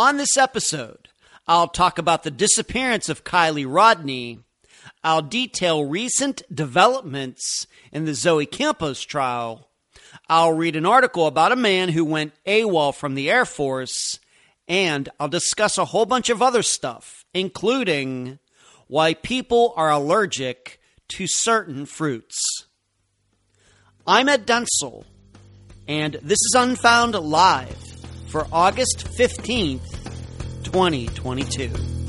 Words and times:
On 0.00 0.16
this 0.16 0.38
episode, 0.38 1.10
I'll 1.46 1.68
talk 1.68 1.98
about 1.98 2.22
the 2.22 2.30
disappearance 2.30 3.10
of 3.10 3.22
Kiely 3.22 3.66
Rodni. 3.66 4.44
I'll 5.04 5.20
detail 5.20 5.84
recent 5.84 6.42
developments 6.50 7.66
in 7.92 8.06
the 8.06 8.14
Zoe 8.14 8.46
Campos 8.46 9.02
trial. 9.02 9.68
I'll 10.26 10.54
read 10.54 10.74
an 10.74 10.86
article 10.86 11.26
about 11.26 11.52
a 11.52 11.56
man 11.56 11.90
who 11.90 12.02
went 12.06 12.32
AWOL 12.46 12.94
from 12.94 13.14
the 13.14 13.30
Air 13.30 13.44
Force. 13.44 14.18
And 14.66 15.10
I'll 15.20 15.28
discuss 15.28 15.76
a 15.76 15.84
whole 15.84 16.06
bunch 16.06 16.30
of 16.30 16.40
other 16.40 16.62
stuff, 16.62 17.26
including 17.34 18.38
why 18.86 19.12
people 19.12 19.74
are 19.76 19.90
allergic 19.90 20.80
to 21.08 21.26
certain 21.26 21.84
fruits. 21.84 22.40
I'm 24.06 24.30
Ed 24.30 24.46
Dentzel, 24.46 25.04
and 25.86 26.14
this 26.22 26.38
is 26.40 26.54
Unfound 26.56 27.16
Live 27.16 27.89
for 28.30 28.46
August 28.52 29.08
15th, 29.18 30.62
2022. 30.62 31.99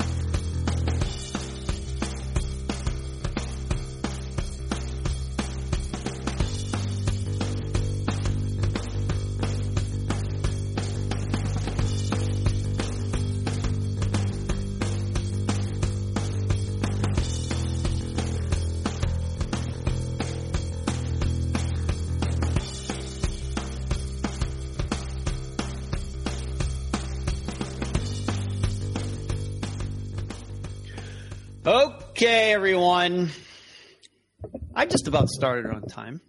I 34.74 34.86
just 34.86 35.08
about 35.08 35.28
started 35.28 35.66
on 35.66 35.82
time. 35.82 36.20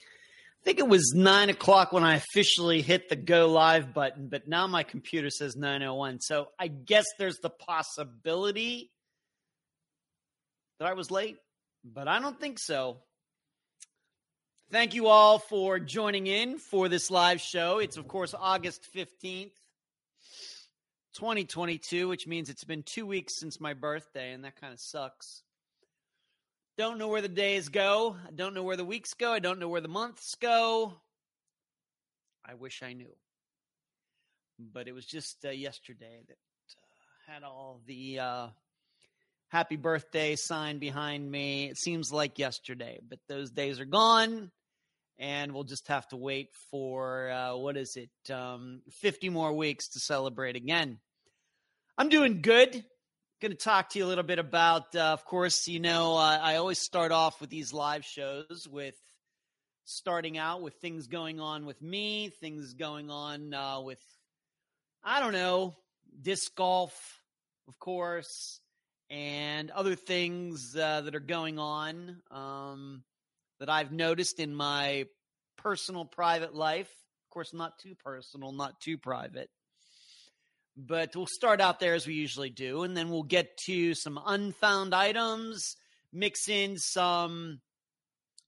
I 0.00 0.64
think 0.64 0.78
it 0.78 0.86
was 0.86 1.14
nine 1.14 1.48
o'clock 1.48 1.92
when 1.92 2.04
I 2.04 2.16
officially 2.16 2.82
hit 2.82 3.08
the 3.08 3.16
go 3.16 3.48
live 3.48 3.94
button, 3.94 4.28
but 4.28 4.46
now 4.46 4.66
my 4.66 4.82
computer 4.82 5.30
says 5.30 5.56
901. 5.56 6.20
So 6.20 6.48
I 6.58 6.68
guess 6.68 7.06
there's 7.18 7.38
the 7.38 7.48
possibility 7.48 8.90
that 10.78 10.86
I 10.86 10.92
was 10.92 11.10
late, 11.10 11.38
but 11.82 12.08
I 12.08 12.20
don't 12.20 12.38
think 12.38 12.58
so. 12.58 12.98
Thank 14.70 14.94
you 14.94 15.06
all 15.06 15.38
for 15.38 15.78
joining 15.78 16.26
in 16.26 16.58
for 16.58 16.90
this 16.90 17.10
live 17.10 17.40
show. 17.40 17.78
It's, 17.78 17.96
of 17.96 18.06
course, 18.06 18.34
August 18.38 18.86
15th. 18.94 19.52
2022, 21.14 22.06
which 22.06 22.28
means 22.28 22.48
it's 22.48 22.62
been 22.62 22.84
two 22.84 23.04
weeks 23.04 23.40
since 23.40 23.60
my 23.60 23.74
birthday, 23.74 24.32
and 24.32 24.44
that 24.44 24.60
kind 24.60 24.72
of 24.72 24.78
sucks. 24.78 25.42
Don't 26.78 26.98
know 26.98 27.08
where 27.08 27.22
the 27.22 27.28
days 27.28 27.70
go. 27.70 28.14
I 28.24 28.30
don't 28.30 28.54
know 28.54 28.62
where 28.62 28.76
the 28.76 28.84
weeks 28.84 29.12
go. 29.12 29.32
I 29.32 29.40
don't 29.40 29.58
know 29.58 29.68
where 29.68 29.80
the 29.80 29.88
months 29.88 30.36
go. 30.36 30.94
I 32.48 32.54
wish 32.54 32.84
I 32.84 32.92
knew. 32.92 33.10
But 34.60 34.86
it 34.86 34.92
was 34.92 35.04
just 35.04 35.44
uh, 35.44 35.50
yesterday 35.50 36.22
that 36.28 36.36
uh, 36.36 37.32
had 37.32 37.42
all 37.42 37.80
the 37.84 38.20
uh, 38.20 38.46
happy 39.48 39.74
birthday 39.74 40.36
sign 40.36 40.78
behind 40.78 41.28
me. 41.28 41.68
It 41.68 41.78
seems 41.78 42.12
like 42.12 42.38
yesterday, 42.38 43.00
but 43.08 43.18
those 43.28 43.50
days 43.50 43.80
are 43.80 43.84
gone. 43.84 44.52
And 45.18 45.54
we'll 45.54 45.64
just 45.64 45.88
have 45.88 46.06
to 46.10 46.16
wait 46.16 46.50
for, 46.70 47.28
uh, 47.28 47.56
what 47.56 47.76
is 47.76 47.96
it, 47.96 48.32
um, 48.32 48.82
50 49.00 49.30
more 49.30 49.52
weeks 49.52 49.88
to 49.88 49.98
celebrate 49.98 50.54
again. 50.54 51.00
I'm 51.98 52.08
doing 52.08 52.40
good. 52.40 52.84
Going 53.40 53.52
to 53.52 53.56
talk 53.56 53.90
to 53.90 54.00
you 54.00 54.04
a 54.04 54.08
little 54.08 54.24
bit 54.24 54.40
about, 54.40 54.96
uh, 54.96 55.12
of 55.12 55.24
course, 55.24 55.68
you 55.68 55.78
know, 55.78 56.16
uh, 56.16 56.40
I 56.42 56.56
always 56.56 56.80
start 56.80 57.12
off 57.12 57.40
with 57.40 57.50
these 57.50 57.72
live 57.72 58.04
shows 58.04 58.66
with 58.68 58.96
starting 59.84 60.36
out 60.36 60.60
with 60.60 60.74
things 60.74 61.06
going 61.06 61.38
on 61.38 61.64
with 61.64 61.80
me, 61.80 62.30
things 62.40 62.74
going 62.74 63.10
on 63.12 63.54
uh, 63.54 63.80
with, 63.80 64.00
I 65.04 65.20
don't 65.20 65.34
know, 65.34 65.76
disc 66.20 66.52
golf, 66.56 67.22
of 67.68 67.78
course, 67.78 68.58
and 69.08 69.70
other 69.70 69.94
things 69.94 70.74
uh, 70.74 71.02
that 71.02 71.14
are 71.14 71.20
going 71.20 71.60
on 71.60 72.20
um, 72.32 73.04
that 73.60 73.70
I've 73.70 73.92
noticed 73.92 74.40
in 74.40 74.52
my 74.52 75.04
personal 75.56 76.04
private 76.04 76.56
life. 76.56 76.90
Of 76.90 77.30
course, 77.30 77.54
not 77.54 77.78
too 77.78 77.94
personal, 77.94 78.50
not 78.50 78.80
too 78.80 78.98
private. 78.98 79.48
But 80.80 81.16
we'll 81.16 81.26
start 81.26 81.60
out 81.60 81.80
there 81.80 81.94
as 81.94 82.06
we 82.06 82.14
usually 82.14 82.50
do, 82.50 82.84
and 82.84 82.96
then 82.96 83.10
we'll 83.10 83.24
get 83.24 83.56
to 83.66 83.94
some 83.94 84.16
unfound 84.24 84.94
items, 84.94 85.74
mix 86.12 86.48
in 86.48 86.78
some 86.78 87.60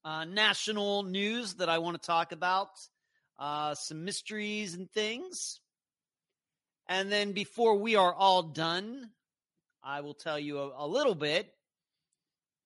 uh, 0.04 0.24
national 0.26 1.02
news 1.02 1.54
that 1.54 1.68
I 1.68 1.78
want 1.78 2.00
to 2.00 2.06
talk 2.06 2.30
about, 2.30 2.68
uh, 3.36 3.74
some 3.74 4.04
mysteries 4.04 4.74
and 4.74 4.88
things. 4.92 5.58
And 6.88 7.10
then 7.10 7.32
before 7.32 7.78
we 7.78 7.96
are 7.96 8.14
all 8.14 8.44
done, 8.44 9.10
I 9.82 10.02
will 10.02 10.14
tell 10.14 10.38
you 10.38 10.60
a, 10.60 10.84
a 10.84 10.86
little 10.86 11.16
bit. 11.16 11.52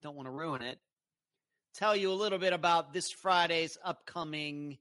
Don't 0.03 0.15
want 0.15 0.27
to 0.27 0.33
ruin 0.33 0.61
it. 0.61 0.79
Tell 1.75 1.97
you 1.97 2.13
a 2.13 2.13
little 2.13 2.39
bit 2.39 2.53
about 2.53 2.93
this 2.93 3.11
Friday's 3.11 3.79
upcoming 3.83 4.77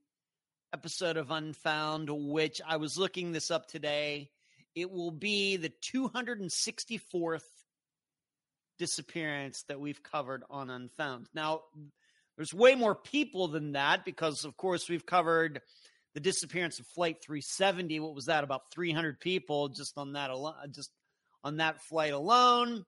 episode 0.74 1.16
of 1.16 1.30
Unfound, 1.30 2.10
which 2.10 2.60
I 2.68 2.76
was 2.76 2.98
looking 2.98 3.32
this 3.32 3.50
up 3.50 3.66
today 3.66 4.28
it 4.74 4.90
will 4.90 5.10
be 5.10 5.56
the 5.56 5.72
264th 5.94 7.42
disappearance 8.78 9.64
that 9.68 9.80
we've 9.80 10.02
covered 10.02 10.42
on 10.50 10.70
Unfound. 10.70 11.28
Now, 11.34 11.62
there's 12.36 12.52
way 12.52 12.74
more 12.74 12.94
people 12.94 13.48
than 13.48 13.72
that 13.72 14.04
because, 14.04 14.44
of 14.44 14.56
course, 14.56 14.88
we've 14.88 15.06
covered 15.06 15.60
the 16.14 16.20
disappearance 16.20 16.80
of 16.80 16.86
Flight 16.86 17.18
370. 17.24 18.00
What 18.00 18.14
was 18.14 18.26
that? 18.26 18.44
About 18.44 18.72
300 18.72 19.20
people 19.20 19.68
just 19.68 19.96
on 19.96 20.14
that 20.14 20.30
alone, 20.30 20.54
just 20.72 20.90
on 21.42 21.58
that 21.58 21.80
flight 21.82 22.12
alone. 22.12 22.84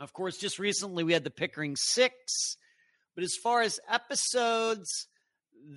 Of 0.00 0.12
course, 0.12 0.36
just 0.36 0.58
recently 0.58 1.04
we 1.04 1.12
had 1.12 1.24
the 1.24 1.30
Pickering 1.30 1.76
Six. 1.76 2.56
But 3.14 3.24
as 3.24 3.34
far 3.42 3.62
as 3.62 3.80
episodes 3.88 5.08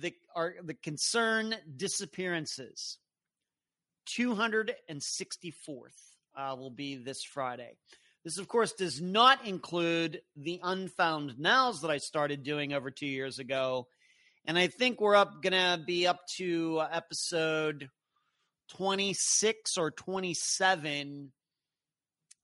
that 0.00 0.14
are 0.34 0.54
the 0.62 0.74
concern 0.74 1.54
disappearances, 1.76 2.98
264th 4.06 5.54
uh, 6.36 6.54
will 6.58 6.70
be 6.70 6.96
this 6.96 7.22
Friday. 7.22 7.76
This, 8.24 8.38
of 8.38 8.48
course, 8.48 8.72
does 8.72 9.00
not 9.00 9.46
include 9.46 10.20
the 10.36 10.60
unfound 10.62 11.38
nows 11.38 11.82
that 11.82 11.90
I 11.90 11.98
started 11.98 12.42
doing 12.42 12.72
over 12.72 12.90
two 12.90 13.06
years 13.06 13.38
ago. 13.38 13.86
And 14.44 14.58
I 14.58 14.66
think 14.66 15.00
we're 15.00 15.14
up 15.16 15.42
gonna 15.42 15.80
be 15.84 16.06
up 16.06 16.26
to 16.36 16.82
episode 16.90 17.88
26 18.70 19.78
or 19.78 19.90
27 19.90 21.32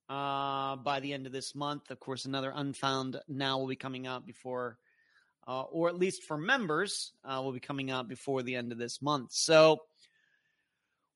uh, 0.08 0.76
by 0.76 1.00
the 1.00 1.12
end 1.12 1.26
of 1.26 1.32
this 1.32 1.54
month. 1.54 1.90
Of 1.90 1.98
course, 2.00 2.24
another 2.24 2.52
unfound 2.54 3.20
now 3.28 3.58
will 3.58 3.68
be 3.68 3.76
coming 3.76 4.06
out 4.06 4.26
before, 4.26 4.78
uh, 5.46 5.62
or 5.62 5.88
at 5.88 5.98
least 5.98 6.24
for 6.24 6.36
members, 6.36 7.12
uh, 7.24 7.40
will 7.42 7.52
be 7.52 7.60
coming 7.60 7.90
out 7.90 8.08
before 8.08 8.42
the 8.42 8.56
end 8.56 8.72
of 8.72 8.78
this 8.78 9.02
month. 9.02 9.32
So 9.32 9.80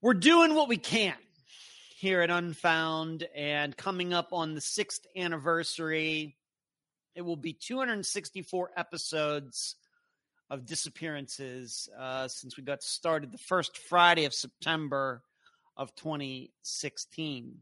we're 0.03 0.15
doing 0.15 0.55
what 0.55 0.69
we 0.69 0.77
can 0.77 1.15
here 1.97 2.21
at 2.21 2.31
Unfound 2.31 3.27
and 3.35 3.75
coming 3.75 4.13
up 4.13 4.33
on 4.33 4.55
the 4.55 4.61
sixth 4.61 5.07
anniversary. 5.17 6.37
It 7.15 7.23
will 7.23 7.37
be 7.37 7.55
264 7.55 8.73
episodes 8.77 9.77
of 10.51 10.67
disappearances 10.67 11.89
uh, 11.99 12.29
since 12.29 12.59
we 12.59 12.63
got 12.63 12.83
started 12.83 13.33
the 13.33 13.39
first 13.39 13.79
Friday 13.79 14.27
of 14.27 14.35
September 14.35 15.23
of 15.79 15.95
2016. 15.97 17.57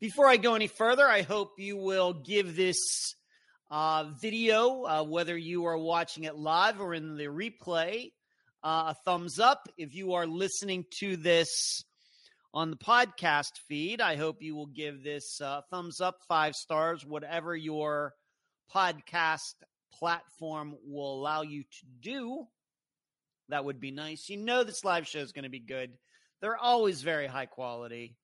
Before 0.00 0.28
I 0.28 0.36
go 0.36 0.54
any 0.54 0.68
further, 0.68 1.06
I 1.06 1.22
hope 1.22 1.58
you 1.58 1.76
will 1.76 2.12
give 2.12 2.54
this 2.54 3.16
uh, 3.72 4.04
video, 4.20 4.84
uh, 4.84 5.02
whether 5.02 5.36
you 5.36 5.64
are 5.64 5.78
watching 5.78 6.24
it 6.24 6.36
live 6.36 6.80
or 6.80 6.94
in 6.94 7.16
the 7.16 7.26
replay, 7.26 8.12
uh, 8.62 8.92
a 8.92 8.96
thumbs 9.04 9.38
up. 9.38 9.68
If 9.76 9.94
you 9.94 10.14
are 10.14 10.26
listening 10.26 10.84
to 11.00 11.16
this 11.16 11.82
on 12.54 12.70
the 12.70 12.76
podcast 12.76 13.58
feed, 13.68 14.00
I 14.00 14.16
hope 14.16 14.42
you 14.42 14.54
will 14.54 14.66
give 14.66 15.02
this 15.02 15.40
uh, 15.40 15.62
thumbs 15.70 16.00
up, 16.00 16.18
five 16.28 16.54
stars, 16.54 17.04
whatever 17.04 17.56
your 17.56 18.14
podcast 18.74 19.54
platform 19.92 20.76
will 20.86 21.14
allow 21.14 21.42
you 21.42 21.62
to 21.62 21.86
do. 22.00 22.46
That 23.48 23.64
would 23.64 23.80
be 23.80 23.90
nice. 23.90 24.28
You 24.28 24.38
know, 24.38 24.64
this 24.64 24.84
live 24.84 25.06
show 25.06 25.18
is 25.18 25.32
going 25.32 25.44
to 25.44 25.50
be 25.50 25.60
good. 25.60 25.92
They're 26.40 26.56
always 26.56 27.02
very 27.02 27.26
high 27.26 27.46
quality. 27.46 28.16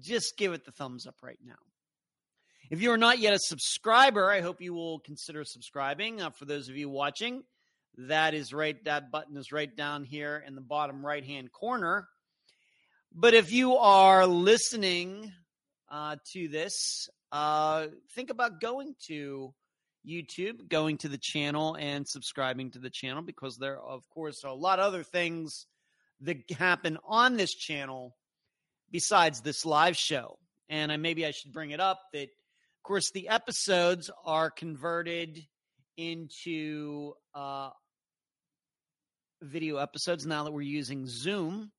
Just 0.00 0.36
give 0.36 0.52
it 0.52 0.64
the 0.64 0.72
thumbs 0.72 1.06
up 1.06 1.16
right 1.22 1.38
now. 1.44 1.54
If 2.70 2.80
you 2.80 2.90
are 2.90 2.98
not 2.98 3.18
yet 3.18 3.34
a 3.34 3.38
subscriber, 3.38 4.30
I 4.30 4.40
hope 4.40 4.62
you 4.62 4.72
will 4.72 5.00
consider 5.00 5.44
subscribing. 5.44 6.22
Uh, 6.22 6.30
for 6.30 6.46
those 6.46 6.68
of 6.68 6.76
you 6.76 6.88
watching, 6.88 7.42
that 7.98 8.34
is 8.34 8.52
right. 8.52 8.82
That 8.84 9.10
button 9.10 9.36
is 9.36 9.52
right 9.52 9.74
down 9.74 10.04
here 10.04 10.42
in 10.46 10.54
the 10.54 10.60
bottom 10.60 11.04
right 11.04 11.24
hand 11.24 11.52
corner. 11.52 12.08
But 13.14 13.34
if 13.34 13.52
you 13.52 13.76
are 13.76 14.26
listening 14.26 15.32
uh, 15.90 16.16
to 16.32 16.48
this, 16.48 17.10
uh, 17.30 17.88
think 18.14 18.30
about 18.30 18.60
going 18.60 18.94
to 19.08 19.52
YouTube, 20.06 20.68
going 20.68 20.96
to 20.98 21.08
the 21.08 21.18
channel, 21.18 21.76
and 21.78 22.08
subscribing 22.08 22.70
to 22.70 22.78
the 22.78 22.90
channel 22.90 23.22
because 23.22 23.58
there, 23.58 23.78
are, 23.78 23.86
of 23.86 24.08
course, 24.08 24.44
are 24.44 24.50
a 24.50 24.54
lot 24.54 24.78
of 24.78 24.86
other 24.86 25.02
things 25.02 25.66
that 26.22 26.50
happen 26.50 26.98
on 27.06 27.36
this 27.36 27.54
channel 27.54 28.16
besides 28.90 29.40
this 29.40 29.66
live 29.66 29.96
show. 29.96 30.38
And 30.68 30.90
I, 30.90 30.96
maybe 30.96 31.26
I 31.26 31.32
should 31.32 31.52
bring 31.52 31.70
it 31.70 31.80
up 31.80 32.00
that, 32.12 32.22
of 32.22 32.82
course, 32.82 33.10
the 33.10 33.28
episodes 33.28 34.10
are 34.24 34.50
converted 34.50 35.46
into 35.96 37.12
uh, 37.34 37.70
video 39.42 39.76
episodes 39.76 40.24
now 40.24 40.44
that 40.44 40.52
we're 40.52 40.62
using 40.62 41.06
Zoom. 41.06 41.70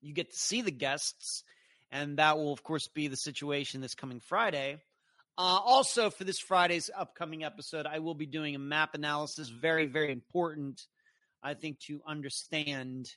You 0.00 0.12
get 0.12 0.30
to 0.30 0.36
see 0.36 0.62
the 0.62 0.70
guests, 0.70 1.44
and 1.90 2.18
that 2.18 2.36
will, 2.36 2.52
of 2.52 2.62
course, 2.62 2.88
be 2.88 3.08
the 3.08 3.16
situation 3.16 3.80
this 3.80 3.94
coming 3.94 4.20
Friday. 4.20 4.78
Uh, 5.36 5.60
also, 5.64 6.10
for 6.10 6.24
this 6.24 6.40
Friday's 6.40 6.90
upcoming 6.96 7.44
episode, 7.44 7.86
I 7.86 8.00
will 8.00 8.14
be 8.14 8.26
doing 8.26 8.54
a 8.54 8.58
map 8.58 8.94
analysis. 8.94 9.48
Very, 9.48 9.86
very 9.86 10.10
important, 10.10 10.82
I 11.42 11.54
think, 11.54 11.78
to 11.86 12.00
understand 12.06 13.08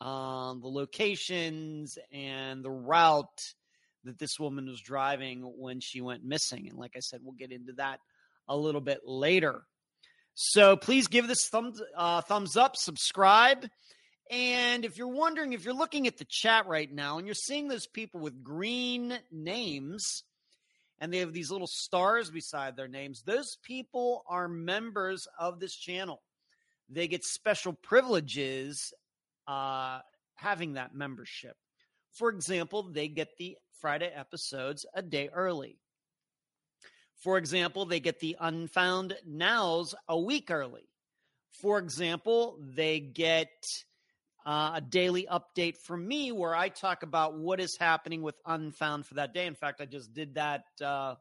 um, 0.00 0.60
the 0.62 0.68
locations 0.68 1.98
and 2.12 2.64
the 2.64 2.70
route 2.70 3.54
that 4.04 4.18
this 4.18 4.40
woman 4.40 4.66
was 4.66 4.80
driving 4.80 5.42
when 5.42 5.80
she 5.80 6.00
went 6.00 6.24
missing. 6.24 6.68
And 6.68 6.78
like 6.78 6.92
I 6.96 7.00
said, 7.00 7.20
we'll 7.22 7.34
get 7.34 7.52
into 7.52 7.74
that 7.74 8.00
a 8.48 8.56
little 8.56 8.80
bit 8.80 9.00
later. 9.04 9.62
So 10.42 10.74
please 10.74 11.06
give 11.06 11.28
this 11.28 11.50
thumbs 11.50 11.82
uh, 11.94 12.22
thumbs 12.22 12.56
up, 12.56 12.74
subscribe. 12.74 13.68
And 14.30 14.86
if 14.86 14.96
you're 14.96 15.08
wondering, 15.08 15.52
if 15.52 15.66
you're 15.66 15.74
looking 15.74 16.06
at 16.06 16.16
the 16.16 16.24
chat 16.26 16.66
right 16.66 16.90
now 16.90 17.18
and 17.18 17.26
you're 17.26 17.34
seeing 17.34 17.68
those 17.68 17.86
people 17.86 18.20
with 18.20 18.42
green 18.42 19.18
names 19.30 20.24
and 20.98 21.12
they 21.12 21.18
have 21.18 21.34
these 21.34 21.50
little 21.50 21.66
stars 21.66 22.30
beside 22.30 22.74
their 22.74 22.88
names, 22.88 23.22
those 23.26 23.58
people 23.62 24.24
are 24.26 24.48
members 24.48 25.28
of 25.38 25.60
this 25.60 25.76
channel. 25.76 26.22
They 26.88 27.06
get 27.06 27.22
special 27.22 27.74
privileges 27.74 28.94
uh, 29.46 29.98
having 30.36 30.72
that 30.72 30.94
membership. 30.94 31.56
For 32.12 32.30
example, 32.30 32.84
they 32.84 33.08
get 33.08 33.28
the 33.38 33.58
Friday 33.78 34.10
episodes 34.10 34.86
a 34.94 35.02
day 35.02 35.28
early. 35.34 35.76
For 37.20 37.36
example, 37.36 37.84
they 37.84 38.00
get 38.00 38.20
the 38.20 38.36
Unfound 38.40 39.16
Nows 39.26 39.94
a 40.08 40.18
week 40.18 40.50
early. 40.50 40.88
For 41.60 41.78
example, 41.78 42.58
they 42.60 42.98
get 42.98 43.50
uh, 44.46 44.72
a 44.76 44.80
daily 44.80 45.26
update 45.30 45.76
from 45.84 46.06
me 46.06 46.32
where 46.32 46.56
I 46.56 46.70
talk 46.70 47.02
about 47.02 47.38
what 47.38 47.60
is 47.60 47.76
happening 47.78 48.22
with 48.22 48.36
Unfound 48.46 49.04
for 49.04 49.14
that 49.14 49.34
day. 49.34 49.46
In 49.46 49.54
fact, 49.54 49.82
I 49.82 49.84
just 49.84 50.14
did 50.14 50.36
that 50.36 50.64
uh, 50.82 51.16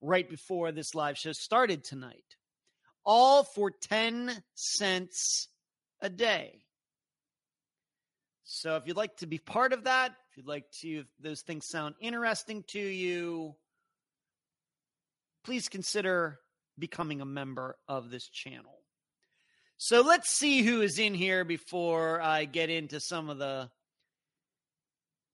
right 0.00 0.28
before 0.28 0.72
this 0.72 0.94
live 0.94 1.18
show 1.18 1.32
started 1.32 1.84
tonight. 1.84 2.24
All 3.04 3.44
for 3.44 3.70
10 3.70 4.32
cents 4.54 5.48
a 6.00 6.08
day. 6.08 6.62
So 8.44 8.76
if 8.76 8.86
you'd 8.86 8.96
like 8.96 9.16
to 9.18 9.26
be 9.26 9.38
part 9.38 9.74
of 9.74 9.84
that, 9.84 10.12
if 10.30 10.38
you'd 10.38 10.46
like 10.46 10.70
to, 10.80 11.00
if 11.00 11.06
those 11.20 11.42
things 11.42 11.66
sound 11.68 11.96
interesting 12.00 12.64
to 12.68 12.80
you, 12.80 13.56
please 15.44 15.68
consider 15.68 16.38
becoming 16.78 17.20
a 17.20 17.26
member 17.26 17.76
of 17.88 18.10
this 18.10 18.28
channel. 18.28 18.78
So 19.76 20.02
let's 20.02 20.30
see 20.30 20.62
who 20.62 20.80
is 20.80 20.98
in 20.98 21.14
here 21.14 21.44
before 21.44 22.20
I 22.20 22.44
get 22.44 22.70
into 22.70 23.00
some 23.00 23.28
of 23.28 23.38
the 23.38 23.70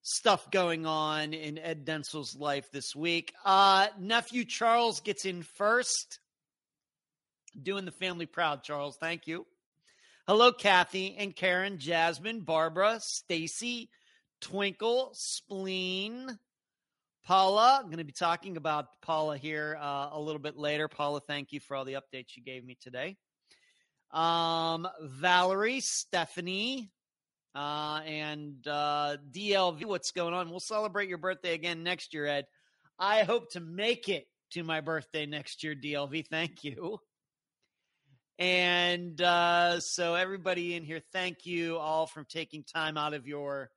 stuff 0.01 0.49
going 0.49 0.85
on 0.85 1.33
in 1.33 1.59
Ed 1.59 1.85
Dentzel's 1.85 2.35
life 2.35 2.71
this 2.71 2.95
week. 2.95 3.33
Uh, 3.45 3.87
nephew 3.99 4.45
Charles 4.45 5.01
gets 5.01 5.25
in 5.25 5.43
first. 5.43 6.19
Doing 7.61 7.85
the 7.85 7.91
family 7.91 8.25
proud, 8.25 8.63
Charles. 8.63 8.97
Thank 8.97 9.27
you. 9.27 9.45
Hello, 10.27 10.51
Kathy 10.51 11.15
and 11.17 11.35
Karen, 11.35 11.79
Jasmine, 11.79 12.41
Barbara, 12.41 12.99
Stacy, 13.01 13.89
Twinkle, 14.41 15.11
Spleen, 15.13 16.37
Paula. 17.29 17.77
I'm 17.79 17.85
going 17.85 17.99
to 17.99 18.03
be 18.03 18.11
talking 18.11 18.57
about 18.57 18.87
Paula 19.03 19.37
here 19.37 19.77
uh, 19.79 20.09
a 20.13 20.19
little 20.19 20.41
bit 20.41 20.57
later. 20.57 20.87
Paula, 20.87 21.19
thank 21.19 21.51
you 21.51 21.59
for 21.59 21.75
all 21.75 21.85
the 21.85 21.93
updates 21.93 22.35
you 22.35 22.41
gave 22.41 22.65
me 22.65 22.75
today. 22.81 23.17
Um, 24.09 24.87
Valerie, 24.99 25.79
Stephanie, 25.79 26.89
uh, 27.53 28.01
and 28.03 28.67
uh, 28.67 29.17
DLV. 29.29 29.85
What's 29.85 30.09
going 30.09 30.33
on? 30.33 30.49
We'll 30.49 30.59
celebrate 30.59 31.07
your 31.07 31.19
birthday 31.19 31.53
again 31.53 31.83
next 31.83 32.15
year, 32.15 32.25
Ed. 32.25 32.45
I 32.97 33.21
hope 33.21 33.51
to 33.51 33.59
make 33.59 34.09
it 34.09 34.25
to 34.53 34.63
my 34.63 34.81
birthday 34.81 35.27
next 35.27 35.63
year, 35.63 35.75
DLV. 35.75 36.25
Thank 36.31 36.63
you. 36.63 36.97
And 38.39 39.21
uh, 39.21 39.79
so, 39.81 40.15
everybody 40.15 40.73
in 40.73 40.83
here, 40.83 41.01
thank 41.13 41.45
you 41.45 41.77
all 41.77 42.07
for 42.07 42.23
taking 42.23 42.63
time 42.63 42.97
out 42.97 43.13
of 43.13 43.27
your 43.27 43.69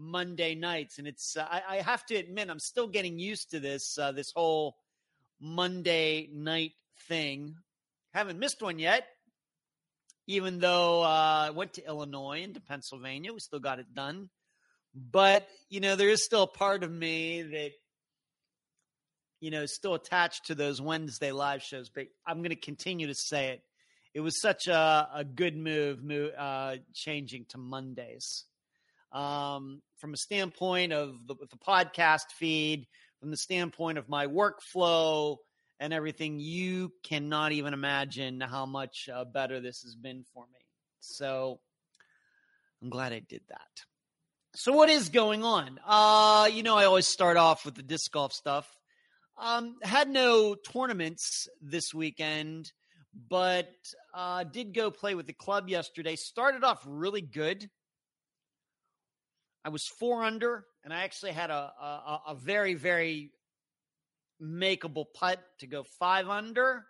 Monday 0.00 0.54
nights. 0.54 0.98
And 0.98 1.06
it's, 1.06 1.36
uh, 1.36 1.46
I, 1.48 1.62
I, 1.68 1.76
have 1.82 2.04
to 2.06 2.16
admit, 2.16 2.48
I'm 2.48 2.58
still 2.58 2.88
getting 2.88 3.18
used 3.18 3.50
to 3.50 3.60
this, 3.60 3.98
uh, 3.98 4.12
this 4.12 4.32
whole 4.34 4.76
Monday 5.40 6.28
night 6.32 6.72
thing. 7.08 7.56
Haven't 8.14 8.38
missed 8.38 8.62
one 8.62 8.78
yet, 8.78 9.06
even 10.26 10.58
though 10.58 11.02
uh, 11.02 11.46
I 11.48 11.50
went 11.50 11.74
to 11.74 11.86
Illinois 11.86 12.42
and 12.42 12.54
to 12.54 12.60
Pennsylvania. 12.60 13.32
We 13.32 13.40
still 13.40 13.60
got 13.60 13.78
it 13.78 13.94
done. 13.94 14.30
But, 14.94 15.46
you 15.68 15.80
know, 15.80 15.94
there 15.94 16.08
is 16.08 16.24
still 16.24 16.42
a 16.42 16.48
part 16.48 16.82
of 16.82 16.90
me 16.90 17.42
that, 17.42 17.70
you 19.40 19.50
know, 19.50 19.62
is 19.62 19.74
still 19.74 19.94
attached 19.94 20.46
to 20.46 20.54
those 20.54 20.80
Wednesday 20.80 21.30
live 21.30 21.62
shows. 21.62 21.88
But 21.88 22.06
I'm 22.26 22.38
going 22.38 22.50
to 22.50 22.56
continue 22.56 23.06
to 23.06 23.14
say 23.14 23.50
it 23.50 23.62
it 24.12 24.20
was 24.20 24.40
such 24.40 24.66
a, 24.66 25.08
a 25.14 25.24
good 25.24 25.56
move, 25.56 26.02
move 26.02 26.32
uh, 26.36 26.76
changing 26.94 27.46
to 27.50 27.58
Mondays. 27.58 28.44
Um, 29.12 29.82
from 29.96 30.14
a 30.14 30.16
standpoint 30.16 30.92
of 30.92 31.26
the, 31.26 31.34
the 31.34 31.56
podcast 31.56 32.30
feed, 32.36 32.86
from 33.18 33.30
the 33.30 33.36
standpoint 33.36 33.98
of 33.98 34.08
my 34.08 34.26
workflow 34.26 35.36
and 35.78 35.92
everything, 35.92 36.38
you 36.38 36.92
cannot 37.02 37.52
even 37.52 37.74
imagine 37.74 38.40
how 38.40 38.66
much 38.66 39.08
uh, 39.12 39.24
better 39.24 39.60
this 39.60 39.82
has 39.82 39.94
been 39.94 40.24
for 40.32 40.44
me. 40.52 40.60
So 41.00 41.60
I'm 42.82 42.90
glad 42.90 43.12
I 43.12 43.20
did 43.20 43.42
that. 43.48 43.84
So 44.54 44.72
what 44.72 44.88
is 44.88 45.08
going 45.08 45.44
on? 45.44 45.78
Uh, 45.86 46.48
you 46.52 46.62
know, 46.62 46.76
I 46.76 46.84
always 46.84 47.06
start 47.06 47.36
off 47.36 47.64
with 47.64 47.74
the 47.74 47.82
disc 47.82 48.10
golf 48.12 48.32
stuff. 48.32 48.68
Um, 49.38 49.76
had 49.82 50.08
no 50.08 50.54
tournaments 50.54 51.48
this 51.62 51.94
weekend 51.94 52.72
but 53.28 53.72
uh, 54.14 54.44
did 54.44 54.74
go 54.74 54.90
play 54.90 55.14
with 55.14 55.26
the 55.26 55.32
club 55.32 55.68
yesterday. 55.68 56.16
Started 56.16 56.64
off 56.64 56.82
really 56.86 57.20
good. 57.20 57.68
I 59.64 59.68
was 59.68 59.86
four 59.86 60.24
under, 60.24 60.64
and 60.84 60.92
I 60.92 61.04
actually 61.04 61.32
had 61.32 61.50
a, 61.50 61.72
a, 61.80 62.20
a 62.28 62.34
very, 62.34 62.74
very 62.74 63.32
makeable 64.42 65.04
putt 65.14 65.40
to 65.58 65.66
go 65.66 65.84
five 65.98 66.28
under. 66.28 66.84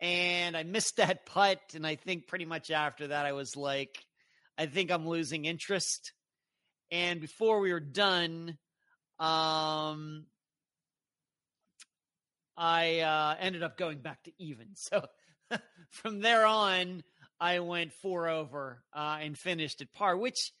And 0.00 0.56
I 0.56 0.62
missed 0.62 0.96
that 0.96 1.26
putt. 1.26 1.60
And 1.74 1.86
I 1.86 1.96
think 1.96 2.26
pretty 2.26 2.44
much 2.44 2.70
after 2.70 3.08
that, 3.08 3.26
I 3.26 3.32
was 3.32 3.56
like, 3.56 3.98
I 4.58 4.66
think 4.66 4.90
I'm 4.90 5.06
losing 5.06 5.44
interest. 5.44 6.12
And 6.90 7.20
before 7.20 7.60
we 7.60 7.72
were 7.72 7.80
done, 7.80 8.58
um, 9.18 10.26
I 12.56 13.00
uh, 13.00 13.36
ended 13.38 13.62
up 13.62 13.78
going 13.78 13.98
back 13.98 14.22
to 14.24 14.32
even. 14.38 14.68
So 14.74 15.06
from 15.90 16.20
there 16.20 16.46
on, 16.46 17.02
I 17.40 17.60
went 17.60 17.92
four 17.92 18.28
over 18.28 18.82
uh, 18.94 19.18
and 19.20 19.36
finished 19.36 19.80
at 19.80 19.92
par, 19.92 20.16
which 20.16 20.52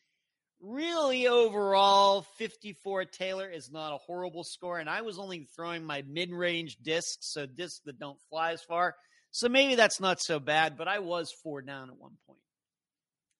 really 0.62 1.26
overall 1.26 2.22
54 2.38 3.06
Taylor 3.06 3.48
is 3.48 3.70
not 3.70 3.94
a 3.94 3.98
horrible 3.98 4.44
score. 4.44 4.78
And 4.78 4.88
I 4.88 5.02
was 5.02 5.18
only 5.18 5.48
throwing 5.56 5.84
my 5.84 6.02
mid 6.08 6.32
range 6.32 6.76
discs, 6.82 7.32
so 7.32 7.46
discs 7.46 7.80
that 7.86 7.98
don't 7.98 8.20
fly 8.28 8.52
as 8.52 8.62
far. 8.62 8.94
So 9.30 9.48
maybe 9.48 9.74
that's 9.74 10.00
not 10.00 10.20
so 10.20 10.40
bad, 10.40 10.76
but 10.76 10.88
I 10.88 10.98
was 10.98 11.32
four 11.42 11.62
down 11.62 11.88
at 11.88 11.96
one 11.96 12.16
point 12.26 12.40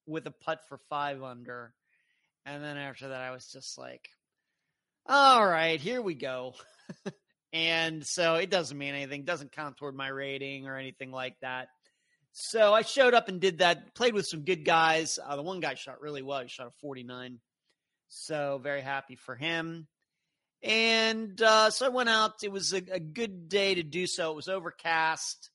with 0.07 0.25
a 0.25 0.31
putt 0.31 0.59
for 0.69 0.79
five 0.89 1.21
under. 1.21 1.73
And 2.45 2.63
then 2.63 2.77
after 2.77 3.09
that, 3.09 3.21
I 3.21 3.31
was 3.31 3.45
just 3.51 3.77
like, 3.77 4.07
all 5.05 5.45
right, 5.45 5.79
here 5.79 6.01
we 6.01 6.15
go. 6.15 6.53
And 7.53 8.05
so 8.05 8.35
it 8.35 8.49
doesn't 8.49 8.77
mean 8.77 8.95
anything, 8.95 9.23
doesn't 9.23 9.51
count 9.51 9.77
toward 9.77 9.95
my 9.95 10.07
rating 10.07 10.67
or 10.67 10.77
anything 10.77 11.11
like 11.11 11.35
that. 11.41 11.67
So 12.33 12.73
I 12.73 12.81
showed 12.81 13.13
up 13.13 13.27
and 13.27 13.41
did 13.41 13.57
that, 13.59 13.93
played 13.93 14.13
with 14.13 14.25
some 14.25 14.41
good 14.41 14.63
guys. 14.63 15.19
Uh, 15.23 15.35
the 15.35 15.41
one 15.41 15.59
guy 15.59 15.73
shot 15.73 16.01
really 16.01 16.21
well, 16.21 16.41
he 16.41 16.47
shot 16.47 16.67
a 16.67 16.71
49. 16.81 17.39
So 18.07 18.59
very 18.61 18.81
happy 18.81 19.15
for 19.15 19.35
him. 19.35 19.87
And 20.63 21.41
uh, 21.41 21.71
so 21.71 21.85
I 21.85 21.89
went 21.89 22.09
out. 22.09 22.43
It 22.43 22.51
was 22.51 22.73
a, 22.73 22.81
a 22.91 22.99
good 22.99 23.49
day 23.49 23.75
to 23.75 23.83
do 23.83 24.05
so. 24.07 24.31
It 24.31 24.35
was 24.35 24.47
overcast, 24.47 25.49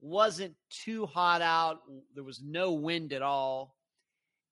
wasn't 0.00 0.54
too 0.70 1.06
hot 1.06 1.42
out, 1.42 1.80
there 2.14 2.24
was 2.24 2.40
no 2.42 2.72
wind 2.72 3.12
at 3.12 3.22
all. 3.22 3.74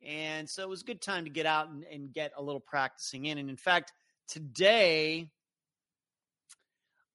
And 0.05 0.51
so 0.51 0.63
it 0.63 0.69
was 0.69 0.83
a 0.83 0.87
good 0.87 1.01
time 1.01 1.25
to 1.25 1.31
get 1.31 1.47
out 1.47 1.69
and, 1.69 1.85
and 1.85 2.13
get 2.13 2.33
a 2.37 2.43
little 2.43 2.61
practicing 2.61 3.27
in. 3.27 3.39
And 3.39 3.49
in 3.49 3.57
fact, 3.57 3.93
today 4.29 5.29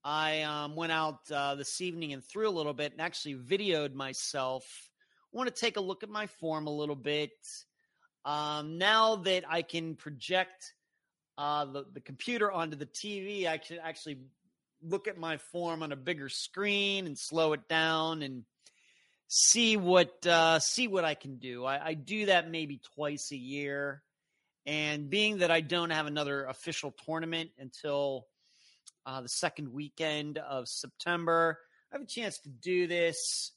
I 0.10 0.44
um, 0.44 0.78
went 0.78 0.94
out 0.94 1.30
uh, 1.30 1.56
this 1.56 1.82
evening 1.82 2.14
and 2.14 2.24
threw 2.24 2.48
a 2.48 2.50
little 2.50 2.74
bit 2.74 2.94
and 2.94 3.02
actually 3.02 3.36
videoed 3.36 3.94
myself. 3.94 4.64
I 5.34 5.38
want 5.38 5.54
to 5.54 5.62
take 5.62 5.76
a 5.76 5.82
look 5.82 6.02
at 6.02 6.10
my 6.10 6.28
form 6.28 6.66
a 6.66 6.74
little 6.74 6.96
bit. 6.96 7.34
Um, 8.24 8.78
now 8.78 9.18
that 9.18 9.44
I 9.50 9.64
can 9.64 9.96
project 9.96 10.74
uh, 11.38 11.66
the, 11.66 11.86
the 11.94 12.00
computer 12.00 12.50
onto 12.50 12.78
the 12.78 12.86
TV, 12.86 13.50
I 13.50 13.58
can 13.58 13.80
actually 13.84 14.20
look 14.82 15.10
at 15.10 15.18
my 15.18 15.36
form 15.36 15.84
on 15.84 15.92
a 15.92 15.98
bigger 15.98 16.30
screen 16.30 17.06
and 17.06 17.20
slow 17.20 17.52
it 17.52 17.68
down 17.68 18.22
and 18.22 18.44
see 19.28 19.76
what 19.76 20.26
uh, 20.26 20.60
see 20.60 20.88
what 20.88 21.04
I 21.04 21.16
can 21.16 21.38
do. 21.38 21.66
I, 21.66 21.88
I 21.88 21.94
do 21.96 22.28
that 22.28 22.50
maybe 22.50 22.80
twice 22.96 23.34
a 23.34 23.38
year, 23.38 24.04
and 24.66 25.10
being 25.10 25.40
that 25.40 25.52
I 25.52 25.60
don't 25.60 25.90
have 25.90 26.06
another 26.06 26.46
official 26.46 26.96
tournament 27.06 27.50
until 27.60 28.26
uh, 29.08 29.22
the 29.22 29.30
second 29.30 29.72
weekend 29.72 30.38
of 30.38 30.68
September, 30.68 31.58
I 31.92 31.96
have 31.96 32.04
a 32.04 32.06
chance 32.06 32.40
to 32.40 32.50
do 32.50 32.88
this 32.88 33.54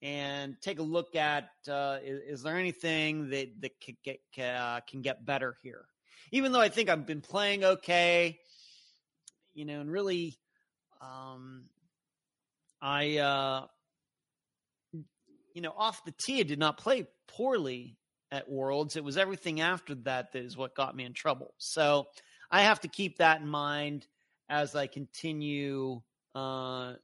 and 0.00 0.56
take 0.62 0.78
a 0.78 0.82
look 0.82 1.14
at 1.14 1.50
uh, 1.68 1.98
is, 2.02 2.38
is, 2.38 2.42
there 2.42 2.56
anything 2.56 3.28
that 3.30 3.48
that 3.60 3.80
can 3.80 3.96
get 4.02 4.20
uh, 4.42 4.80
can 4.88 5.02
get 5.02 5.26
better 5.26 5.54
here. 5.62 5.84
Even 6.32 6.52
though 6.52 6.60
I 6.60 6.70
think 6.70 6.88
I've 6.88 7.06
been 7.06 7.20
playing 7.20 7.62
okay, 7.62 8.38
you 9.52 9.66
know, 9.66 9.80
and 9.80 9.90
really, 9.90 10.38
um, 11.02 11.64
I 12.80 13.18
uh, 13.18 13.66
you 15.52 15.60
know, 15.60 15.74
off 15.76 16.04
the 16.04 16.14
tee, 16.18 16.40
I 16.40 16.44
did 16.44 16.58
not 16.58 16.78
play 16.78 17.06
poorly 17.28 17.98
at 18.32 18.50
Worlds. 18.50 18.96
It 18.96 19.04
was 19.04 19.18
everything 19.18 19.60
after 19.60 19.94
that 19.94 20.32
that 20.32 20.42
is 20.42 20.56
what 20.56 20.74
got 20.74 20.96
me 20.96 21.04
in 21.04 21.12
trouble. 21.12 21.52
So 21.58 22.06
I 22.50 22.62
have 22.62 22.80
to 22.80 22.88
keep 22.88 23.18
that 23.18 23.42
in 23.42 23.48
mind 23.48 24.06
as 24.48 24.74
I 24.74 24.86
continue 24.86 26.00
uh, 26.34 26.94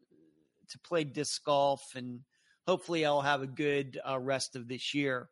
to 0.69 0.79
play 0.85 1.05
disc 1.05 1.45
golf, 1.45 1.83
and 1.95 2.21
hopefully 2.67 3.05
I'll 3.05 3.21
have 3.21 3.43
a 3.43 3.47
good 3.47 3.99
uh, 4.09 4.19
rest 4.19 4.57
of 4.57 4.69
this 4.69 4.95
year. 4.95 5.29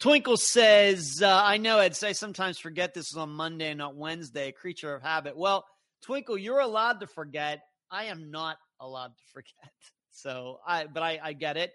Twinkle 0.00 0.38
says, 0.38 1.20
uh, 1.22 1.42
I 1.44 1.58
know 1.58 1.78
Ed, 1.78 1.96
I 2.02 2.12
sometimes 2.12 2.58
forget 2.58 2.94
this 2.94 3.10
is 3.10 3.16
on 3.16 3.30
Monday 3.30 3.74
not 3.74 3.96
Wednesday, 3.96 4.50
creature 4.50 4.94
of 4.94 5.02
habit. 5.02 5.36
Well, 5.36 5.66
Twinkle, 6.02 6.38
you're 6.38 6.60
allowed 6.60 7.00
to 7.00 7.06
forget. 7.06 7.60
I 7.90 8.04
am 8.04 8.30
not 8.30 8.56
allowed 8.80 9.16
to 9.16 9.22
forget. 9.34 9.72
So 10.10 10.58
I, 10.66 10.86
but 10.86 11.02
I, 11.02 11.20
I 11.22 11.32
get 11.34 11.56
it. 11.56 11.72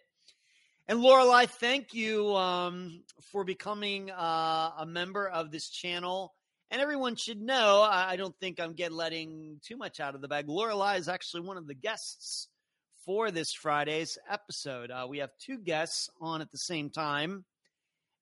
And 0.88 1.00
Lorelai, 1.00 1.48
thank 1.48 1.94
you 1.94 2.36
um, 2.36 3.04
for 3.32 3.44
becoming 3.44 4.12
uh, 4.12 4.72
a 4.78 4.86
member 4.88 5.28
of 5.28 5.52
this 5.52 5.70
channel. 5.70 6.34
And 6.72 6.82
everyone 6.82 7.16
should 7.16 7.42
know, 7.42 7.82
I 7.88 8.16
don't 8.16 8.36
think 8.40 8.60
I'm 8.60 8.74
getting 8.74 8.98
letting 8.98 9.60
too 9.64 9.78
much 9.78 10.00
out 10.00 10.16
of 10.16 10.22
the 10.22 10.28
bag. 10.28 10.48
Lorelai 10.48 10.98
is 10.98 11.08
actually 11.08 11.42
one 11.42 11.58
of 11.58 11.68
the 11.68 11.76
guests 11.76 12.48
for 13.06 13.30
this 13.30 13.54
Friday's 13.54 14.18
episode. 14.30 14.90
Uh, 14.90 15.06
we 15.08 15.20
have 15.20 15.30
two 15.40 15.60
guests 15.60 16.10
on 16.20 16.42
at 16.42 16.52
the 16.52 16.58
same 16.58 16.90
time, 16.90 17.46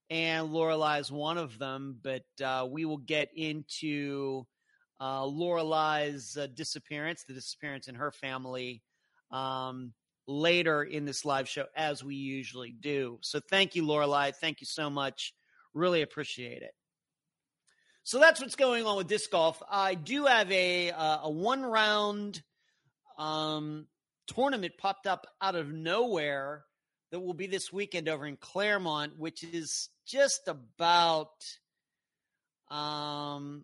and 0.09 0.50
Lorelai 0.50 1.00
is 1.00 1.12
one 1.12 1.38
of 1.38 1.57
them. 1.57 1.97
But 2.03 2.25
uh, 2.43 2.67
we 2.69 2.83
will 2.83 2.97
get 2.97 3.29
into 3.33 4.45
uh, 5.00 5.23
Lorelai's 5.23 6.38
uh, 6.38 6.47
disappearance, 6.53 7.23
the 7.23 7.33
disappearance 7.33 7.88
in 7.88 7.95
her 7.95 8.12
family, 8.12 8.83
um, 9.31 9.93
later 10.27 10.83
in 10.83 11.05
this 11.05 11.23
live 11.23 11.47
show, 11.47 11.65
as 11.75 12.03
we 12.03 12.15
usually 12.15 12.75
do. 12.77 13.19
So 13.21 13.39
thank 13.50 13.73
you, 13.73 13.83
Lorelai. 13.83 14.35
Thank 14.35 14.59
you 14.59 14.67
so 14.67 14.89
much. 14.89 15.33
Really 15.73 16.01
appreciate 16.01 16.62
it. 16.62 16.73
So 18.05 18.19
that's 18.19 18.41
what's 18.41 18.55
going 18.57 18.86
on 18.86 18.98
with 18.98 19.07
disc 19.07 19.31
golf. 19.31 19.63
I 19.69 19.95
do 19.95 20.25
have 20.25 20.51
a 20.51 20.91
uh, 20.91 21.19
a 21.24 21.29
one 21.29 21.63
round 21.63 22.41
um, 23.17 23.88
tournament 24.27 24.74
popped 24.77 25.07
up 25.07 25.25
out 25.41 25.55
of 25.55 25.72
nowhere 25.72 26.65
that 27.12 27.22
will 27.22 27.33
be 27.33 27.48
this 27.48 27.72
weekend 27.72 28.10
over 28.10 28.25
in 28.25 28.36
Clermont, 28.36 29.17
which 29.17 29.43
is 29.43 29.88
just 30.05 30.50
about 30.50 31.29
um, 32.69 33.63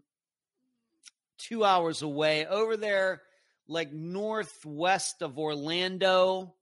two 1.37 1.65
hours 1.65 2.01
away 2.01 2.45
over 2.45 2.77
there 2.77 3.21
like 3.67 3.91
northwest 3.91 5.21
of 5.21 5.37
Orlando. 5.37 6.55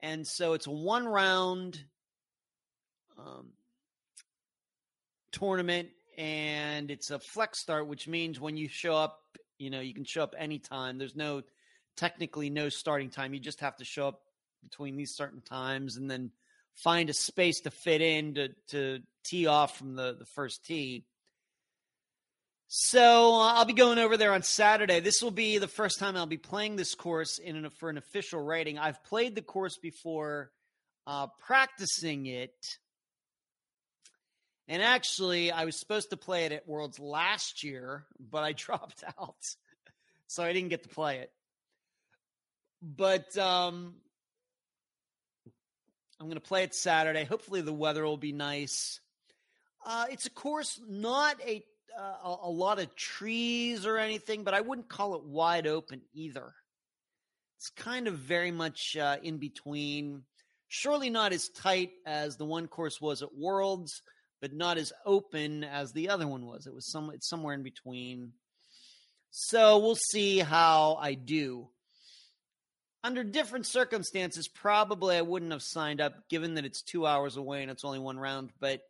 And 0.00 0.26
so 0.26 0.52
it's 0.52 0.66
a 0.66 0.70
one 0.70 1.06
round 1.06 1.82
um, 3.18 3.48
tournament 5.30 5.88
and 6.18 6.90
it's 6.90 7.10
a 7.10 7.18
flex 7.18 7.60
start, 7.60 7.86
which 7.86 8.08
means 8.08 8.40
when 8.40 8.56
you 8.56 8.68
show 8.68 8.94
up, 8.94 9.20
you 9.58 9.70
know, 9.70 9.80
you 9.80 9.94
can 9.94 10.04
show 10.04 10.22
up 10.22 10.34
anytime. 10.38 10.98
There's 10.98 11.16
no 11.16 11.42
technically 11.96 12.50
no 12.50 12.68
starting 12.68 13.10
time. 13.10 13.34
You 13.34 13.40
just 13.40 13.60
have 13.60 13.76
to 13.76 13.84
show 13.84 14.08
up 14.08 14.20
between 14.62 14.96
these 14.96 15.14
certain 15.14 15.40
times 15.40 15.96
and 15.96 16.10
then 16.10 16.30
find 16.74 17.10
a 17.10 17.14
space 17.14 17.60
to 17.60 17.70
fit 17.70 18.00
in 18.00 18.34
to, 18.34 18.48
to 18.68 19.00
tee 19.24 19.46
off 19.46 19.76
from 19.76 19.94
the, 19.94 20.16
the 20.18 20.24
first 20.24 20.64
tee. 20.64 21.04
So 22.68 23.34
uh, 23.34 23.52
I'll 23.54 23.66
be 23.66 23.74
going 23.74 23.98
over 23.98 24.16
there 24.16 24.32
on 24.32 24.42
Saturday. 24.42 25.00
This 25.00 25.22
will 25.22 25.30
be 25.30 25.58
the 25.58 25.68
first 25.68 25.98
time 25.98 26.16
I'll 26.16 26.24
be 26.24 26.38
playing 26.38 26.76
this 26.76 26.94
course 26.94 27.38
in 27.38 27.56
an, 27.56 27.70
for 27.78 27.90
an 27.90 27.98
official 27.98 28.40
rating. 28.40 28.78
I've 28.78 29.04
played 29.04 29.34
the 29.34 29.42
course 29.42 29.76
before, 29.76 30.50
uh, 31.06 31.26
practicing 31.38 32.24
it, 32.26 32.54
and 34.72 34.82
actually 34.82 35.52
I 35.52 35.66
was 35.66 35.76
supposed 35.76 36.08
to 36.10 36.16
play 36.16 36.46
it 36.46 36.52
at 36.52 36.66
Worlds 36.66 36.98
last 36.98 37.62
year, 37.62 38.06
but 38.18 38.42
I 38.42 38.52
dropped 38.56 39.04
out, 39.18 39.54
so 40.28 40.42
I 40.42 40.54
didn't 40.54 40.70
get 40.70 40.84
to 40.84 40.88
play 40.88 41.18
it. 41.18 41.30
But 42.80 43.36
um, 43.36 43.96
I'm 46.18 46.26
going 46.26 46.36
to 46.36 46.40
play 46.40 46.62
it 46.62 46.74
Saturday. 46.74 47.24
Hopefully 47.24 47.60
the 47.60 47.72
weather 47.72 48.02
will 48.02 48.16
be 48.16 48.32
nice. 48.32 48.98
Uh, 49.84 50.06
it's 50.10 50.24
of 50.24 50.34
course, 50.34 50.80
not 50.88 51.36
a 51.46 51.62
uh, 51.98 52.36
a, 52.44 52.48
lot 52.48 52.78
of 52.78 52.96
trees 52.96 53.84
or 53.84 53.98
anything, 53.98 54.42
but 54.42 54.54
I 54.54 54.62
wouldn't 54.62 54.88
call 54.88 55.16
it 55.16 55.24
wide 55.24 55.66
open 55.66 56.00
either. 56.14 56.54
It's 57.58 57.68
kind 57.68 58.08
of 58.08 58.14
very 58.14 58.50
much 58.50 58.96
uh, 58.96 59.18
in 59.22 59.36
between. 59.36 60.22
Surely 60.68 61.10
not 61.10 61.34
as 61.34 61.50
tight 61.50 61.90
as 62.06 62.38
the 62.38 62.46
one 62.46 62.68
course 62.68 62.98
was 63.02 63.20
at 63.20 63.36
Worlds, 63.36 64.00
but 64.42 64.52
not 64.52 64.76
as 64.76 64.92
open 65.06 65.62
as 65.62 65.92
the 65.92 66.10
other 66.10 66.26
one 66.26 66.44
was. 66.44 66.66
It 66.66 66.74
was 66.74 66.90
some 66.90 67.10
it's 67.10 67.28
somewhere 67.28 67.54
in 67.54 67.62
between. 67.62 68.32
So 69.30 69.78
we'll 69.78 69.94
see 69.94 70.40
how 70.40 70.98
I 71.00 71.14
do. 71.14 71.68
Under 73.04 73.24
different 73.24 73.66
circumstances, 73.66 74.48
probably 74.48 75.16
I 75.16 75.22
wouldn't 75.22 75.52
have 75.52 75.62
signed 75.62 76.00
up, 76.00 76.28
given 76.28 76.54
that 76.54 76.64
it's 76.64 76.82
two 76.82 77.06
hours 77.06 77.36
away 77.36 77.62
and 77.62 77.70
it's 77.70 77.84
only 77.84 78.00
one 78.00 78.18
round. 78.18 78.50
But 78.60 78.80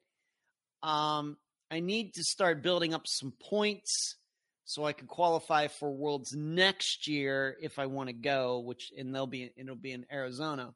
um, 0.83 1.37
I 1.71 1.81
need 1.81 2.15
to 2.15 2.25
start 2.25 2.63
building 2.63 2.93
up 2.93 3.03
some 3.07 3.33
points 3.49 4.17
so 4.65 4.85
I 4.85 4.93
can 4.93 5.07
qualify 5.07 5.69
for 5.69 5.91
Worlds 5.91 6.35
next 6.35 7.07
year 7.07 7.57
if 7.61 7.79
I 7.79 7.87
want 7.87 8.09
to 8.09 8.15
go, 8.15 8.61
which 8.61 8.91
and 8.97 9.15
they'll 9.15 9.27
be 9.27 9.53
it'll 9.57 9.77
be 9.77 9.93
in 9.93 10.07
Arizona. 10.11 10.73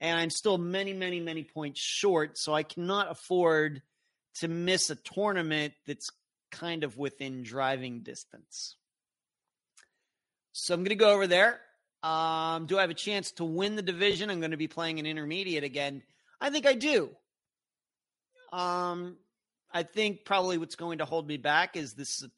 And 0.00 0.18
I'm 0.18 0.30
still 0.30 0.58
many, 0.58 0.92
many, 0.92 1.20
many 1.20 1.44
points 1.44 1.80
short, 1.80 2.36
so 2.36 2.52
I 2.52 2.64
cannot 2.64 3.08
afford 3.08 3.80
to 4.36 4.48
miss 4.48 4.90
a 4.90 4.96
tournament 4.96 5.74
that's 5.86 6.10
kind 6.50 6.84
of 6.84 6.98
within 6.98 7.42
driving 7.42 8.00
distance. 8.00 8.76
So 10.52 10.74
I'm 10.74 10.80
going 10.80 10.90
to 10.90 10.94
go 10.96 11.12
over 11.12 11.26
there. 11.26 11.60
Um, 12.02 12.66
do 12.66 12.78
I 12.78 12.82
have 12.82 12.90
a 12.90 12.94
chance 12.94 13.32
to 13.32 13.44
win 13.44 13.76
the 13.76 13.82
division? 13.82 14.28
I'm 14.28 14.40
going 14.40 14.50
to 14.50 14.56
be 14.56 14.68
playing 14.68 14.98
an 14.98 15.06
intermediate 15.06 15.64
again. 15.64 16.02
I 16.40 16.50
think 16.50 16.66
I 16.66 16.74
do. 16.74 17.10
Um, 18.52 19.16
I 19.72 19.82
think 19.82 20.24
probably 20.24 20.58
what's 20.58 20.74
going 20.74 20.98
to 20.98 21.04
hold 21.04 21.26
me 21.26 21.38
back 21.38 21.76
is 21.76 21.94
this 21.94 22.22
is 22.22 22.28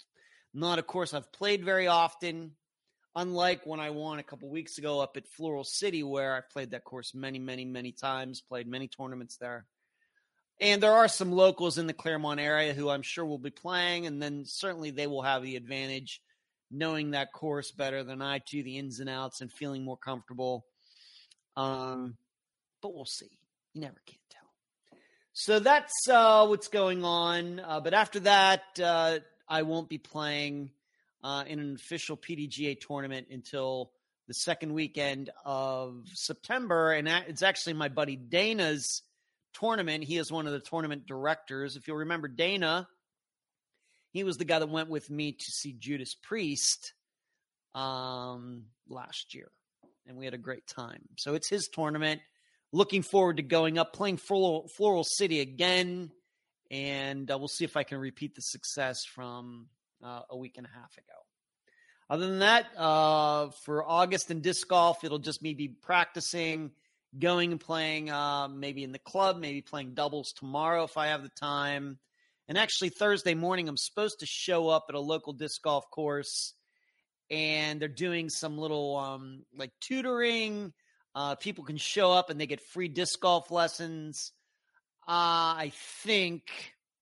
not 0.53 0.79
a 0.79 0.83
course 0.83 1.13
I've 1.13 1.33
played 1.33 1.65
very 1.65 1.89
often. 1.89 2.53
Unlike 3.17 3.63
when 3.65 3.81
I 3.81 3.91
won 3.91 4.19
a 4.19 4.25
couple 4.25 4.49
weeks 4.51 4.79
ago 4.79 5.01
up 5.01 5.17
at 5.17 5.27
Floral 5.27 5.65
City, 5.65 6.03
where 6.03 6.35
I've 6.35 6.51
played 6.51 6.73
that 6.73 6.85
course 6.85 7.15
many, 7.15 7.39
many, 7.39 7.65
many 7.65 7.93
times, 7.93 8.41
played 8.41 8.67
many 8.67 8.89
tournaments 8.89 9.37
there. 9.37 9.67
And 10.61 10.83
there 10.83 10.93
are 10.93 11.09
some 11.09 11.33
locals 11.33 11.79
in 11.79 11.87
the 11.87 11.93
Clermont 11.93 12.41
area 12.41 12.75
who 12.75 12.89
I'm 12.89 13.03
sure 13.03 13.25
will 13.25 13.39
be 13.39 13.51
playing, 13.51 14.07
and 14.07 14.23
then 14.23 14.45
certainly 14.47 14.91
they 14.91 15.07
will 15.07 15.23
have 15.23 15.43
the 15.43 15.57
advantage 15.57 16.21
knowing 16.71 17.13
that 17.13 17.33
course 17.33 17.71
better 17.71 18.03
than 18.03 18.21
I 18.23 18.39
do, 18.39 18.63
the 18.63 18.79
ins 18.79 19.01
and 19.01 19.09
outs, 19.09 19.41
and 19.41 19.53
feeling 19.53 19.85
more 19.85 19.97
comfortable. 19.97 20.65
Um, 21.57 22.17
but 22.83 22.95
we'll 22.95 23.05
see. 23.05 23.31
You 23.75 23.83
never 23.83 23.97
can 24.07 24.19
tell. 24.31 24.99
So 25.33 25.59
that's 25.59 26.09
uh, 26.09 26.47
what's 26.47 26.69
going 26.69 27.05
on. 27.05 27.61
Uh, 27.61 27.81
but 27.81 27.95
after 27.95 28.21
that, 28.21 28.63
uh, 28.83 29.19
I 29.49 29.63
won't 29.63 29.89
be 29.89 29.99
playing 29.99 30.71
uh, 31.23 31.45
in 31.47 31.59
an 31.59 31.75
official 31.75 32.17
PDGA 32.17 32.79
tournament 32.81 33.29
until 33.31 33.91
the 34.29 34.35
second 34.35 34.73
weekend 34.75 35.31
of 35.45 36.07
September. 36.13 36.93
And 36.93 37.09
it's 37.09 37.43
actually 37.43 37.75
my 37.75 37.89
buddy 37.89 38.17
Dana's 38.17 39.03
tournament. 39.55 40.05
He 40.05 40.19
is 40.19 40.31
one 40.31 40.47
of 40.47 40.53
the 40.53 40.61
tournament 40.61 41.07
directors. 41.07 41.77
If 41.77 41.89
you'll 41.89 41.99
remember 41.99 42.29
Dana, 42.29 42.89
he 44.11 44.25
was 44.25 44.37
the 44.37 44.45
guy 44.45 44.59
that 44.59 44.69
went 44.69 44.91
with 44.91 45.11
me 45.11 45.33
to 45.33 45.45
see 45.45 45.75
Judas 45.79 46.15
Priest 46.15 46.93
um, 47.75 48.67
last 48.89 49.35
year, 49.35 49.51
and 50.07 50.17
we 50.17 50.25
had 50.25 50.35
a 50.35 50.39
great 50.39 50.67
time. 50.67 51.03
So 51.17 51.35
it's 51.35 51.49
his 51.49 51.69
tournament. 51.69 52.21
Looking 52.73 53.03
forward 53.03 53.37
to 53.37 53.43
going 53.43 53.79
up, 53.79 53.93
playing 53.93 54.17
Floral, 54.17 54.69
Floral 54.77 55.05
City 55.05 55.41
again, 55.41 56.11
and 56.71 57.31
uh, 57.31 57.39
we'll 57.39 57.49
see 57.49 57.65
if 57.65 57.77
I 57.77 57.83
can 57.85 57.99
repeat 57.99 58.35
the 58.35 58.43
success 58.43 59.05
from 59.05 59.69
uh, 60.03 60.23
a 60.31 60.37
week 60.37 60.55
and 60.59 60.67
a 60.67 60.71
half 60.71 60.97
ago. 60.97 61.15
Other 62.11 62.27
than 62.27 62.41
that, 62.41 62.67
uh, 62.77 63.51
for 63.65 63.89
August 63.89 64.31
and 64.31 64.43
disc 64.43 64.69
golf, 64.69 65.05
it'll 65.05 65.19
just 65.19 65.43
me 65.43 65.55
be 65.55 65.69
practicing, 65.69 66.73
going 67.19 67.53
and 67.53 67.61
playing 67.61 68.11
uh, 68.11 68.49
maybe 68.49 68.83
in 68.83 68.93
the 68.93 68.99
club, 68.99 69.39
maybe 69.39 69.63
playing 69.63 69.95
doubles 69.95 70.33
tomorrow 70.33 70.85
if 70.85 70.97
I 70.97 71.09
have 71.09 71.23
the 71.23 71.31
time. 71.31 71.99
And 72.49 72.59
actually, 72.59 72.91
Thursday 72.91 73.35
morning, 73.35 73.69
I'm 73.69 73.77
supposed 73.77 74.21
to 74.21 74.27
show 74.27 74.69
up 74.69 74.87
at 74.89 74.95
a 74.95 75.01
local 75.01 75.33
disc 75.33 75.63
golf 75.63 75.91
course, 75.91 76.55
and 77.31 77.81
they're 77.81 77.89
doing 77.89 78.29
some 78.29 78.59
little 78.59 78.97
um, 78.97 79.45
like 79.57 79.71
tutoring. 79.81 80.73
Uh, 81.15 81.37
people 81.37 81.65
can 81.65 81.77
show 81.77 82.11
up 82.13 82.29
and 82.29 82.41
they 82.41 82.47
get 82.47 82.61
free 82.61 82.89
disc 82.89 83.19
golf 83.21 83.51
lessons. 83.51 84.33
Uh, 85.07 85.55
I 85.57 85.73
think 86.03 86.43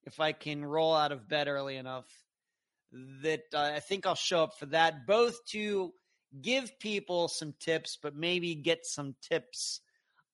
if 0.04 0.20
I 0.20 0.32
can 0.32 0.64
roll 0.64 0.94
out 0.94 1.12
of 1.12 1.28
bed 1.28 1.48
early 1.48 1.76
enough, 1.76 2.06
that 3.22 3.42
uh, 3.54 3.72
I 3.74 3.80
think 3.80 4.06
I'll 4.06 4.14
show 4.14 4.42
up 4.42 4.58
for 4.58 4.66
that, 4.66 5.06
both 5.06 5.34
to 5.52 5.92
give 6.40 6.78
people 6.78 7.28
some 7.28 7.54
tips, 7.58 7.98
but 8.02 8.14
maybe 8.14 8.54
get 8.54 8.84
some 8.84 9.14
tips 9.22 9.80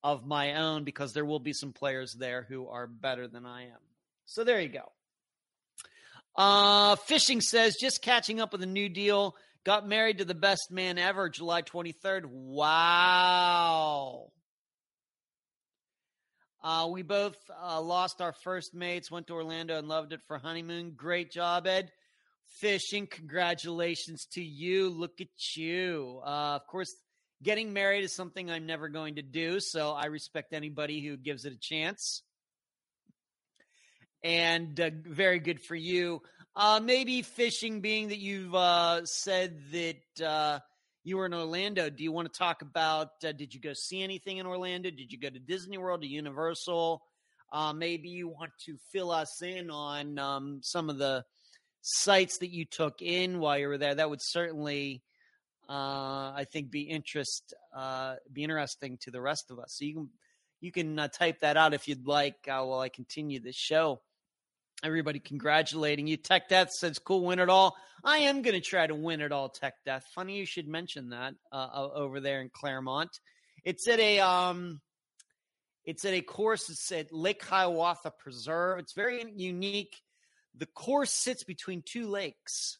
of 0.02 0.26
my 0.26 0.54
own 0.54 0.84
because 0.84 1.12
there 1.12 1.24
will 1.24 1.40
be 1.40 1.52
some 1.52 1.72
players 1.72 2.14
there 2.18 2.46
who 2.48 2.68
are 2.68 2.86
better 2.86 3.28
than 3.28 3.46
I 3.46 3.64
am. 3.64 3.78
So 4.24 4.44
there 4.44 4.60
you 4.60 4.68
go. 4.68 4.92
Uh, 6.36 6.96
Fishing 6.96 7.40
says, 7.40 7.76
just 7.80 8.02
catching 8.02 8.40
up 8.40 8.52
with 8.52 8.62
a 8.62 8.66
new 8.66 8.88
deal. 8.88 9.34
Got 9.64 9.88
married 9.88 10.18
to 10.18 10.24
the 10.24 10.34
best 10.34 10.70
man 10.70 10.98
ever, 10.98 11.28
July 11.28 11.62
23rd. 11.62 12.26
Wow. 12.26 14.30
Uh, 16.62 16.88
we 16.90 17.02
both 17.02 17.36
uh, 17.62 17.80
lost 17.80 18.20
our 18.20 18.32
first 18.32 18.74
mates, 18.74 19.10
went 19.10 19.26
to 19.28 19.34
Orlando 19.34 19.78
and 19.78 19.88
loved 19.88 20.12
it 20.12 20.20
for 20.26 20.38
honeymoon. 20.38 20.92
Great 20.96 21.30
job, 21.30 21.66
Ed. 21.66 21.90
Fishing, 22.60 23.06
congratulations 23.06 24.26
to 24.32 24.42
you. 24.42 24.88
Look 24.88 25.20
at 25.20 25.56
you. 25.56 26.20
Uh, 26.24 26.56
of 26.56 26.66
course, 26.66 26.94
getting 27.42 27.72
married 27.72 28.04
is 28.04 28.12
something 28.12 28.50
I'm 28.50 28.66
never 28.66 28.88
going 28.88 29.16
to 29.16 29.22
do, 29.22 29.60
so 29.60 29.92
I 29.92 30.06
respect 30.06 30.52
anybody 30.52 31.00
who 31.00 31.16
gives 31.16 31.44
it 31.44 31.52
a 31.52 31.58
chance. 31.58 32.22
And 34.24 34.78
uh, 34.80 34.90
very 35.06 35.38
good 35.38 35.60
for 35.60 35.76
you. 35.76 36.22
Uh, 36.56 36.80
maybe 36.82 37.22
fishing, 37.22 37.80
being 37.80 38.08
that 38.08 38.18
you've 38.18 38.54
uh, 38.54 39.04
said 39.04 39.60
that 39.70 40.26
uh, 40.26 40.58
you 41.04 41.16
were 41.16 41.26
in 41.26 41.34
Orlando. 41.34 41.88
Do 41.88 42.02
you 42.02 42.10
want 42.10 42.32
to 42.32 42.36
talk 42.36 42.62
about? 42.62 43.10
Uh, 43.24 43.32
did 43.32 43.54
you 43.54 43.60
go 43.60 43.72
see 43.72 44.02
anything 44.02 44.38
in 44.38 44.46
Orlando? 44.46 44.90
Did 44.90 45.12
you 45.12 45.18
go 45.18 45.30
to 45.30 45.38
Disney 45.38 45.78
World, 45.78 46.02
to 46.02 46.08
Universal? 46.08 47.02
Uh, 47.52 47.72
maybe 47.72 48.08
you 48.08 48.28
want 48.28 48.50
to 48.66 48.76
fill 48.92 49.10
us 49.10 49.40
in 49.40 49.70
on 49.70 50.18
um, 50.18 50.60
some 50.62 50.90
of 50.90 50.98
the 50.98 51.24
sites 51.80 52.38
that 52.38 52.50
you 52.50 52.64
took 52.64 53.00
in 53.00 53.38
while 53.38 53.56
you 53.56 53.68
were 53.68 53.78
there. 53.78 53.94
That 53.94 54.10
would 54.10 54.20
certainly, 54.20 55.02
uh, 55.68 56.32
I 56.34 56.46
think, 56.50 56.70
be 56.70 56.82
interest 56.82 57.54
uh, 57.74 58.16
be 58.32 58.44
interesting 58.44 58.98
to 59.02 59.10
the 59.10 59.20
rest 59.20 59.50
of 59.50 59.58
us. 59.58 59.74
So 59.76 59.84
you 59.84 59.94
can 59.94 60.08
you 60.60 60.72
can 60.72 60.98
uh, 60.98 61.08
type 61.08 61.40
that 61.40 61.56
out 61.56 61.74
if 61.74 61.88
you'd 61.88 62.06
like 62.06 62.36
uh, 62.48 62.62
while 62.64 62.80
I 62.80 62.88
continue 62.88 63.40
this 63.40 63.56
show. 63.56 64.00
Everybody 64.82 65.18
congratulating 65.18 66.06
you. 66.06 66.16
Tech 66.16 66.48
Death 66.48 66.72
says, 66.72 66.98
"Cool, 66.98 67.24
win 67.24 67.38
it 67.38 67.50
all." 67.50 67.76
I 68.04 68.18
am 68.18 68.42
going 68.42 68.54
to 68.54 68.60
try 68.60 68.86
to 68.86 68.94
win 68.94 69.20
it 69.20 69.32
all. 69.32 69.48
Tech 69.48 69.74
Death. 69.84 70.06
Funny 70.14 70.38
you 70.38 70.46
should 70.46 70.68
mention 70.68 71.10
that 71.10 71.34
uh, 71.52 71.88
over 71.94 72.20
there 72.20 72.40
in 72.40 72.50
Clermont. 72.50 73.10
It's 73.64 73.88
at 73.88 73.98
a 73.98 74.20
um, 74.20 74.80
it's 75.84 76.04
at 76.04 76.14
a 76.14 76.20
course. 76.20 76.70
It's 76.70 76.92
at 76.92 77.12
Lake 77.12 77.44
Hiawatha 77.44 78.12
Preserve. 78.18 78.78
It's 78.78 78.94
very 78.94 79.24
unique 79.36 79.96
the 80.58 80.66
course 80.66 81.12
sits 81.12 81.44
between 81.44 81.82
two 81.82 82.08
lakes. 82.08 82.78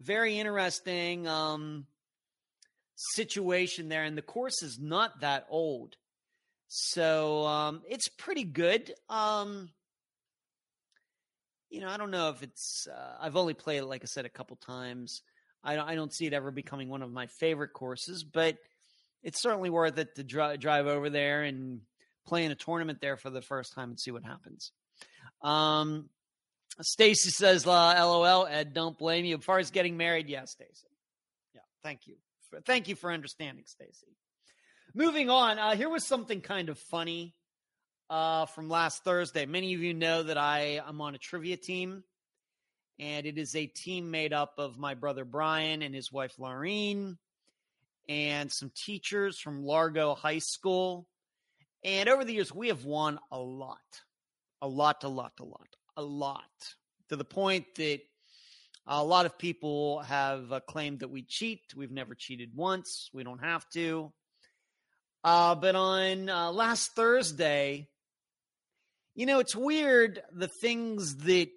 Very 0.00 0.38
interesting 0.38 1.26
um, 1.26 1.86
situation 2.96 3.88
there, 3.88 4.04
and 4.04 4.16
the 4.16 4.22
course 4.22 4.62
is 4.62 4.78
not 4.78 5.20
that 5.20 5.46
old, 5.50 5.96
so 6.68 7.46
um, 7.46 7.82
it's 7.88 8.08
pretty 8.08 8.44
good. 8.44 8.92
Um, 9.08 9.70
you 11.70 11.80
know, 11.80 11.88
I 11.88 11.96
don't 11.96 12.10
know 12.10 12.30
if 12.30 12.42
it's. 12.42 12.86
Uh, 12.86 13.16
I've 13.20 13.36
only 13.36 13.54
played 13.54 13.78
it, 13.78 13.86
like 13.86 14.02
I 14.02 14.06
said, 14.06 14.24
a 14.24 14.30
couple 14.30 14.56
times. 14.56 15.22
I 15.64 15.74
don't, 15.74 15.88
I 15.88 15.94
don't 15.94 16.14
see 16.14 16.26
it 16.26 16.32
ever 16.32 16.50
becoming 16.50 16.88
one 16.88 17.02
of 17.02 17.10
my 17.10 17.26
favorite 17.26 17.72
courses, 17.72 18.24
but 18.24 18.56
it's 19.22 19.42
certainly 19.42 19.70
worth 19.70 19.98
it 19.98 20.14
to 20.14 20.22
dri- 20.22 20.56
drive 20.56 20.86
over 20.86 21.10
there 21.10 21.42
and 21.42 21.80
play 22.26 22.44
in 22.44 22.52
a 22.52 22.54
tournament 22.54 23.00
there 23.00 23.16
for 23.16 23.30
the 23.30 23.42
first 23.42 23.74
time 23.74 23.90
and 23.90 23.98
see 24.00 24.10
what 24.10 24.24
happens. 24.24 24.72
Um, 25.42 26.08
Stacy 26.80 27.30
says, 27.30 27.66
"LOL." 27.66 28.46
Ed, 28.46 28.72
don't 28.72 28.96
blame 28.96 29.24
you. 29.24 29.36
As 29.38 29.44
far 29.44 29.58
as 29.58 29.70
getting 29.70 29.96
married, 29.96 30.28
yes, 30.28 30.52
Stacy. 30.52 30.88
Yeah, 31.54 31.60
thank 31.82 32.06
you. 32.06 32.16
Thank 32.64 32.88
you 32.88 32.94
for 32.94 33.12
understanding, 33.12 33.64
Stacy. 33.66 34.16
Moving 34.94 35.28
on. 35.28 35.58
Uh, 35.58 35.76
here 35.76 35.88
was 35.88 36.06
something 36.06 36.40
kind 36.40 36.68
of 36.68 36.78
funny 36.78 37.34
uh, 38.08 38.46
from 38.46 38.68
last 38.68 39.04
Thursday. 39.04 39.44
Many 39.44 39.74
of 39.74 39.80
you 39.80 39.92
know 39.92 40.22
that 40.22 40.38
I 40.38 40.80
am 40.86 41.00
on 41.00 41.14
a 41.14 41.18
trivia 41.18 41.56
team, 41.56 42.04
and 42.98 43.26
it 43.26 43.38
is 43.38 43.54
a 43.54 43.66
team 43.66 44.10
made 44.10 44.32
up 44.32 44.54
of 44.58 44.78
my 44.78 44.94
brother 44.94 45.24
Brian 45.24 45.82
and 45.82 45.94
his 45.94 46.12
wife 46.12 46.36
Laureen, 46.38 47.18
and 48.08 48.50
some 48.52 48.70
teachers 48.74 49.38
from 49.38 49.64
Largo 49.64 50.14
High 50.14 50.38
School. 50.38 51.08
And 51.84 52.08
over 52.08 52.24
the 52.24 52.34
years, 52.34 52.54
we 52.54 52.68
have 52.68 52.84
won 52.84 53.18
a 53.30 53.38
lot, 53.38 53.78
a 54.62 54.68
lot, 54.68 55.04
a 55.04 55.08
lot, 55.08 55.32
a 55.40 55.44
lot 55.44 55.68
a 55.98 56.02
lot 56.02 56.44
to 57.08 57.16
the 57.16 57.24
point 57.24 57.66
that 57.74 58.00
a 58.86 59.02
lot 59.02 59.26
of 59.26 59.36
people 59.36 59.98
have 60.00 60.52
uh, 60.52 60.60
claimed 60.60 61.00
that 61.00 61.10
we 61.10 61.22
cheat. 61.22 61.60
We've 61.76 61.90
never 61.90 62.14
cheated 62.14 62.52
once. 62.54 63.10
We 63.12 63.24
don't 63.24 63.42
have 63.42 63.68
to. 63.70 64.12
Uh, 65.24 65.56
but 65.56 65.74
on 65.74 66.30
uh, 66.30 66.52
last 66.52 66.92
Thursday, 66.94 67.88
you 69.16 69.26
know, 69.26 69.40
it's 69.40 69.56
weird 69.56 70.22
the 70.32 70.46
things 70.46 71.16
that, 71.16 71.48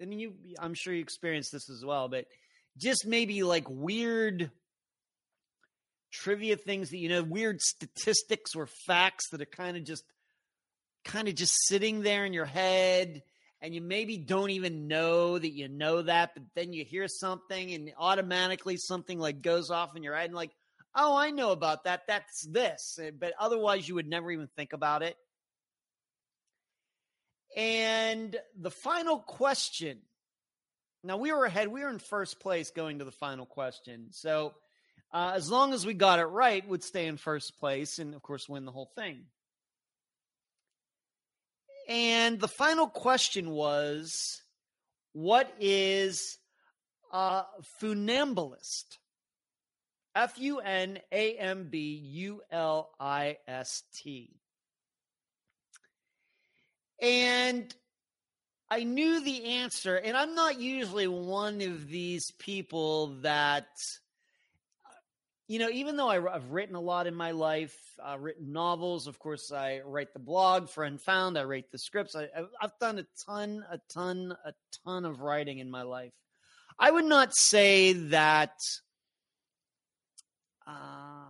I 0.00 0.04
mean, 0.04 0.18
you, 0.18 0.34
I'm 0.58 0.74
sure 0.74 0.92
you 0.92 1.00
experienced 1.00 1.50
this 1.50 1.70
as 1.70 1.82
well, 1.84 2.08
but 2.08 2.26
just 2.76 3.06
maybe 3.06 3.42
like 3.42 3.64
weird 3.68 4.50
trivia 6.12 6.56
things 6.56 6.90
that, 6.90 6.98
you 6.98 7.08
know, 7.08 7.22
weird 7.22 7.62
statistics 7.62 8.54
or 8.54 8.68
facts 8.86 9.30
that 9.30 9.40
are 9.40 9.46
kind 9.46 9.78
of 9.78 9.84
just, 9.84 10.04
kind 11.04 11.26
of 11.28 11.34
just 11.34 11.54
sitting 11.66 12.02
there 12.02 12.26
in 12.26 12.34
your 12.34 12.44
head 12.44 13.22
and 13.62 13.72
you 13.72 13.80
maybe 13.80 14.16
don't 14.16 14.50
even 14.50 14.88
know 14.88 15.38
that 15.38 15.52
you 15.52 15.68
know 15.68 16.02
that, 16.02 16.34
but 16.34 16.42
then 16.56 16.72
you 16.72 16.84
hear 16.84 17.06
something 17.06 17.72
and 17.72 17.92
automatically 17.96 18.76
something 18.76 19.20
like 19.20 19.40
goes 19.40 19.70
off 19.70 19.96
in 19.96 20.02
your 20.02 20.16
head 20.16 20.26
and 20.26 20.34
like, 20.34 20.50
oh, 20.96 21.16
I 21.16 21.30
know 21.30 21.52
about 21.52 21.84
that. 21.84 22.02
That's 22.08 22.42
this. 22.42 22.98
Eh, 23.00 23.12
but 23.16 23.32
otherwise, 23.38 23.88
you 23.88 23.94
would 23.94 24.08
never 24.08 24.32
even 24.32 24.48
think 24.56 24.72
about 24.72 25.04
it. 25.04 25.16
And 27.56 28.36
the 28.58 28.70
final 28.70 29.20
question. 29.20 29.98
Now 31.04 31.16
we 31.16 31.32
were 31.32 31.44
ahead. 31.44 31.68
We 31.68 31.82
were 31.82 31.90
in 31.90 32.00
first 32.00 32.40
place 32.40 32.70
going 32.72 32.98
to 32.98 33.04
the 33.04 33.12
final 33.12 33.46
question. 33.46 34.08
So 34.10 34.54
uh, 35.12 35.32
as 35.36 35.50
long 35.50 35.72
as 35.72 35.86
we 35.86 35.94
got 35.94 36.18
it 36.18 36.24
right, 36.24 36.66
would 36.68 36.82
stay 36.82 37.06
in 37.06 37.16
first 37.16 37.58
place 37.58 38.00
and 38.00 38.14
of 38.14 38.22
course 38.22 38.48
win 38.48 38.64
the 38.64 38.72
whole 38.72 38.90
thing. 38.96 39.26
And 41.88 42.40
the 42.40 42.48
final 42.48 42.86
question 42.86 43.50
was 43.50 44.42
what 45.12 45.52
is 45.60 46.38
a 47.12 47.44
funambulist? 47.80 48.98
F 50.14 50.38
U 50.38 50.58
N 50.60 50.98
A 51.10 51.36
M 51.36 51.68
B 51.70 51.94
U 51.94 52.42
L 52.50 52.90
I 53.00 53.38
S 53.48 53.82
T. 53.94 54.30
And 57.00 57.74
I 58.70 58.84
knew 58.84 59.22
the 59.22 59.44
answer, 59.44 59.96
and 59.96 60.16
I'm 60.16 60.34
not 60.34 60.60
usually 60.60 61.08
one 61.08 61.60
of 61.60 61.88
these 61.88 62.30
people 62.38 63.08
that 63.20 63.66
you 65.52 65.58
know, 65.58 65.68
even 65.68 65.98
though 65.98 66.08
I, 66.08 66.14
have 66.14 66.50
written 66.50 66.76
a 66.76 66.80
lot 66.80 67.06
in 67.06 67.14
my 67.14 67.32
life, 67.32 67.76
uh, 68.02 68.16
written 68.18 68.54
novels, 68.54 69.06
of 69.06 69.18
course, 69.18 69.52
I 69.52 69.82
write 69.84 70.14
the 70.14 70.18
blog 70.18 70.70
for 70.70 70.82
Unfound, 70.82 71.36
I 71.36 71.44
write 71.44 71.70
the 71.70 71.76
scripts. 71.76 72.16
I, 72.16 72.28
have 72.58 72.72
done 72.80 72.98
a 72.98 73.04
ton, 73.26 73.62
a 73.70 73.78
ton, 73.92 74.34
a 74.46 74.54
ton 74.82 75.04
of 75.04 75.20
writing 75.20 75.58
in 75.58 75.70
my 75.70 75.82
life. 75.82 76.14
I 76.78 76.90
would 76.90 77.04
not 77.04 77.34
say 77.34 77.92
that 77.92 78.54
uh, 80.66 81.26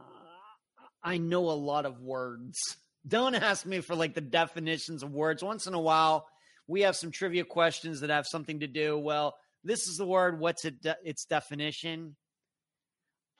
I 1.03 1.19
know 1.19 1.51
a 1.51 1.59
lot 1.59 1.85
of 1.85 2.01
words. 2.01 2.61
Don't 3.09 3.35
ask 3.35 3.67
me 3.67 3.81
for 3.81 3.97
like 3.97 4.15
the 4.15 4.21
definitions 4.21 5.03
of 5.03 5.13
words. 5.13 5.43
Once 5.43 5.67
in 5.67 5.75
a 5.75 5.81
while, 5.81 6.29
we 6.69 6.83
have 6.83 6.95
some 6.95 7.11
trivia 7.11 7.43
questions 7.43 8.03
that 8.03 8.11
have 8.11 8.29
something 8.29 8.61
to 8.61 8.69
do. 8.69 8.97
Well, 8.97 9.35
this 9.65 9.89
is 9.89 9.97
the 9.97 10.07
word. 10.07 10.39
What's 10.39 10.65
it? 10.65 10.81
De- 10.81 10.97
its 11.03 11.25
definition? 11.25 12.15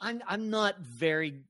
I'm 0.03 0.23
I'm 0.27 0.51
not 0.51 0.81
very 0.81 1.43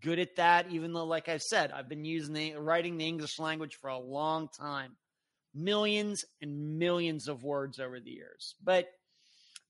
good 0.00 0.18
at 0.18 0.36
that. 0.36 0.70
Even 0.70 0.92
though, 0.92 1.04
like 1.04 1.28
I've 1.28 1.42
said, 1.42 1.70
I've 1.70 1.88
been 1.88 2.04
using 2.04 2.34
the 2.34 2.54
writing 2.56 2.96
the 2.96 3.06
English 3.06 3.38
language 3.38 3.76
for 3.76 3.88
a 3.88 3.98
long 3.98 4.48
time, 4.48 4.96
millions 5.54 6.24
and 6.40 6.78
millions 6.78 7.28
of 7.28 7.44
words 7.44 7.78
over 7.78 8.00
the 8.00 8.10
years. 8.10 8.54
But 8.64 8.88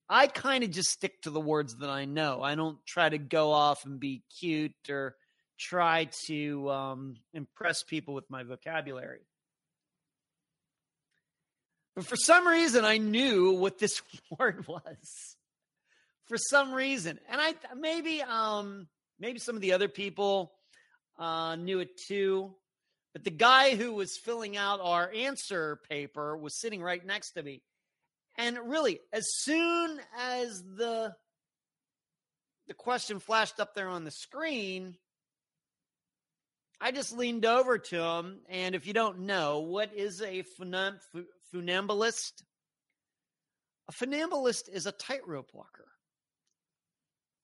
I 0.09 0.29
kind 0.29 0.65
of 0.65 0.71
just 0.71 0.91
stick 0.91 1.21
to 1.23 1.31
the 1.31 1.41
words 1.41 1.77
that 1.79 1.91
I 1.91 2.05
know. 2.05 2.41
I 2.43 2.55
don't 2.55 2.79
try 2.87 3.09
to 3.09 3.19
go 3.19 3.53
off 3.53 3.85
and 3.85 4.01
be 4.01 4.23
cute 4.39 4.73
or 4.89 5.17
try 5.59 6.09
to 6.27 6.71
um, 6.71 7.17
impress 7.35 7.83
people 7.83 8.15
with 8.15 8.31
my 8.31 8.45
vocabulary. 8.45 9.21
But 11.95 12.07
for 12.07 12.17
some 12.17 12.47
reason, 12.47 12.85
I 12.85 12.99
knew 12.99 13.53
what 13.53 13.79
this 13.79 14.01
word 14.39 14.67
was. 14.69 15.37
For 16.29 16.37
some 16.37 16.73
reason, 16.73 17.19
and 17.31 17.41
I 17.41 17.55
maybe 17.77 18.23
um 18.23 18.87
maybe 19.19 19.39
some 19.39 19.57
of 19.57 19.63
the 19.63 19.73
other 19.73 19.89
people 19.89 20.53
uh, 21.19 21.57
knew 21.57 21.81
it 21.81 21.99
too. 22.07 22.55
But 23.15 23.25
the 23.25 23.31
guy 23.31 23.75
who 23.75 23.95
was 23.95 24.19
filling 24.23 24.57
out 24.57 24.81
our 24.83 25.11
answer 25.11 25.81
paper 25.89 26.37
was 26.37 26.61
sitting 26.61 26.83
right 26.83 27.05
next 27.05 27.33
to 27.33 27.43
me, 27.43 27.63
and 28.37 28.59
really, 28.67 29.01
as 29.13 29.27
soon 29.39 29.99
as 30.19 30.63
the 30.63 31.15
the 32.69 32.75
question 32.75 33.19
flashed 33.19 33.59
up 33.59 33.75
there 33.75 33.89
on 33.89 34.05
the 34.05 34.11
screen, 34.11 34.97
I 36.81 36.93
just 36.93 37.17
leaned 37.17 37.47
over 37.47 37.79
to 37.79 38.03
him. 38.03 38.41
And 38.49 38.75
if 38.75 38.87
you 38.87 38.93
don't 38.93 39.21
know, 39.21 39.61
what 39.61 39.95
is 39.95 40.21
a 40.21 40.45
funam- 40.61 41.01
funambulist? 41.53 42.33
A 43.89 43.93
funambulist 43.93 44.69
is 44.71 44.87
a 44.87 44.93
tightrope 44.93 45.51
walker. 45.55 45.87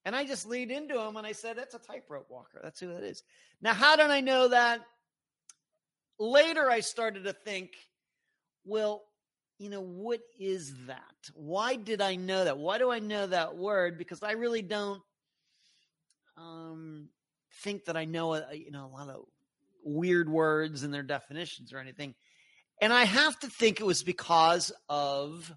And 0.04 0.14
I 0.14 0.24
just 0.24 0.46
leaned 0.46 0.70
into 0.70 1.00
him 1.00 1.16
and 1.16 1.26
I 1.26 1.32
said, 1.32 1.56
That's 1.56 1.74
a 1.74 1.78
tightrope 1.78 2.26
walker. 2.30 2.60
That's 2.62 2.80
who 2.80 2.88
that 2.88 3.02
is. 3.02 3.22
Now, 3.62 3.74
how 3.74 3.96
did 3.96 4.10
I 4.10 4.20
know 4.20 4.48
that? 4.48 4.80
Later, 6.18 6.70
I 6.70 6.80
started 6.80 7.24
to 7.24 7.32
think, 7.32 7.70
well, 8.64 9.02
you 9.58 9.70
know, 9.70 9.80
what 9.80 10.20
is 10.38 10.74
that? 10.86 11.00
Why 11.34 11.76
did 11.76 12.00
I 12.00 12.16
know 12.16 12.44
that? 12.44 12.58
Why 12.58 12.78
do 12.78 12.90
I 12.90 12.98
know 12.98 13.26
that 13.26 13.56
word? 13.56 13.98
Because 13.98 14.22
I 14.22 14.32
really 14.32 14.62
don't 14.62 15.02
um, 16.36 17.08
think 17.62 17.86
that 17.86 17.96
I 17.96 18.04
know, 18.04 18.34
a, 18.34 18.54
you 18.54 18.70
know, 18.70 18.86
a 18.86 18.92
lot 18.94 19.08
of 19.08 19.24
weird 19.84 20.28
words 20.28 20.82
and 20.82 20.92
their 20.92 21.02
definitions 21.02 21.72
or 21.72 21.78
anything. 21.78 22.14
And 22.80 22.92
I 22.92 23.04
have 23.04 23.38
to 23.40 23.48
think 23.48 23.80
it 23.80 23.86
was 23.86 24.02
because 24.02 24.72
of, 24.88 25.52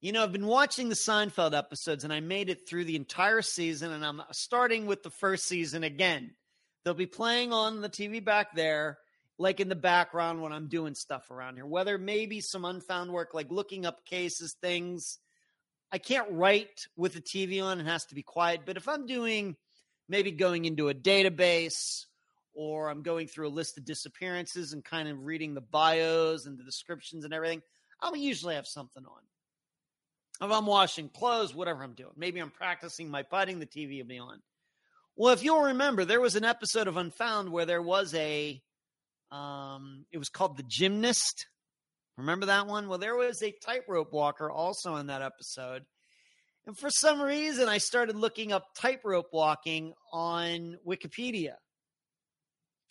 you 0.00 0.12
know, 0.12 0.22
I've 0.22 0.32
been 0.32 0.46
watching 0.46 0.88
the 0.88 0.94
Seinfeld 0.94 1.56
episodes 1.56 2.04
and 2.04 2.12
I 2.12 2.20
made 2.20 2.48
it 2.48 2.66
through 2.66 2.84
the 2.84 2.96
entire 2.96 3.42
season 3.42 3.92
and 3.92 4.04
I'm 4.04 4.22
starting 4.32 4.86
with 4.86 5.02
the 5.02 5.10
first 5.10 5.46
season 5.46 5.84
again. 5.84 6.34
They'll 6.84 6.94
be 6.94 7.06
playing 7.06 7.52
on 7.52 7.82
the 7.82 7.90
TV 7.90 8.24
back 8.24 8.54
there, 8.54 8.98
like 9.38 9.60
in 9.60 9.68
the 9.68 9.76
background 9.76 10.40
when 10.40 10.52
I'm 10.52 10.68
doing 10.68 10.94
stuff 10.94 11.30
around 11.30 11.56
here, 11.56 11.66
whether 11.66 11.98
maybe 11.98 12.40
some 12.40 12.64
unfound 12.64 13.12
work, 13.12 13.34
like 13.34 13.50
looking 13.50 13.84
up 13.84 14.06
cases, 14.06 14.56
things. 14.62 15.18
I 15.92 15.98
can't 15.98 16.30
write 16.30 16.86
with 16.96 17.12
the 17.12 17.20
TV 17.20 17.62
on, 17.62 17.78
it 17.78 17.86
has 17.86 18.06
to 18.06 18.14
be 18.14 18.22
quiet. 18.22 18.62
But 18.64 18.78
if 18.78 18.88
I'm 18.88 19.04
doing 19.04 19.56
maybe 20.08 20.30
going 20.30 20.64
into 20.64 20.88
a 20.88 20.94
database 20.94 22.06
or 22.54 22.88
I'm 22.88 23.02
going 23.02 23.26
through 23.26 23.48
a 23.48 23.50
list 23.50 23.76
of 23.76 23.84
disappearances 23.84 24.72
and 24.72 24.82
kind 24.82 25.10
of 25.10 25.26
reading 25.26 25.52
the 25.52 25.60
bios 25.60 26.46
and 26.46 26.58
the 26.58 26.64
descriptions 26.64 27.26
and 27.26 27.34
everything, 27.34 27.60
I'll 28.00 28.16
usually 28.16 28.54
have 28.54 28.66
something 28.66 29.04
on. 29.04 29.22
If 30.40 30.50
I'm 30.50 30.66
washing 30.66 31.08
clothes, 31.08 31.54
whatever 31.54 31.82
I'm 31.82 31.94
doing, 31.94 32.12
maybe 32.16 32.40
I'm 32.40 32.50
practicing 32.50 33.10
my 33.10 33.22
putting, 33.22 33.58
the 33.58 33.66
TV 33.66 33.98
will 33.98 34.06
be 34.06 34.18
on. 34.18 34.40
Well, 35.16 35.34
if 35.34 35.44
you'll 35.44 35.62
remember, 35.62 36.04
there 36.04 36.20
was 36.20 36.36
an 36.36 36.44
episode 36.44 36.88
of 36.88 36.96
Unfound 36.96 37.52
where 37.52 37.66
there 37.66 37.82
was 37.82 38.14
a, 38.14 38.62
um, 39.30 40.06
it 40.10 40.18
was 40.18 40.30
called 40.30 40.56
The 40.56 40.64
Gymnast. 40.66 41.46
Remember 42.16 42.46
that 42.46 42.66
one? 42.66 42.88
Well, 42.88 42.98
there 42.98 43.16
was 43.16 43.42
a 43.42 43.52
tightrope 43.64 44.12
walker 44.12 44.50
also 44.50 44.96
in 44.96 45.08
that 45.08 45.20
episode. 45.20 45.84
And 46.66 46.76
for 46.76 46.88
some 46.90 47.20
reason, 47.20 47.68
I 47.68 47.78
started 47.78 48.16
looking 48.16 48.52
up 48.52 48.64
tightrope 48.74 49.28
walking 49.32 49.92
on 50.12 50.78
Wikipedia. 50.86 51.54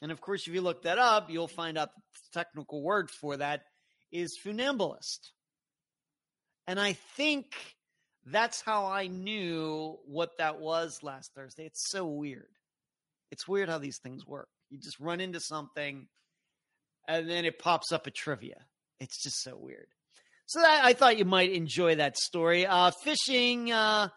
And 0.02 0.12
of 0.12 0.22
course, 0.22 0.48
if 0.48 0.54
you 0.54 0.62
look 0.62 0.84
that 0.84 0.98
up, 0.98 1.30
you'll 1.30 1.48
find 1.48 1.78
out 1.78 1.90
the 1.96 2.40
technical 2.40 2.84
word 2.84 3.10
for 3.10 3.38
that 3.38 3.62
is 4.12 4.38
funambulist. 4.44 5.32
And 6.70 6.80
I 6.80 6.94
think 6.94 7.56
that's 8.28 8.62
how 8.62 8.86
I 8.86 9.08
knew 9.08 9.98
what 10.06 10.38
that 10.38 10.60
was 10.60 11.00
last 11.02 11.32
Thursday. 11.34 11.66
It's 11.66 11.90
so 11.90 12.06
weird. 12.06 12.52
It's 13.32 13.48
weird 13.48 13.70
how 13.70 13.80
these 13.80 13.98
things 13.98 14.24
work. 14.24 14.50
You 14.70 14.78
just 14.78 15.00
run 15.00 15.20
into 15.20 15.40
something 15.40 16.06
and 17.08 17.28
then 17.28 17.46
it 17.46 17.58
pops 17.58 17.92
up 17.92 18.06
a 18.06 18.12
trivia. 18.12 18.58
It's 19.00 19.20
just 19.24 19.42
so 19.42 19.58
weird. 19.58 19.88
So 20.46 20.62
that, 20.62 20.86
I 20.86 20.94
thought 20.94 21.18
you 21.18 21.26
might 21.26 21.52
enjoy 21.54 21.96
that 21.96 22.18
story. 22.18 22.68
Uh, 22.68 22.92
fishing 23.04 23.72
uh, 23.72 24.10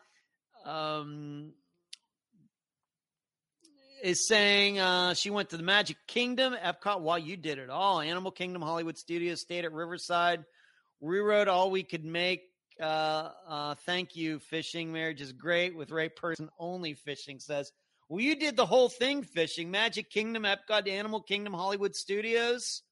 um, 0.66 1.54
is 4.02 4.28
saying 4.28 4.78
uh, 4.78 5.14
she 5.14 5.30
went 5.30 5.48
to 5.50 5.56
the 5.56 5.62
Magic 5.62 5.96
Kingdom, 6.06 6.54
Epcot. 6.62 7.00
While 7.00 7.18
you 7.18 7.38
did 7.38 7.56
it 7.56 7.70
all, 7.70 8.02
Animal 8.02 8.30
Kingdom, 8.30 8.60
Hollywood 8.60 8.98
Studios, 8.98 9.40
stayed 9.40 9.64
at 9.64 9.72
Riverside, 9.72 10.44
rewrote 11.02 11.48
all 11.48 11.70
we 11.70 11.82
could 11.82 12.04
make. 12.04 12.44
Uh, 12.80 13.30
uh, 13.46 13.74
thank 13.84 14.16
you, 14.16 14.38
fishing. 14.38 14.92
Marriage 14.92 15.20
is 15.20 15.32
great 15.32 15.76
with 15.76 15.90
right 15.90 16.14
person 16.16 16.48
only. 16.58 16.94
Fishing 16.94 17.38
says, 17.38 17.70
well, 18.08 18.20
you 18.20 18.36
did 18.36 18.56
the 18.56 18.66
whole 18.66 18.88
thing. 18.88 19.22
Fishing, 19.22 19.70
Magic 19.70 20.08
Kingdom, 20.08 20.44
Epcot, 20.44 20.88
Animal 20.88 21.20
Kingdom, 21.20 21.52
Hollywood 21.52 21.94
Studios. 21.94 22.82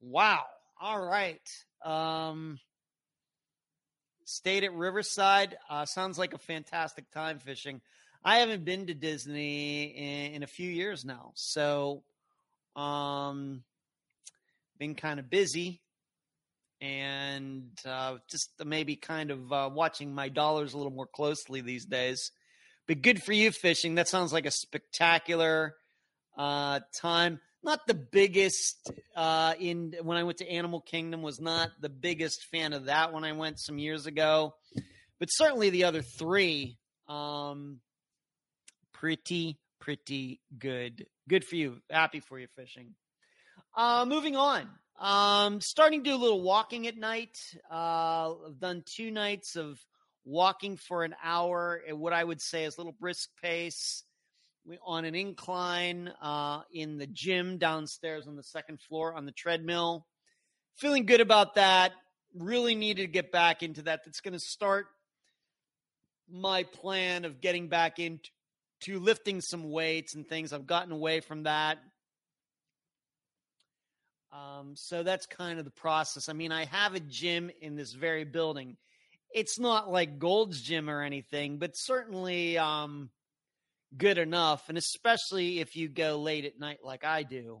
Wow. 0.00 0.44
All 0.80 1.00
right. 1.00 1.42
Um, 1.84 2.58
stayed 4.24 4.64
at 4.64 4.72
Riverside. 4.72 5.56
Uh, 5.68 5.86
sounds 5.86 6.18
like 6.18 6.34
a 6.34 6.38
fantastic 6.38 7.10
time 7.10 7.38
fishing. 7.38 7.80
I 8.24 8.38
haven't 8.38 8.64
been 8.64 8.86
to 8.86 8.94
Disney 8.94 9.84
in, 9.84 10.34
in 10.34 10.42
a 10.42 10.46
few 10.46 10.68
years 10.70 11.04
now, 11.04 11.32
so 11.34 12.02
um, 12.76 13.62
been 14.78 14.94
kind 14.94 15.20
of 15.20 15.30
busy 15.30 15.80
and 16.80 17.70
uh, 17.84 18.16
just 18.30 18.50
maybe 18.64 18.96
kind 18.96 19.30
of 19.30 19.52
uh, 19.52 19.70
watching 19.72 20.14
my 20.14 20.28
dollars 20.28 20.74
a 20.74 20.76
little 20.76 20.92
more 20.92 21.06
closely 21.06 21.60
these 21.60 21.84
days. 21.84 22.30
But 22.86 23.02
good 23.02 23.22
for 23.22 23.32
you, 23.32 23.50
fishing. 23.50 23.96
That 23.96 24.08
sounds 24.08 24.32
like 24.32 24.46
a 24.46 24.50
spectacular 24.50 25.74
uh, 26.36 26.80
time. 27.00 27.40
Not 27.62 27.86
the 27.86 27.94
biggest 27.94 28.90
uh, 29.16 29.54
in 29.58 29.94
when 30.02 30.16
I 30.16 30.22
went 30.22 30.38
to 30.38 30.48
Animal 30.48 30.80
Kingdom. 30.80 31.22
Was 31.22 31.40
not 31.40 31.70
the 31.80 31.88
biggest 31.88 32.44
fan 32.52 32.72
of 32.72 32.86
that 32.86 33.12
when 33.12 33.24
I 33.24 33.32
went 33.32 33.58
some 33.58 33.78
years 33.78 34.06
ago, 34.06 34.54
but 35.18 35.26
certainly 35.26 35.70
the 35.70 35.84
other 35.84 36.02
three. 36.02 36.78
Um, 37.08 37.80
pretty, 38.92 39.58
pretty 39.80 40.40
good. 40.58 41.06
Good 41.28 41.44
for 41.44 41.56
you. 41.56 41.78
Happy 41.90 42.20
for 42.20 42.38
you, 42.38 42.46
fishing. 42.56 42.94
Uh, 43.76 44.04
moving 44.06 44.36
on. 44.36 44.68
Um, 44.98 45.60
starting 45.60 46.02
to 46.02 46.10
do 46.10 46.16
a 46.16 46.18
little 46.18 46.42
walking 46.42 46.88
at 46.88 46.96
night. 46.96 47.38
Uh, 47.70 48.32
I've 48.46 48.58
done 48.58 48.82
two 48.84 49.12
nights 49.12 49.54
of 49.54 49.78
walking 50.24 50.76
for 50.76 51.04
an 51.04 51.14
hour 51.22 51.80
at 51.88 51.96
what 51.96 52.12
I 52.12 52.24
would 52.24 52.40
say 52.40 52.64
is 52.64 52.76
a 52.76 52.80
little 52.80 52.96
brisk 52.98 53.28
pace 53.40 54.02
on 54.84 55.04
an 55.04 55.14
incline 55.14 56.12
uh, 56.20 56.62
in 56.72 56.98
the 56.98 57.06
gym 57.06 57.58
downstairs 57.58 58.26
on 58.26 58.34
the 58.34 58.42
second 58.42 58.80
floor 58.80 59.14
on 59.14 59.24
the 59.24 59.32
treadmill. 59.32 60.04
Feeling 60.76 61.06
good 61.06 61.20
about 61.20 61.54
that. 61.54 61.92
Really 62.34 62.74
needed 62.74 63.02
to 63.02 63.08
get 63.08 63.30
back 63.30 63.62
into 63.62 63.82
that. 63.82 64.00
That's 64.04 64.20
going 64.20 64.34
to 64.34 64.40
start 64.40 64.86
my 66.28 66.64
plan 66.64 67.24
of 67.24 67.40
getting 67.40 67.68
back 67.68 68.00
into 68.00 68.28
to 68.80 69.00
lifting 69.00 69.40
some 69.40 69.70
weights 69.70 70.14
and 70.14 70.28
things. 70.28 70.52
I've 70.52 70.66
gotten 70.66 70.92
away 70.92 71.20
from 71.20 71.44
that. 71.44 71.78
Um, 74.32 74.74
so 74.74 75.02
that's 75.02 75.26
kind 75.26 75.58
of 75.58 75.64
the 75.64 75.70
process. 75.70 76.28
I 76.28 76.32
mean, 76.32 76.52
I 76.52 76.66
have 76.66 76.94
a 76.94 77.00
gym 77.00 77.50
in 77.60 77.76
this 77.76 77.92
very 77.92 78.24
building. 78.24 78.76
It's 79.32 79.58
not 79.58 79.90
like 79.90 80.18
Gold's 80.18 80.60
Gym 80.60 80.88
or 80.88 81.02
anything, 81.02 81.58
but 81.58 81.72
certainly 81.74 82.58
um, 82.58 83.10
good 83.96 84.18
enough. 84.18 84.68
And 84.68 84.76
especially 84.78 85.60
if 85.60 85.76
you 85.76 85.88
go 85.88 86.18
late 86.18 86.44
at 86.44 86.58
night 86.58 86.78
like 86.82 87.04
I 87.04 87.22
do. 87.22 87.60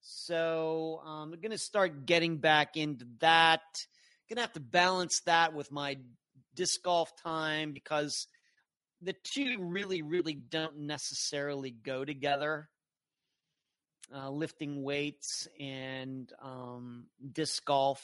So 0.00 1.00
um, 1.04 1.32
I'm 1.32 1.40
going 1.40 1.50
to 1.50 1.58
start 1.58 2.06
getting 2.06 2.38
back 2.38 2.76
into 2.76 3.06
that. 3.20 3.60
Going 4.28 4.36
to 4.36 4.42
have 4.42 4.52
to 4.52 4.60
balance 4.60 5.20
that 5.26 5.54
with 5.54 5.72
my 5.72 5.96
disc 6.54 6.82
golf 6.82 7.10
time 7.22 7.72
because– 7.72 8.26
the 9.02 9.14
two 9.24 9.56
really, 9.60 10.02
really 10.02 10.34
don't 10.34 10.80
necessarily 10.80 11.70
go 11.70 12.04
together. 12.04 12.68
Uh, 14.14 14.30
lifting 14.30 14.82
weights 14.82 15.48
and 15.58 16.32
um, 16.42 17.06
disc 17.32 17.64
golf. 17.64 18.02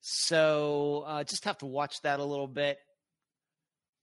So 0.00 1.04
uh, 1.06 1.24
just 1.24 1.44
have 1.44 1.58
to 1.58 1.66
watch 1.66 2.00
that 2.02 2.20
a 2.20 2.24
little 2.24 2.48
bit. 2.48 2.78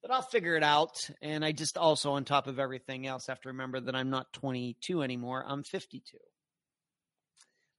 But 0.02 0.12
I'll 0.12 0.22
figure 0.22 0.56
it 0.56 0.64
out. 0.64 0.96
And 1.22 1.44
I 1.44 1.52
just 1.52 1.78
also, 1.78 2.12
on 2.12 2.24
top 2.24 2.48
of 2.48 2.60
everything 2.60 3.08
else, 3.08 3.28
have 3.28 3.42
to 3.42 3.50
remember 3.50 3.80
that 3.80 3.96
I'm 3.96 4.10
not 4.10 4.32
22 4.34 5.02
anymore. 5.02 5.44
I'm 5.46 5.64
52. 5.64 6.18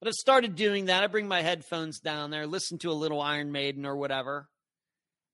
But 0.00 0.08
I've 0.08 0.14
started 0.14 0.54
doing 0.54 0.86
that. 0.86 1.02
I 1.02 1.06
bring 1.08 1.26
my 1.26 1.42
headphones 1.42 2.00
down 2.00 2.30
there, 2.30 2.46
listen 2.46 2.78
to 2.78 2.90
a 2.90 2.92
little 2.92 3.20
Iron 3.20 3.50
Maiden 3.50 3.84
or 3.84 3.96
whatever. 3.96 4.48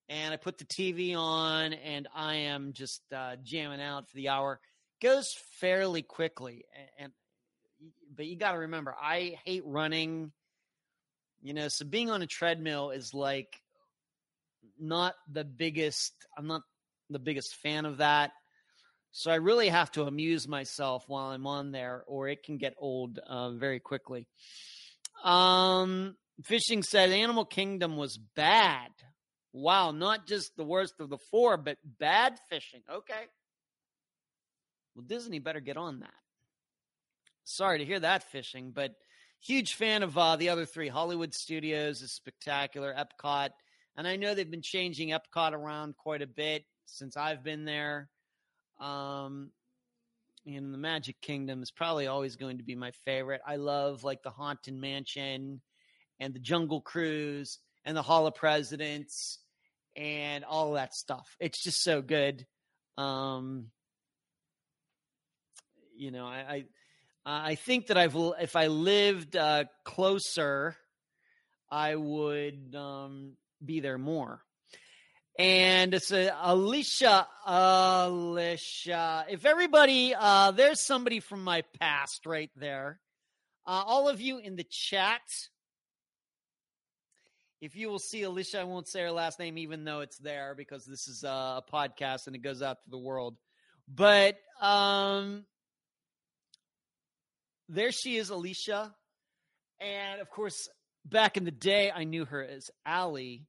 And 0.08 0.34
I 0.34 0.36
put 0.36 0.58
the 0.58 0.64
TV 0.64 1.16
on, 1.16 1.72
and 1.72 2.08
I 2.14 2.34
am 2.34 2.72
just 2.74 3.00
uh, 3.14 3.36
jamming 3.42 3.80
out 3.80 4.08
for 4.08 4.16
the 4.16 4.28
hour. 4.28 4.60
Goes 5.04 5.34
fairly 5.60 6.02
quickly, 6.02 6.64
and, 6.74 6.88
and 6.98 7.12
but 8.16 8.26
you 8.26 8.36
got 8.36 8.52
to 8.52 8.58
remember, 8.58 8.94
I 9.00 9.38
hate 9.44 9.62
running 9.64 10.32
you 11.44 11.52
know, 11.52 11.68
so 11.68 11.84
being 11.84 12.10
on 12.10 12.22
a 12.22 12.26
treadmill 12.26 12.90
is 12.90 13.12
like 13.12 13.60
not 14.80 15.14
the 15.30 15.44
biggest, 15.44 16.14
I'm 16.36 16.46
not 16.46 16.62
the 17.10 17.18
biggest 17.18 17.56
fan 17.56 17.84
of 17.84 17.98
that. 17.98 18.32
So 19.12 19.30
I 19.30 19.36
really 19.36 19.68
have 19.68 19.92
to 19.92 20.04
amuse 20.04 20.48
myself 20.48 21.04
while 21.06 21.26
I'm 21.26 21.46
on 21.46 21.70
there, 21.70 22.02
or 22.06 22.28
it 22.28 22.42
can 22.42 22.56
get 22.56 22.74
old 22.78 23.18
uh, 23.18 23.50
very 23.52 23.78
quickly. 23.78 24.26
Um, 25.22 26.16
Fishing 26.42 26.82
said 26.82 27.10
Animal 27.10 27.44
Kingdom 27.44 27.98
was 27.98 28.18
bad. 28.34 28.90
Wow, 29.52 29.92
not 29.92 30.26
just 30.26 30.56
the 30.56 30.64
worst 30.64 30.94
of 30.98 31.10
the 31.10 31.18
four, 31.30 31.58
but 31.58 31.76
bad 31.84 32.38
fishing. 32.48 32.80
Okay. 32.90 33.26
Well, 34.94 35.04
Disney 35.06 35.38
better 35.38 35.60
get 35.60 35.76
on 35.76 36.00
that. 36.00 36.10
Sorry 37.44 37.78
to 37.78 37.84
hear 37.84 38.00
that 38.00 38.30
fishing, 38.30 38.72
but 38.72 38.94
huge 39.40 39.74
fan 39.74 40.02
of 40.02 40.16
uh, 40.16 40.36
the 40.36 40.48
other 40.48 40.64
three. 40.64 40.88
Hollywood 40.88 41.34
Studios 41.34 42.00
is 42.00 42.12
spectacular. 42.12 42.94
Epcot, 42.94 43.50
and 43.96 44.08
I 44.08 44.16
know 44.16 44.34
they've 44.34 44.50
been 44.50 44.62
changing 44.62 45.10
Epcot 45.10 45.52
around 45.52 45.96
quite 45.96 46.22
a 46.22 46.26
bit 46.26 46.64
since 46.86 47.16
I've 47.16 47.44
been 47.44 47.64
there. 47.64 48.08
Um, 48.80 49.50
and 50.46 50.72
the 50.72 50.78
Magic 50.78 51.20
Kingdom 51.20 51.62
is 51.62 51.70
probably 51.70 52.06
always 52.06 52.36
going 52.36 52.58
to 52.58 52.64
be 52.64 52.74
my 52.74 52.90
favorite. 53.04 53.40
I 53.46 53.56
love 53.56 54.04
like 54.04 54.22
the 54.22 54.30
Haunted 54.30 54.74
Mansion 54.74 55.60
and 56.20 56.34
the 56.34 56.38
Jungle 56.38 56.80
Cruise 56.80 57.58
and 57.84 57.96
the 57.96 58.02
Hall 58.02 58.26
of 58.26 58.34
Presidents 58.34 59.38
and 59.96 60.44
all 60.44 60.72
that 60.72 60.94
stuff. 60.94 61.36
It's 61.40 61.62
just 61.62 61.82
so 61.82 62.02
good. 62.02 62.46
Um, 62.98 63.70
you 65.96 66.10
know, 66.10 66.26
I, 66.26 66.38
I 66.38 66.64
uh, 67.26 67.40
I 67.42 67.54
think 67.54 67.86
that 67.86 67.96
I've 67.96 68.16
if 68.40 68.54
I 68.54 68.66
lived 68.66 69.34
uh, 69.36 69.64
closer, 69.84 70.76
I 71.70 71.96
would 71.96 72.74
um, 72.76 73.32
be 73.64 73.80
there 73.80 73.98
more. 73.98 74.42
And 75.36 75.94
it's 75.94 76.12
a 76.12 76.30
Alicia, 76.42 77.26
Alicia. 77.46 79.26
If 79.28 79.46
everybody, 79.46 80.14
uh, 80.16 80.52
there's 80.52 80.80
somebody 80.80 81.18
from 81.18 81.42
my 81.42 81.62
past 81.80 82.24
right 82.26 82.50
there. 82.54 83.00
Uh, 83.66 83.82
all 83.84 84.08
of 84.08 84.20
you 84.20 84.38
in 84.38 84.54
the 84.54 84.66
chat, 84.70 85.22
if 87.60 87.74
you 87.74 87.88
will 87.88 87.98
see 87.98 88.22
Alicia, 88.22 88.60
I 88.60 88.64
won't 88.64 88.86
say 88.86 89.00
her 89.00 89.10
last 89.10 89.40
name, 89.40 89.58
even 89.58 89.84
though 89.84 90.00
it's 90.00 90.18
there 90.18 90.54
because 90.54 90.84
this 90.84 91.08
is 91.08 91.24
a 91.24 91.62
podcast 91.72 92.26
and 92.26 92.36
it 92.36 92.42
goes 92.42 92.62
out 92.62 92.84
to 92.84 92.90
the 92.90 92.98
world. 92.98 93.36
But 93.88 94.36
um, 94.60 95.46
there 97.68 97.92
she 97.92 98.16
is, 98.16 98.30
Alicia. 98.30 98.94
And 99.80 100.20
of 100.20 100.30
course, 100.30 100.68
back 101.04 101.36
in 101.36 101.44
the 101.44 101.50
day, 101.50 101.90
I 101.94 102.04
knew 102.04 102.24
her 102.24 102.42
as 102.42 102.70
Allie. 102.86 103.46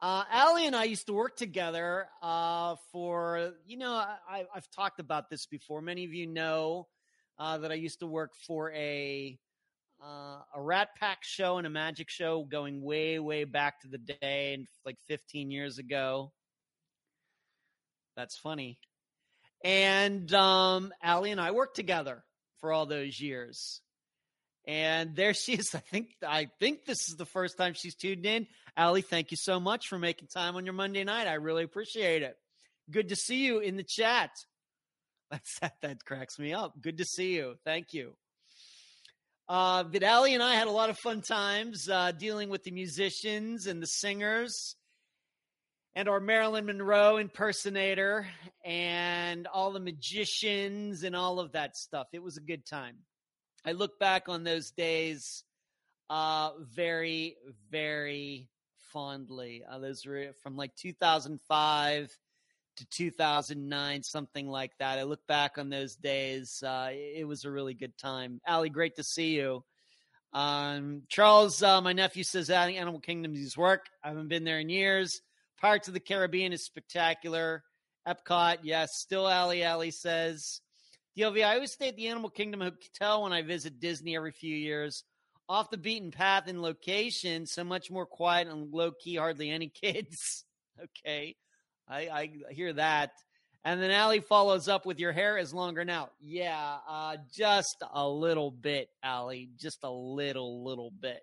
Uh, 0.00 0.24
Allie 0.30 0.66
and 0.66 0.76
I 0.76 0.84
used 0.84 1.06
to 1.06 1.12
work 1.12 1.36
together 1.36 2.06
uh, 2.22 2.76
for, 2.92 3.54
you 3.66 3.76
know, 3.76 3.92
I, 3.92 4.44
have 4.54 4.70
talked 4.74 5.00
about 5.00 5.28
this 5.28 5.46
before. 5.46 5.82
Many 5.82 6.04
of 6.04 6.14
you 6.14 6.26
know 6.26 6.86
uh, 7.38 7.58
that 7.58 7.72
I 7.72 7.74
used 7.74 8.00
to 8.00 8.06
work 8.06 8.32
for 8.46 8.72
a 8.72 9.38
uh, 10.00 10.38
a 10.54 10.62
Rat 10.62 10.90
Pack 10.96 11.24
show 11.24 11.58
and 11.58 11.66
a 11.66 11.70
magic 11.70 12.08
show 12.08 12.44
going 12.44 12.80
way, 12.82 13.18
way 13.18 13.42
back 13.42 13.80
to 13.80 13.88
the 13.88 13.98
day 13.98 14.54
and 14.54 14.68
like 14.86 14.96
15 15.08 15.50
years 15.50 15.78
ago. 15.78 16.32
That's 18.16 18.38
funny. 18.38 18.78
And 19.64 20.32
um, 20.32 20.92
Allie 21.02 21.32
and 21.32 21.40
I 21.40 21.50
worked 21.50 21.74
together 21.74 22.22
for 22.60 22.72
all 22.72 22.86
those 22.86 23.20
years. 23.20 23.80
And 24.66 25.16
there 25.16 25.34
she 25.34 25.54
is. 25.54 25.74
I 25.74 25.80
think 25.80 26.10
I 26.26 26.48
think 26.60 26.84
this 26.84 27.08
is 27.08 27.16
the 27.16 27.26
first 27.26 27.56
time 27.56 27.74
she's 27.74 27.94
tuned 27.94 28.26
in. 28.26 28.46
Allie, 28.76 29.02
thank 29.02 29.30
you 29.30 29.36
so 29.36 29.58
much 29.58 29.88
for 29.88 29.98
making 29.98 30.28
time 30.28 30.56
on 30.56 30.64
your 30.64 30.74
Monday 30.74 31.04
night. 31.04 31.26
I 31.26 31.34
really 31.34 31.64
appreciate 31.64 32.22
it. 32.22 32.36
Good 32.90 33.08
to 33.08 33.16
see 33.16 33.44
you 33.44 33.58
in 33.58 33.76
the 33.76 33.84
chat. 33.84 34.30
That's 35.30 35.58
that, 35.60 35.74
that 35.82 36.04
cracks 36.04 36.38
me 36.38 36.54
up. 36.54 36.80
Good 36.80 36.98
to 36.98 37.04
see 37.04 37.34
you. 37.34 37.56
Thank 37.64 37.92
you. 37.92 38.14
Uh, 39.48 39.82
but 39.82 40.02
Allie 40.02 40.34
and 40.34 40.42
I 40.42 40.54
had 40.54 40.68
a 40.68 40.72
lot 40.72 40.90
of 40.90 40.98
fun 40.98 41.22
times 41.22 41.88
uh, 41.88 42.12
dealing 42.12 42.50
with 42.50 42.64
the 42.64 42.70
musicians 42.70 43.66
and 43.66 43.82
the 43.82 43.86
singers 43.86 44.76
and 45.98 46.08
our 46.08 46.20
Marilyn 46.20 46.66
Monroe 46.66 47.16
impersonator 47.16 48.24
and 48.64 49.48
all 49.48 49.72
the 49.72 49.80
magicians 49.80 51.02
and 51.02 51.16
all 51.16 51.40
of 51.40 51.50
that 51.52 51.76
stuff. 51.76 52.06
It 52.12 52.22
was 52.22 52.36
a 52.36 52.40
good 52.40 52.64
time. 52.64 52.98
I 53.66 53.72
look 53.72 53.98
back 53.98 54.28
on 54.28 54.44
those 54.44 54.70
days 54.70 55.42
uh, 56.08 56.50
very, 56.60 57.34
very 57.72 58.48
fondly. 58.92 59.64
Uh, 59.68 59.80
those 59.80 60.06
were 60.06 60.28
from 60.40 60.56
like 60.56 60.76
2005 60.76 62.16
to 62.76 62.86
2009, 62.86 64.02
something 64.04 64.46
like 64.46 64.78
that. 64.78 65.00
I 65.00 65.02
look 65.02 65.26
back 65.26 65.58
on 65.58 65.68
those 65.68 65.96
days. 65.96 66.62
Uh, 66.62 66.90
it 66.92 67.26
was 67.26 67.44
a 67.44 67.50
really 67.50 67.74
good 67.74 67.98
time. 67.98 68.40
Allie, 68.46 68.70
great 68.70 68.94
to 68.96 69.02
see 69.02 69.34
you. 69.34 69.64
Um, 70.32 71.02
Charles, 71.08 71.60
uh, 71.60 71.80
my 71.80 71.92
nephew 71.92 72.22
says 72.22 72.46
that 72.46 72.68
Animal 72.68 73.00
Kingdom 73.00 73.32
Kingdom's 73.32 73.56
work. 73.56 73.86
I 74.04 74.10
haven't 74.10 74.28
been 74.28 74.44
there 74.44 74.60
in 74.60 74.68
years. 74.68 75.22
Pirates 75.60 75.88
of 75.88 75.94
the 75.94 76.00
Caribbean 76.00 76.52
is 76.52 76.64
spectacular. 76.64 77.64
Epcot, 78.06 78.58
yes. 78.62 78.98
Still 78.98 79.28
Allie 79.28 79.64
Allie 79.64 79.90
says. 79.90 80.60
DLV, 81.16 81.44
I 81.44 81.54
always 81.54 81.72
stay 81.72 81.88
at 81.88 81.96
the 81.96 82.06
Animal 82.06 82.30
Kingdom 82.30 82.60
Hotel 82.60 83.24
when 83.24 83.32
I 83.32 83.42
visit 83.42 83.80
Disney 83.80 84.14
every 84.14 84.30
few 84.30 84.54
years. 84.54 85.02
Off 85.48 85.70
the 85.70 85.76
beaten 85.76 86.10
path 86.12 86.46
in 86.46 86.62
location, 86.62 87.44
so 87.44 87.64
much 87.64 87.90
more 87.90 88.06
quiet 88.06 88.46
and 88.46 88.72
low 88.72 88.92
key, 88.92 89.16
hardly 89.16 89.50
any 89.50 89.68
kids. 89.82 90.44
okay. 90.82 91.34
I, 91.88 92.00
I 92.00 92.30
hear 92.50 92.72
that. 92.74 93.12
And 93.64 93.82
then 93.82 93.90
Allie 93.90 94.20
follows 94.20 94.68
up 94.68 94.86
with 94.86 95.00
your 95.00 95.12
hair 95.12 95.36
is 95.36 95.52
longer 95.52 95.84
now. 95.84 96.10
Yeah, 96.20 96.76
uh, 96.88 97.16
just 97.34 97.82
a 97.92 98.08
little 98.08 98.50
bit, 98.50 98.88
Allie. 99.02 99.50
Just 99.56 99.82
a 99.82 99.90
little, 99.90 100.64
little 100.64 100.92
bit. 101.00 101.22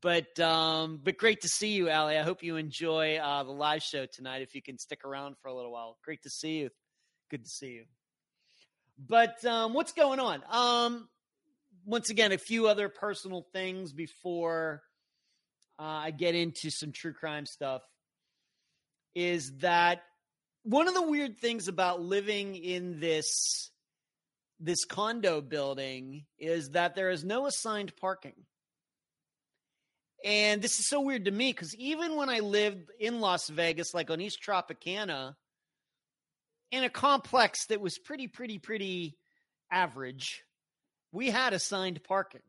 But 0.00 0.38
um, 0.40 1.00
but 1.02 1.16
great 1.16 1.42
to 1.42 1.48
see 1.48 1.72
you, 1.72 1.88
Allie. 1.88 2.16
I 2.16 2.22
hope 2.22 2.42
you 2.42 2.56
enjoy 2.56 3.16
uh, 3.16 3.42
the 3.42 3.50
live 3.52 3.82
show 3.82 4.06
tonight. 4.06 4.42
If 4.42 4.54
you 4.54 4.62
can 4.62 4.78
stick 4.78 5.04
around 5.04 5.36
for 5.42 5.48
a 5.48 5.54
little 5.54 5.72
while, 5.72 5.98
great 6.04 6.22
to 6.22 6.30
see 6.30 6.58
you. 6.58 6.70
Good 7.30 7.44
to 7.44 7.50
see 7.50 7.72
you. 7.72 7.84
But 8.98 9.44
um, 9.44 9.74
what's 9.74 9.92
going 9.92 10.20
on? 10.20 10.42
Um, 10.48 11.08
once 11.84 12.10
again, 12.10 12.32
a 12.32 12.38
few 12.38 12.68
other 12.68 12.88
personal 12.88 13.44
things 13.52 13.92
before 13.92 14.82
uh, 15.78 15.82
I 15.82 16.10
get 16.10 16.34
into 16.34 16.70
some 16.70 16.92
true 16.92 17.12
crime 17.12 17.46
stuff. 17.46 17.82
Is 19.14 19.52
that 19.58 20.02
one 20.62 20.88
of 20.88 20.94
the 20.94 21.02
weird 21.02 21.38
things 21.38 21.68
about 21.68 22.00
living 22.00 22.54
in 22.54 23.00
this 23.00 23.70
this 24.60 24.84
condo 24.84 25.40
building 25.40 26.24
is 26.38 26.70
that 26.70 26.94
there 26.94 27.10
is 27.10 27.24
no 27.24 27.46
assigned 27.46 27.92
parking. 27.96 28.44
And 30.24 30.62
this 30.62 30.78
is 30.78 30.88
so 30.88 31.00
weird 31.00 31.24
to 31.24 31.30
me 31.30 31.52
because 31.52 31.74
even 31.76 32.16
when 32.16 32.28
I 32.28 32.38
lived 32.38 32.90
in 33.00 33.20
Las 33.20 33.48
Vegas, 33.48 33.92
like 33.92 34.10
on 34.10 34.20
East 34.20 34.38
Tropicana, 34.40 35.34
in 36.70 36.84
a 36.84 36.90
complex 36.90 37.66
that 37.66 37.80
was 37.80 37.98
pretty, 37.98 38.28
pretty, 38.28 38.58
pretty 38.58 39.16
average, 39.70 40.42
we 41.10 41.30
had 41.30 41.52
assigned 41.52 42.02
parking. 42.04 42.42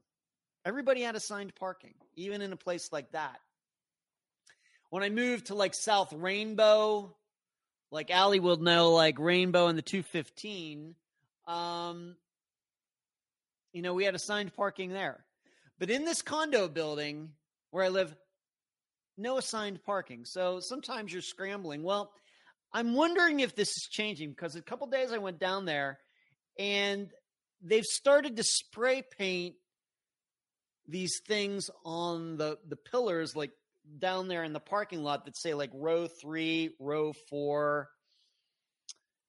Everybody 0.66 1.02
had 1.02 1.16
assigned 1.16 1.56
parking, 1.56 1.96
even 2.16 2.42
in 2.42 2.54
a 2.54 2.58
place 2.58 2.90
like 2.92 3.12
that. 3.12 3.40
When 4.90 5.04
I 5.04 5.10
moved 5.10 5.48
to 5.48 5.56
like 5.56 5.74
South 5.74 6.14
Rainbow, 6.14 7.16
like 7.92 8.12
Allie 8.12 8.40
will 8.40 8.58
know, 8.58 8.92
like 8.92 9.18
Rainbow 9.20 9.68
and 9.68 9.78
the 9.78 9.82
215, 9.82 10.96
um, 11.48 12.16
you 13.74 13.82
know, 13.82 13.94
we 13.94 14.06
had 14.06 14.16
assigned 14.16 14.56
parking 14.56 14.92
there. 14.92 15.26
But 15.80 15.90
in 15.90 16.06
this 16.06 16.22
condo 16.22 16.68
building, 16.68 17.32
where 17.74 17.84
I 17.84 17.90
live, 17.90 18.16
no 19.18 19.40
assigned 19.40 19.84
parking. 19.84 20.26
So 20.26 20.60
sometimes 20.60 21.12
you're 21.12 21.24
scrambling. 21.24 21.82
Well, 21.82 22.12
I'm 22.72 22.94
wondering 22.94 23.40
if 23.40 23.56
this 23.56 23.70
is 23.70 23.88
changing 23.90 24.30
because 24.30 24.56
a 24.56 24.62
couple 24.62 24.86
days 24.86 25.12
I 25.12 25.18
went 25.18 25.40
down 25.40 25.66
there 25.66 25.98
and 26.60 27.10
they've 27.64 27.84
started 27.84 28.38
to 28.38 28.44
spray 28.44 29.04
paint 29.18 29.56
these 30.88 31.20
things 31.26 31.72
on 31.84 32.38
the 32.38 32.60
the 32.68 32.76
pillars 32.76 33.36
like 33.36 33.52
down 33.98 34.28
there 34.28 34.44
in 34.44 34.54
the 34.54 34.60
parking 34.60 35.02
lot 35.02 35.26
that 35.26 35.36
say 35.36 35.56
like 35.56 35.72
row 35.74 36.06
3, 36.06 36.76
row 36.80 37.12
4. 37.28 37.90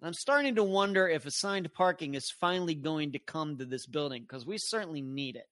And 0.00 0.06
I'm 0.08 0.14
starting 0.14 0.56
to 0.56 0.64
wonder 0.64 1.08
if 1.08 1.24
assigned 1.24 1.72
parking 1.72 2.14
is 2.14 2.30
finally 2.40 2.74
going 2.74 3.12
to 3.12 3.18
come 3.18 3.56
to 3.56 3.64
this 3.64 3.86
building 3.86 4.20
because 4.20 4.44
we 4.44 4.58
certainly 4.58 5.00
need 5.00 5.36
it. 5.36 5.46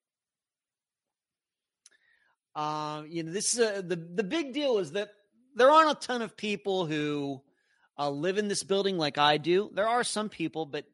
Uh, 2.55 3.03
you 3.09 3.23
know, 3.23 3.33
this 3.33 3.55
is 3.55 3.61
a, 3.61 3.83
the 3.83 3.97
the 3.97 4.25
big 4.25 4.53
deal 4.53 4.79
is 4.79 4.93
that 4.93 5.11
there 5.55 5.71
aren't 5.71 5.91
a 5.91 6.07
ton 6.07 6.23
of 6.23 6.37
people 6.37 6.87
who 6.87 7.43
uh, 7.99 8.11
live 8.11 8.38
in 8.38 8.49
this 8.49 8.62
building 8.62 8.99
like 8.99 9.19
I 9.19 9.38
do. 9.38 9.71
There 9.73 9.88
are 9.88 10.05
some 10.05 10.29
people, 10.29 10.67
but 10.67 10.85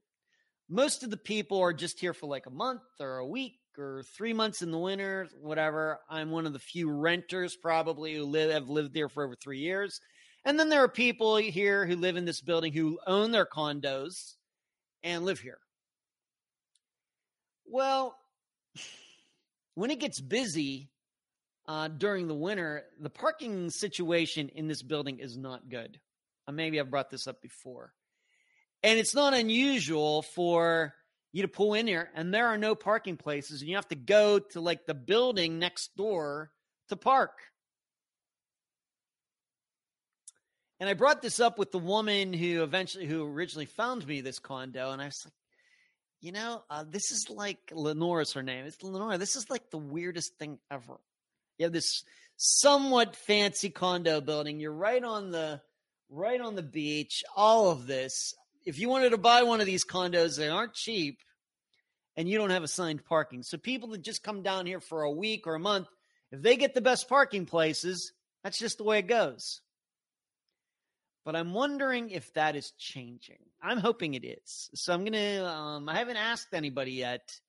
most 0.68 1.02
of 1.02 1.10
the 1.10 1.16
people 1.16 1.60
are 1.60 1.72
just 1.72 2.00
here 2.00 2.12
for 2.12 2.26
like 2.26 2.46
a 2.46 2.50
month 2.50 2.82
or 3.00 3.18
a 3.18 3.26
week 3.26 3.58
or 3.76 4.02
three 4.16 4.32
months 4.32 4.62
in 4.62 4.70
the 4.70 4.78
winter, 4.78 5.28
whatever. 5.40 6.00
I'm 6.10 6.30
one 6.30 6.46
of 6.46 6.52
the 6.52 6.58
few 6.58 6.90
renters 6.90 7.56
probably 7.56 8.14
who 8.14 8.24
live 8.24 8.50
have 8.50 8.68
lived 8.68 8.92
there 8.92 9.08
for 9.08 9.24
over 9.24 9.36
three 9.36 9.60
years. 9.60 10.00
And 10.44 10.58
then 10.58 10.68
there 10.68 10.82
are 10.82 10.88
people 10.88 11.36
here 11.36 11.86
who 11.86 11.96
live 11.96 12.16
in 12.16 12.24
this 12.24 12.40
building 12.40 12.72
who 12.72 12.98
own 13.06 13.30
their 13.30 13.46
condos 13.46 14.34
and 15.02 15.24
live 15.24 15.40
here. 15.40 15.58
Well, 17.66 18.16
when 19.74 19.90
it 19.90 20.00
gets 20.00 20.20
busy 20.20 20.90
uh, 21.68 21.88
during 21.88 22.26
the 22.26 22.34
winter, 22.34 22.84
the 22.98 23.10
parking 23.10 23.68
situation 23.68 24.48
in 24.48 24.66
this 24.66 24.82
building 24.82 25.18
is 25.18 25.36
not 25.36 25.68
good. 25.68 26.00
Uh, 26.48 26.52
maybe 26.52 26.80
I've 26.80 26.90
brought 26.90 27.10
this 27.10 27.26
up 27.26 27.42
before. 27.42 27.92
And 28.82 28.98
it's 28.98 29.14
not 29.14 29.34
unusual 29.34 30.22
for 30.22 30.94
you 31.32 31.42
to 31.42 31.48
pull 31.48 31.74
in 31.74 31.86
here 31.86 32.08
and 32.14 32.32
there 32.32 32.46
are 32.46 32.56
no 32.56 32.74
parking 32.74 33.18
places 33.18 33.60
and 33.60 33.68
you 33.68 33.76
have 33.76 33.88
to 33.88 33.94
go 33.94 34.38
to 34.38 34.60
like 34.60 34.86
the 34.86 34.94
building 34.94 35.58
next 35.58 35.94
door 35.94 36.50
to 36.88 36.96
park. 36.96 37.32
And 40.80 40.88
I 40.88 40.94
brought 40.94 41.20
this 41.20 41.38
up 41.38 41.58
with 41.58 41.70
the 41.70 41.78
woman 41.78 42.32
who 42.32 42.62
eventually, 42.62 43.04
who 43.04 43.26
originally 43.26 43.66
found 43.66 44.06
me 44.06 44.20
this 44.20 44.38
condo, 44.38 44.92
and 44.92 45.02
I 45.02 45.06
was 45.06 45.20
like, 45.24 45.34
you 46.20 46.30
know, 46.30 46.62
uh, 46.70 46.84
this 46.88 47.10
is 47.10 47.26
like 47.28 47.58
Lenora's 47.72 48.32
her 48.32 48.44
name. 48.44 48.64
It's 48.64 48.82
Lenora. 48.82 49.18
This 49.18 49.34
is 49.34 49.50
like 49.50 49.70
the 49.70 49.78
weirdest 49.78 50.38
thing 50.38 50.58
ever. 50.70 50.98
You 51.58 51.66
have 51.66 51.72
this 51.72 52.04
somewhat 52.36 53.16
fancy 53.16 53.70
condo 53.70 54.20
building. 54.20 54.60
You're 54.60 54.72
right 54.72 55.02
on 55.02 55.30
the 55.30 55.60
right 56.08 56.40
on 56.40 56.54
the 56.54 56.62
beach. 56.62 57.24
All 57.36 57.70
of 57.70 57.86
this 57.86 58.34
if 58.68 58.78
you 58.78 58.90
wanted 58.90 59.10
to 59.10 59.18
buy 59.18 59.44
one 59.44 59.60
of 59.60 59.66
these 59.66 59.86
condos, 59.86 60.36
they 60.36 60.48
aren't 60.48 60.74
cheap 60.74 61.20
and 62.18 62.28
you 62.28 62.36
don't 62.36 62.50
have 62.50 62.62
assigned 62.62 63.02
parking. 63.02 63.42
So 63.42 63.56
people 63.56 63.88
that 63.90 64.02
just 64.02 64.22
come 64.22 64.42
down 64.42 64.66
here 64.66 64.78
for 64.78 65.04
a 65.04 65.10
week 65.10 65.46
or 65.46 65.54
a 65.54 65.60
month, 65.60 65.88
if 66.30 66.42
they 66.42 66.56
get 66.56 66.74
the 66.74 66.82
best 66.82 67.08
parking 67.08 67.46
places, 67.46 68.12
that's 68.44 68.58
just 68.58 68.76
the 68.76 68.84
way 68.84 68.98
it 68.98 69.06
goes. 69.06 69.62
But 71.24 71.34
I'm 71.34 71.54
wondering 71.54 72.10
if 72.10 72.30
that 72.34 72.56
is 72.56 72.72
changing. 72.72 73.38
I'm 73.62 73.78
hoping 73.78 74.12
it 74.12 74.24
is. 74.26 74.68
So 74.74 74.92
I'm 74.92 75.06
to, 75.06 75.46
um, 75.46 75.88
I 75.88 75.94
haven't 75.94 76.16
asked 76.16 76.48
anybody 76.52 76.92
yet, 76.92 77.40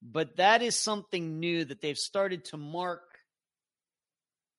but 0.00 0.36
that 0.36 0.62
is 0.62 0.74
something 0.74 1.38
new 1.38 1.66
that 1.66 1.82
they've 1.82 1.98
started 1.98 2.46
to 2.46 2.56
mark 2.56 3.11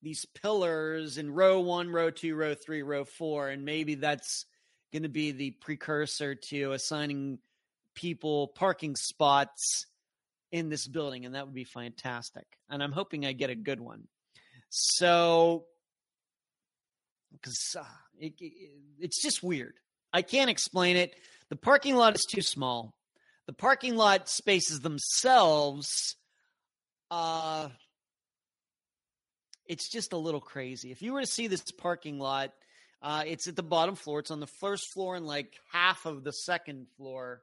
these 0.04 0.24
pillars 0.40 1.18
in 1.18 1.32
row 1.32 1.58
one, 1.58 1.90
row 1.90 2.10
two, 2.10 2.36
row 2.36 2.54
three, 2.54 2.82
row 2.82 3.04
four. 3.04 3.48
And 3.48 3.64
maybe 3.64 3.96
that's 3.96 4.46
going 4.92 5.02
to 5.02 5.08
be 5.08 5.32
the 5.32 5.50
precursor 5.50 6.36
to 6.50 6.72
assigning 6.72 7.40
people 7.94 8.48
parking 8.48 8.94
spots 8.94 9.86
in 10.52 10.68
this 10.68 10.86
building, 10.86 11.24
and 11.24 11.34
that 11.34 11.46
would 11.46 11.54
be 11.54 11.64
fantastic. 11.64 12.46
And 12.70 12.80
I'm 12.80 12.92
hoping 12.92 13.26
I 13.26 13.32
get 13.32 13.50
a 13.50 13.56
good 13.56 13.80
one. 13.80 14.06
So, 14.68 15.64
because 17.32 17.74
uh, 17.76 17.84
it, 18.20 18.34
it, 18.38 18.52
it's 19.00 19.20
just 19.20 19.42
weird. 19.42 19.74
I 20.12 20.22
can't 20.22 20.50
explain 20.50 20.96
it. 20.96 21.16
The 21.48 21.56
parking 21.56 21.96
lot 21.96 22.14
is 22.14 22.24
too 22.24 22.42
small. 22.42 22.94
The 23.46 23.52
parking 23.52 23.96
lot 23.96 24.28
spaces 24.28 24.80
themselves, 24.80 26.14
uh, 27.10 27.68
it's 29.66 29.88
just 29.88 30.12
a 30.12 30.18
little 30.18 30.40
crazy. 30.40 30.90
If 30.90 31.02
you 31.02 31.12
were 31.12 31.20
to 31.20 31.26
see 31.26 31.46
this 31.46 31.62
parking 31.70 32.18
lot, 32.18 32.52
uh, 33.02 33.24
it's 33.26 33.46
at 33.46 33.56
the 33.56 33.62
bottom 33.62 33.94
floor. 33.94 34.20
It's 34.20 34.30
on 34.30 34.40
the 34.40 34.46
first 34.46 34.92
floor 34.92 35.16
and 35.16 35.26
like 35.26 35.54
half 35.72 36.06
of 36.06 36.24
the 36.24 36.32
second 36.32 36.86
floor. 36.96 37.42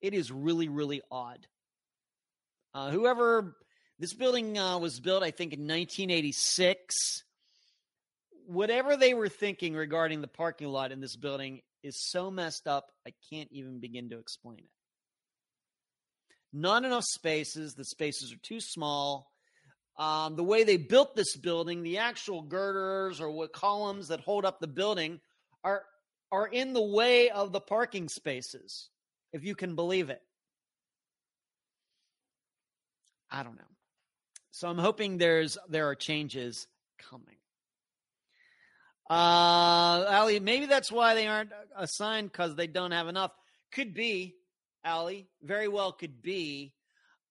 It 0.00 0.14
is 0.14 0.30
really, 0.30 0.68
really 0.68 1.02
odd. 1.10 1.46
Uh, 2.74 2.90
whoever 2.90 3.56
this 3.98 4.12
building 4.12 4.58
uh, 4.58 4.78
was 4.78 5.00
built, 5.00 5.22
I 5.22 5.30
think, 5.30 5.52
in 5.52 5.60
1986. 5.60 7.22
Whatever 8.46 8.96
they 8.96 9.14
were 9.14 9.28
thinking 9.28 9.74
regarding 9.74 10.20
the 10.20 10.28
parking 10.28 10.68
lot 10.68 10.92
in 10.92 11.00
this 11.00 11.16
building 11.16 11.62
is 11.82 11.96
so 12.10 12.30
messed 12.30 12.66
up, 12.66 12.90
I 13.06 13.12
can't 13.30 13.48
even 13.50 13.80
begin 13.80 14.10
to 14.10 14.18
explain 14.18 14.58
it. 14.58 14.70
Not 16.52 16.84
enough 16.84 17.04
spaces. 17.04 17.74
The 17.74 17.84
spaces 17.84 18.32
are 18.32 18.38
too 18.42 18.60
small. 18.60 19.30
Um, 19.98 20.36
the 20.36 20.44
way 20.44 20.64
they 20.64 20.76
built 20.76 21.16
this 21.16 21.36
building, 21.36 21.82
the 21.82 21.98
actual 21.98 22.42
girders 22.42 23.20
or 23.20 23.30
what 23.30 23.52
columns 23.52 24.08
that 24.08 24.20
hold 24.20 24.44
up 24.44 24.60
the 24.60 24.66
building 24.66 25.20
are 25.64 25.84
are 26.30 26.46
in 26.46 26.72
the 26.72 26.82
way 26.82 27.30
of 27.30 27.52
the 27.52 27.60
parking 27.60 28.08
spaces, 28.08 28.90
if 29.32 29.44
you 29.44 29.54
can 29.54 29.74
believe 29.74 30.10
it. 30.10 30.20
I 33.30 33.42
don't 33.42 33.56
know. 33.56 33.62
So 34.50 34.68
I'm 34.68 34.78
hoping 34.78 35.18
there's 35.18 35.56
there 35.68 35.88
are 35.88 35.94
changes 35.94 36.66
coming. 36.98 37.36
Uh, 39.08 40.04
Allie, 40.08 40.40
maybe 40.40 40.66
that's 40.66 40.90
why 40.90 41.14
they 41.14 41.26
aren't 41.26 41.52
assigned 41.76 42.32
because 42.32 42.56
they 42.56 42.66
don't 42.66 42.90
have 42.90 43.08
enough. 43.08 43.32
Could 43.72 43.94
be, 43.94 44.34
Allie. 44.84 45.28
Very 45.42 45.68
well 45.68 45.92
could 45.92 46.22
be. 46.22 46.72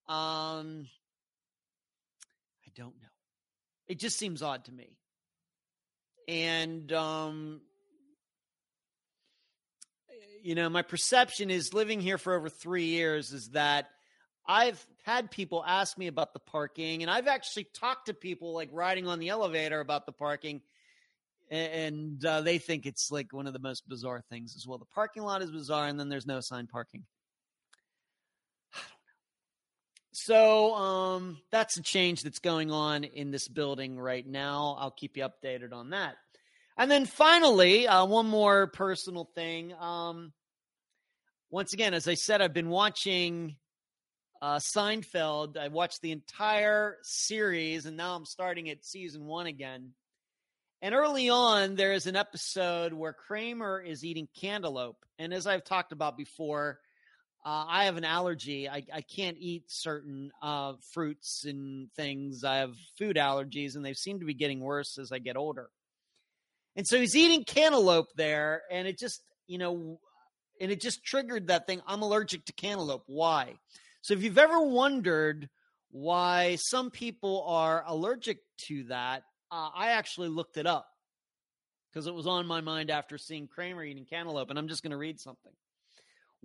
Um, 0.07 0.87
don't 2.75 2.95
know. 3.01 3.07
It 3.87 3.99
just 3.99 4.17
seems 4.17 4.41
odd 4.41 4.65
to 4.65 4.71
me. 4.71 4.97
And, 6.27 6.91
um, 6.91 7.61
you 10.41 10.55
know, 10.55 10.69
my 10.69 10.81
perception 10.81 11.49
is 11.49 11.73
living 11.73 12.01
here 12.01 12.17
for 12.17 12.35
over 12.35 12.49
three 12.49 12.85
years 12.85 13.31
is 13.31 13.49
that 13.49 13.89
I've 14.47 14.83
had 15.03 15.31
people 15.31 15.63
ask 15.65 15.97
me 15.97 16.07
about 16.07 16.33
the 16.33 16.39
parking, 16.39 17.01
and 17.01 17.09
I've 17.09 17.27
actually 17.27 17.65
talked 17.73 18.07
to 18.07 18.13
people 18.13 18.53
like 18.53 18.69
riding 18.71 19.07
on 19.07 19.19
the 19.19 19.29
elevator 19.29 19.79
about 19.79 20.05
the 20.05 20.11
parking, 20.11 20.61
and 21.49 22.23
uh, 22.23 22.41
they 22.41 22.59
think 22.59 22.85
it's 22.85 23.11
like 23.11 23.33
one 23.33 23.47
of 23.47 23.53
the 23.53 23.59
most 23.59 23.87
bizarre 23.89 24.23
things 24.29 24.55
as 24.55 24.67
well. 24.67 24.77
The 24.77 24.85
parking 24.85 25.23
lot 25.23 25.41
is 25.41 25.49
bizarre, 25.49 25.87
and 25.87 25.99
then 25.99 26.09
there's 26.09 26.27
no 26.27 26.37
assigned 26.37 26.69
parking. 26.69 27.05
So 30.17 30.73
um, 30.75 31.39
that's 31.51 31.75
a 31.75 31.81
change 31.81 32.23
that's 32.23 32.39
going 32.39 32.71
on 32.71 33.03
in 33.03 33.31
this 33.31 33.49
building 33.49 33.99
right 33.99 34.25
now. 34.25 34.77
I'll 34.79 34.89
keep 34.89 35.17
you 35.17 35.27
updated 35.27 35.73
on 35.73 35.89
that. 35.89 36.15
And 36.77 36.89
then 36.89 37.05
finally, 37.05 37.85
uh, 37.85 38.05
one 38.05 38.25
more 38.25 38.67
personal 38.67 39.29
thing. 39.35 39.73
Um, 39.73 40.31
once 41.49 41.73
again, 41.73 41.93
as 41.93 42.07
I 42.07 42.13
said, 42.13 42.41
I've 42.41 42.53
been 42.53 42.69
watching 42.69 43.57
uh, 44.41 44.59
Seinfeld. 44.59 45.57
I 45.57 45.67
watched 45.67 46.01
the 46.01 46.13
entire 46.13 46.95
series, 47.01 47.85
and 47.85 47.97
now 47.97 48.15
I'm 48.15 48.25
starting 48.25 48.69
at 48.69 48.85
season 48.85 49.25
one 49.25 49.47
again. 49.47 49.91
And 50.81 50.95
early 50.95 51.29
on, 51.29 51.75
there 51.75 51.91
is 51.91 52.07
an 52.07 52.15
episode 52.15 52.93
where 52.93 53.11
Kramer 53.11 53.81
is 53.81 54.05
eating 54.05 54.29
cantaloupe. 54.39 55.05
And 55.19 55.33
as 55.33 55.45
I've 55.45 55.65
talked 55.65 55.91
about 55.91 56.17
before, 56.17 56.79
uh, 57.45 57.65
I 57.67 57.85
have 57.85 57.95
an 57.95 58.03
allergy. 58.03 58.67
I, 58.67 58.83
I 58.91 59.01
can't 59.01 59.37
eat 59.39 59.65
certain 59.67 60.31
uh, 60.41 60.73
fruits 60.93 61.45
and 61.45 61.91
things. 61.93 62.43
I 62.43 62.57
have 62.57 62.73
food 62.97 63.17
allergies, 63.17 63.75
and 63.75 63.85
they 63.85 63.93
seem 63.93 64.19
to 64.19 64.25
be 64.25 64.33
getting 64.33 64.61
worse 64.61 64.97
as 64.97 65.11
I 65.11 65.19
get 65.19 65.37
older. 65.37 65.69
And 66.75 66.87
so 66.87 66.99
he's 66.99 67.15
eating 67.15 67.43
cantaloupe 67.43 68.09
there, 68.15 68.63
and 68.71 68.87
it 68.87 68.97
just, 68.97 69.21
you 69.45 69.59
know, 69.59 69.99
and 70.59 70.71
it 70.71 70.81
just 70.81 71.05
triggered 71.05 71.47
that 71.47 71.67
thing. 71.67 71.81
I'm 71.85 72.01
allergic 72.01 72.45
to 72.45 72.53
cantaloupe. 72.53 73.03
Why? 73.05 73.53
So 74.01 74.15
if 74.15 74.23
you've 74.23 74.39
ever 74.39 74.61
wondered 74.61 75.47
why 75.91 76.57
some 76.59 76.89
people 76.89 77.45
are 77.47 77.83
allergic 77.85 78.39
to 78.67 78.85
that, 78.85 79.21
uh, 79.51 79.69
I 79.73 79.91
actually 79.91 80.29
looked 80.29 80.57
it 80.57 80.65
up 80.65 80.87
because 81.93 82.07
it 82.07 82.13
was 82.13 82.25
on 82.25 82.47
my 82.47 82.61
mind 82.61 82.89
after 82.89 83.19
seeing 83.19 83.47
Kramer 83.47 83.83
eating 83.83 84.05
cantaloupe, 84.05 84.49
and 84.49 84.57
I'm 84.57 84.67
just 84.67 84.81
going 84.81 84.91
to 84.91 84.97
read 84.97 85.19
something. 85.19 85.53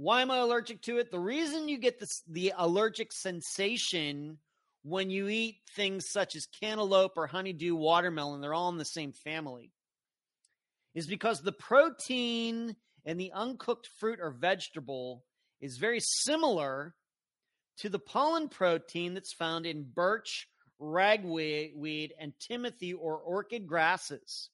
Why 0.01 0.23
am 0.23 0.31
I 0.31 0.39
allergic 0.39 0.81
to 0.85 0.97
it? 0.97 1.11
The 1.11 1.21
reason 1.21 1.69
you 1.69 1.77
get 1.77 2.01
this, 2.01 2.23
the 2.27 2.55
allergic 2.57 3.13
sensation 3.13 4.39
when 4.83 5.11
you 5.11 5.29
eat 5.29 5.57
things 5.77 6.09
such 6.11 6.35
as 6.35 6.49
cantaloupe 6.59 7.19
or 7.19 7.27
honeydew 7.27 7.75
watermelon, 7.75 8.41
they're 8.41 8.55
all 8.55 8.71
in 8.71 8.79
the 8.79 8.85
same 8.87 9.13
family, 9.13 9.73
is 10.95 11.07
because 11.07 11.43
the 11.43 11.53
protein 11.53 12.77
in 13.05 13.19
the 13.19 13.31
uncooked 13.35 13.91
fruit 13.99 14.21
or 14.23 14.31
vegetable 14.31 15.23
is 15.61 15.77
very 15.77 16.01
similar 16.01 16.95
to 17.81 17.91
the 17.91 17.99
pollen 17.99 18.49
protein 18.49 19.13
that's 19.13 19.35
found 19.35 19.67
in 19.67 19.83
birch, 19.83 20.49
ragweed, 20.79 22.15
and 22.19 22.33
timothy 22.41 22.95
or 22.95 23.19
orchard 23.19 23.67
grasses. 23.67 24.49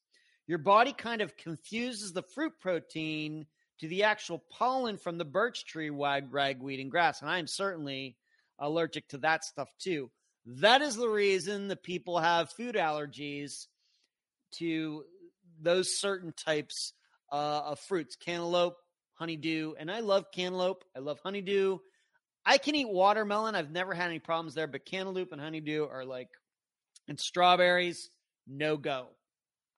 Your 0.48 0.58
body 0.58 0.92
kind 0.92 1.22
of 1.22 1.36
confuses 1.36 2.12
the 2.12 2.24
fruit 2.34 2.54
protein 2.58 3.46
to 3.80 3.88
the 3.88 4.04
actual 4.04 4.42
pollen 4.50 4.96
from 4.96 5.18
the 5.18 5.24
birch 5.24 5.66
tree, 5.66 5.90
wag, 5.90 6.32
ragweed, 6.32 6.80
and 6.80 6.90
grass. 6.90 7.20
And 7.20 7.30
I 7.30 7.38
am 7.38 7.46
certainly 7.46 8.16
allergic 8.58 9.08
to 9.08 9.18
that 9.18 9.44
stuff 9.44 9.68
too. 9.78 10.10
That 10.46 10.80
is 10.80 10.96
the 10.96 11.08
reason 11.08 11.68
that 11.68 11.82
people 11.82 12.18
have 12.18 12.52
food 12.52 12.76
allergies 12.76 13.66
to 14.58 15.04
those 15.60 15.98
certain 15.98 16.32
types 16.32 16.92
uh, 17.32 17.62
of 17.66 17.80
fruits 17.80 18.16
cantaloupe, 18.16 18.76
honeydew. 19.14 19.74
And 19.78 19.90
I 19.90 20.00
love 20.00 20.26
cantaloupe. 20.32 20.84
I 20.94 21.00
love 21.00 21.18
honeydew. 21.22 21.78
I 22.44 22.58
can 22.58 22.76
eat 22.76 22.88
watermelon. 22.88 23.56
I've 23.56 23.72
never 23.72 23.92
had 23.92 24.08
any 24.08 24.20
problems 24.20 24.54
there, 24.54 24.68
but 24.68 24.86
cantaloupe 24.86 25.32
and 25.32 25.40
honeydew 25.40 25.88
are 25.88 26.04
like, 26.04 26.28
and 27.08 27.18
strawberries, 27.18 28.08
no 28.46 28.76
go. 28.76 29.08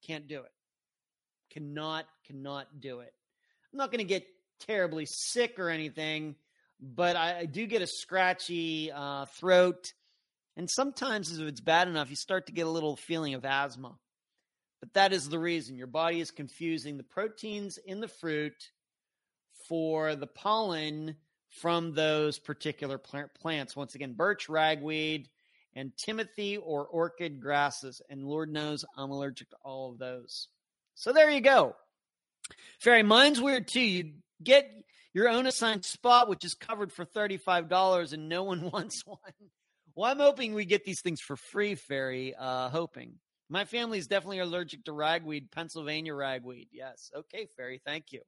Can't 0.07 0.29
do 0.29 0.41
it. 0.41 0.53
Cannot, 1.51 2.07
cannot 2.27 2.81
do 2.81 3.01
it. 3.01 3.13
Not 3.79 3.93
going 3.93 4.01
to 4.01 4.05
get 4.05 4.27
terribly 4.67 5.07
sick 5.07 5.61
or 5.61 5.71
anything, 5.71 6.35
but 6.81 7.15
I, 7.15 7.39
I 7.39 7.45
do 7.45 7.65
get 7.65 7.81
a 7.81 7.87
scratchy 7.87 8.91
uh, 8.91 9.27
throat. 9.37 9.93
And 10.57 10.69
sometimes, 10.69 11.39
if 11.39 11.47
it's 11.47 11.61
bad 11.61 11.87
enough, 11.87 12.11
you 12.11 12.17
start 12.17 12.47
to 12.47 12.53
get 12.53 12.67
a 12.67 12.71
little 12.71 12.97
feeling 12.97 13.35
of 13.35 13.45
asthma. 13.45 13.97
But 14.81 14.95
that 14.95 15.13
is 15.13 15.29
the 15.29 15.39
reason. 15.39 15.77
Your 15.77 15.87
body 15.87 16.21
is 16.21 16.33
confusing 16.33 16.97
the 16.97 17.05
proteins 17.05 17.79
in 17.79 18.01
the 18.01 18.09
fruit 18.09 18.71
for 19.69 20.17
the 20.17 20.27
pollen 20.27 21.15
from 21.49 21.95
those 21.95 22.41
particular 22.41 22.99
plant 22.99 23.33
plants. 23.35 23.77
Once 23.77 23.95
again, 23.95 24.15
birch, 24.15 24.49
ragweed, 24.49 25.29
and 25.77 25.97
timothy 25.97 26.57
or 26.57 26.85
orchard 26.85 27.41
grasses. 27.41 28.03
And 28.11 28.25
Lord 28.25 28.53
knows 28.53 28.85
I'm 28.97 29.13
allergic 29.13 29.51
to 29.51 29.57
all 29.63 29.93
of 29.93 29.99
those. 29.99 30.49
So 30.97 31.13
there 31.13 31.31
you 31.31 31.41
go. 31.41 31.77
Fairy, 32.81 33.03
mine's 33.03 33.41
weird 33.41 33.69
too. 33.69 33.81
You 33.81 34.13
get 34.43 34.71
your 35.15 35.29
own 35.29 35.47
assigned 35.47 35.85
spot, 35.85 36.29
which 36.29 36.45
is 36.45 36.55
covered 36.55 36.93
for 36.93 37.05
$35, 37.05 38.13
and 38.13 38.29
no 38.29 38.45
one 38.45 38.71
wants 38.73 39.05
one. 39.05 39.19
Well, 39.95 40.11
I'm 40.11 40.19
hoping 40.19 40.55
we 40.55 40.65
get 40.65 40.85
these 40.85 41.01
things 41.01 41.21
for 41.21 41.37
free, 41.37 41.75
Fairy. 41.75 42.35
Uh, 42.39 42.69
hoping. 42.69 43.15
My 43.51 43.65
family 43.65 43.99
is 43.99 44.07
definitely 44.07 44.41
allergic 44.41 44.85
to 44.85 44.93
ragweed, 44.93 45.51
Pennsylvania 45.51 46.15
ragweed. 46.15 46.69
Yes. 46.71 47.11
Okay, 47.17 47.49
Fairy. 47.57 47.81
Thank 47.85 48.13
you. 48.13 48.21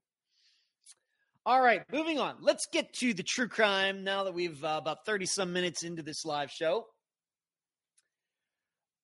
All 1.47 1.61
right, 1.61 1.83
moving 1.93 2.19
on. 2.19 2.37
Let's 2.41 2.67
get 2.71 2.93
to 2.95 3.15
the 3.15 3.23
true 3.23 3.49
crime 3.49 4.05
now 4.05 4.25
that 4.25 4.35
we've 4.35 4.63
uh, 4.63 4.79
about 4.81 5.07
30 5.07 5.27
some 5.27 5.53
minutes 5.53 5.85
into 5.85 6.03
this 6.03 6.25
live 6.25 6.51
show 6.51 6.87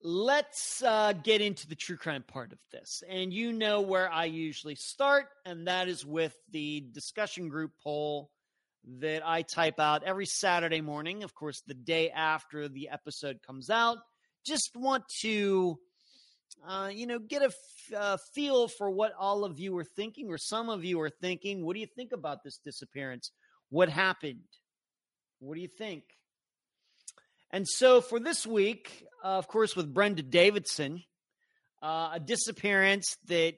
let's 0.07 0.85
uh, 0.85 1.13
get 1.13 1.41
into 1.41 1.67
the 1.67 1.75
true 1.75 1.97
crime 1.97 2.23
part 2.23 2.53
of 2.53 2.59
this. 2.71 3.03
And 3.09 3.33
you 3.33 3.53
know 3.53 3.81
where 3.81 4.11
I 4.11 4.27
usually 4.27 4.77
start, 4.77 5.27
and 5.45 5.67
that 5.67 5.89
is 5.89 6.07
with 6.07 6.35
the 6.53 6.85
discussion 6.93 7.49
group 7.49 7.73
poll 7.83 8.31
that 9.01 9.27
I 9.27 9.43
type 9.43 9.81
out 9.81 10.05
every 10.05 10.27
Saturday 10.27 10.81
morning, 10.81 11.25
of 11.25 11.35
course, 11.35 11.63
the 11.67 11.75
day 11.75 12.11
after 12.11 12.69
the 12.69 12.89
episode 12.91 13.41
comes 13.45 13.69
out. 13.69 13.99
Just 14.45 14.77
want 14.77 15.03
to, 15.23 15.77
uh, 16.65 16.91
you 16.95 17.09
know, 17.09 17.19
get 17.19 17.43
a 17.43 17.47
f- 17.47 17.93
uh, 17.97 18.17
feel 18.33 18.69
for 18.69 18.89
what 18.89 19.13
all 19.19 19.45
of 19.45 19.59
you 19.59 19.77
are 19.77 19.85
thinking, 19.85 20.29
or 20.31 20.39
some 20.39 20.69
of 20.69 20.85
you 20.85 21.01
are 21.01 21.11
thinking. 21.11 21.65
What 21.65 21.75
do 21.75 21.81
you 21.81 21.87
think 21.87 22.13
about 22.13 22.45
this 22.45 22.59
disappearance? 22.59 23.33
What 23.71 23.89
happened? 23.89 24.45
What 25.41 25.57
do 25.57 25.61
you 25.61 25.69
think? 25.69 26.05
And 27.51 27.67
so 27.69 28.01
for 28.01 28.19
this 28.19 28.47
week, 28.47 29.05
uh, 29.25 29.39
of 29.39 29.49
course, 29.49 29.77
with 29.77 29.93
Brenda 29.93 30.23
Davidson, 30.23 31.03
uh, 31.83 32.11
a 32.15 32.21
disappearance 32.21 33.17
that 33.27 33.55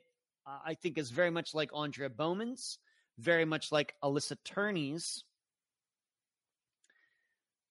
uh, 0.47 0.59
I 0.65 0.75
think 0.75 0.99
is 0.99 1.11
very 1.11 1.31
much 1.31 1.55
like 1.55 1.71
Andrea 1.75 2.11
Bowman's, 2.11 2.79
very 3.19 3.45
much 3.45 3.73
like 3.73 3.95
Alyssa 4.03 4.37
Turney's. 4.45 5.25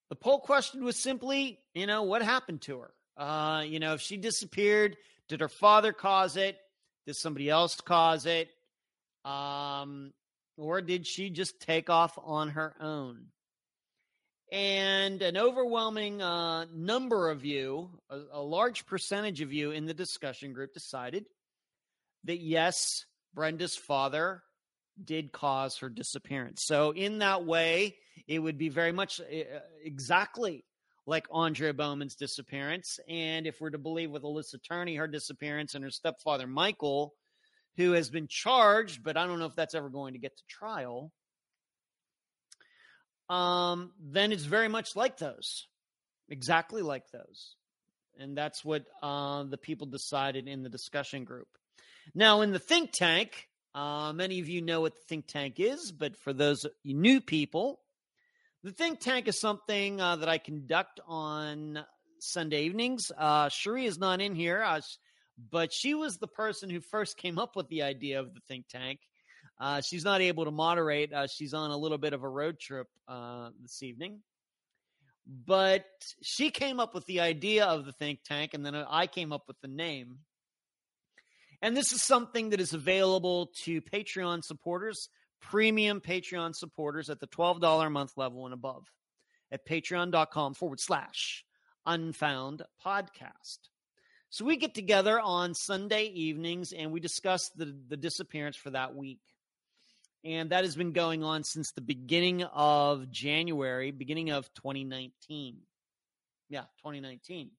The 0.09 0.15
poll 0.15 0.39
question 0.39 0.83
was 0.83 0.97
simply, 0.97 1.59
you 1.73 1.85
know, 1.85 2.03
what 2.03 2.21
happened 2.21 2.61
to 2.61 2.79
her? 2.79 2.93
Uh, 3.17 3.61
you 3.61 3.79
know, 3.79 3.93
if 3.93 4.01
she 4.01 4.17
disappeared, 4.17 4.95
did 5.27 5.41
her 5.41 5.49
father 5.49 5.91
cause 5.91 6.37
it? 6.37 6.57
Did 7.05 7.15
somebody 7.15 7.49
else 7.49 7.79
cause 7.81 8.25
it? 8.25 8.49
Um, 9.25 10.13
or 10.55 10.81
did 10.81 11.05
she 11.05 11.29
just 11.29 11.59
take 11.59 11.89
off 11.89 12.17
on 12.21 12.49
her 12.49 12.75
own? 12.79 13.27
And 14.51 15.21
an 15.21 15.35
overwhelming 15.35 16.21
uh, 16.21 16.65
number 16.73 17.29
of 17.29 17.43
you, 17.43 17.89
a, 18.09 18.19
a 18.33 18.41
large 18.41 18.85
percentage 18.85 19.41
of 19.41 19.51
you 19.51 19.71
in 19.71 19.85
the 19.85 19.93
discussion 19.93 20.53
group 20.53 20.73
decided 20.73 21.25
that 22.23 22.39
yes, 22.39 23.05
Brenda's 23.33 23.75
father 23.75 24.41
did 25.03 25.31
cause 25.31 25.77
her 25.79 25.89
disappearance. 25.89 26.63
So, 26.65 26.91
in 26.91 27.19
that 27.19 27.45
way, 27.45 27.97
it 28.27 28.39
would 28.39 28.57
be 28.57 28.69
very 28.69 28.93
much 28.93 29.19
uh, 29.19 29.59
exactly 29.83 30.63
like 31.05 31.27
Andrea 31.31 31.73
Bowman's 31.73 32.15
disappearance. 32.15 32.99
And 33.07 33.47
if 33.47 33.59
we're 33.59 33.69
to 33.69 33.77
believe 33.77 34.11
with 34.11 34.23
Alyssa 34.23 34.57
Turney, 34.67 34.95
her 34.95 35.07
disappearance 35.07 35.75
and 35.75 35.83
her 35.83 35.91
stepfather, 35.91 36.47
Michael, 36.47 37.13
who 37.77 37.91
has 37.93 38.09
been 38.09 38.27
charged, 38.27 39.03
but 39.03 39.17
I 39.17 39.27
don't 39.27 39.39
know 39.39 39.45
if 39.45 39.55
that's 39.55 39.75
ever 39.75 39.89
going 39.89 40.13
to 40.13 40.19
get 40.19 40.35
to 40.35 40.43
trial 40.49 41.11
um, 43.29 43.91
then 43.99 44.31
it's 44.31 44.43
very 44.43 44.67
much 44.67 44.95
like 44.95 45.17
those, 45.17 45.67
exactly 46.29 46.81
like 46.81 47.09
those. 47.11 47.55
And 48.19 48.37
that's 48.37 48.65
what 48.65 48.85
uh, 49.03 49.43
the 49.43 49.57
people 49.57 49.87
decided 49.87 50.47
in 50.47 50.63
the 50.63 50.69
discussion 50.69 51.23
group. 51.23 51.47
Now, 52.15 52.41
in 52.41 52.51
the 52.51 52.59
think 52.59 52.91
tank, 52.91 53.47
uh, 53.75 54.11
many 54.13 54.39
of 54.39 54.49
you 54.49 54.61
know 54.61 54.81
what 54.81 54.95
the 54.95 55.01
think 55.07 55.27
tank 55.27 55.59
is, 55.59 55.91
but 55.91 56.17
for 56.17 56.33
those 56.33 56.65
new 56.83 57.21
people, 57.21 57.79
the 58.63 58.71
think 58.71 58.99
tank 58.99 59.27
is 59.27 59.39
something 59.39 60.01
uh, 60.01 60.15
that 60.15 60.29
I 60.29 60.39
conduct 60.39 60.99
on 61.07 61.85
Sunday 62.19 62.63
evenings. 62.63 63.11
Uh, 63.15 63.49
Cherie 63.49 63.85
is 63.85 63.99
not 63.99 64.19
in 64.19 64.33
here, 64.33 64.63
uh, 64.63 64.81
but 65.51 65.71
she 65.71 65.93
was 65.93 66.17
the 66.17 66.27
person 66.27 66.69
who 66.69 66.79
first 66.79 67.17
came 67.17 67.37
up 67.37 67.55
with 67.55 67.67
the 67.69 67.83
idea 67.83 68.19
of 68.19 68.33
the 68.33 68.39
think 68.47 68.67
tank. 68.67 68.99
Uh, 69.59 69.81
she's 69.81 70.03
not 70.03 70.21
able 70.21 70.45
to 70.45 70.51
moderate. 70.51 71.11
Uh, 71.11 71.27
she's 71.27 71.53
on 71.53 71.71
a 71.71 71.77
little 71.77 71.97
bit 71.97 72.13
of 72.13 72.23
a 72.23 72.29
road 72.29 72.59
trip 72.59 72.87
uh, 73.07 73.49
this 73.61 73.81
evening. 73.81 74.19
But 75.25 75.85
she 76.21 76.51
came 76.51 76.79
up 76.79 76.93
with 76.93 77.05
the 77.05 77.19
idea 77.21 77.65
of 77.65 77.85
the 77.85 77.91
think 77.91 78.19
tank, 78.23 78.53
and 78.53 78.65
then 78.65 78.75
I 78.75 79.07
came 79.07 79.33
up 79.33 79.43
with 79.47 79.59
the 79.61 79.67
name. 79.67 80.19
And 81.61 81.75
this 81.75 81.91
is 81.91 82.03
something 82.03 82.51
that 82.51 82.61
is 82.61 82.73
available 82.73 83.51
to 83.63 83.81
Patreon 83.81 84.43
supporters, 84.43 85.09
premium 85.41 86.01
Patreon 86.01 86.55
supporters 86.55 87.09
at 87.09 87.19
the 87.19 87.27
$12 87.27 87.85
a 87.85 87.89
month 87.89 88.13
level 88.15 88.45
and 88.45 88.53
above 88.53 88.85
at 89.51 89.65
patreon.com 89.65 90.53
forward 90.53 90.79
slash 90.79 91.43
unfound 91.85 92.61
podcast. 92.85 93.57
So 94.29 94.45
we 94.45 94.57
get 94.57 94.75
together 94.75 95.19
on 95.19 95.53
Sunday 95.53 96.05
evenings 96.05 96.73
and 96.73 96.91
we 96.91 96.99
discuss 96.99 97.49
the, 97.55 97.75
the 97.87 97.97
disappearance 97.97 98.55
for 98.55 98.71
that 98.71 98.93
week 98.93 99.19
and 100.27 100.49
that 100.49 100.65
has 100.65 100.75
been 100.75 100.91
going 100.91 101.23
on 101.23 101.45
since 101.45 101.71
the 101.71 101.81
beginning 101.81 102.43
of 102.43 103.09
January, 103.09 103.91
beginning 103.91 104.31
of 104.31 104.53
2019. 104.55 105.59
Yeah, 106.49 106.63
2019. 106.79 107.51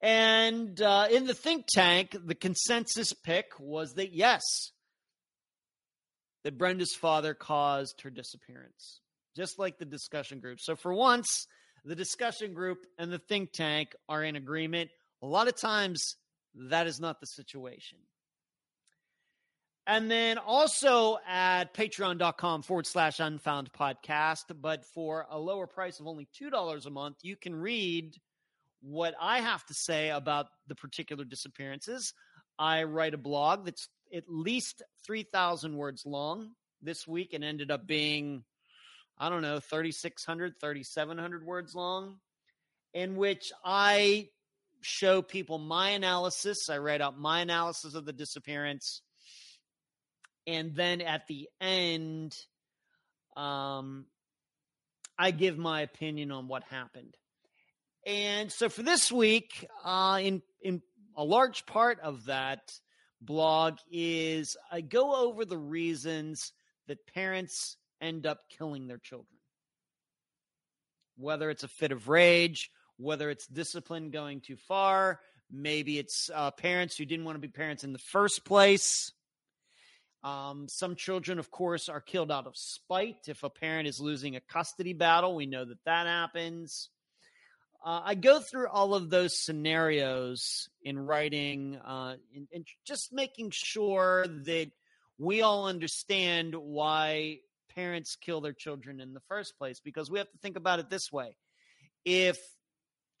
And 0.00 0.80
uh, 0.80 1.08
in 1.10 1.26
the 1.26 1.34
think 1.34 1.66
tank, 1.68 2.16
the 2.24 2.34
consensus 2.34 3.12
pick 3.12 3.50
was 3.60 3.94
that 3.94 4.14
yes, 4.14 4.42
that 6.44 6.56
Brenda's 6.56 6.94
father 6.94 7.34
caused 7.34 8.00
her 8.02 8.10
disappearance, 8.10 9.00
just 9.36 9.58
like 9.58 9.76
the 9.76 9.84
discussion 9.84 10.40
group. 10.40 10.60
So 10.60 10.76
for 10.76 10.94
once, 10.94 11.46
the 11.84 11.96
discussion 11.96 12.54
group 12.54 12.86
and 12.96 13.12
the 13.12 13.18
think 13.18 13.52
tank 13.52 13.94
are 14.08 14.24
in 14.24 14.34
agreement. 14.34 14.90
A 15.22 15.26
lot 15.26 15.48
of 15.48 15.60
times, 15.60 16.16
that 16.54 16.86
is 16.86 17.00
not 17.00 17.20
the 17.20 17.26
situation. 17.26 17.98
And 19.88 20.10
then 20.10 20.36
also 20.36 21.16
at 21.26 21.72
patreon.com 21.72 22.60
forward 22.60 22.86
slash 22.86 23.20
unfound 23.20 23.72
podcast. 23.72 24.44
But 24.60 24.84
for 24.84 25.26
a 25.30 25.38
lower 25.38 25.66
price 25.66 25.98
of 25.98 26.06
only 26.06 26.28
$2 26.38 26.84
a 26.84 26.90
month, 26.90 27.16
you 27.22 27.36
can 27.36 27.54
read 27.56 28.14
what 28.82 29.14
I 29.18 29.40
have 29.40 29.64
to 29.64 29.74
say 29.74 30.10
about 30.10 30.48
the 30.66 30.74
particular 30.74 31.24
disappearances. 31.24 32.12
I 32.58 32.82
write 32.82 33.14
a 33.14 33.18
blog 33.18 33.64
that's 33.64 33.88
at 34.14 34.24
least 34.28 34.82
3,000 35.06 35.74
words 35.74 36.04
long 36.04 36.50
this 36.82 37.08
week 37.08 37.32
and 37.32 37.42
ended 37.42 37.70
up 37.70 37.86
being, 37.86 38.44
I 39.16 39.30
don't 39.30 39.42
know, 39.42 39.58
3,600, 39.58 40.60
3,700 40.60 41.46
words 41.46 41.74
long, 41.74 42.18
in 42.92 43.16
which 43.16 43.52
I 43.64 44.28
show 44.82 45.22
people 45.22 45.56
my 45.56 45.90
analysis. 45.90 46.68
I 46.68 46.76
write 46.76 47.00
out 47.00 47.18
my 47.18 47.40
analysis 47.40 47.94
of 47.94 48.04
the 48.04 48.12
disappearance 48.12 49.00
and 50.48 50.74
then 50.74 51.00
at 51.00 51.28
the 51.28 51.48
end 51.60 52.36
um 53.36 54.06
I 55.18 55.32
give 55.32 55.58
my 55.58 55.80
opinion 55.82 56.30
on 56.30 56.46
what 56.46 56.62
happened. 56.62 57.16
And 58.06 58.52
so 58.52 58.68
for 58.68 58.84
this 58.84 59.10
week, 59.10 59.66
uh, 59.84 60.20
in 60.22 60.42
in 60.62 60.80
a 61.16 61.24
large 61.24 61.66
part 61.66 61.98
of 62.00 62.26
that 62.26 62.72
blog 63.20 63.78
is 63.90 64.56
I 64.70 64.80
go 64.80 65.26
over 65.26 65.44
the 65.44 65.58
reasons 65.58 66.52
that 66.86 67.06
parents 67.12 67.76
end 68.00 68.26
up 68.26 68.38
killing 68.48 68.86
their 68.86 68.98
children. 68.98 69.26
Whether 71.16 71.50
it's 71.50 71.64
a 71.64 71.68
fit 71.68 71.90
of 71.90 72.08
rage, 72.08 72.70
whether 72.96 73.28
it's 73.28 73.46
discipline 73.48 74.10
going 74.10 74.40
too 74.40 74.56
far, 74.56 75.20
maybe 75.50 75.98
it's 75.98 76.30
uh, 76.32 76.52
parents 76.52 76.96
who 76.96 77.04
didn't 77.04 77.24
want 77.24 77.34
to 77.36 77.40
be 77.40 77.48
parents 77.48 77.82
in 77.82 77.92
the 77.92 77.98
first 77.98 78.44
place. 78.44 79.12
Um, 80.24 80.66
some 80.68 80.96
children, 80.96 81.38
of 81.38 81.50
course, 81.50 81.88
are 81.88 82.00
killed 82.00 82.32
out 82.32 82.46
of 82.46 82.56
spite. 82.56 83.28
If 83.28 83.42
a 83.44 83.50
parent 83.50 83.86
is 83.88 84.00
losing 84.00 84.36
a 84.36 84.40
custody 84.40 84.92
battle, 84.92 85.34
we 85.34 85.46
know 85.46 85.64
that 85.64 85.84
that 85.84 86.06
happens. 86.06 86.90
Uh, 87.84 88.00
I 88.04 88.14
go 88.16 88.40
through 88.40 88.68
all 88.68 88.94
of 88.94 89.08
those 89.08 89.38
scenarios 89.38 90.68
in 90.82 90.98
writing 90.98 91.76
uh, 91.76 92.16
and, 92.52 92.66
just 92.84 93.12
making 93.12 93.50
sure 93.52 94.26
that 94.26 94.70
we 95.16 95.42
all 95.42 95.66
understand 95.68 96.54
why 96.56 97.38
parents 97.74 98.16
kill 98.16 98.40
their 98.40 98.52
children 98.52 99.00
in 99.00 99.14
the 99.14 99.20
first 99.28 99.56
place 99.58 99.80
because 99.80 100.10
we 100.10 100.18
have 100.18 100.30
to 100.30 100.38
think 100.38 100.56
about 100.56 100.80
it 100.80 100.90
this 100.90 101.12
way. 101.12 101.36
If 102.04 102.38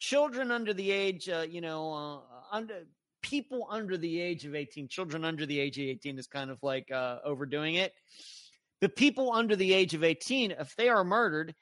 children 0.00 0.50
under 0.50 0.74
the 0.74 0.90
age, 0.90 1.28
uh, 1.28 1.46
you 1.48 1.60
know, 1.60 1.92
uh, 1.92 2.56
under 2.56 2.82
people 3.28 3.66
under 3.68 3.98
the 3.98 4.20
age 4.20 4.46
of 4.46 4.54
18, 4.54 4.88
children 4.88 5.24
under 5.24 5.44
the 5.44 5.60
age 5.60 5.78
of 5.78 5.84
18 5.84 6.18
is 6.18 6.26
kind 6.26 6.50
of 6.50 6.58
like 6.62 6.90
uh, 6.90 7.18
overdoing 7.24 7.74
it. 7.74 7.92
The 8.80 8.88
people 8.88 9.32
under 9.32 9.54
the 9.54 9.74
age 9.74 9.94
of 9.94 10.02
18, 10.02 10.52
if 10.52 10.74
they 10.76 10.88
are 10.88 11.04
murdered, 11.04 11.54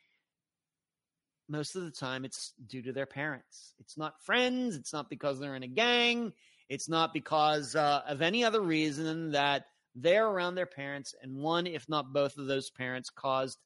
most 1.49 1.75
of 1.75 1.83
the 1.83 1.91
time 1.91 2.25
it's 2.25 2.53
due 2.67 2.83
to 2.83 2.93
their 2.93 3.07
parents. 3.07 3.75
It's 3.79 3.99
not 3.99 4.23
friends. 4.23 4.77
It's 4.77 4.93
not 4.93 5.11
because 5.11 5.41
they're 5.41 5.57
in 5.57 5.62
a 5.62 5.69
gang. 5.69 6.33
It's 6.69 6.89
not 6.89 7.12
because 7.12 7.75
uh, 7.75 8.03
of 8.07 8.23
any 8.23 8.45
other 8.45 8.61
reason 8.61 9.33
that 9.33 9.67
they're 9.95 10.27
around 10.27 10.55
their 10.55 10.67
parents, 10.67 11.14
and 11.23 11.37
one, 11.37 11.67
if 11.67 11.89
not 11.89 12.12
both 12.12 12.37
of 12.37 12.47
those 12.47 12.71
parents, 12.71 13.11
caused 13.11 13.59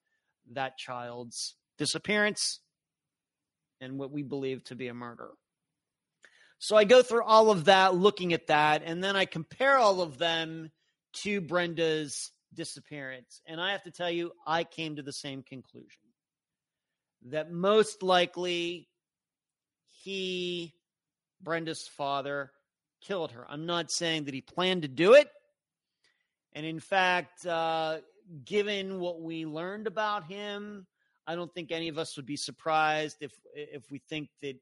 that 0.52 0.78
child's 0.78 1.56
disappearance 1.76 2.60
and 3.80 3.98
what 3.98 4.12
we 4.12 4.22
believe 4.22 4.62
to 4.64 4.74
be 4.74 4.88
a 4.88 4.94
murder. 4.94 5.30
So 6.62 6.76
I 6.76 6.84
go 6.84 7.02
through 7.02 7.24
all 7.24 7.50
of 7.50 7.64
that, 7.64 7.94
looking 7.94 8.34
at 8.34 8.48
that, 8.48 8.82
and 8.84 9.02
then 9.02 9.16
I 9.16 9.24
compare 9.24 9.78
all 9.78 10.02
of 10.02 10.18
them 10.18 10.70
to 11.22 11.40
Brenda's 11.40 12.32
disappearance. 12.52 13.40
And 13.46 13.58
I 13.58 13.72
have 13.72 13.82
to 13.84 13.90
tell 13.90 14.10
you, 14.10 14.32
I 14.46 14.64
came 14.64 14.96
to 14.96 15.02
the 15.02 15.12
same 15.12 15.42
conclusion 15.42 16.02
that 17.30 17.50
most 17.50 18.02
likely 18.02 18.88
he, 19.88 20.74
Brenda's 21.40 21.88
father, 21.88 22.52
killed 23.00 23.32
her. 23.32 23.46
I'm 23.48 23.64
not 23.64 23.90
saying 23.90 24.24
that 24.24 24.34
he 24.34 24.42
planned 24.42 24.82
to 24.82 24.88
do 24.88 25.14
it. 25.14 25.28
And 26.52 26.66
in 26.66 26.78
fact, 26.78 27.46
uh, 27.46 28.00
given 28.44 29.00
what 29.00 29.22
we 29.22 29.46
learned 29.46 29.86
about 29.86 30.24
him, 30.24 30.86
I 31.26 31.36
don't 31.36 31.52
think 31.54 31.72
any 31.72 31.88
of 31.88 31.96
us 31.96 32.16
would 32.16 32.26
be 32.26 32.36
surprised 32.36 33.16
if 33.22 33.32
if 33.54 33.90
we 33.90 34.02
think 34.10 34.28
that 34.42 34.56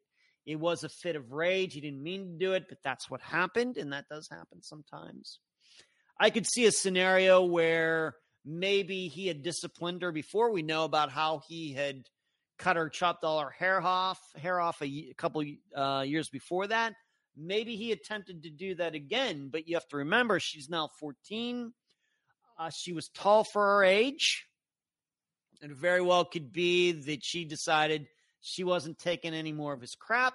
it 0.48 0.58
was 0.58 0.82
a 0.82 0.88
fit 0.88 1.14
of 1.14 1.30
rage. 1.30 1.74
He 1.74 1.82
didn't 1.82 2.02
mean 2.02 2.24
to 2.24 2.38
do 2.38 2.52
it, 2.54 2.64
but 2.70 2.78
that's 2.82 3.10
what 3.10 3.20
happened, 3.20 3.76
and 3.76 3.92
that 3.92 4.06
does 4.10 4.30
happen 4.30 4.62
sometimes. 4.62 5.40
I 6.18 6.30
could 6.30 6.46
see 6.46 6.64
a 6.64 6.72
scenario 6.72 7.44
where 7.44 8.14
maybe 8.46 9.08
he 9.08 9.26
had 9.26 9.42
disciplined 9.42 10.00
her 10.00 10.10
before. 10.10 10.50
We 10.50 10.62
know 10.62 10.84
about 10.84 11.12
how 11.12 11.42
he 11.46 11.74
had 11.74 12.04
cut 12.58 12.76
her, 12.76 12.88
chopped 12.88 13.24
all 13.24 13.40
her 13.40 13.50
hair 13.50 13.82
off, 13.82 14.18
hair 14.36 14.58
off 14.58 14.80
a, 14.80 14.86
a 14.86 15.14
couple 15.18 15.44
uh, 15.76 16.04
years 16.06 16.30
before 16.30 16.66
that. 16.68 16.94
Maybe 17.36 17.76
he 17.76 17.92
attempted 17.92 18.44
to 18.44 18.50
do 18.50 18.74
that 18.76 18.94
again, 18.94 19.50
but 19.52 19.68
you 19.68 19.76
have 19.76 19.86
to 19.88 19.98
remember 19.98 20.40
she's 20.40 20.70
now 20.70 20.88
14. 20.98 21.74
Uh, 22.58 22.70
she 22.70 22.94
was 22.94 23.10
tall 23.10 23.44
for 23.44 23.62
her 23.62 23.84
age. 23.84 24.46
It 25.60 25.72
very 25.72 26.00
well 26.00 26.24
could 26.24 26.54
be 26.54 26.92
that 26.92 27.22
she 27.22 27.44
decided 27.44 28.06
she 28.40 28.64
wasn't 28.64 28.98
taking 28.98 29.34
any 29.34 29.52
more 29.52 29.72
of 29.72 29.80
his 29.80 29.94
crap 29.94 30.34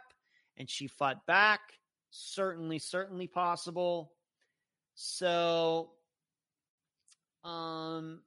and 0.57 0.69
she 0.69 0.87
fought 0.87 1.25
back. 1.25 1.61
Certainly, 2.11 2.79
certainly 2.79 3.27
possible. 3.27 4.11
So, 4.95 5.89
um, 7.43 8.21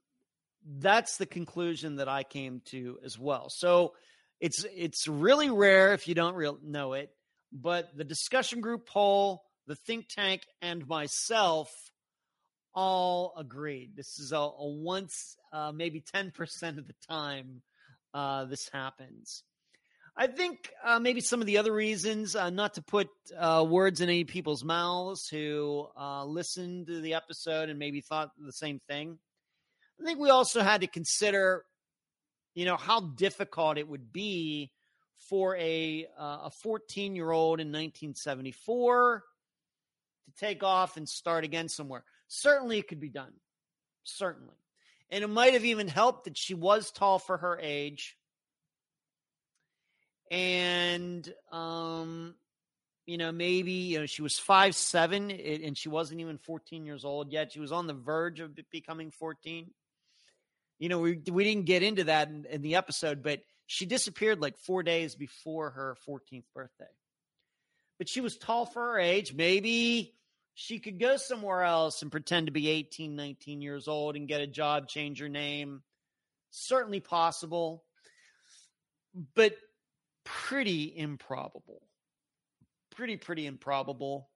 that's 0.66 1.16
the 1.16 1.26
conclusion 1.26 1.96
that 1.96 2.08
I 2.08 2.24
came 2.24 2.60
to 2.66 2.98
as 3.04 3.18
well. 3.18 3.48
So 3.48 3.94
it's 4.40 4.64
it's 4.74 5.06
really 5.06 5.50
rare 5.50 5.94
if 5.94 6.08
you 6.08 6.14
don't 6.14 6.34
real 6.34 6.58
know 6.62 6.94
it, 6.94 7.10
but 7.52 7.96
the 7.96 8.04
discussion 8.04 8.60
group 8.60 8.86
poll, 8.88 9.44
the 9.66 9.76
think 9.76 10.08
tank, 10.08 10.42
and 10.60 10.86
myself 10.86 11.70
all 12.74 13.32
agreed. 13.38 13.92
This 13.96 14.18
is 14.18 14.32
a, 14.32 14.36
a 14.36 14.68
once, 14.68 15.36
uh, 15.52 15.72
maybe 15.72 16.00
ten 16.00 16.32
percent 16.32 16.78
of 16.78 16.86
the 16.86 16.94
time 17.08 17.62
uh, 18.12 18.44
this 18.46 18.68
happens. 18.72 19.44
I 20.18 20.28
think 20.28 20.72
uh, 20.82 20.98
maybe 20.98 21.20
some 21.20 21.42
of 21.42 21.46
the 21.46 21.58
other 21.58 21.72
reasons, 21.72 22.34
uh, 22.34 22.48
not 22.48 22.74
to 22.74 22.82
put 22.82 23.08
uh, 23.38 23.66
words 23.68 24.00
in 24.00 24.08
any 24.08 24.24
people's 24.24 24.64
mouths 24.64 25.28
who 25.28 25.86
uh, 25.94 26.24
listened 26.24 26.86
to 26.86 27.02
the 27.02 27.14
episode 27.14 27.68
and 27.68 27.78
maybe 27.78 28.00
thought 28.00 28.30
the 28.38 28.52
same 28.52 28.80
thing. 28.88 29.18
I 30.00 30.04
think 30.04 30.18
we 30.18 30.30
also 30.30 30.62
had 30.62 30.80
to 30.80 30.86
consider, 30.86 31.64
you 32.54 32.64
know, 32.64 32.78
how 32.78 33.00
difficult 33.00 33.76
it 33.76 33.86
would 33.86 34.10
be 34.10 34.70
for 35.28 35.54
a 35.56 36.06
uh, 36.18 36.38
a 36.44 36.50
14 36.62 37.14
year 37.14 37.30
old 37.30 37.60
in 37.60 37.68
1974 37.68 39.22
to 40.24 40.32
take 40.46 40.62
off 40.62 40.96
and 40.96 41.06
start 41.06 41.44
again 41.44 41.68
somewhere. 41.68 42.04
Certainly, 42.28 42.78
it 42.78 42.88
could 42.88 43.00
be 43.00 43.10
done. 43.10 43.32
Certainly, 44.04 44.56
and 45.10 45.22
it 45.22 45.28
might 45.28 45.52
have 45.52 45.64
even 45.66 45.88
helped 45.88 46.24
that 46.24 46.38
she 46.38 46.54
was 46.54 46.90
tall 46.90 47.18
for 47.18 47.36
her 47.36 47.58
age, 47.60 48.16
and 50.30 51.32
um, 51.52 52.34
you 53.06 53.18
know, 53.18 53.32
maybe 53.32 53.72
you 53.72 54.00
know 54.00 54.06
she 54.06 54.22
was 54.22 54.38
five 54.38 54.74
seven, 54.74 55.30
and 55.30 55.76
she 55.76 55.88
wasn't 55.88 56.20
even 56.20 56.38
14 56.38 56.84
years 56.84 57.04
old 57.04 57.32
yet. 57.32 57.52
She 57.52 57.60
was 57.60 57.72
on 57.72 57.86
the 57.86 57.94
verge 57.94 58.40
of 58.40 58.52
becoming 58.70 59.10
14 59.10 59.70
you 60.78 60.88
know, 60.88 60.98
we 60.98 61.20
we 61.30 61.44
didn't 61.44 61.66
get 61.66 61.82
into 61.82 62.04
that 62.04 62.28
in, 62.28 62.44
in, 62.50 62.62
the 62.62 62.74
episode, 62.74 63.22
but 63.22 63.40
she 63.66 63.86
disappeared 63.86 64.40
like 64.40 64.58
four 64.58 64.82
days 64.82 65.14
before 65.14 65.70
her 65.70 65.96
14th 66.06 66.44
birthday. 66.54 66.84
But 67.98 68.08
she 68.08 68.20
was 68.20 68.36
tall 68.36 68.66
for 68.66 68.92
her 68.92 68.98
age. 68.98 69.34
Maybe 69.34 70.14
she 70.54 70.78
could 70.78 71.00
go 71.00 71.16
somewhere 71.16 71.62
else 71.62 72.02
and 72.02 72.12
pretend 72.12 72.46
to 72.46 72.52
be 72.52 72.68
18, 72.68 73.16
19 73.16 73.62
years 73.62 73.88
old 73.88 74.16
and 74.16 74.28
get 74.28 74.42
a 74.42 74.46
job, 74.46 74.88
change 74.88 75.20
her 75.20 75.28
name. 75.28 75.82
Certainly 76.50 77.00
possible, 77.00 77.84
but 79.34 79.54
pretty 80.26 80.92
improbable. 80.94 81.80
Pretty, 82.94 83.16
pretty 83.16 83.46
improbable. 83.46 84.28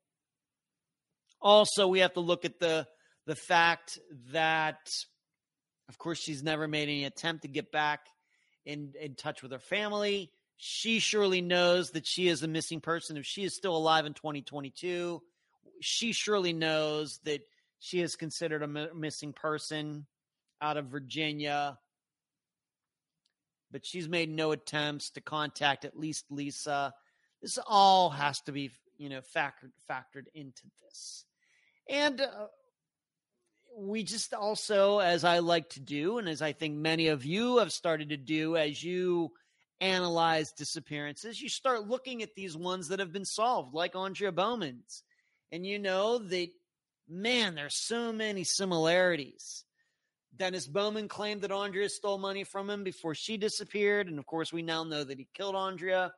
Also, 1.42 1.86
we 1.86 1.98
have 2.00 2.14
to 2.14 2.20
look 2.20 2.44
at 2.46 2.58
the 2.58 2.86
the 3.26 3.36
fact 3.36 3.98
that 4.32 4.80
of 5.90 5.98
course, 5.98 6.20
she's 6.20 6.42
never 6.44 6.68
made 6.68 6.84
any 6.84 7.04
attempt 7.04 7.42
to 7.42 7.48
get 7.48 7.72
back 7.72 8.06
in, 8.64 8.92
in 9.00 9.16
touch 9.16 9.42
with 9.42 9.50
her 9.50 9.58
family. 9.58 10.30
She 10.56 11.00
surely 11.00 11.40
knows 11.40 11.90
that 11.90 12.06
she 12.06 12.28
is 12.28 12.44
a 12.44 12.48
missing 12.48 12.80
person. 12.80 13.16
If 13.16 13.26
she 13.26 13.42
is 13.42 13.56
still 13.56 13.76
alive 13.76 14.06
in 14.06 14.14
2022, 14.14 15.20
she 15.80 16.12
surely 16.12 16.52
knows 16.52 17.18
that 17.24 17.40
she 17.80 18.00
is 18.00 18.14
considered 18.14 18.62
a 18.62 18.94
missing 18.94 19.32
person 19.32 20.06
out 20.62 20.76
of 20.76 20.86
Virginia. 20.86 21.76
But 23.70 23.86
she's 23.86 24.08
made 24.08 24.28
no 24.28 24.52
attempts 24.52 25.10
to 25.10 25.20
contact 25.20 25.84
at 25.84 25.98
least 25.98 26.24
Lisa. 26.30 26.92
This 27.40 27.58
all 27.66 28.10
has 28.10 28.40
to 28.42 28.52
be, 28.52 28.70
you 28.98 29.08
know, 29.08 29.20
factored 29.20 29.72
factored 29.88 30.26
into 30.34 30.62
this. 30.82 31.24
And 31.88 32.20
uh, 32.20 32.46
we 33.76 34.02
just 34.02 34.34
also, 34.34 34.98
as 34.98 35.24
I 35.24 35.38
like 35.38 35.70
to 35.70 35.80
do, 35.80 36.18
and 36.18 36.28
as 36.28 36.42
I 36.42 36.52
think 36.52 36.76
many 36.76 37.08
of 37.08 37.24
you 37.24 37.58
have 37.58 37.72
started 37.72 38.10
to 38.10 38.16
do 38.16 38.56
as 38.56 38.82
you 38.82 39.32
analyze 39.80 40.52
disappearances, 40.52 41.40
you 41.40 41.48
start 41.48 41.88
looking 41.88 42.22
at 42.22 42.34
these 42.34 42.56
ones 42.56 42.88
that 42.88 43.00
have 43.00 43.12
been 43.12 43.24
solved, 43.24 43.74
like 43.74 43.96
Andrea 43.96 44.32
Bowman's. 44.32 45.02
And 45.52 45.66
you 45.66 45.78
know 45.78 46.18
that, 46.18 46.48
man, 47.08 47.54
there's 47.54 47.74
so 47.74 48.12
many 48.12 48.44
similarities. 48.44 49.64
Dennis 50.36 50.66
Bowman 50.66 51.08
claimed 51.08 51.42
that 51.42 51.52
Andrea 51.52 51.88
stole 51.88 52.18
money 52.18 52.44
from 52.44 52.70
him 52.70 52.84
before 52.84 53.14
she 53.14 53.36
disappeared. 53.36 54.08
And 54.08 54.18
of 54.18 54.26
course, 54.26 54.52
we 54.52 54.62
now 54.62 54.84
know 54.84 55.04
that 55.04 55.18
he 55.18 55.28
killed 55.34 55.56
Andrea. 55.56 56.12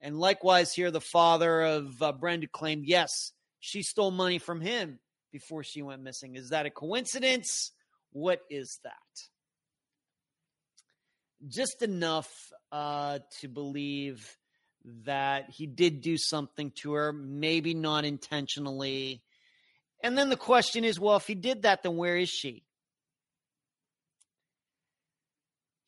And 0.00 0.18
likewise, 0.18 0.72
here, 0.72 0.90
the 0.90 1.00
father 1.00 1.62
of 1.62 2.02
uh, 2.02 2.12
Brenda 2.12 2.48
claimed, 2.48 2.84
yes, 2.86 3.32
she 3.60 3.82
stole 3.82 4.10
money 4.10 4.38
from 4.38 4.60
him 4.60 4.98
before 5.32 5.62
she 5.62 5.82
went 5.82 6.02
missing. 6.02 6.36
Is 6.36 6.50
that 6.50 6.66
a 6.66 6.70
coincidence? 6.70 7.72
What 8.12 8.40
is 8.50 8.78
that? 8.84 8.92
just 11.48 11.82
enough 11.82 12.52
uh, 12.72 13.18
to 13.40 13.48
believe 13.48 14.36
that 15.04 15.50
he 15.50 15.66
did 15.66 16.00
do 16.00 16.16
something 16.16 16.70
to 16.82 16.92
her, 16.92 17.12
maybe 17.12 17.74
not 17.74 18.04
intentionally. 18.04 19.22
And 20.02 20.16
then 20.16 20.28
the 20.28 20.36
question 20.36 20.84
is 20.84 21.00
well, 21.00 21.16
if 21.16 21.26
he 21.26 21.34
did 21.34 21.62
that, 21.62 21.82
then 21.82 21.96
where 21.96 22.16
is 22.16 22.28
she? 22.28 22.64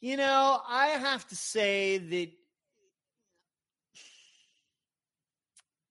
You 0.00 0.16
know, 0.16 0.60
I 0.68 0.88
have 0.88 1.26
to 1.28 1.36
say 1.36 1.98
that 1.98 2.30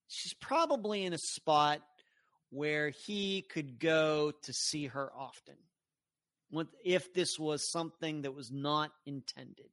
she's 0.07 0.33
probably 0.33 1.03
in 1.03 1.11
a 1.11 1.17
spot 1.17 1.81
where 2.49 2.89
he 2.89 3.41
could 3.41 3.79
go 3.79 4.31
to 4.43 4.53
see 4.53 4.87
her 4.87 5.11
often 5.13 5.55
if 6.85 7.13
this 7.13 7.37
was 7.37 7.69
something 7.69 8.21
that 8.21 8.33
was 8.33 8.49
not 8.49 8.91
intended. 9.05 9.69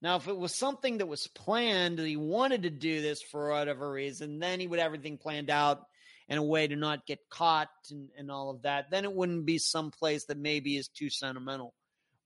Now, 0.00 0.16
if 0.16 0.26
it 0.26 0.36
was 0.36 0.54
something 0.54 0.98
that 0.98 1.06
was 1.06 1.26
planned, 1.26 1.98
he 1.98 2.16
wanted 2.16 2.62
to 2.62 2.70
do 2.70 3.02
this 3.02 3.20
for 3.22 3.50
whatever 3.50 3.90
reason, 3.90 4.38
then 4.38 4.60
he 4.60 4.66
would 4.66 4.78
have 4.78 4.86
everything 4.86 5.18
planned 5.18 5.50
out 5.50 5.82
in 6.28 6.38
a 6.38 6.42
way 6.42 6.66
to 6.66 6.76
not 6.76 7.06
get 7.06 7.20
caught 7.28 7.68
and, 7.90 8.08
and 8.16 8.30
all 8.30 8.48
of 8.48 8.62
that. 8.62 8.90
Then 8.90 9.04
it 9.04 9.12
wouldn't 9.12 9.44
be 9.44 9.58
some 9.58 9.90
place 9.90 10.24
that 10.26 10.38
maybe 10.38 10.76
is 10.78 10.88
too 10.88 11.10
sentimental. 11.10 11.74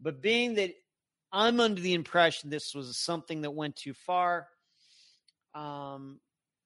But 0.01 0.22
being 0.22 0.55
that 0.55 0.70
I'm 1.32 1.61
under 1.61 1.80
the 1.80 1.94
impression 1.94 2.51
this 2.51 2.74
was 2.74 2.96
something 2.99 3.42
that 3.42 3.51
went 3.51 3.76
too 3.76 3.94
far, 3.94 4.46
um, 5.55 6.20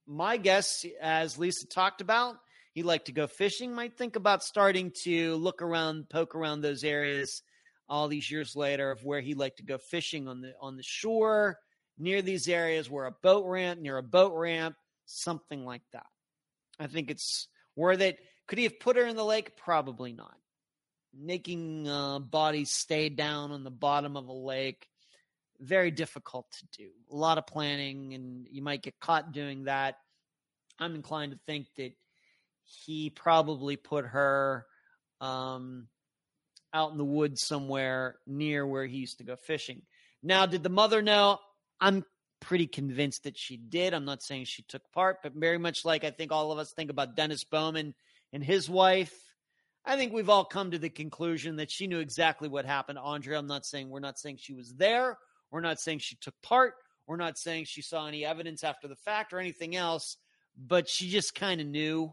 my 0.07 0.37
guess, 0.37 0.85
as 1.01 1.39
Lisa 1.39 1.67
talked 1.67 2.01
about, 2.01 2.37
he 2.73 2.83
liked 2.83 3.07
to 3.07 3.13
go 3.13 3.27
fishing. 3.27 3.75
Might 3.75 3.97
think 3.97 4.17
about 4.17 4.43
starting 4.43 4.93
to 5.05 5.37
look 5.37 5.63
around, 5.63 6.09
poke 6.09 6.35
around 6.35 6.61
those 6.61 6.85
areas 6.85 7.43
all 7.89 8.09
these 8.09 8.31
years 8.31 8.57
later 8.57 8.91
of 8.91 9.05
where 9.05 9.21
he 9.21 9.35
liked 9.35 9.59
to 9.59 9.65
go 9.65 9.79
fishing 9.79 10.29
on 10.29 10.41
the 10.41 10.55
on 10.61 10.77
the 10.77 10.83
shore 10.83 11.59
near 11.99 12.23
these 12.23 12.49
areas 12.49 12.91
where 12.91 13.07
a 13.07 13.13
boat 13.23 13.45
ramp 13.47 13.81
near 13.81 13.99
a 13.99 14.03
boat 14.03 14.33
ramp, 14.35 14.75
something 15.05 15.65
like 15.65 15.83
that. 15.93 16.07
I 16.79 16.87
think 16.87 17.11
it's 17.11 17.49
where 17.75 17.97
that 17.97 18.17
could 18.47 18.59
he 18.59 18.65
have 18.65 18.81
put 18.81 18.97
her 18.97 19.07
in 19.07 19.17
the 19.17 19.25
lake? 19.25 19.57
Probably 19.57 20.13
not. 20.13 20.37
Making 21.15 21.89
uh, 21.89 22.19
bodies 22.21 22.71
stay 22.71 23.09
down 23.09 23.53
on 23.53 23.65
the 23.65 23.71
bottom 23.71 24.17
of 24.17 24.29
a 24.29 24.33
lake 24.33 24.87
very 25.63 25.91
difficult 25.91 26.47
to 26.59 26.83
do. 26.83 26.91
A 27.11 27.17
lot 27.17 27.39
of 27.39 27.47
planning, 27.47 28.15
and 28.15 28.47
you 28.51 28.63
might 28.63 28.83
get 28.83 28.99
caught 29.01 29.33
doing 29.33 29.65
that. 29.65 29.97
I'm 30.79 30.95
inclined 30.95 31.33
to 31.33 31.39
think 31.47 31.69
that 31.77 31.93
he 32.65 33.11
probably 33.11 33.77
put 33.77 34.07
her 34.07 34.67
um, 35.21 35.89
out 36.75 36.93
in 36.93 36.99
the 36.99 37.05
woods 37.05 37.47
somewhere 37.47 38.17
near 38.27 38.67
where 38.67 38.87
he 38.87 38.99
used 38.99 39.19
to 39.19 39.25
go 39.25 39.37
fishing. 39.37 39.83
Now, 40.23 40.47
did 40.47 40.63
the 40.63 40.69
mother 40.69 41.03
know? 41.03 41.39
I'm 41.81 42.05
pretty 42.41 42.67
convinced 42.67 43.25
that 43.25 43.39
she 43.39 43.57
did. 43.57 43.95
I'm 43.95 44.05
not 44.05 44.23
saying 44.23 44.47
she 44.47 44.63
took 44.63 44.83
part, 44.93 45.19
but 45.23 45.33
very 45.35 45.59
much 45.59 45.85
like 45.85 46.05
I 46.05 46.11
think 46.11 46.33
all 46.33 46.51
of 46.51 46.59
us 46.59 46.73
think 46.73 46.91
about 46.91 47.17
Dennis 47.17 47.45
Bowman 47.45 47.95
and 48.33 48.43
his 48.43 48.69
wife. 48.69 49.15
I 49.85 49.97
think 49.97 50.13
we've 50.13 50.29
all 50.29 50.45
come 50.45 50.71
to 50.71 50.79
the 50.79 50.91
conclusion 50.91 51.57
that 51.57 51.71
she 51.71 51.87
knew 51.87 51.99
exactly 51.99 52.49
what 52.49 52.65
happened 52.65 52.99
to 52.99 53.03
Andrea. 53.03 53.39
I'm 53.39 53.47
not 53.47 53.67
saying 53.67 53.89
we're 53.89 54.01
not 54.01 54.19
saying 54.19 54.39
she 54.41 54.55
was 54.55 54.73
there 54.75 55.19
we're 55.53 55.61
not 55.61 55.79
saying 55.79 55.99
she 55.99 56.17
took 56.17 56.35
part. 56.43 56.75
We're 57.07 57.17
not 57.17 57.39
saying 57.39 57.67
she 57.67 57.83
saw 57.83 58.09
any 58.09 58.25
evidence 58.25 58.65
after 58.65 58.89
the 58.89 58.97
fact 58.97 59.33
or 59.33 59.39
anything 59.39 59.77
else, 59.77 60.17
but 60.57 60.89
she 60.89 61.11
just 61.11 61.35
kind 61.35 61.61
of 61.61 61.67
knew. 61.67 62.13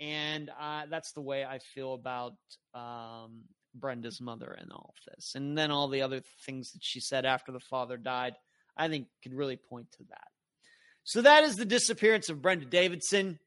And 0.00 0.50
uh, 0.58 0.84
that's 0.90 1.12
the 1.12 1.20
way 1.20 1.44
I 1.44 1.58
feel 1.58 1.92
about 1.92 2.32
um, 2.74 3.42
Brenda's 3.74 4.20
mother 4.20 4.56
and 4.58 4.72
all 4.72 4.94
of 4.96 5.14
this. 5.14 5.34
And 5.34 5.56
then 5.56 5.70
all 5.70 5.88
the 5.88 6.02
other 6.02 6.22
things 6.46 6.72
that 6.72 6.82
she 6.82 6.98
said 6.98 7.26
after 7.26 7.52
the 7.52 7.60
father 7.60 7.98
died, 7.98 8.34
I 8.74 8.88
think 8.88 9.08
could 9.22 9.34
really 9.34 9.56
point 9.56 9.92
to 9.98 10.04
that. 10.08 10.28
So 11.04 11.20
that 11.20 11.44
is 11.44 11.56
the 11.56 11.66
disappearance 11.66 12.30
of 12.30 12.40
Brenda 12.40 12.64
Davidson. 12.64 13.38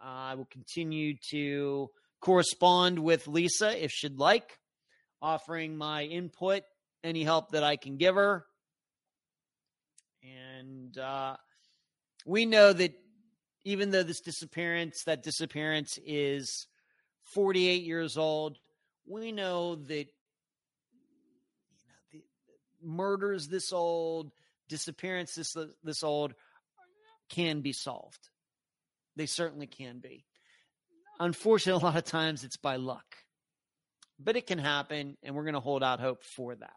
Uh, 0.00 0.08
I 0.08 0.34
will 0.36 0.46
continue 0.46 1.16
to 1.30 1.90
correspond 2.20 2.98
with 2.98 3.26
Lisa 3.26 3.82
if 3.82 3.90
she'd 3.90 4.18
like, 4.18 4.58
offering 5.22 5.76
my 5.76 6.04
input 6.04 6.62
any 7.02 7.24
help 7.24 7.52
that 7.52 7.64
I 7.64 7.76
can 7.76 7.96
give 7.96 8.14
her. 8.14 8.44
And 10.22 10.96
uh, 10.98 11.36
we 12.26 12.46
know 12.46 12.72
that 12.72 12.92
even 13.64 13.90
though 13.90 14.02
this 14.02 14.20
disappearance, 14.20 15.04
that 15.04 15.22
disappearance 15.22 15.98
is 16.04 16.66
48 17.34 17.82
years 17.82 18.16
old, 18.16 18.58
we 19.06 19.32
know 19.32 19.76
that 19.76 20.06
you 22.12 22.20
know, 22.20 22.20
murders 22.82 23.48
this 23.48 23.72
old, 23.72 24.32
disappearances 24.68 25.52
this, 25.54 25.68
this 25.82 26.02
old 26.02 26.34
can 27.28 27.60
be 27.60 27.72
solved. 27.72 28.28
They 29.16 29.26
certainly 29.26 29.66
can 29.66 29.98
be. 29.98 30.24
Unfortunately, 31.20 31.80
a 31.82 31.84
lot 31.84 31.96
of 31.96 32.04
times 32.04 32.42
it's 32.42 32.56
by 32.56 32.74
luck 32.76 33.04
but 34.22 34.36
it 34.36 34.46
can 34.46 34.58
happen, 34.58 35.16
and 35.22 35.34
we're 35.34 35.44
going 35.44 35.54
to 35.54 35.60
hold 35.60 35.82
out 35.82 36.00
hope 36.00 36.22
for 36.22 36.54
that. 36.54 36.70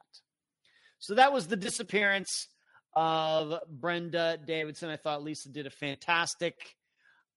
So 1.00 1.16
that 1.16 1.34
was 1.34 1.48
the 1.48 1.56
disappearance 1.56 2.48
of 2.96 3.60
Brenda 3.70 4.38
Davidson. 4.46 4.90
I 4.90 4.96
thought 4.96 5.24
Lisa 5.24 5.50
did 5.50 5.68
a 5.68 5.72
fantastic 5.72 6.56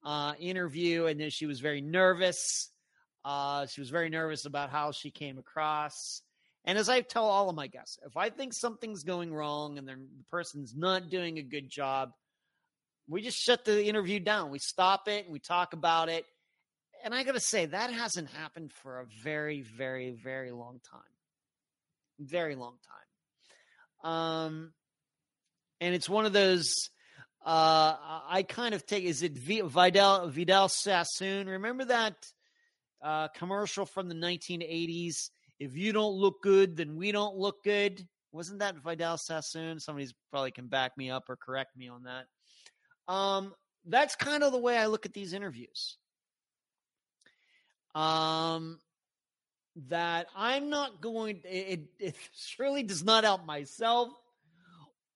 uh, 0.05 0.35
interview, 0.39 1.07
and 1.07 1.21
then 1.21 1.31
she 1.31 1.47
was 1.47 1.61
very 1.61 1.81
nervous. 1.81 2.71
Uh, 3.25 3.67
she 3.67 3.81
was 3.81 3.91
very 3.91 4.09
nervous 4.09 4.45
about 4.45 4.71
how 4.71 4.93
she 4.93 5.11
came 5.11 5.39
across. 5.39 6.23
And 6.65 6.79
as 6.79 6.89
I 6.89 7.01
tell 7.01 7.25
all 7.25 7.49
of 7.49 7.57
my 7.57 7.67
guests, 7.67 7.99
if 8.07 8.17
I 8.17 8.31
think 8.31 8.53
something's 8.53 9.03
going 9.03 9.33
wrong 9.33 9.79
and 9.79 9.89
the 9.89 9.97
person's 10.31 10.75
not 10.77 11.11
doing 11.11 11.39
a 11.39 11.43
good 11.43 11.69
job, 11.69 12.11
we 13.09 13.23
just 13.23 13.39
shut 13.39 13.65
the 13.65 13.85
interview 13.85 14.21
down. 14.21 14.51
We 14.51 14.59
stop 14.59 15.09
it 15.09 15.25
and 15.25 15.33
we 15.33 15.39
talk 15.39 15.73
about 15.73 16.09
it 16.09 16.25
and 17.05 17.15
I 17.15 17.23
got 17.25 17.35
to 17.35 17.41
say, 17.41 17.67
that 17.67 17.93
hasn't 17.93 18.31
happened 18.31 18.73
for 18.73 19.01
a 19.01 19.07
very, 19.23 19.63
very, 19.63 20.11
very 20.11 20.51
long 20.51 20.81
time. 20.91 21.01
Very 22.19 22.55
long 22.55 22.77
time. 24.03 24.13
Um, 24.13 24.73
and 25.81 25.95
it's 25.95 26.09
one 26.09 26.27
of 26.27 26.33
those. 26.33 26.73
Uh, 27.45 27.95
I 28.29 28.45
kind 28.49 28.75
of 28.75 28.87
take. 28.87 29.05
Is 29.05 29.23
it 29.23 29.37
Vidal 29.37 30.29
Vidal 30.29 30.69
Sassoon? 30.69 31.49
Remember 31.49 31.85
that 31.87 32.15
uh, 33.03 33.29
commercial 33.29 33.87
from 33.87 34.09
the 34.09 34.15
1980s? 34.15 35.31
If 35.59 35.77
you 35.77 35.93
don't 35.93 36.15
look 36.15 36.43
good, 36.43 36.77
then 36.77 36.97
we 36.97 37.13
don't 37.13 37.37
look 37.37 37.63
good. 37.63 38.07
Wasn't 38.33 38.59
that 38.59 38.77
Vidal 38.77 39.17
Sassoon? 39.17 39.81
Somebody's 39.81 40.15
probably 40.31 40.51
can 40.51 40.67
back 40.67 40.97
me 40.97 41.11
up 41.11 41.25
or 41.29 41.37
correct 41.37 41.77
me 41.77 41.89
on 41.89 42.05
that. 42.05 42.25
Um, 43.13 43.55
that's 43.87 44.17
kind 44.17 44.43
of 44.43 44.53
the 44.53 44.59
way 44.59 44.77
I 44.77 44.87
look 44.87 45.07
at 45.07 45.13
these 45.13 45.33
interviews 45.33 45.97
um, 47.97 48.79
that 49.89 50.27
I'm 50.37 50.69
not 50.71 51.01
going. 51.01 51.41
It, 51.45 51.81
it 51.99 52.17
surely 52.35 52.83
does 52.83 53.03
not 53.03 53.25
help 53.25 53.45
myself 53.45 54.11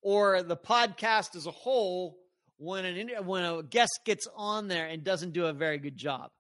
or 0.02 0.42
the 0.42 0.56
podcast 0.56 1.36
as 1.36 1.46
a 1.46 1.50
whole 1.50 2.16
when 2.56 2.84
an 2.84 3.10
when 3.26 3.44
a 3.44 3.62
guest 3.62 4.00
gets 4.04 4.26
on 4.34 4.68
there 4.68 4.86
and 4.86 5.04
doesn't 5.04 5.32
do 5.32 5.46
a 5.46 5.52
very 5.52 5.78
good 5.78 5.96
job, 5.96 6.30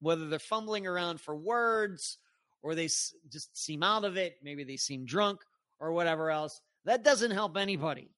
whether 0.00 0.28
they're 0.28 0.38
fumbling 0.38 0.86
around 0.86 1.20
for 1.20 1.34
words 1.34 2.18
or 2.62 2.74
they 2.74 2.86
just 2.86 3.56
seem 3.56 3.82
out 3.82 4.04
of 4.04 4.16
it, 4.16 4.34
maybe 4.42 4.64
they 4.64 4.76
seem 4.76 5.06
drunk 5.06 5.40
or 5.78 5.92
whatever 5.92 6.30
else. 6.30 6.60
That 6.84 7.04
doesn't 7.04 7.30
help 7.30 7.56
anybody. 7.56 8.10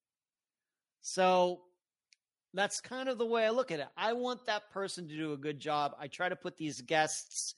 So 1.01 1.61
that's 2.55 2.81
kind 2.81 3.09
of 3.09 3.19
the 3.19 3.27
way 3.27 3.45
I 3.45 3.51
look 3.51 3.71
at 3.71 3.81
it. 3.81 3.89
I 3.97 4.13
want 4.13 4.47
that 4.47 4.71
person 4.71 5.09
to 5.09 5.17
do 5.17 5.33
a 5.33 5.37
good 5.37 5.59
job. 5.59 5.95
I 5.99 6.09
try 6.09 6.29
to 6.29 6.37
put 6.37 6.57
these 6.57 6.81
guests 6.81 7.55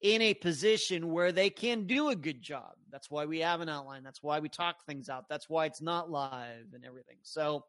in 0.00 0.20
a 0.22 0.34
position 0.34 1.12
where 1.12 1.32
they 1.32 1.50
can 1.50 1.86
do 1.86 2.08
a 2.08 2.16
good 2.16 2.42
job. 2.42 2.72
That's 2.90 3.10
why 3.10 3.24
we 3.26 3.40
have 3.40 3.60
an 3.60 3.68
outline. 3.68 4.02
That's 4.02 4.22
why 4.22 4.40
we 4.40 4.48
talk 4.48 4.84
things 4.84 5.08
out. 5.08 5.28
That's 5.28 5.48
why 5.48 5.66
it's 5.66 5.80
not 5.80 6.10
live 6.10 6.66
and 6.74 6.84
everything. 6.84 7.18
So, 7.22 7.64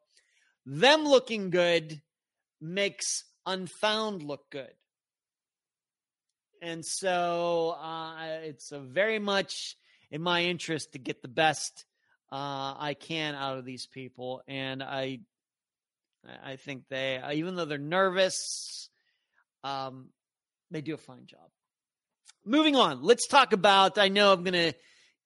them 0.66 1.04
looking 1.06 1.49
good 1.49 2.01
makes 2.62 3.26
Unfound 3.45 4.24
look 4.24 4.49
good. 4.49 4.72
And 6.62 6.86
so, 6.86 7.76
uh, 7.78 8.39
it's 8.43 8.72
very 8.72 9.20
much 9.20 9.76
in 10.12 10.22
my 10.22 10.43
interest 10.43 10.93
to 10.93 10.99
get 10.99 11.22
the 11.22 11.28
best 11.28 11.86
uh, 12.32 12.74
I 12.80 12.95
can 12.97 13.36
out 13.36 13.58
of 13.58 13.66
these 13.66 13.86
people. 13.86 14.41
And 14.47 14.82
I 14.82 15.20
I 16.44 16.56
think 16.56 16.84
they, 16.90 17.18
uh, 17.18 17.32
even 17.34 17.56
though 17.56 17.66
they're 17.66 17.78
nervous, 17.78 18.90
um, 19.64 20.10
they 20.72 20.82
do 20.82 20.94
a 20.94 20.98
fine 20.98 21.26
job. 21.26 21.50
Moving 22.46 22.76
on, 22.76 23.02
let's 23.02 23.28
talk 23.28 23.54
about. 23.54 23.98
I 23.98 24.10
know 24.10 24.34
I'm 24.34 24.44
going 24.44 24.54
to 24.54 24.74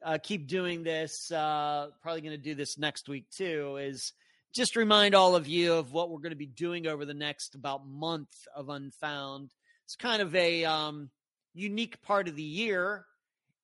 uh, 0.03 0.17
keep 0.21 0.47
doing 0.47 0.83
this. 0.83 1.31
Uh, 1.31 1.87
probably 2.01 2.21
going 2.21 2.31
to 2.31 2.37
do 2.37 2.55
this 2.55 2.77
next 2.77 3.09
week 3.09 3.25
too. 3.35 3.77
Is 3.77 4.13
just 4.53 4.75
remind 4.75 5.15
all 5.15 5.35
of 5.35 5.47
you 5.47 5.73
of 5.73 5.93
what 5.93 6.09
we're 6.09 6.19
going 6.19 6.31
to 6.31 6.35
be 6.35 6.45
doing 6.45 6.87
over 6.87 7.05
the 7.05 7.13
next 7.13 7.55
about 7.55 7.87
month 7.87 8.35
of 8.55 8.69
Unfound. 8.69 9.51
It's 9.85 9.95
kind 9.95 10.21
of 10.21 10.35
a 10.35 10.65
um, 10.65 11.09
unique 11.53 12.01
part 12.01 12.27
of 12.27 12.35
the 12.35 12.43
year 12.43 13.05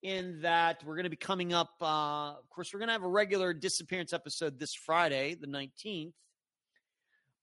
in 0.02 0.42
that 0.42 0.84
we're 0.84 0.96
going 0.96 1.06
to 1.06 1.10
be 1.10 1.16
coming 1.16 1.54
up. 1.54 1.72
Uh, 1.82 2.32
of 2.32 2.50
course, 2.50 2.72
we're 2.74 2.80
going 2.80 2.90
to 2.90 2.94
have 2.94 3.04
a 3.04 3.08
regular 3.08 3.54
disappearance 3.54 4.14
episode 4.14 4.60
this 4.60 4.74
Friday, 4.74 5.36
the 5.40 5.48
19th. 5.48 6.14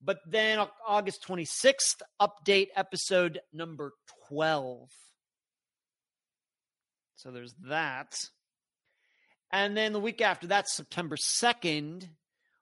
But 0.03 0.19
then 0.25 0.59
August 0.87 1.25
26th, 1.27 2.01
update 2.19 2.69
episode 2.75 3.39
number 3.53 3.93
12. 4.29 4.89
So 7.15 7.29
there's 7.29 7.53
that. 7.67 8.15
And 9.51 9.77
then 9.77 9.93
the 9.93 9.99
week 9.99 10.21
after 10.21 10.47
that, 10.47 10.67
September 10.67 11.17
2nd, 11.17 12.07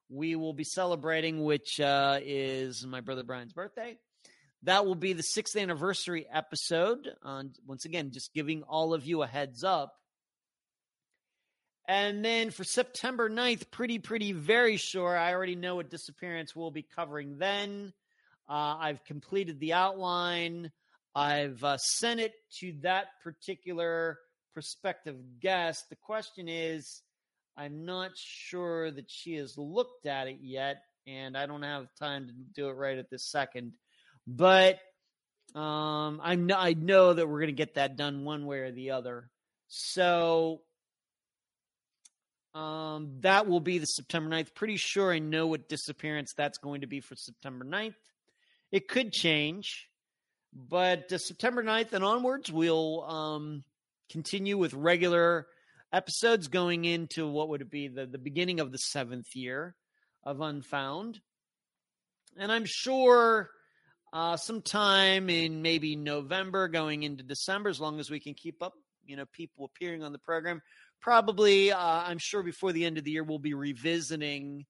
we 0.09 0.35
will 0.35 0.53
be 0.53 0.63
celebrating, 0.63 1.43
which 1.43 1.79
uh, 1.79 2.19
is 2.21 2.85
my 2.85 2.99
brother 2.99 3.23
Brian's 3.23 3.53
birthday. 3.53 3.97
That 4.63 4.85
will 4.85 4.95
be 4.95 5.13
the 5.13 5.23
sixth 5.23 5.55
anniversary 5.55 6.27
episode. 6.29 7.07
On 7.23 7.53
once 7.65 7.85
again, 7.85 8.11
just 8.11 8.33
giving 8.33 8.63
all 8.63 8.93
of 8.93 9.05
you 9.05 9.21
a 9.21 9.27
heads 9.27 9.63
up. 9.63 9.93
And 11.89 12.23
then 12.23 12.51
for 12.51 12.63
September 12.63 13.31
9th, 13.31 13.71
pretty, 13.71 13.97
pretty, 13.97 14.31
very 14.31 14.77
sure. 14.77 15.17
I 15.17 15.33
already 15.33 15.55
know 15.55 15.77
what 15.77 15.89
disappearance 15.89 16.55
we'll 16.55 16.69
be 16.69 16.83
covering 16.83 17.39
then. 17.39 17.93
Uh, 18.47 18.77
I've 18.79 19.03
completed 19.05 19.59
the 19.59 19.73
outline. 19.73 20.71
I've 21.15 21.63
uh, 21.63 21.77
sent 21.79 22.19
it 22.19 22.33
to 22.59 22.75
that 22.83 23.07
particular 23.23 24.19
prospective 24.53 25.15
guest. 25.39 25.89
The 25.89 25.95
question 25.95 26.47
is 26.47 27.01
I'm 27.57 27.85
not 27.85 28.11
sure 28.13 28.91
that 28.91 29.09
she 29.09 29.33
has 29.37 29.57
looked 29.57 30.05
at 30.05 30.27
it 30.27 30.37
yet, 30.43 30.83
and 31.07 31.35
I 31.35 31.47
don't 31.47 31.63
have 31.63 31.87
time 31.99 32.27
to 32.27 32.33
do 32.53 32.69
it 32.69 32.73
right 32.73 32.99
at 32.99 33.09
this 33.09 33.31
second. 33.31 33.73
But 34.27 34.77
um, 35.55 36.21
I 36.23 36.35
know 36.35 36.55
I 36.55 36.73
know 36.73 37.13
that 37.13 37.27
we're 37.27 37.39
going 37.39 37.47
to 37.47 37.53
get 37.53 37.73
that 37.75 37.97
done 37.97 38.25
one 38.25 38.45
way 38.45 38.59
or 38.59 38.71
the 38.71 38.91
other. 38.91 39.31
So 39.69 40.61
um, 42.53 43.17
that 43.21 43.47
will 43.47 43.59
be 43.59 43.77
the 43.77 43.85
September 43.85 44.29
9th. 44.29 44.53
Pretty 44.55 44.77
sure 44.77 45.11
I 45.11 45.19
know 45.19 45.47
what 45.47 45.69
disappearance 45.69 46.33
that's 46.35 46.57
going 46.57 46.81
to 46.81 46.87
be 46.87 46.99
for 46.99 47.15
September 47.15 47.63
9th. 47.63 47.95
It 48.71 48.87
could 48.87 49.11
change, 49.11 49.87
but 50.53 51.11
uh, 51.11 51.17
September 51.17 51.63
9th 51.63 51.93
and 51.93 52.03
onwards, 52.03 52.51
we'll 52.51 53.03
um, 53.03 53.63
continue 54.11 54.57
with 54.57 54.73
regular 54.73 55.47
episodes 55.91 56.47
going 56.47 56.85
into 56.85 57.27
what 57.27 57.49
would 57.49 57.61
it 57.61 57.71
be 57.71 57.87
the, 57.87 58.05
the 58.05 58.17
beginning 58.17 58.59
of 58.59 58.71
the 58.71 58.77
seventh 58.77 59.35
year 59.35 59.75
of 60.23 60.41
Unfound. 60.41 61.19
And 62.37 62.51
I'm 62.51 62.65
sure 62.65 63.49
uh, 64.13 64.37
sometime 64.37 65.29
in 65.29 65.61
maybe 65.61 65.95
November 65.95 66.67
going 66.67 67.03
into 67.03 67.23
December, 67.23 67.69
as 67.69 67.79
long 67.79 67.99
as 67.99 68.09
we 68.09 68.19
can 68.19 68.33
keep 68.33 68.61
up, 68.61 68.73
you 69.05 69.15
know, 69.15 69.25
people 69.31 69.65
appearing 69.65 70.03
on 70.03 70.11
the 70.11 70.19
program. 70.19 70.61
Probably, 71.01 71.71
uh, 71.71 71.79
I'm 71.79 72.17
sure 72.17 72.43
before 72.43 72.73
the 72.73 72.85
end 72.85 72.97
of 72.97 73.05
the 73.05 73.11
year, 73.11 73.23
we'll 73.23 73.39
be 73.39 73.53
revisiting 73.53 74.65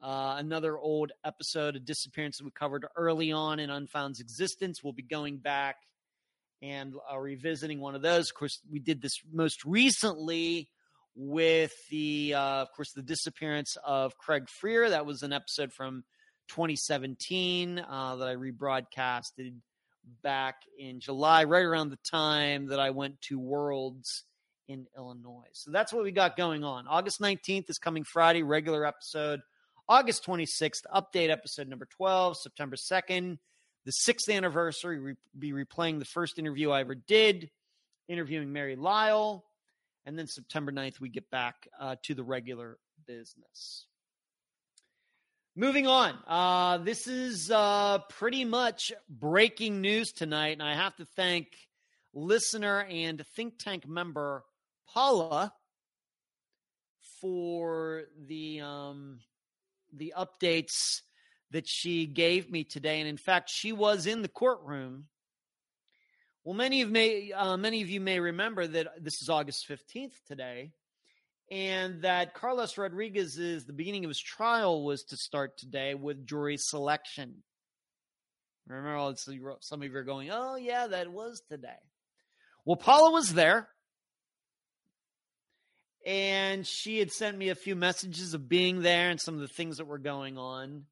uh, 0.00 0.36
another 0.38 0.78
old 0.78 1.10
episode 1.24 1.74
of 1.74 1.84
Disappearance 1.84 2.38
that 2.38 2.44
we 2.44 2.52
covered 2.52 2.86
early 2.96 3.32
on 3.32 3.58
in 3.58 3.68
Unfound's 3.68 4.20
existence. 4.20 4.84
We'll 4.84 4.92
be 4.92 5.02
going 5.02 5.38
back 5.38 5.76
and 6.62 6.94
uh, 7.12 7.18
revisiting 7.18 7.80
one 7.80 7.96
of 7.96 8.02
those. 8.02 8.30
Of 8.30 8.36
course, 8.36 8.60
we 8.70 8.78
did 8.78 9.02
this 9.02 9.20
most 9.32 9.64
recently 9.64 10.68
with 11.16 11.72
the, 11.90 12.34
uh, 12.34 12.62
of 12.62 12.68
course, 12.72 12.92
the 12.92 13.02
disappearance 13.02 13.76
of 13.84 14.16
Craig 14.18 14.48
Frear. 14.48 14.90
That 14.90 15.06
was 15.06 15.22
an 15.22 15.32
episode 15.32 15.72
from 15.72 16.04
2017 16.48 17.78
uh, 17.80 18.16
that 18.16 18.28
I 18.28 18.36
rebroadcasted 18.36 19.54
back 20.22 20.56
in 20.78 21.00
July, 21.00 21.42
right 21.44 21.64
around 21.64 21.90
the 21.90 21.98
time 22.08 22.68
that 22.68 22.78
I 22.78 22.90
went 22.90 23.20
to 23.22 23.40
Worlds 23.40 24.22
in 24.68 24.86
Illinois. 24.96 25.48
So 25.52 25.70
that's 25.70 25.92
what 25.92 26.02
we 26.02 26.12
got 26.12 26.36
going 26.36 26.64
on. 26.64 26.86
August 26.88 27.20
19th 27.20 27.70
is 27.70 27.78
coming 27.78 28.04
Friday, 28.04 28.42
regular 28.42 28.84
episode. 28.84 29.40
August 29.88 30.26
26th, 30.26 30.82
update 30.92 31.30
episode 31.30 31.68
number 31.68 31.86
12. 31.96 32.38
September 32.38 32.76
2nd, 32.76 33.38
the 33.84 33.92
sixth 33.92 34.28
anniversary, 34.28 35.00
we 35.00 35.14
be 35.38 35.52
replaying 35.52 36.00
the 36.00 36.04
first 36.04 36.38
interview 36.38 36.70
I 36.70 36.80
ever 36.80 36.96
did, 36.96 37.50
interviewing 38.08 38.52
Mary 38.52 38.74
Lyle. 38.74 39.44
And 40.04 40.18
then 40.18 40.26
September 40.26 40.72
9th, 40.72 41.00
we 41.00 41.08
get 41.08 41.30
back 41.30 41.68
uh, 41.80 41.96
to 42.04 42.14
the 42.14 42.24
regular 42.24 42.78
business. 43.06 43.86
Moving 45.54 45.86
on. 45.86 46.18
Uh, 46.26 46.78
this 46.78 47.06
is 47.06 47.50
uh, 47.50 47.98
pretty 48.10 48.44
much 48.44 48.92
breaking 49.08 49.80
news 49.80 50.12
tonight. 50.12 50.50
And 50.50 50.62
I 50.62 50.74
have 50.74 50.94
to 50.96 51.06
thank 51.16 51.46
listener 52.12 52.86
and 52.90 53.24
think 53.34 53.58
tank 53.58 53.88
member 53.88 54.44
Paula 54.92 55.52
for 57.20 58.04
the 58.26 58.60
um, 58.60 59.20
the 59.92 60.14
updates 60.16 61.02
that 61.52 61.66
she 61.68 62.06
gave 62.06 62.50
me 62.50 62.64
today, 62.64 63.00
and 63.00 63.08
in 63.08 63.16
fact, 63.16 63.48
she 63.50 63.72
was 63.72 64.06
in 64.06 64.22
the 64.22 64.28
courtroom. 64.28 65.06
Well, 66.44 66.54
many 66.54 66.82
of 66.82 66.90
may 66.90 67.32
uh, 67.32 67.56
many 67.56 67.82
of 67.82 67.88
you 67.88 68.00
may 68.00 68.20
remember 68.20 68.66
that 68.66 69.02
this 69.02 69.22
is 69.22 69.28
August 69.28 69.66
fifteenth 69.66 70.18
today, 70.26 70.72
and 71.50 72.02
that 72.02 72.34
Carlos 72.34 72.76
Rodriguez's 72.78 73.64
the 73.64 73.72
beginning 73.72 74.04
of 74.04 74.10
his 74.10 74.20
trial 74.20 74.84
was 74.84 75.02
to 75.04 75.16
start 75.16 75.56
today 75.58 75.94
with 75.94 76.26
jury 76.26 76.56
selection. 76.58 77.42
Remember, 78.68 79.14
some 79.60 79.82
of 79.82 79.90
you 79.90 79.96
are 79.96 80.02
going, 80.02 80.30
"Oh, 80.30 80.56
yeah, 80.56 80.88
that 80.88 81.10
was 81.10 81.42
today." 81.48 81.78
Well, 82.64 82.76
Paula 82.76 83.12
was 83.12 83.32
there, 83.32 83.68
and 86.06 86.64
she 86.64 87.00
had 87.00 87.10
sent 87.10 87.36
me 87.36 87.48
a 87.48 87.56
few 87.56 87.74
messages 87.74 88.32
of 88.32 88.48
being 88.48 88.80
there 88.80 89.10
and 89.10 89.20
some 89.20 89.34
of 89.34 89.40
the 89.40 89.48
things 89.48 89.78
that 89.78 89.88
were 89.88 89.98
going 89.98 90.38
on. 90.38 90.84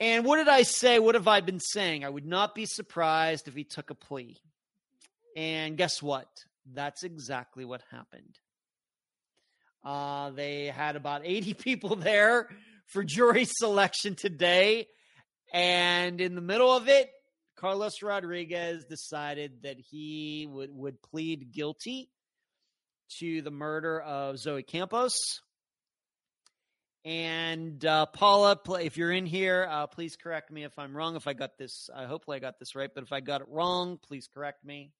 And 0.00 0.24
what 0.24 0.36
did 0.36 0.46
I 0.46 0.62
say? 0.62 1.00
What 1.00 1.16
have 1.16 1.26
I 1.26 1.40
been 1.40 1.58
saying? 1.58 2.04
I 2.04 2.08
would 2.08 2.24
not 2.24 2.54
be 2.54 2.64
surprised 2.64 3.48
if 3.48 3.54
he 3.54 3.64
took 3.64 3.90
a 3.90 3.94
plea. 3.94 4.36
And 5.36 5.76
guess 5.76 6.00
what? 6.00 6.28
That's 6.72 7.02
exactly 7.02 7.64
what 7.64 7.82
happened. 7.90 8.38
Uh, 9.84 10.30
they 10.30 10.66
had 10.66 10.94
about 10.94 11.22
80 11.24 11.54
people 11.54 11.96
there 11.96 12.48
for 12.86 13.02
jury 13.02 13.46
selection 13.46 14.14
today. 14.14 14.86
And 15.52 16.20
in 16.20 16.36
the 16.36 16.40
middle 16.40 16.70
of 16.70 16.88
it, 16.88 17.10
Carlos 17.56 18.00
Rodriguez 18.00 18.84
decided 18.84 19.62
that 19.62 19.78
he 19.78 20.46
would, 20.48 20.70
would 20.72 21.02
plead 21.02 21.52
guilty 21.52 22.10
to 23.18 23.42
the 23.42 23.50
murder 23.50 24.00
of 24.00 24.38
Zoe 24.38 24.62
Campos 24.62 25.40
and 27.06 27.84
uh, 27.86 28.06
Paula, 28.06 28.58
if 28.80 28.96
you're 28.96 29.12
in 29.12 29.26
here, 29.26 29.68
uh, 29.70 29.86
please 29.86 30.16
correct 30.16 30.50
me 30.50 30.64
if 30.64 30.76
I'm 30.76 30.94
wrong. 30.94 31.14
If 31.14 31.28
I 31.28 31.34
got 31.34 31.56
this, 31.56 31.88
uh, 31.94 32.04
hopefully 32.04 32.38
I 32.38 32.40
got 32.40 32.58
this 32.58 32.74
right. 32.74 32.90
But 32.92 33.04
if 33.04 33.12
I 33.12 33.20
got 33.20 33.42
it 33.42 33.46
wrong, 33.48 34.00
please 34.08 34.28
correct 34.34 34.64
me. 34.64 34.90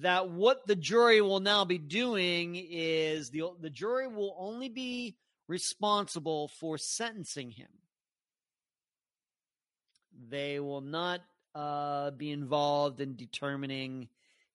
That 0.00 0.28
what 0.28 0.66
the 0.66 0.74
jury 0.74 1.20
will 1.20 1.38
now 1.38 1.64
be 1.64 1.78
doing 1.78 2.56
is 2.56 3.30
the 3.30 3.44
the 3.60 3.70
jury 3.70 4.08
will 4.08 4.34
only 4.36 4.68
be 4.68 5.14
responsible 5.46 6.48
for 6.58 6.78
sentencing 6.78 7.52
him. 7.52 7.68
They 10.30 10.58
will 10.58 10.80
not 10.80 11.20
uh, 11.54 12.10
be 12.10 12.32
involved 12.32 13.00
in 13.00 13.14
determining 13.14 14.08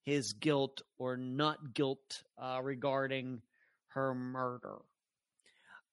his 0.03 0.33
guilt 0.33 0.81
or 0.97 1.17
not 1.17 1.73
guilt 1.73 2.23
uh, 2.37 2.59
regarding 2.63 3.41
her 3.89 4.13
murder. 4.13 4.77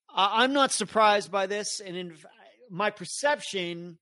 I'm 0.09 0.53
not 0.53 0.73
surprised 0.73 1.31
by 1.31 1.47
this, 1.47 1.81
and 1.81 1.97
in 1.97 2.17
my 2.71 2.91
perception 2.91 3.99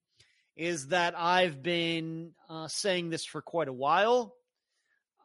is 0.56 0.88
that 0.88 1.18
I've 1.18 1.62
been 1.62 2.32
uh, 2.48 2.68
saying 2.68 3.10
this 3.10 3.24
for 3.24 3.42
quite 3.42 3.68
a 3.68 3.72
while, 3.72 4.34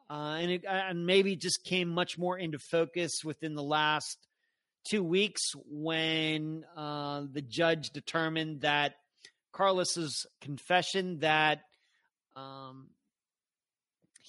uh, 0.08 0.38
and 0.40 0.50
it, 0.50 0.64
and 0.66 1.06
maybe 1.06 1.36
just 1.36 1.64
came 1.64 1.88
much 1.88 2.18
more 2.18 2.36
into 2.36 2.58
focus 2.58 3.20
within 3.24 3.54
the 3.54 3.62
last 3.62 4.16
two 4.88 5.04
weeks 5.04 5.52
when 5.66 6.64
uh, 6.76 7.22
the 7.30 7.42
judge 7.42 7.90
determined 7.90 8.62
that 8.62 8.94
Carlos's 9.52 10.26
confession 10.40 11.20
that 11.20 11.60
um, 12.34 12.88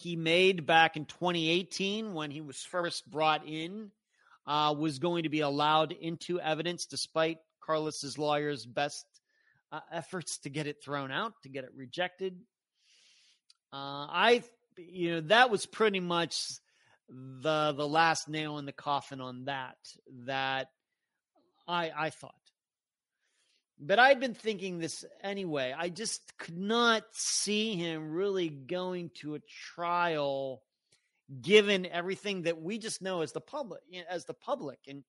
he 0.01 0.15
made 0.15 0.65
back 0.65 0.97
in 0.97 1.05
2018 1.05 2.13
when 2.13 2.31
he 2.31 2.41
was 2.41 2.57
first 2.57 3.09
brought 3.09 3.47
in 3.47 3.91
uh, 4.47 4.73
was 4.77 4.99
going 4.99 5.23
to 5.23 5.29
be 5.29 5.41
allowed 5.41 5.91
into 5.91 6.39
evidence 6.39 6.85
despite 6.85 7.37
Carlos's 7.61 8.17
lawyer's 8.17 8.65
best 8.65 9.05
uh, 9.71 9.79
efforts 9.91 10.39
to 10.39 10.49
get 10.49 10.67
it 10.67 10.83
thrown 10.83 11.11
out, 11.11 11.33
to 11.43 11.49
get 11.49 11.63
it 11.63 11.71
rejected. 11.75 12.35
Uh, 13.71 14.09
I, 14.09 14.43
you 14.77 15.11
know, 15.11 15.21
that 15.21 15.49
was 15.49 15.65
pretty 15.65 15.99
much 15.99 16.47
the 17.07 17.73
the 17.73 17.87
last 17.87 18.27
nail 18.27 18.57
in 18.57 18.65
the 18.65 18.71
coffin 18.73 19.21
on 19.21 19.45
that. 19.45 19.77
That 20.25 20.67
I 21.67 21.91
I 21.95 22.09
thought, 22.09 22.35
but 23.81 23.97
I'd 23.97 24.19
been 24.19 24.35
thinking 24.35 24.77
this 24.77 25.03
anyway. 25.23 25.73
I 25.75 25.89
just 25.89 26.21
could 26.37 26.57
not 26.57 27.03
see 27.11 27.75
him 27.75 28.11
really 28.11 28.47
going 28.47 29.09
to 29.21 29.35
a 29.35 29.39
trial 29.75 30.61
given 31.41 31.87
everything 31.87 32.43
that 32.43 32.61
we 32.61 32.77
just 32.77 33.01
know 33.01 33.21
as 33.21 33.31
the 33.31 33.41
public 33.41 33.81
as 34.09 34.25
the 34.25 34.35
public. 34.35 34.79
And 34.87 35.03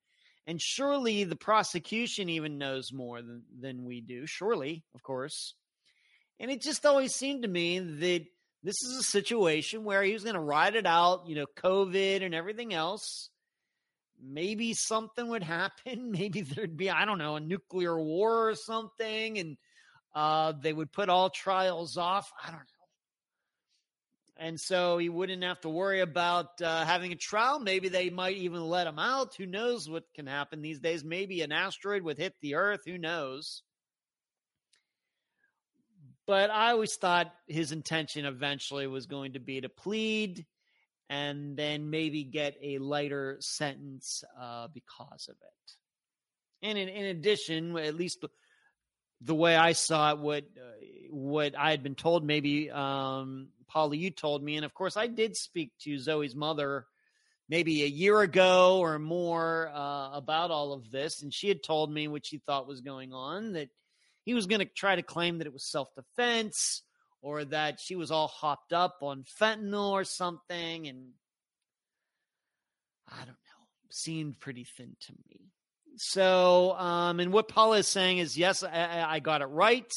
and 0.47 0.61
surely 0.61 1.25
the 1.25 1.37
prosecution 1.37 2.29
even 2.29 2.59
knows 2.59 2.93
more 2.93 3.23
than, 3.23 3.43
than 3.61 3.85
we 3.85 4.01
do 4.01 4.27
surely 4.27 4.85
of 4.95 5.03
course. 5.03 5.55
And 6.41 6.51
it 6.51 6.63
just 6.63 6.87
always 6.87 7.15
seemed 7.15 7.43
to 7.43 7.49
me 7.49 7.79
that 7.79 8.25
this 8.63 8.83
is 8.83 8.99
a 8.99 9.03
situation 9.03 9.85
where 9.85 10.03
he 10.03 10.13
was 10.13 10.25
going 10.25 10.35
to 10.35 10.41
ride 10.41 10.77
it 10.77 10.87
out 10.87 11.27
you 11.27 11.35
know 11.35 11.47
covid 11.57 12.25
and 12.25 12.35
everything 12.35 12.73
else 12.73 13.29
maybe 14.23 14.73
something 14.75 15.29
would 15.29 15.43
happen 15.43 16.11
maybe 16.19 16.41
there'd 16.41 16.77
be 16.77 16.91
i 16.91 17.05
don't 17.05 17.19
know 17.19 17.37
a 17.37 17.41
nuclear 17.41 18.01
war 18.01 18.49
or 18.49 18.55
something 18.55 19.39
and 19.39 19.57
uh, 20.15 20.53
they 20.61 20.75
would 20.75 20.93
put 20.93 21.09
all 21.09 21.31
trials 21.31 21.97
off 21.97 22.31
i 22.43 22.47
don't 22.47 22.59
know 22.59 22.83
and 24.43 24.59
so 24.59 24.99
he 24.99 25.09
wouldn't 25.09 25.45
have 25.45 25.61
to 25.61 25.69
worry 25.69 26.01
about 26.01 26.61
uh, 26.61 26.85
having 26.85 27.13
a 27.13 27.17
trial. 27.17 27.61
Maybe 27.61 27.89
they 27.89 28.11
might 28.11 28.37
even 28.39 28.63
let 28.63 28.89
him 28.89 28.99
out. 28.99 29.37
Who 29.37 29.47
knows 29.47 29.89
what 29.89 30.05
can 30.15 30.27
happen 30.27 30.63
these 30.63 30.81
days? 30.81 31.05
Maybe 31.05 31.43
an 31.43 31.53
asteroid 31.53 32.03
would 32.03 32.19
hit 32.19 32.35
the 32.41 32.57
Earth. 32.57 32.81
Who 32.85 32.99
knows? 32.99 33.63
But 36.27 36.51
I 36.51 36.73
always 36.73 36.97
thought 36.97 37.33
his 37.47 37.71
intention 37.71 38.25
eventually 38.25 38.89
was 38.89 39.07
going 39.07 39.35
to 39.35 39.39
be 39.39 39.61
to 39.61 39.69
plead 39.69 40.45
and 41.13 41.59
then 41.59 41.91
maybe 41.91 42.25
get 42.25 42.57
a 42.63 42.79
lighter 42.79 43.37
sentence 43.41 44.25
uh, 44.41 44.69
because 44.73 45.29
of 45.29 45.37
it. 45.43 46.67
And 46.67 46.79
in, 46.79 46.89
in 46.89 47.05
addition, 47.05 47.77
at 47.77 47.95
least 47.95 48.25
the 49.21 49.35
way 49.35 49.55
I 49.55 49.73
saw 49.73 50.13
it, 50.13 50.19
what 50.19 50.45
uh, 50.57 50.87
what 51.11 51.55
I 51.57 51.71
had 51.71 51.83
been 51.83 51.97
told, 51.97 52.25
maybe 52.25 52.71
um, 52.71 53.49
Paula, 53.69 53.95
you 53.95 54.11
told 54.11 54.43
me, 54.43 54.57
and 54.57 54.65
of 54.65 54.73
course, 54.73 54.97
I 54.97 55.07
did 55.07 55.37
speak 55.37 55.73
to 55.83 55.99
Zoe's 55.99 56.35
mother 56.35 56.87
maybe 57.47 57.83
a 57.83 57.89
year 57.89 58.23
ago 58.23 58.79
or 58.79 58.99
more 58.99 59.71
uh, 59.75 60.13
about 60.13 60.51
all 60.51 60.73
of 60.73 60.91
this, 60.91 61.23
and 61.23 61.35
she 61.35 61.49
had 61.49 61.63
told 61.63 61.93
me 61.93 62.09
what 62.09 62.25
she 62.25 62.39
thought 62.39 62.67
was 62.67 62.81
going 62.81 63.13
on 63.13 63.53
that 63.53 63.69
he 64.25 64.33
was 64.33 64.47
going 64.47 64.61
to 64.61 64.65
try 64.65 64.97
to 64.97 65.03
claim 65.03 65.39
that 65.39 65.47
it 65.47 65.53
was 65.53 65.65
self 65.65 65.89
defense 65.95 66.83
or 67.23 67.45
that 67.47 67.81
she 67.81 67.97
was 67.97 68.11
all 68.11 68.29
hopped 68.29 68.73
up 68.73 68.99
on 69.01 69.25
fentanyl 69.41 69.93
or 69.93 70.05
something, 70.05 70.89
and 70.89 71.11
I 73.09 73.19
don't 73.19 73.29
know, 73.29 73.67
seemed 73.91 74.41
pretty 74.41 74.65
thin 74.65 74.97
to 75.01 75.13
me. 75.29 75.53
So, 75.97 76.73
um, 76.73 77.21
and 77.21 77.33
what 77.33 77.49
Paula 77.49 77.79
is 77.79 77.87
saying 77.87 78.19
is, 78.19 78.37
yes, 78.37 78.63
I, 78.65 79.05
I 79.09 79.21
got 79.21 79.43
it 79.43 79.47
right. 79.47 79.91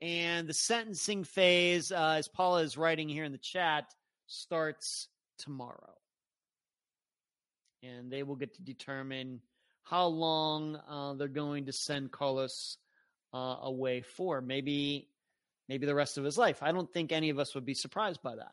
And 0.00 0.48
the 0.48 0.54
sentencing 0.54 1.24
phase, 1.24 1.90
uh, 1.90 2.16
as 2.18 2.28
Paula 2.28 2.62
is 2.62 2.76
writing 2.76 3.08
here 3.08 3.24
in 3.24 3.32
the 3.32 3.38
chat, 3.38 3.84
starts 4.26 5.08
tomorrow. 5.38 5.94
And 7.82 8.10
they 8.10 8.22
will 8.22 8.36
get 8.36 8.54
to 8.54 8.62
determine 8.62 9.40
how 9.82 10.06
long 10.06 10.76
uh, 10.88 11.14
they're 11.14 11.28
going 11.28 11.66
to 11.66 11.72
send 11.72 12.12
Carlos 12.12 12.76
uh, 13.34 13.56
away 13.62 14.02
for. 14.02 14.40
Maybe, 14.40 15.08
maybe 15.68 15.86
the 15.86 15.94
rest 15.94 16.18
of 16.18 16.24
his 16.24 16.38
life. 16.38 16.62
I 16.62 16.72
don't 16.72 16.92
think 16.92 17.12
any 17.12 17.30
of 17.30 17.38
us 17.38 17.54
would 17.54 17.64
be 17.64 17.74
surprised 17.74 18.22
by 18.22 18.36
that. 18.36 18.52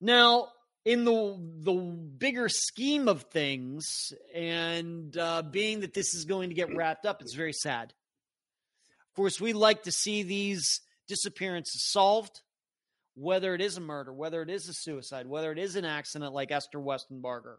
Now, 0.00 0.48
in 0.84 1.04
the 1.04 1.36
the 1.62 1.72
bigger 1.72 2.48
scheme 2.48 3.08
of 3.08 3.22
things, 3.22 4.12
and 4.34 5.16
uh, 5.16 5.42
being 5.42 5.80
that 5.80 5.94
this 5.94 6.14
is 6.14 6.24
going 6.24 6.50
to 6.50 6.54
get 6.54 6.74
wrapped 6.76 7.06
up, 7.06 7.20
it's 7.20 7.34
very 7.34 7.52
sad. 7.52 7.92
Of 9.10 9.16
course, 9.16 9.40
we 9.40 9.52
like 9.52 9.84
to 9.84 9.92
see 9.92 10.22
these 10.22 10.80
disappearances 11.08 11.90
solved, 11.90 12.40
whether 13.14 13.54
it 13.54 13.60
is 13.60 13.76
a 13.76 13.80
murder, 13.80 14.12
whether 14.12 14.42
it 14.42 14.50
is 14.50 14.68
a 14.68 14.74
suicide, 14.74 15.26
whether 15.26 15.50
it 15.50 15.58
is 15.58 15.74
an 15.74 15.84
accident 15.84 16.34
like 16.34 16.52
Esther 16.52 16.78
Westenbarger. 16.78 17.56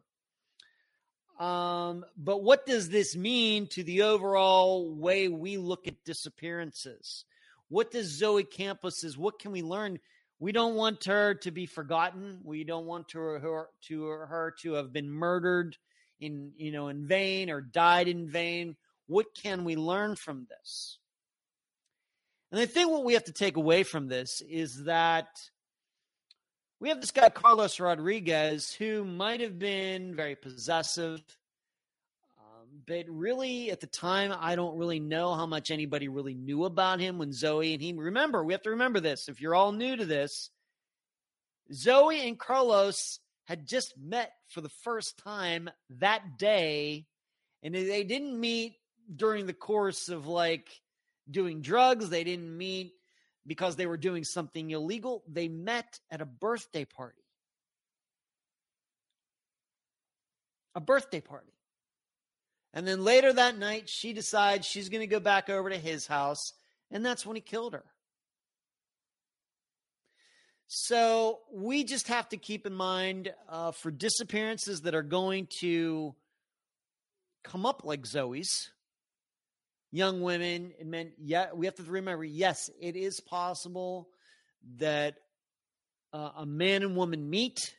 Um, 1.40 2.06
but 2.16 2.44
what 2.44 2.66
does 2.66 2.90
this 2.90 3.16
mean 3.16 3.68
to 3.68 3.84
the 3.84 4.04
overall 4.04 4.96
way 4.96 5.28
we 5.28 5.58
look 5.58 5.88
at 5.88 6.04
disappearances? 6.04 7.26
What 7.70 7.92
does 7.92 8.08
Zoe 8.08 8.44
Campos 8.44 9.04
is? 9.04 9.18
What 9.18 9.40
can 9.40 9.52
we 9.52 9.62
learn? 9.62 10.00
We 10.40 10.52
don't 10.52 10.76
want 10.76 11.04
her 11.06 11.34
to 11.36 11.52
be 11.52 11.66
forgotten. 11.66 12.40
We 12.44 12.64
don't 12.64 12.86
want 12.86 13.12
her, 13.12 13.40
her 13.40 13.70
to 13.88 14.06
her 14.06 14.54
to 14.62 14.74
have 14.74 14.94
been 14.94 15.10
murdered 15.10 15.78
in 16.20 16.52
you 16.58 16.72
know 16.72 16.88
in 16.88 17.08
vain 17.08 17.50
or 17.50 17.62
died 17.62 18.08
in 18.08 18.30
vain. 18.30 18.76
What 19.08 19.28
can 19.36 19.64
we 19.64 19.76
learn 19.76 20.16
from 20.16 20.48
this? 20.50 21.00
And 22.52 22.62
I 22.62 22.66
think 22.66 22.90
what 22.90 23.04
we 23.04 23.14
have 23.14 23.26
to 23.26 23.34
take 23.34 23.58
away 23.58 23.84
from 23.84 24.08
this 24.08 24.42
is 24.42 24.86
that 24.86 25.28
we 26.80 26.90
have 26.90 27.02
this 27.02 27.12
guy 27.12 27.30
Carlos 27.30 27.80
Rodriguez 27.80 28.72
who 28.74 29.04
might 29.04 29.42
have 29.42 29.58
been 29.58 30.16
very 30.16 30.36
possessive, 30.36 31.22
but 32.88 33.06
really 33.10 33.70
at 33.70 33.82
the 33.82 33.88
time 33.88 34.34
I 34.40 34.56
don't 34.56 34.78
really 34.78 35.00
know 35.00 35.36
how 35.36 35.46
much 35.46 35.70
anybody 35.72 36.08
really 36.08 36.34
knew 36.34 36.64
about 36.64 37.02
him 37.02 37.18
when 37.18 37.34
Zoe 37.34 37.74
and 37.74 37.82
he. 37.82 37.94
Remember, 37.94 38.44
we 38.44 38.54
have 38.54 38.62
to 38.64 38.72
remember 38.72 39.02
this. 39.02 39.28
If 39.28 39.42
you're 39.42 39.56
all 39.56 39.74
new 39.74 39.98
to 39.98 40.06
this, 40.06 40.50
Zoe 41.74 42.26
and 42.26 42.40
Carlos 42.40 43.20
had 43.46 43.68
just 43.68 43.94
met 43.98 44.32
for 44.48 44.62
the 44.62 44.70
first 44.70 45.18
time 45.18 45.70
that 46.00 46.38
day, 46.38 47.06
and 47.62 47.76
they 47.76 48.04
didn't 48.04 48.40
meet 48.40 48.76
during 49.14 49.46
the 49.46 49.54
course 49.54 50.08
of 50.10 50.28
like 50.28 50.70
doing 51.30 51.62
drugs. 51.62 52.10
They 52.10 52.24
didn't 52.24 52.58
meet 52.58 52.94
because 53.46 53.76
they 53.76 53.86
were 53.86 53.98
doing 53.98 54.24
something 54.24 54.72
illegal. 54.72 55.24
They 55.28 55.50
met 55.50 56.00
at 56.10 56.22
a 56.22 56.26
birthday 56.26 56.86
party. 56.86 57.24
A 60.76 60.80
birthday 60.80 61.22
party. 61.22 61.57
And 62.78 62.88
then 62.88 63.04
later 63.04 63.34
that 63.34 63.58
night, 63.58 63.90
she 63.90 64.14
decides 64.14 64.68
she's 64.68 64.90
going 64.90 65.02
to 65.02 65.08
go 65.08 65.20
back 65.20 65.50
over 65.50 65.68
to 65.68 65.80
his 65.80 66.06
house, 66.06 66.54
and 66.92 67.04
that's 67.04 67.26
when 67.26 67.36
he 67.36 67.42
killed 67.42 67.74
her. 67.74 67.84
So 70.68 71.40
we 71.52 71.84
just 71.84 72.08
have 72.10 72.30
to 72.30 72.38
keep 72.38 72.68
in 72.68 72.76
mind 72.76 73.34
uh, 73.50 73.72
for 73.72 73.90
disappearances 73.90 74.82
that 74.82 74.94
are 74.94 75.02
going 75.02 75.48
to 75.62 76.14
come 77.44 77.66
up 77.66 77.82
like 77.84 78.06
Zoe's, 78.06 78.70
young 79.92 80.22
women 80.22 80.72
and 80.80 80.92
men. 80.92 81.14
Yeah, 81.18 81.48
we 81.56 81.66
have 81.66 81.78
to 81.78 81.84
remember 81.84 82.24
yes, 82.24 82.70
it 82.80 82.96
is 82.96 83.20
possible 83.20 84.08
that 84.78 85.16
uh, 86.14 86.30
a 86.38 86.46
man 86.46 86.84
and 86.84 86.96
woman 86.96 87.28
meet. 87.28 87.74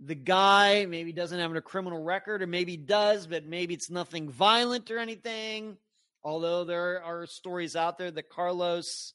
The 0.00 0.14
guy 0.14 0.86
maybe 0.86 1.12
doesn't 1.12 1.38
have 1.38 1.54
a 1.54 1.60
criminal 1.60 2.02
record, 2.02 2.42
or 2.42 2.46
maybe 2.46 2.76
does, 2.76 3.26
but 3.26 3.44
maybe 3.46 3.74
it's 3.74 3.90
nothing 3.90 4.30
violent 4.30 4.90
or 4.90 4.98
anything. 4.98 5.76
Although 6.22 6.64
there 6.64 7.02
are 7.02 7.26
stories 7.26 7.74
out 7.74 7.98
there 7.98 8.10
that 8.10 8.28
Carlos, 8.28 9.14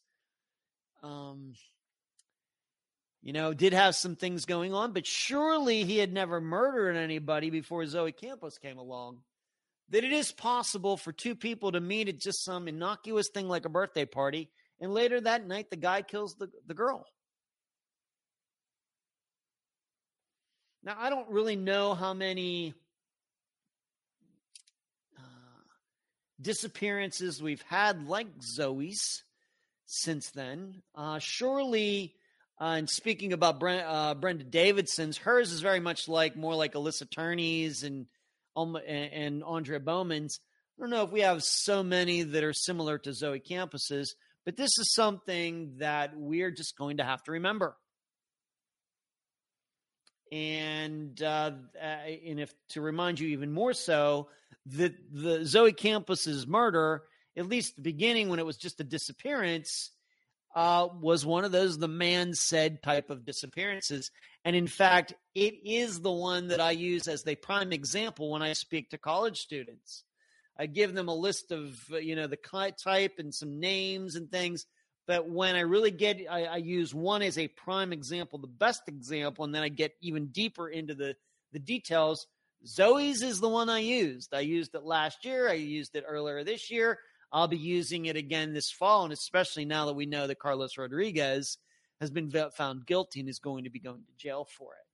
um, 1.02 1.54
you 3.22 3.32
know, 3.32 3.54
did 3.54 3.74
have 3.74 3.96
some 3.96 4.16
things 4.16 4.46
going 4.46 4.74
on, 4.74 4.92
but 4.92 5.08
surely 5.08 5.84
he 5.86 5.98
had 5.98 6.12
never 6.12 6.42
murdered 6.42 6.98
anybody 6.98 7.50
before 7.50 7.86
Zoe 7.86 8.12
Campos 8.12 8.58
came 8.58 8.78
along 8.78 9.20
that 9.90 10.04
it 10.04 10.12
is 10.12 10.32
possible 10.32 10.98
for 10.98 11.12
two 11.12 11.36
people 11.36 11.72
to 11.72 11.80
meet 11.80 12.10
at 12.10 12.20
just 12.20 12.44
some 12.44 12.68
innocuous 12.68 13.30
thing 13.30 13.48
like 13.48 13.66
a 13.66 13.70
birthday 13.70 14.06
party, 14.06 14.50
and 14.80 14.92
later 14.92 15.22
that 15.22 15.46
night 15.46 15.70
the 15.70 15.76
guy 15.76 16.02
kills 16.02 16.36
the, 16.36 16.50
the 16.66 16.74
girl. 16.74 17.06
Now, 20.86 20.98
I 21.00 21.10
don't 21.10 21.30
really 21.30 21.56
know 21.56 21.94
how 21.94 22.14
many 22.14 22.74
uh, 25.18 25.22
disappearances 26.42 27.42
we've 27.42 27.62
had 27.62 28.10
like 28.10 28.28
Zoe's 28.42 29.24
since 29.86 30.32
then. 30.32 30.82
Uh, 30.94 31.20
surely, 31.20 32.16
uh, 32.60 32.76
and 32.78 32.90
speaking 32.90 33.32
about 33.32 33.62
Brent, 33.62 33.86
uh, 33.88 34.14
Brenda 34.16 34.44
Davidson's, 34.44 35.18
hers 35.18 35.54
is 35.54 35.62
very 35.62 35.80
much 35.80 36.10
like 36.10 36.36
more 36.36 36.54
like 36.54 36.74
Alyssa 36.74 37.10
Turney's 37.10 37.84
and 37.84 38.08
um, 38.58 38.78
and 38.86 39.42
Andrea 39.42 39.80
Bowman's. 39.80 40.42
I 40.78 40.82
don't 40.82 40.90
know 40.90 41.04
if 41.04 41.12
we 41.12 41.22
have 41.22 41.44
so 41.44 41.82
many 41.82 42.24
that 42.24 42.44
are 42.44 42.54
similar 42.54 42.98
to 42.98 43.14
Zoe 43.14 43.40
Campos's, 43.40 44.16
but 44.44 44.58
this 44.58 44.78
is 44.78 44.94
something 44.94 45.76
that 45.78 46.12
we're 46.18 46.52
just 46.52 46.78
going 46.78 46.98
to 46.98 47.06
have 47.06 47.24
to 47.24 47.32
remember. 47.32 47.78
And 50.34 51.22
uh, 51.22 51.52
and 51.80 52.40
if 52.40 52.52
to 52.70 52.82
remind 52.82 53.20
you 53.20 53.28
even 53.30 53.52
more 53.52 53.74
so, 53.74 54.30
that 54.66 54.96
the 55.12 55.46
Zoe 55.46 55.74
Campos's 55.74 56.48
murder, 56.48 57.04
at 57.38 57.48
least 57.48 57.76
the 57.76 57.84
beginning 57.84 58.30
when 58.30 58.40
it 58.40 58.46
was 58.46 58.58
just 58.58 58.82
a 58.82 58.84
disappearance, 58.84 59.92
uh, 60.56 60.88
was 61.00 61.24
one 61.24 61.46
of 61.46 61.52
those 61.52 61.78
the 61.78 61.88
man 61.88 62.34
said 62.34 62.82
type 62.82 63.12
of 63.12 63.26
disappearances. 63.26 64.10
And 64.44 64.56
in 64.56 64.66
fact, 64.66 65.14
it 65.36 65.54
is 65.64 66.02
the 66.02 66.12
one 66.12 66.48
that 66.48 66.60
I 66.60 66.72
use 66.72 67.08
as 67.08 67.22
the 67.22 67.36
prime 67.36 67.72
example 67.72 68.32
when 68.32 68.42
I 68.42 68.54
speak 68.54 68.90
to 68.90 68.98
college 68.98 69.38
students. 69.38 70.04
I 70.58 70.66
give 70.66 70.96
them 70.96 71.10
a 71.10 71.16
list 71.16 71.52
of, 71.52 71.80
you 71.90 72.16
know, 72.16 72.26
the 72.26 72.38
type 72.84 73.14
and 73.20 73.34
some 73.34 73.60
names 73.60 74.16
and 74.16 74.32
things, 74.32 74.66
But 75.06 75.30
when 75.30 75.56
I 75.56 75.62
really 75.62 75.92
get, 75.92 76.22
I, 76.30 76.46
I 76.46 76.58
use 76.58 76.94
one 76.94 77.22
as 77.22 77.38
a 77.38 77.50
prime 77.50 77.92
example, 77.92 78.40
the 78.40 78.48
best 78.48 78.84
example, 78.88 79.44
and 79.44 79.54
then 79.54 79.64
I 79.64 79.70
get 79.70 79.94
even 80.02 80.28
deeper 80.28 80.70
into 80.70 80.94
the 80.94 81.16
the 81.52 81.60
details. 81.60 82.28
Zoe's 82.66 83.22
is 83.22 83.40
the 83.40 83.50
one 83.50 83.70
I 83.70 83.80
used. 83.80 84.34
I 84.34 84.40
used 84.40 84.74
it 84.74 84.84
last 84.84 85.26
year. 85.26 85.50
I 85.50 85.54
used 85.54 85.96
it 85.96 86.06
earlier 86.08 86.44
this 86.44 86.72
year. 86.72 87.00
I'll 87.32 87.48
be 87.48 87.58
using 87.58 88.06
it 88.06 88.16
again 88.16 88.54
this 88.54 88.72
fall, 88.72 89.04
and 89.04 89.14
especially 89.14 89.66
now 89.66 89.86
that 89.88 89.94
we 89.94 90.06
know 90.06 90.28
that 90.28 90.40
Carlos 90.40 90.78
Rodriguez 90.78 91.58
has 92.00 92.12
been 92.12 92.32
found 92.56 92.86
guilty 92.86 93.20
and 93.20 93.30
is 93.30 93.40
going 93.40 93.64
to 93.64 93.70
be 93.70 93.80
going 93.80 94.04
to 94.04 94.18
jail 94.18 94.46
for 94.58 94.74
it. 94.74 94.86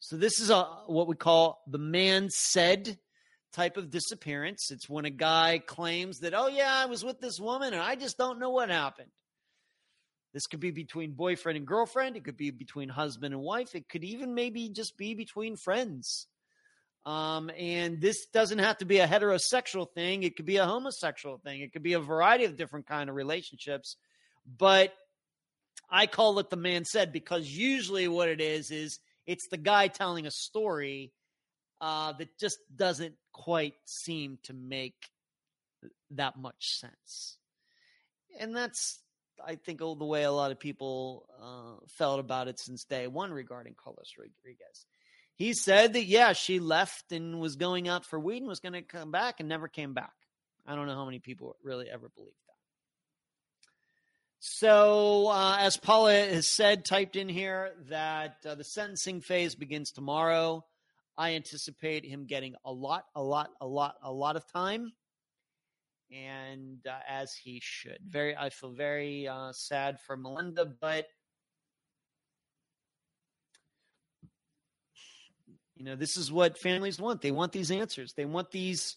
So 0.00 0.16
this 0.16 0.40
is 0.40 0.50
a 0.50 0.64
what 0.86 1.06
we 1.06 1.14
call 1.14 1.62
the 1.66 1.78
man 1.78 2.28
said 2.30 2.98
type 3.52 3.76
of 3.76 3.90
disappearance. 3.90 4.70
It's 4.70 4.88
when 4.88 5.04
a 5.04 5.10
guy 5.10 5.60
claims 5.64 6.20
that, 6.20 6.34
oh 6.34 6.48
yeah, 6.48 6.74
I 6.74 6.86
was 6.86 7.04
with 7.04 7.20
this 7.20 7.38
woman 7.38 7.72
and 7.72 7.82
I 7.82 7.94
just 7.94 8.18
don't 8.18 8.38
know 8.38 8.50
what 8.50 8.70
happened. 8.70 9.10
This 10.32 10.46
could 10.46 10.60
be 10.60 10.70
between 10.70 11.12
boyfriend 11.12 11.58
and 11.58 11.66
girlfriend. 11.66 12.16
It 12.16 12.24
could 12.24 12.38
be 12.38 12.50
between 12.50 12.88
husband 12.88 13.34
and 13.34 13.42
wife. 13.42 13.74
It 13.74 13.88
could 13.88 14.02
even 14.02 14.34
maybe 14.34 14.70
just 14.70 14.96
be 14.96 15.14
between 15.14 15.56
friends. 15.56 16.26
Um, 17.04 17.50
and 17.58 18.00
this 18.00 18.26
doesn't 18.26 18.60
have 18.60 18.78
to 18.78 18.84
be 18.84 19.00
a 19.00 19.06
heterosexual 19.06 19.92
thing. 19.92 20.22
It 20.22 20.36
could 20.36 20.46
be 20.46 20.56
a 20.56 20.64
homosexual 20.64 21.38
thing. 21.38 21.60
It 21.60 21.72
could 21.72 21.82
be 21.82 21.94
a 21.94 22.00
variety 22.00 22.44
of 22.44 22.56
different 22.56 22.86
kind 22.86 23.10
of 23.10 23.16
relationships. 23.16 23.96
But 24.46 24.94
I 25.90 26.06
call 26.06 26.38
it 26.38 26.48
the 26.48 26.56
man 26.56 26.84
said 26.84 27.12
because 27.12 27.46
usually 27.48 28.08
what 28.08 28.28
it 28.28 28.40
is 28.40 28.70
is 28.70 28.98
it's 29.26 29.48
the 29.48 29.58
guy 29.58 29.88
telling 29.88 30.26
a 30.26 30.30
story 30.30 31.12
uh, 31.82 32.12
that 32.12 32.38
just 32.38 32.58
doesn't 32.74 33.16
quite 33.32 33.74
seem 33.84 34.38
to 34.44 34.54
make 34.54 35.10
that 36.12 36.38
much 36.38 36.78
sense. 36.78 37.38
And 38.38 38.54
that's, 38.54 39.00
I 39.44 39.56
think, 39.56 39.80
the 39.80 39.94
way 39.96 40.22
a 40.22 40.30
lot 40.30 40.52
of 40.52 40.60
people 40.60 41.28
uh, 41.42 41.84
felt 41.88 42.20
about 42.20 42.46
it 42.46 42.60
since 42.60 42.84
day 42.84 43.08
one 43.08 43.32
regarding 43.32 43.74
Carlos 43.74 44.12
Rodriguez. 44.16 44.86
He 45.34 45.54
said 45.54 45.94
that, 45.94 46.04
yeah, 46.04 46.34
she 46.34 46.60
left 46.60 47.10
and 47.10 47.40
was 47.40 47.56
going 47.56 47.88
out 47.88 48.06
for 48.06 48.20
weed 48.20 48.38
and 48.38 48.48
was 48.48 48.60
going 48.60 48.74
to 48.74 48.82
come 48.82 49.10
back 49.10 49.40
and 49.40 49.48
never 49.48 49.66
came 49.66 49.92
back. 49.92 50.12
I 50.64 50.76
don't 50.76 50.86
know 50.86 50.94
how 50.94 51.04
many 51.04 51.18
people 51.18 51.56
really 51.64 51.90
ever 51.90 52.08
believed 52.14 52.36
that. 52.46 52.52
So, 54.38 55.28
uh, 55.28 55.56
as 55.58 55.76
Paula 55.76 56.12
has 56.12 56.46
said, 56.46 56.84
typed 56.84 57.16
in 57.16 57.28
here 57.28 57.72
that 57.88 58.36
uh, 58.46 58.54
the 58.54 58.62
sentencing 58.62 59.20
phase 59.20 59.56
begins 59.56 59.90
tomorrow. 59.90 60.64
I 61.16 61.34
anticipate 61.34 62.04
him 62.04 62.26
getting 62.26 62.54
a 62.64 62.72
lot, 62.72 63.04
a 63.14 63.22
lot, 63.22 63.50
a 63.60 63.66
lot, 63.66 63.96
a 64.02 64.12
lot 64.12 64.36
of 64.36 64.50
time, 64.50 64.92
and 66.10 66.78
uh, 66.86 66.98
as 67.08 67.34
he 67.34 67.60
should. 67.62 67.98
Very, 68.08 68.36
I 68.36 68.50
feel 68.50 68.72
very 68.72 69.28
uh, 69.28 69.52
sad 69.52 70.00
for 70.00 70.16
Melinda, 70.16 70.66
but 70.80 71.06
you 75.76 75.84
know, 75.84 75.96
this 75.96 76.16
is 76.16 76.30
what 76.30 76.58
families 76.58 77.00
want. 77.00 77.20
They 77.20 77.30
want 77.30 77.52
these 77.52 77.70
answers. 77.70 78.12
They 78.12 78.24
want 78.24 78.50
these 78.50 78.96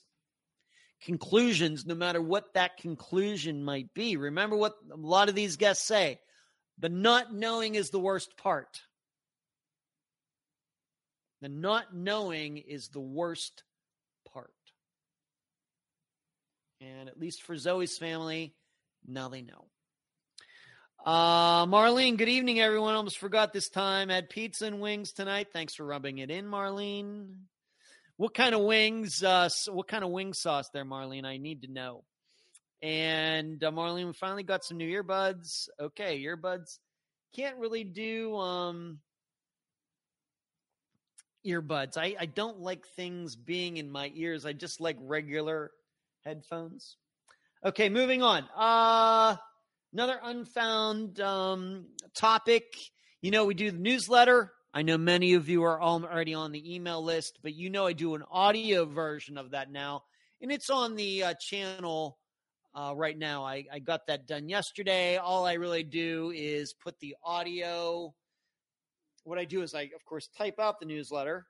conclusions, 1.01 1.85
no 1.85 1.95
matter 1.95 2.21
what 2.21 2.53
that 2.53 2.77
conclusion 2.77 3.63
might 3.63 3.93
be. 3.93 4.17
Remember 4.17 4.55
what 4.55 4.75
a 4.91 4.95
lot 4.95 5.29
of 5.29 5.35
these 5.35 5.57
guests 5.57 5.85
say: 5.85 6.19
the 6.77 6.89
not 6.89 7.33
knowing 7.33 7.75
is 7.75 7.89
the 7.89 7.99
worst 7.99 8.37
part. 8.37 8.81
The 11.41 11.49
not 11.49 11.95
knowing 11.95 12.57
is 12.57 12.87
the 12.89 12.99
worst 12.99 13.63
part. 14.31 14.51
And 16.81 17.09
at 17.09 17.19
least 17.19 17.43
for 17.43 17.57
Zoe's 17.57 17.97
family, 17.97 18.53
now 19.07 19.29
they 19.29 19.41
know. 19.41 19.65
Uh, 21.05 21.65
Marlene, 21.67 22.17
good 22.17 22.29
evening, 22.29 22.59
everyone. 22.59 22.95
Almost 22.95 23.19
forgot 23.19 23.53
this 23.53 23.69
time. 23.69 24.09
Had 24.09 24.29
pizza 24.29 24.65
and 24.65 24.81
wings 24.81 25.11
tonight. 25.11 25.47
Thanks 25.53 25.75
for 25.75 25.85
rubbing 25.85 26.17
it 26.17 26.31
in, 26.31 26.45
Marlene. 26.45 27.27
What 28.17 28.33
kind 28.33 28.55
of 28.55 28.61
wings? 28.61 29.21
Uh, 29.21 29.49
what 29.67 29.87
kind 29.87 30.03
of 30.03 30.09
wing 30.09 30.33
sauce 30.33 30.69
there, 30.73 30.85
Marlene? 30.85 31.25
I 31.25 31.37
need 31.37 31.61
to 31.61 31.71
know. 31.71 32.03
And 32.81 33.63
uh, 33.63 33.71
Marlene, 33.71 34.07
we 34.07 34.13
finally 34.13 34.43
got 34.43 34.63
some 34.63 34.77
new 34.77 35.03
earbuds. 35.03 35.69
Okay, 35.79 36.23
earbuds. 36.23 36.79
Can't 37.35 37.57
really 37.57 37.83
do 37.83 38.35
um 38.37 38.99
earbuds. 41.45 41.97
I, 41.97 42.15
I 42.19 42.25
don't 42.25 42.59
like 42.59 42.85
things 42.95 43.35
being 43.35 43.77
in 43.77 43.91
my 43.91 44.11
ears. 44.15 44.45
I 44.45 44.53
just 44.53 44.81
like 44.81 44.97
regular 44.99 45.71
headphones. 46.23 46.97
Okay, 47.63 47.89
moving 47.89 48.21
on. 48.21 48.45
Uh 48.55 49.35
another 49.93 50.19
unfound 50.23 51.19
um 51.19 51.85
topic. 52.15 52.63
You 53.21 53.31
know, 53.31 53.45
we 53.45 53.53
do 53.53 53.71
the 53.71 53.77
newsletter. 53.77 54.51
I 54.73 54.81
know 54.81 54.97
many 54.97 55.33
of 55.35 55.47
you 55.47 55.63
are 55.63 55.81
already 55.81 56.33
on 56.33 56.51
the 56.51 56.75
email 56.75 57.01
list, 57.01 57.39
but 57.41 57.53
you 57.53 57.69
know 57.69 57.87
I 57.87 57.93
do 57.93 58.15
an 58.15 58.23
audio 58.29 58.85
version 58.85 59.37
of 59.37 59.51
that 59.51 59.71
now, 59.71 60.03
and 60.41 60.51
it's 60.51 60.69
on 60.69 60.95
the 60.95 61.23
uh, 61.23 61.33
channel 61.39 62.17
uh, 62.75 62.93
right 62.93 63.17
now. 63.17 63.45
I, 63.45 63.65
I 63.71 63.79
got 63.79 64.07
that 64.07 64.27
done 64.27 64.49
yesterday. 64.49 65.15
All 65.15 65.45
I 65.45 65.53
really 65.53 65.83
do 65.83 66.33
is 66.35 66.73
put 66.73 66.99
the 66.99 67.15
audio 67.23 68.13
what 69.25 69.39
I 69.39 69.45
do 69.45 69.61
is 69.63 69.73
I, 69.73 69.81
of 69.95 70.05
course, 70.05 70.29
type 70.37 70.59
out 70.59 70.79
the 70.79 70.85
newsletter. 70.85 71.47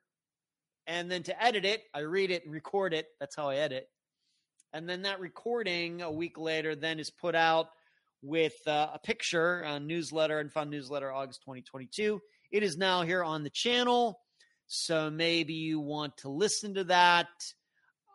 And 0.88 1.11
then 1.11 1.23
to 1.23 1.43
edit 1.43 1.65
it, 1.65 1.84
I 1.93 1.99
read 1.99 2.32
it 2.32 2.45
and 2.45 2.53
record 2.53 2.93
it. 2.93 3.07
That's 3.19 3.36
how 3.36 3.49
I 3.49 3.57
edit. 3.57 3.89
And 4.73 4.89
then 4.89 5.03
that 5.03 5.19
recording 5.19 6.01
a 6.01 6.11
week 6.11 6.38
later 6.38 6.76
then 6.76 6.99
is 6.99 7.09
put 7.09 7.36
out 7.36 7.67
with 8.21 8.55
uh, 8.65 8.89
a 8.93 8.99
picture, 8.99 9.59
a 9.61 9.80
newsletter, 9.80 10.39
and 10.39 10.51
fun 10.51 10.69
newsletter 10.69 11.11
August 11.11 11.41
2022. 11.41 12.21
It 12.51 12.63
is 12.63 12.78
now 12.78 13.03
here 13.03 13.23
on 13.23 13.43
the 13.43 13.49
channel. 13.49 14.19
So 14.67 15.09
maybe 15.09 15.53
you 15.53 15.80
want 15.80 16.17
to 16.17 16.30
listen 16.30 16.76
to 16.76 16.86
that 16.86 17.28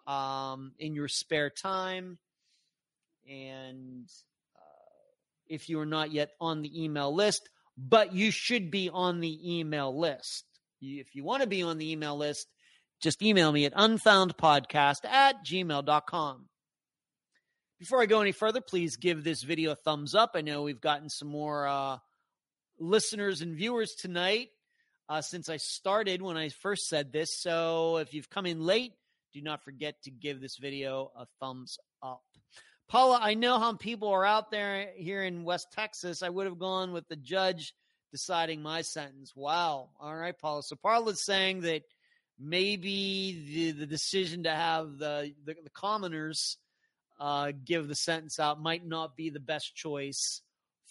um, 0.07 0.73
in 0.79 0.95
your 0.95 1.09
spare 1.09 1.51
time. 1.51 2.19
And 3.29 4.09
uh, 4.57 5.05
if 5.49 5.69
you 5.69 5.81
are 5.81 5.87
not 5.87 6.13
yet 6.13 6.31
on 6.41 6.63
the 6.63 6.83
email 6.83 7.15
list, 7.15 7.49
but 7.89 8.13
you 8.13 8.31
should 8.31 8.71
be 8.71 8.91
on 8.91 9.21
the 9.21 9.59
email 9.59 9.97
list. 9.97 10.45
If 10.83 11.15
you 11.15 11.25
want 11.25 11.43
to 11.43 11.49
be 11.49 11.63
on 11.63 11.79
the 11.79 11.91
email 11.91 12.17
list, 12.17 12.47
just 13.01 13.23
email 13.23 13.51
me 13.51 13.65
at 13.65 13.75
unfoundpodcast 13.75 15.05
at 15.07 15.45
gmail.com. 15.45 16.47
Before 17.79 18.03
I 18.03 18.07
go 18.07 18.21
any 18.21 18.33
further, 18.33 18.61
please 18.61 18.97
give 18.97 19.25
this 19.25 19.43
video 19.43 19.71
a 19.73 19.77
thumbs 19.77 20.15
up. 20.15 20.33
I 20.35 20.43
know 20.43 20.63
we've 20.63 20.81
gotten 20.81 21.09
some 21.09 21.29
more 21.29 21.67
uh, 21.67 21.97
listeners 22.79 23.41
and 23.41 23.57
viewers 23.57 23.95
tonight 23.95 24.49
uh, 25.09 25.23
since 25.23 25.49
I 25.49 25.57
started 25.57 26.21
when 26.21 26.37
I 26.37 26.51
first 26.51 26.89
said 26.89 27.13
this. 27.13 27.41
So 27.41 27.97
if 27.97 28.13
you've 28.13 28.29
come 28.29 28.45
in 28.45 28.61
late, 28.61 28.93
do 29.33 29.41
not 29.41 29.65
forget 29.65 29.95
to 30.03 30.11
give 30.11 30.43
this 30.43 30.59
video 30.61 31.11
a 31.17 31.25
thumbs 31.41 31.79
up. 32.03 32.23
Paula, 32.91 33.21
I 33.23 33.35
know 33.35 33.61
how 33.61 33.73
people 33.75 34.09
are 34.09 34.27
out 34.27 34.51
there 34.51 34.89
here 34.97 35.23
in 35.23 35.45
West 35.45 35.69
Texas. 35.73 36.25
I 36.25 36.29
would 36.29 36.47
have 36.47 36.59
gone 36.59 36.93
with 36.93 37.07
the 37.07 37.15
judge 37.15 37.73
deciding 38.11 38.63
my 38.63 38.83
sentence. 38.83 39.33
Wow. 39.37 39.91
All 40.01 40.17
right, 40.17 40.37
Paula. 40.37 40.65
So 40.65 40.75
Paula's 40.75 41.25
saying 41.25 41.61
that 41.61 41.83
maybe 42.37 43.45
the, 43.47 43.71
the 43.79 43.87
decision 43.87 44.43
to 44.43 44.51
have 44.51 44.99
the, 44.99 45.33
the, 45.45 45.55
the 45.63 45.71
commoners 45.71 46.57
uh, 47.21 47.53
give 47.65 47.87
the 47.87 47.95
sentence 47.95 48.41
out 48.41 48.61
might 48.61 48.85
not 48.85 49.17
be 49.17 49.31
the 49.31 49.39
best 49.39 49.77
choice 49.77 50.43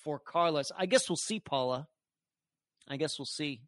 for 0.01 0.19
Carlos. 0.19 0.71
I 0.77 0.85
guess 0.85 1.09
we'll 1.09 1.17
see, 1.17 1.41
Paula. 1.41 1.85
I 2.87 2.95
guess 2.95 3.19
we'll 3.19 3.25
see. 3.25 3.59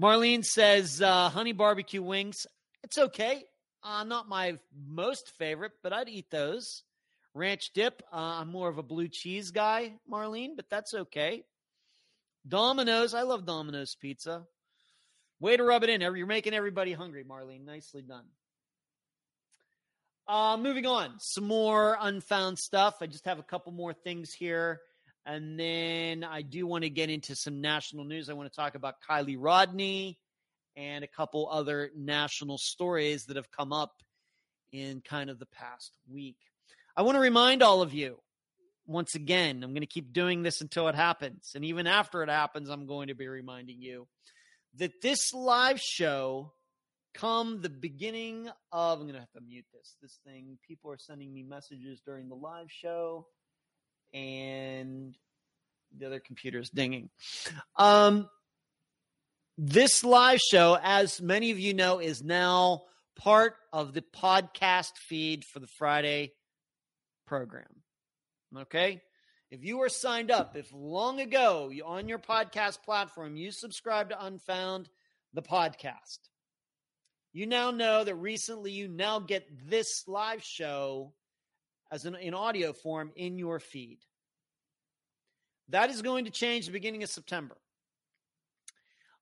Marlene 0.00 0.42
says, 0.42 1.02
uh, 1.02 1.28
honey 1.28 1.52
barbecue 1.52 2.02
wings. 2.02 2.46
It's 2.82 2.96
okay. 2.96 3.44
Uh, 3.84 4.02
not 4.02 4.28
my 4.28 4.58
most 4.88 5.28
favorite, 5.32 5.72
but 5.82 5.92
I'd 5.92 6.08
eat 6.08 6.30
those. 6.30 6.82
Ranch 7.34 7.72
dip. 7.74 8.02
Uh, 8.10 8.40
I'm 8.40 8.50
more 8.50 8.68
of 8.68 8.78
a 8.78 8.82
blue 8.82 9.08
cheese 9.08 9.50
guy, 9.50 9.92
Marlene, 10.10 10.56
but 10.56 10.70
that's 10.70 10.94
okay. 10.94 11.44
Domino's. 12.48 13.12
I 13.12 13.22
love 13.22 13.44
Domino's 13.44 13.94
pizza. 13.94 14.46
Way 15.38 15.58
to 15.58 15.64
rub 15.64 15.82
it 15.82 15.90
in. 15.90 16.00
You're 16.00 16.26
making 16.26 16.54
everybody 16.54 16.92
hungry, 16.94 17.24
Marlene. 17.24 17.66
Nicely 17.66 18.00
done. 18.00 18.24
Uh, 20.26 20.56
moving 20.56 20.86
on. 20.86 21.18
Some 21.18 21.44
more 21.44 21.98
unfound 22.00 22.58
stuff. 22.58 22.96
I 23.02 23.06
just 23.06 23.26
have 23.26 23.38
a 23.38 23.42
couple 23.42 23.72
more 23.72 23.92
things 23.92 24.32
here. 24.32 24.80
And 25.26 25.60
then 25.60 26.24
I 26.24 26.40
do 26.42 26.66
want 26.66 26.84
to 26.84 26.90
get 26.90 27.10
into 27.10 27.34
some 27.34 27.60
national 27.60 28.04
news. 28.04 28.30
I 28.30 28.34
want 28.34 28.50
to 28.50 28.56
talk 28.56 28.74
about 28.74 28.94
Kiely 29.06 29.36
Rodni 29.36 30.16
and 30.76 31.04
a 31.04 31.08
couple 31.08 31.48
other 31.50 31.90
national 31.96 32.58
stories 32.58 33.26
that 33.26 33.36
have 33.36 33.50
come 33.50 33.72
up 33.72 34.02
in 34.72 35.00
kind 35.00 35.30
of 35.30 35.38
the 35.38 35.46
past 35.46 35.92
week. 36.10 36.38
I 36.96 37.02
want 37.02 37.16
to 37.16 37.20
remind 37.20 37.62
all 37.62 37.82
of 37.82 37.94
you 37.94 38.18
once 38.86 39.14
again, 39.14 39.62
I'm 39.62 39.70
going 39.70 39.80
to 39.80 39.86
keep 39.86 40.12
doing 40.12 40.42
this 40.42 40.60
until 40.60 40.88
it 40.88 40.94
happens. 40.94 41.52
And 41.54 41.64
even 41.64 41.86
after 41.86 42.22
it 42.22 42.28
happens, 42.28 42.68
I'm 42.68 42.86
going 42.86 43.08
to 43.08 43.14
be 43.14 43.28
reminding 43.28 43.80
you 43.80 44.06
that 44.76 45.00
this 45.00 45.32
live 45.32 45.80
show 45.80 46.52
come 47.14 47.62
the 47.62 47.70
beginning 47.70 48.48
of, 48.72 48.98
I'm 48.98 49.04
going 49.04 49.14
to 49.14 49.20
have 49.20 49.32
to 49.32 49.40
mute 49.40 49.64
this. 49.72 49.96
This 50.02 50.18
thing, 50.26 50.58
people 50.66 50.90
are 50.90 50.98
sending 50.98 51.32
me 51.32 51.42
messages 51.42 52.00
during 52.04 52.28
the 52.28 52.34
live 52.34 52.66
show, 52.68 53.26
and 54.12 55.16
the 55.96 56.06
other 56.06 56.20
computer 56.20 56.58
is 56.58 56.70
dinging. 56.70 57.08
Um, 57.76 58.28
this 59.56 60.02
live 60.02 60.40
show, 60.40 60.78
as 60.82 61.20
many 61.20 61.50
of 61.50 61.58
you 61.58 61.74
know, 61.74 61.98
is 61.98 62.22
now 62.22 62.82
part 63.16 63.54
of 63.72 63.94
the 63.94 64.02
podcast 64.02 64.96
feed 64.96 65.44
for 65.44 65.60
the 65.60 65.66
Friday 65.66 66.32
program. 67.26 67.82
Okay? 68.56 69.00
If 69.50 69.64
you 69.64 69.78
were 69.78 69.88
signed 69.88 70.30
up, 70.30 70.56
if 70.56 70.72
long 70.72 71.20
ago 71.20 71.70
you, 71.72 71.84
on 71.84 72.08
your 72.08 72.18
podcast 72.18 72.82
platform 72.82 73.36
you 73.36 73.52
subscribed 73.52 74.10
to 74.10 74.24
Unfound, 74.24 74.88
the 75.32 75.42
podcast, 75.42 76.18
you 77.32 77.46
now 77.46 77.70
know 77.70 78.04
that 78.04 78.14
recently 78.16 78.72
you 78.72 78.88
now 78.88 79.20
get 79.20 79.46
this 79.68 80.04
live 80.06 80.42
show 80.42 81.12
as 81.92 82.04
an 82.04 82.16
in 82.16 82.34
audio 82.34 82.72
form 82.72 83.12
in 83.14 83.38
your 83.38 83.60
feed. 83.60 83.98
That 85.68 85.90
is 85.90 86.02
going 86.02 86.24
to 86.24 86.30
change 86.30 86.66
the 86.66 86.72
beginning 86.72 87.02
of 87.02 87.10
September. 87.10 87.56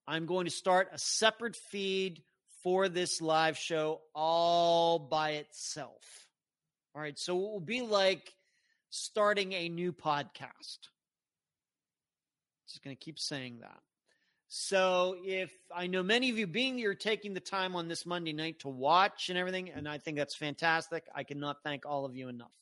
I'm 0.06 0.26
going 0.26 0.46
to 0.46 0.50
start 0.50 0.88
a 0.92 0.98
separate 0.98 1.56
feed 1.56 2.22
for 2.62 2.88
this 2.88 3.20
live 3.20 3.56
show 3.56 4.00
all 4.14 4.98
by 4.98 5.32
itself. 5.32 6.26
All 6.94 7.02
right, 7.02 7.18
so 7.18 7.36
it 7.36 7.40
will 7.40 7.60
be 7.60 7.82
like 7.82 8.32
starting 8.90 9.52
a 9.52 9.68
new 9.68 9.92
podcast. 9.92 10.88
Just 12.68 12.82
going 12.84 12.96
to 12.96 13.04
keep 13.04 13.18
saying 13.18 13.58
that. 13.60 13.80
So, 14.48 15.16
if 15.24 15.50
I 15.74 15.86
know 15.86 16.02
many 16.02 16.28
of 16.28 16.36
you 16.36 16.46
being 16.46 16.76
here 16.76 16.94
taking 16.94 17.32
the 17.32 17.40
time 17.40 17.74
on 17.74 17.88
this 17.88 18.04
Monday 18.04 18.34
night 18.34 18.58
to 18.60 18.68
watch 18.68 19.30
and 19.30 19.38
everything, 19.38 19.70
and 19.70 19.88
I 19.88 19.96
think 19.96 20.18
that's 20.18 20.36
fantastic, 20.36 21.04
I 21.14 21.24
cannot 21.24 21.62
thank 21.64 21.86
all 21.86 22.04
of 22.04 22.16
you 22.16 22.28
enough. 22.28 22.52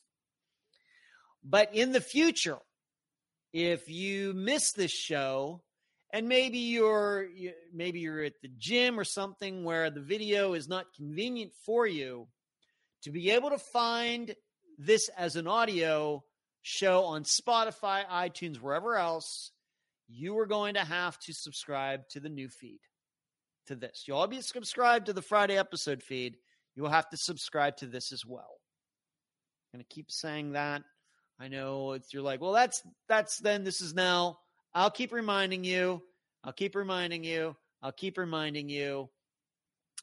But 1.43 1.75
in 1.75 1.91
the 1.91 1.99
future, 1.99 2.59
if 3.51 3.89
you 3.89 4.31
miss 4.33 4.71
this 4.71 4.91
show, 4.91 5.61
and 6.13 6.27
maybe 6.27 6.57
you're 6.59 7.27
maybe 7.73 7.99
you're 7.99 8.23
at 8.23 8.41
the 8.41 8.49
gym 8.57 8.99
or 8.99 9.03
something 9.03 9.63
where 9.63 9.89
the 9.89 10.01
video 10.01 10.53
is 10.53 10.67
not 10.67 10.93
convenient 10.95 11.53
for 11.65 11.87
you 11.87 12.27
to 13.03 13.11
be 13.11 13.31
able 13.31 13.49
to 13.49 13.57
find 13.57 14.35
this 14.77 15.09
as 15.17 15.35
an 15.35 15.47
audio 15.47 16.23
show 16.61 17.05
on 17.05 17.23
Spotify, 17.23 18.05
iTunes, 18.07 18.57
wherever 18.57 18.95
else, 18.95 19.51
you 20.07 20.37
are 20.37 20.45
going 20.45 20.75
to 20.75 20.81
have 20.81 21.17
to 21.19 21.33
subscribe 21.33 22.07
to 22.09 22.19
the 22.19 22.29
new 22.29 22.49
feed 22.49 22.79
to 23.67 23.75
this. 23.75 24.03
You'll 24.05 24.17
all 24.17 24.27
be 24.27 24.41
subscribed 24.41 25.07
to 25.07 25.13
the 25.13 25.21
Friday 25.21 25.57
episode 25.57 26.03
feed. 26.03 26.35
You 26.75 26.83
will 26.83 26.89
have 26.89 27.09
to 27.09 27.17
subscribe 27.17 27.77
to 27.77 27.85
this 27.87 28.11
as 28.11 28.25
well. 28.25 28.59
I'm 29.73 29.79
going 29.79 29.85
to 29.87 29.93
keep 29.93 30.11
saying 30.11 30.51
that. 30.51 30.83
I 31.39 31.47
know 31.47 31.93
it's 31.93 32.13
you're 32.13 32.21
like, 32.21 32.41
well, 32.41 32.51
that's 32.51 32.81
that's 33.07 33.39
then 33.39 33.63
this 33.63 33.81
is 33.81 33.93
now. 33.95 34.37
I'll 34.73 34.91
keep 34.91 35.11
reminding 35.11 35.63
you. 35.63 36.01
I'll 36.43 36.53
keep 36.53 36.75
reminding 36.75 37.23
you. 37.23 37.55
I'll 37.81 37.91
keep 37.91 38.17
reminding 38.17 38.69
you. 38.69 39.09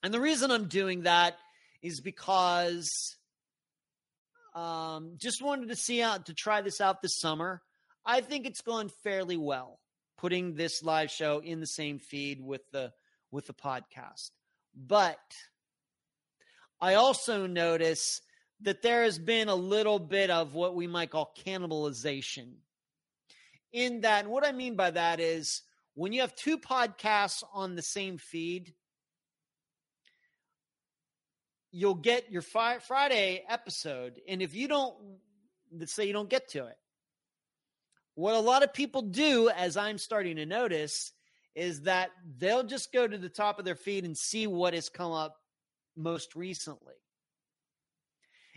And 0.02 0.12
the 0.12 0.20
reason 0.20 0.50
I'm 0.50 0.68
doing 0.68 1.02
that 1.02 1.36
is 1.82 2.00
because 2.00 3.16
um, 4.54 5.14
just 5.16 5.42
wanted 5.42 5.68
to 5.68 5.76
see 5.76 6.02
out 6.02 6.26
to 6.26 6.34
try 6.34 6.60
this 6.60 6.80
out 6.80 7.02
this 7.02 7.18
summer. 7.18 7.62
I 8.04 8.20
think 8.20 8.46
it's 8.46 8.60
gone 8.60 8.90
fairly 9.02 9.36
well 9.36 9.80
putting 10.18 10.54
this 10.54 10.82
live 10.82 11.10
show 11.10 11.38
in 11.38 11.60
the 11.60 11.66
same 11.66 11.98
feed 11.98 12.40
with 12.40 12.62
the 12.72 12.92
with 13.30 13.46
the 13.46 13.54
podcast. 13.54 14.30
But 14.74 15.18
I 16.80 16.94
also 16.94 17.46
notice 17.46 18.20
that 18.62 18.82
there 18.82 19.04
has 19.04 19.18
been 19.18 19.48
a 19.48 19.54
little 19.54 19.98
bit 19.98 20.30
of 20.30 20.54
what 20.54 20.74
we 20.74 20.86
might 20.86 21.10
call 21.10 21.32
cannibalization. 21.46 22.54
In 23.72 24.00
that, 24.02 24.26
what 24.26 24.46
I 24.46 24.52
mean 24.52 24.76
by 24.76 24.90
that 24.90 25.20
is 25.20 25.62
when 25.94 26.12
you 26.12 26.20
have 26.22 26.34
two 26.34 26.58
podcasts 26.58 27.42
on 27.52 27.74
the 27.74 27.82
same 27.82 28.18
feed, 28.18 28.74
you'll 31.70 31.94
get 31.94 32.30
your 32.30 32.42
fi- 32.42 32.78
Friday 32.78 33.44
episode. 33.48 34.20
And 34.26 34.40
if 34.40 34.54
you 34.54 34.68
don't, 34.68 34.94
let's 35.76 35.92
say 35.92 36.06
you 36.06 36.12
don't 36.12 36.30
get 36.30 36.48
to 36.50 36.66
it, 36.66 36.76
what 38.14 38.34
a 38.34 38.40
lot 38.40 38.62
of 38.62 38.72
people 38.72 39.02
do, 39.02 39.48
as 39.48 39.76
I'm 39.76 39.98
starting 39.98 40.36
to 40.36 40.46
notice, 40.46 41.12
is 41.54 41.82
that 41.82 42.10
they'll 42.38 42.64
just 42.64 42.92
go 42.92 43.06
to 43.06 43.18
the 43.18 43.28
top 43.28 43.58
of 43.58 43.64
their 43.64 43.76
feed 43.76 44.04
and 44.04 44.16
see 44.16 44.46
what 44.46 44.74
has 44.74 44.88
come 44.88 45.12
up 45.12 45.36
most 45.96 46.34
recently. 46.34 46.94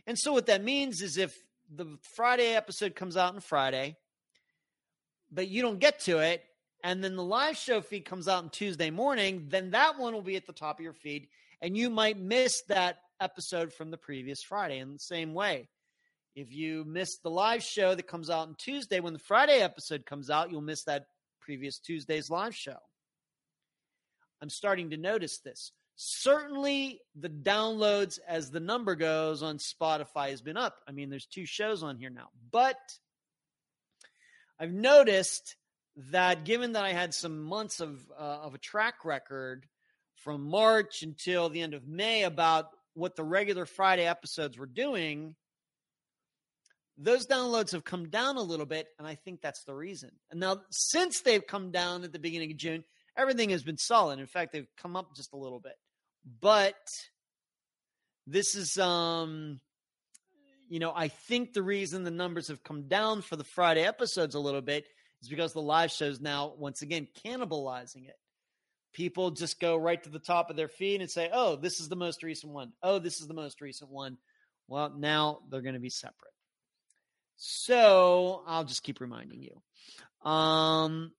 And 0.07 0.17
so, 0.17 0.33
what 0.33 0.47
that 0.47 0.63
means 0.63 1.01
is 1.01 1.17
if 1.17 1.37
the 1.73 1.97
Friday 2.15 2.55
episode 2.55 2.95
comes 2.95 3.17
out 3.17 3.35
on 3.35 3.39
Friday, 3.39 3.97
but 5.31 5.47
you 5.47 5.61
don't 5.61 5.79
get 5.79 5.99
to 6.01 6.19
it, 6.19 6.43
and 6.83 7.03
then 7.03 7.15
the 7.15 7.23
live 7.23 7.57
show 7.57 7.81
feed 7.81 8.05
comes 8.05 8.27
out 8.27 8.43
on 8.43 8.49
Tuesday 8.49 8.89
morning, 8.89 9.45
then 9.49 9.71
that 9.71 9.99
one 9.99 10.13
will 10.13 10.21
be 10.21 10.35
at 10.35 10.47
the 10.47 10.53
top 10.53 10.79
of 10.79 10.83
your 10.83 10.93
feed 10.93 11.27
and 11.61 11.77
you 11.77 11.89
might 11.89 12.19
miss 12.19 12.63
that 12.67 12.97
episode 13.19 13.71
from 13.71 13.91
the 13.91 13.97
previous 13.97 14.41
Friday 14.41 14.79
in 14.79 14.93
the 14.93 14.99
same 14.99 15.33
way. 15.33 15.69
If 16.35 16.51
you 16.51 16.83
miss 16.85 17.17
the 17.17 17.29
live 17.29 17.63
show 17.63 17.93
that 17.93 18.07
comes 18.07 18.29
out 18.29 18.47
on 18.47 18.55
Tuesday, 18.57 18.99
when 18.99 19.13
the 19.13 19.19
Friday 19.19 19.59
episode 19.59 20.05
comes 20.05 20.29
out, 20.29 20.49
you'll 20.49 20.61
miss 20.61 20.83
that 20.85 21.05
previous 21.39 21.77
Tuesday's 21.77 22.29
live 22.29 22.55
show. 22.55 22.77
I'm 24.41 24.49
starting 24.49 24.89
to 24.89 24.97
notice 24.97 25.39
this. 25.39 25.71
Certainly, 25.97 26.99
the 27.15 27.29
downloads 27.29 28.17
as 28.27 28.49
the 28.49 28.59
number 28.59 28.95
goes 28.95 29.43
on 29.43 29.57
Spotify 29.57 30.29
has 30.31 30.41
been 30.41 30.57
up. 30.57 30.77
I 30.87 30.93
mean, 30.93 31.09
there's 31.09 31.27
two 31.27 31.45
shows 31.45 31.83
on 31.83 31.97
here 31.97 32.09
now. 32.09 32.29
But 32.49 32.79
I've 34.61 34.71
noticed 34.71 35.55
that 36.11 36.45
given 36.45 36.73
that 36.73 36.85
I 36.85 36.93
had 36.93 37.15
some 37.15 37.41
months 37.41 37.79
of, 37.79 37.99
uh, 38.15 38.41
of 38.43 38.53
a 38.53 38.59
track 38.59 39.03
record 39.03 39.65
from 40.17 40.47
March 40.47 41.01
until 41.01 41.49
the 41.49 41.61
end 41.61 41.73
of 41.73 41.87
May 41.87 42.23
about 42.23 42.67
what 42.93 43.15
the 43.15 43.23
regular 43.23 43.65
Friday 43.65 44.05
episodes 44.05 44.59
were 44.59 44.67
doing, 44.67 45.35
those 46.95 47.25
downloads 47.25 47.71
have 47.71 47.83
come 47.83 48.09
down 48.09 48.37
a 48.37 48.43
little 48.43 48.67
bit, 48.67 48.85
and 48.99 49.07
I 49.07 49.15
think 49.15 49.41
that's 49.41 49.63
the 49.63 49.73
reason. 49.73 50.11
And 50.29 50.39
now, 50.39 50.61
since 50.69 51.21
they've 51.21 51.45
come 51.45 51.71
down 51.71 52.03
at 52.03 52.13
the 52.13 52.19
beginning 52.19 52.51
of 52.51 52.57
June, 52.57 52.83
everything 53.17 53.49
has 53.49 53.63
been 53.63 53.79
solid. 53.79 54.19
In 54.19 54.27
fact, 54.27 54.53
they've 54.53 54.69
come 54.77 54.95
up 54.95 55.15
just 55.15 55.33
a 55.33 55.37
little 55.37 55.59
bit. 55.59 55.75
But 56.39 56.75
this 58.27 58.53
is, 58.53 58.77
um, 58.77 59.59
you 60.71 60.79
know, 60.79 60.91
I 60.95 61.09
think 61.09 61.53
the 61.53 61.61
reason 61.61 62.03
the 62.03 62.11
numbers 62.11 62.47
have 62.47 62.63
come 62.63 62.87
down 62.87 63.21
for 63.21 63.35
the 63.35 63.43
Friday 63.43 63.83
episodes 63.83 64.33
a 64.33 64.39
little 64.39 64.61
bit 64.61 64.85
is 65.21 65.29
because 65.29 65.53
the 65.53 65.61
live 65.61 65.91
shows 65.91 66.19
now, 66.19 66.53
once 66.57 66.81
again, 66.81 67.07
cannibalizing 67.23 68.07
it 68.07 68.15
people 68.93 69.31
just 69.31 69.59
go 69.59 69.77
right 69.77 70.01
to 70.03 70.09
the 70.09 70.19
top 70.19 70.49
of 70.49 70.55
their 70.55 70.67
feed 70.67 71.01
and 71.01 71.09
say, 71.09 71.29
oh, 71.31 71.55
this 71.55 71.79
is 71.79 71.87
the 71.87 71.95
most 71.95 72.23
recent 72.23 72.51
one. 72.51 72.73
Oh, 72.83 72.99
this 72.99 73.21
is 73.21 73.27
the 73.27 73.33
most 73.33 73.61
recent 73.61 73.89
one. 73.89 74.17
Well, 74.67 74.93
now 74.97 75.39
they're 75.49 75.61
going 75.61 75.75
to 75.75 75.79
be 75.79 75.89
separate. 75.89 76.33
So 77.37 78.43
I'll 78.45 78.63
just 78.63 78.83
keep 78.83 79.01
reminding 79.01 79.41
you. 79.41 80.29
Um, 80.29 81.11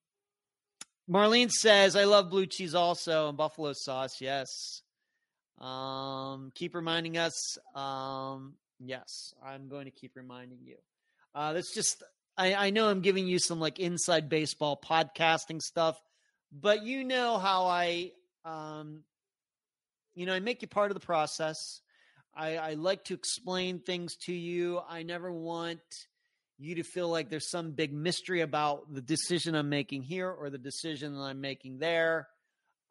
Marlene 1.11 1.51
says, 1.51 1.97
I 1.97 2.05
love 2.05 2.31
blue 2.31 2.47
cheese 2.47 2.75
also 2.75 3.29
and 3.29 3.37
buffalo 3.37 3.73
sauce. 3.75 4.21
Yes. 4.21 4.83
Um, 5.59 6.53
keep 6.55 6.75
reminding 6.75 7.19
us. 7.19 7.59
Um, 7.75 8.55
yes, 8.87 9.35
I'm 9.45 9.69
going 9.69 9.85
to 9.87 9.91
keep 9.91 10.17
reminding 10.17 10.59
you. 10.65 10.77
Uh, 11.35 11.53
that's 11.53 11.75
just, 11.75 12.03
I, 12.37 12.55
I 12.55 12.71
know 12.71 12.89
I'm 12.89 13.01
giving 13.01 13.27
you 13.27 13.39
some 13.39 13.61
like 13.61 13.79
inside 13.79 14.29
baseball 14.29 14.81
podcasting 14.83 15.61
stuff 15.63 15.99
but 16.53 16.85
you 16.85 17.03
know 17.03 17.39
how 17.39 17.65
I, 17.67 18.13
um, 18.45 19.01
you 20.15 20.27
know, 20.27 20.35
I 20.35 20.41
make 20.41 20.61
you 20.61 20.69
part 20.69 20.91
of 20.91 20.95
the 20.95 21.05
process. 21.05 21.81
I, 22.35 22.57
I 22.57 22.75
like 22.75 23.05
to 23.05 23.15
explain 23.15 23.79
things 23.79 24.17
to 24.27 24.33
you. 24.33 24.81
I 24.87 25.03
never 25.03 25.33
want 25.33 25.81
you 26.59 26.77
to 26.77 26.83
feel 26.83 27.09
like 27.09 27.31
there's 27.31 27.51
some 27.51 27.73
big 27.73 27.93
mystery 27.93 28.43
about 28.43 28.93
the 28.93 29.01
decision 29.01 29.55
I'm 29.55 29.71
making 29.71 30.03
here 30.03 30.31
or 30.31 30.51
the 30.51 30.59
decision 30.59 31.15
that 31.15 31.23
I'm 31.23 31.41
making 31.41 31.79
there. 31.79 32.29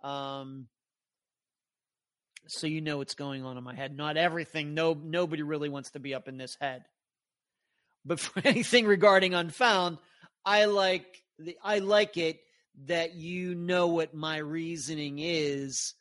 Um, 0.03 0.67
so 2.47 2.67
you 2.67 2.81
know 2.81 2.97
what's 2.97 3.15
going 3.15 3.45
on 3.45 3.57
in 3.57 3.63
my 3.63 3.75
head. 3.75 3.95
Not 3.95 4.17
everything. 4.17 4.73
No, 4.73 4.93
nobody 4.93 5.43
really 5.43 5.69
wants 5.69 5.91
to 5.91 5.99
be 5.99 6.13
up 6.13 6.27
in 6.27 6.37
this 6.37 6.57
head. 6.59 6.85
But 8.05 8.19
for 8.19 8.41
anything 8.45 8.85
regarding 8.85 9.33
Unfound, 9.33 9.97
I 10.45 10.65
like 10.65 11.23
the 11.39 11.57
I 11.63 11.79
like 11.79 12.17
it 12.17 12.39
that 12.85 13.15
you 13.15 13.53
know 13.55 13.87
what 13.87 14.13
my 14.13 14.37
reasoning 14.37 15.19
is 15.19 15.93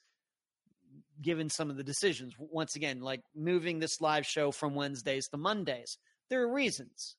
given 1.20 1.50
some 1.50 1.70
of 1.70 1.76
the 1.76 1.84
decisions. 1.84 2.34
Once 2.38 2.76
again, 2.76 3.00
like 3.00 3.20
moving 3.34 3.78
this 3.78 4.00
live 4.00 4.24
show 4.24 4.50
from 4.50 4.74
Wednesdays 4.74 5.28
to 5.28 5.36
Mondays, 5.36 5.98
there 6.30 6.42
are 6.42 6.52
reasons. 6.52 7.16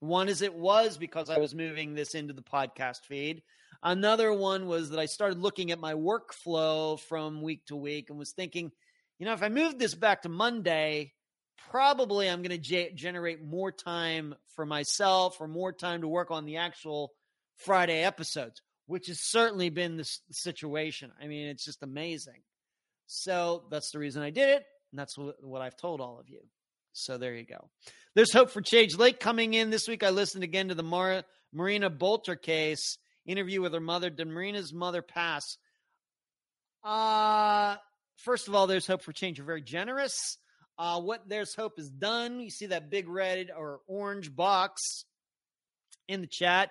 One 0.00 0.28
is 0.28 0.40
it 0.40 0.54
was 0.54 0.96
because 0.96 1.28
I 1.28 1.38
was 1.38 1.54
moving 1.54 1.94
this 1.94 2.14
into 2.14 2.32
the 2.32 2.42
podcast 2.42 3.04
feed. 3.04 3.42
Another 3.82 4.32
one 4.32 4.66
was 4.66 4.90
that 4.90 4.98
I 4.98 5.06
started 5.06 5.38
looking 5.38 5.70
at 5.70 5.78
my 5.78 5.94
workflow 5.94 7.00
from 7.00 7.40
week 7.40 7.64
to 7.66 7.76
week 7.76 8.10
and 8.10 8.18
was 8.18 8.32
thinking, 8.32 8.72
you 9.18 9.26
know, 9.26 9.32
if 9.32 9.42
I 9.42 9.48
move 9.48 9.78
this 9.78 9.94
back 9.94 10.22
to 10.22 10.28
Monday, 10.28 11.12
probably 11.70 12.28
I'm 12.28 12.42
going 12.42 12.58
to 12.58 12.58
ge- 12.58 12.94
generate 12.94 13.42
more 13.42 13.72
time 13.72 14.34
for 14.54 14.66
myself 14.66 15.40
or 15.40 15.48
more 15.48 15.72
time 15.72 16.02
to 16.02 16.08
work 16.08 16.30
on 16.30 16.44
the 16.44 16.58
actual 16.58 17.12
Friday 17.56 18.02
episodes, 18.02 18.60
which 18.86 19.06
has 19.06 19.18
certainly 19.30 19.70
been 19.70 19.96
the, 19.96 20.08
the 20.28 20.34
situation. 20.34 21.10
I 21.20 21.26
mean, 21.26 21.46
it's 21.48 21.64
just 21.64 21.82
amazing. 21.82 22.42
So 23.06 23.64
that's 23.70 23.92
the 23.92 23.98
reason 23.98 24.22
I 24.22 24.30
did 24.30 24.48
it. 24.48 24.64
And 24.92 24.98
that's 24.98 25.16
what, 25.16 25.42
what 25.42 25.62
I've 25.62 25.76
told 25.76 26.00
all 26.00 26.18
of 26.20 26.28
you. 26.28 26.40
So 26.92 27.16
there 27.16 27.34
you 27.34 27.46
go. 27.46 27.70
There's 28.14 28.32
hope 28.32 28.50
for 28.50 28.60
change. 28.60 28.96
Lake 28.96 29.20
coming 29.20 29.54
in 29.54 29.70
this 29.70 29.88
week. 29.88 30.02
I 30.02 30.10
listened 30.10 30.44
again 30.44 30.68
to 30.68 30.74
the 30.74 30.82
Mar- 30.82 31.24
Marina 31.52 31.88
Bolter 31.88 32.36
case 32.36 32.98
interview 33.26 33.60
with 33.60 33.72
her 33.72 33.80
mother. 33.80 34.10
Did 34.10 34.28
Marina's 34.28 34.72
mother 34.72 35.02
pass? 35.02 35.56
Uh, 36.82 37.76
first 38.16 38.48
of 38.48 38.54
all, 38.54 38.66
there's 38.66 38.86
hope 38.86 39.02
for 39.02 39.12
change. 39.12 39.38
You're 39.38 39.46
very 39.46 39.62
generous. 39.62 40.38
Uh, 40.78 41.00
what 41.00 41.28
there's 41.28 41.54
hope 41.54 41.78
is 41.78 41.90
done. 41.90 42.40
You 42.40 42.50
see 42.50 42.66
that 42.66 42.90
big 42.90 43.08
red 43.08 43.50
or 43.54 43.80
orange 43.86 44.34
box 44.34 45.04
in 46.08 46.22
the 46.22 46.26
chat. 46.26 46.70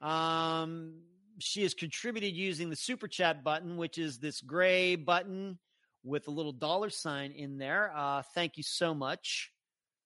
Um, 0.00 1.02
she 1.38 1.62
has 1.62 1.74
contributed 1.74 2.34
using 2.34 2.70
the 2.70 2.76
super 2.76 3.06
chat 3.06 3.44
button, 3.44 3.76
which 3.76 3.98
is 3.98 4.18
this 4.18 4.40
gray 4.40 4.96
button 4.96 5.58
with 6.02 6.28
a 6.28 6.30
little 6.30 6.52
dollar 6.52 6.90
sign 6.90 7.32
in 7.32 7.58
there. 7.58 7.92
Uh, 7.94 8.22
thank 8.34 8.56
you 8.56 8.62
so 8.64 8.94
much. 8.94 9.50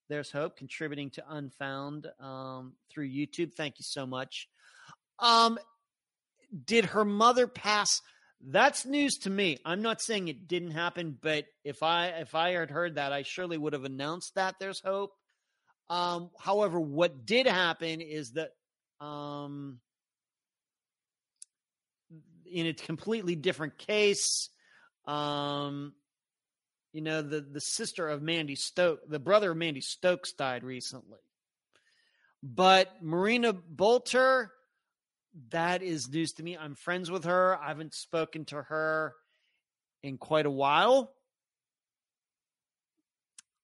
There's 0.09 0.31
Hope 0.31 0.57
contributing 0.57 1.11
to 1.11 1.25
Unfound 1.29 2.09
um, 2.21 2.75
through 2.91 3.09
YouTube. 3.09 3.55
Thank 3.55 3.79
you 3.79 3.85
so 3.85 4.07
much. 4.07 4.49
Um, 5.19 5.59
did 6.65 6.87
her 6.87 7.05
mother 7.05 7.47
pass? 7.47 8.01
That's 8.41 8.85
news 8.85 9.19
to 9.19 9.31
me. 9.31 9.59
I'm 9.65 9.83
not 9.83 10.01
saying 10.01 10.29
it 10.29 10.47
didn't 10.47 10.73
happen, 10.73 11.17
but 11.21 11.47
if 11.65 11.83
I 11.83 12.09
if 12.09 12.35
I 12.35 12.51
had 12.51 12.71
heard 12.71 12.97
that, 12.97 13.13
I 13.13 13.23
surely 13.23 13.57
would 13.57 13.73
have 13.73 13.85
announced 13.85 14.35
that 14.35 14.57
there's 14.61 14.81
hope. 14.81 15.13
Um, 15.89 16.31
however, 16.39 16.79
what 16.79 17.27
did 17.27 17.47
happen 17.47 18.01
is 18.01 18.33
that 18.33 18.51
um, 19.01 19.81
in 22.47 22.67
a 22.67 22.75
completely 22.75 23.35
different 23.35 23.79
case, 23.79 24.49
um, 25.07 25.95
you 26.93 27.01
know, 27.01 27.23
the 27.23 27.41
the 27.41 27.61
sister 27.61 28.09
of 28.09 28.23
Mandy 28.23 28.55
Stokes, 28.55 29.03
the 29.09 29.19
brother 29.19 29.53
of 29.53 29.57
Mandy 29.57 29.81
Stokes 29.81 30.33
died 30.33 30.65
recently. 30.65 31.19
But 32.43 33.03
Marina 33.03 33.55
Bolter, 33.55 34.53
that 35.51 35.83
is 35.83 36.09
news 36.09 36.33
to 36.35 36.43
me. 36.43 36.57
I'm 36.57 36.75
friends 36.75 37.11
with 37.11 37.25
her. 37.25 37.59
I 37.61 37.69
haven't 37.69 37.95
spoken 37.95 38.45
to 38.47 38.63
her 38.63 39.15
in 40.03 40.19
quite 40.19 40.47
a 40.47 40.51
while. 40.51 41.13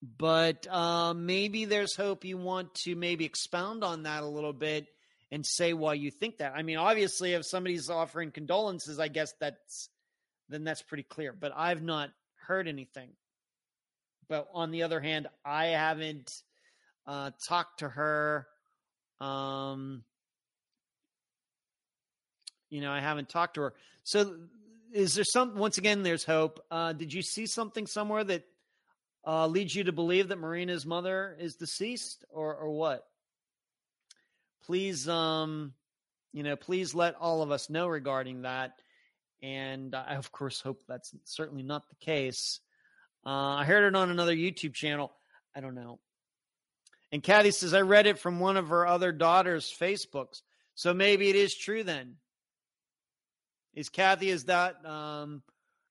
But 0.03 0.67
uh, 0.69 1.13
maybe 1.15 1.67
there's 1.67 1.95
hope 1.95 2.25
you 2.25 2.39
want 2.39 2.75
to 2.87 2.97
maybe 2.97 3.25
expound 3.25 3.85
on 3.85 4.05
that 4.05 4.23
a 4.23 4.27
little 4.27 4.55
bit 4.55 4.87
and 5.31 5.45
say 5.45 5.75
why 5.75 5.95
you 5.95 6.11
think 6.11 6.39
that. 6.39 6.55
I 6.57 6.63
mean, 6.63 6.79
obviously, 6.79 7.35
if 7.35 7.47
somebody's 7.47 7.91
offering 7.91 8.31
condolences, 8.31 8.99
I 8.99 9.09
guess 9.09 9.33
that's 9.41 9.91
then 10.49 10.65
that's 10.65 10.83
pretty 10.83 11.05
clear. 11.05 11.33
But 11.33 11.53
I've 11.55 11.83
not 11.83 12.11
heard 12.47 12.67
anything. 12.67 13.11
But 14.29 14.49
on 14.55 14.71
the 14.71 14.85
other 14.85 15.01
hand, 15.01 15.29
I 15.45 15.67
haven't 15.67 16.33
uh, 17.07 17.31
talked 17.47 17.81
to 17.81 17.89
her. 17.89 18.47
Um, 19.21 20.03
you 22.71 22.81
know, 22.81 22.91
I 22.91 23.01
haven't 23.01 23.29
talked 23.29 23.55
to 23.55 23.63
her. 23.63 23.75
So, 24.05 24.37
is 24.93 25.15
there 25.15 25.25
some? 25.25 25.57
Once 25.57 25.79
again, 25.79 26.03
there's 26.03 26.25
hope. 26.25 26.65
Uh, 26.71 26.93
did 26.93 27.13
you 27.13 27.23
see 27.23 27.47
something 27.47 27.87
somewhere 27.87 28.25
that 28.25 28.45
uh, 29.27 29.47
leads 29.47 29.75
you 29.75 29.85
to 29.85 29.93
believe 29.93 30.29
that 30.29 30.39
Marina's 30.39 30.87
mother 30.87 31.37
is 31.39 31.57
deceased, 31.57 32.25
or 32.31 32.55
or 32.55 32.71
what? 32.71 33.05
Please, 34.65 35.09
um, 35.09 35.75
you 36.33 36.43
know, 36.43 36.57
please 36.57 36.95
let 36.95 37.17
all 37.17 37.43
of 37.43 37.51
us 37.51 37.71
know 37.71 37.87
regarding 37.89 38.43
that. 38.43 38.73
And 39.43 39.95
I, 39.95 40.15
of 40.15 40.33
course, 40.33 40.61
hope 40.61 40.83
that's 40.87 41.15
certainly 41.25 41.63
not 41.63 41.89
the 41.89 42.05
case. 42.05 42.61
Uh, 43.25 43.57
I 43.57 43.65
heard 43.65 43.85
it 43.85 43.97
on 43.97 44.11
another 44.11 44.35
YouTube 44.35 44.75
channel. 44.75 45.13
I 45.55 45.61
don't 45.61 45.75
know. 45.75 45.99
And 47.13 47.23
Kathy 47.23 47.51
says, 47.51 47.75
I 47.75 47.81
read 47.81 48.07
it 48.07 48.19
from 48.19 48.39
one 48.39 48.57
of 48.57 48.69
her 48.69 48.87
other 48.87 49.13
daughter's 49.13 49.73
Facebooks. 49.73 50.43
So 50.75 50.95
maybe 50.95 51.29
it 51.29 51.37
is 51.37 51.55
true 51.55 51.83
then. 51.83 52.17
Is 53.75 53.89
Kathy, 53.89 54.31
is 54.31 54.45
that, 54.45 54.85
um, 54.85 55.43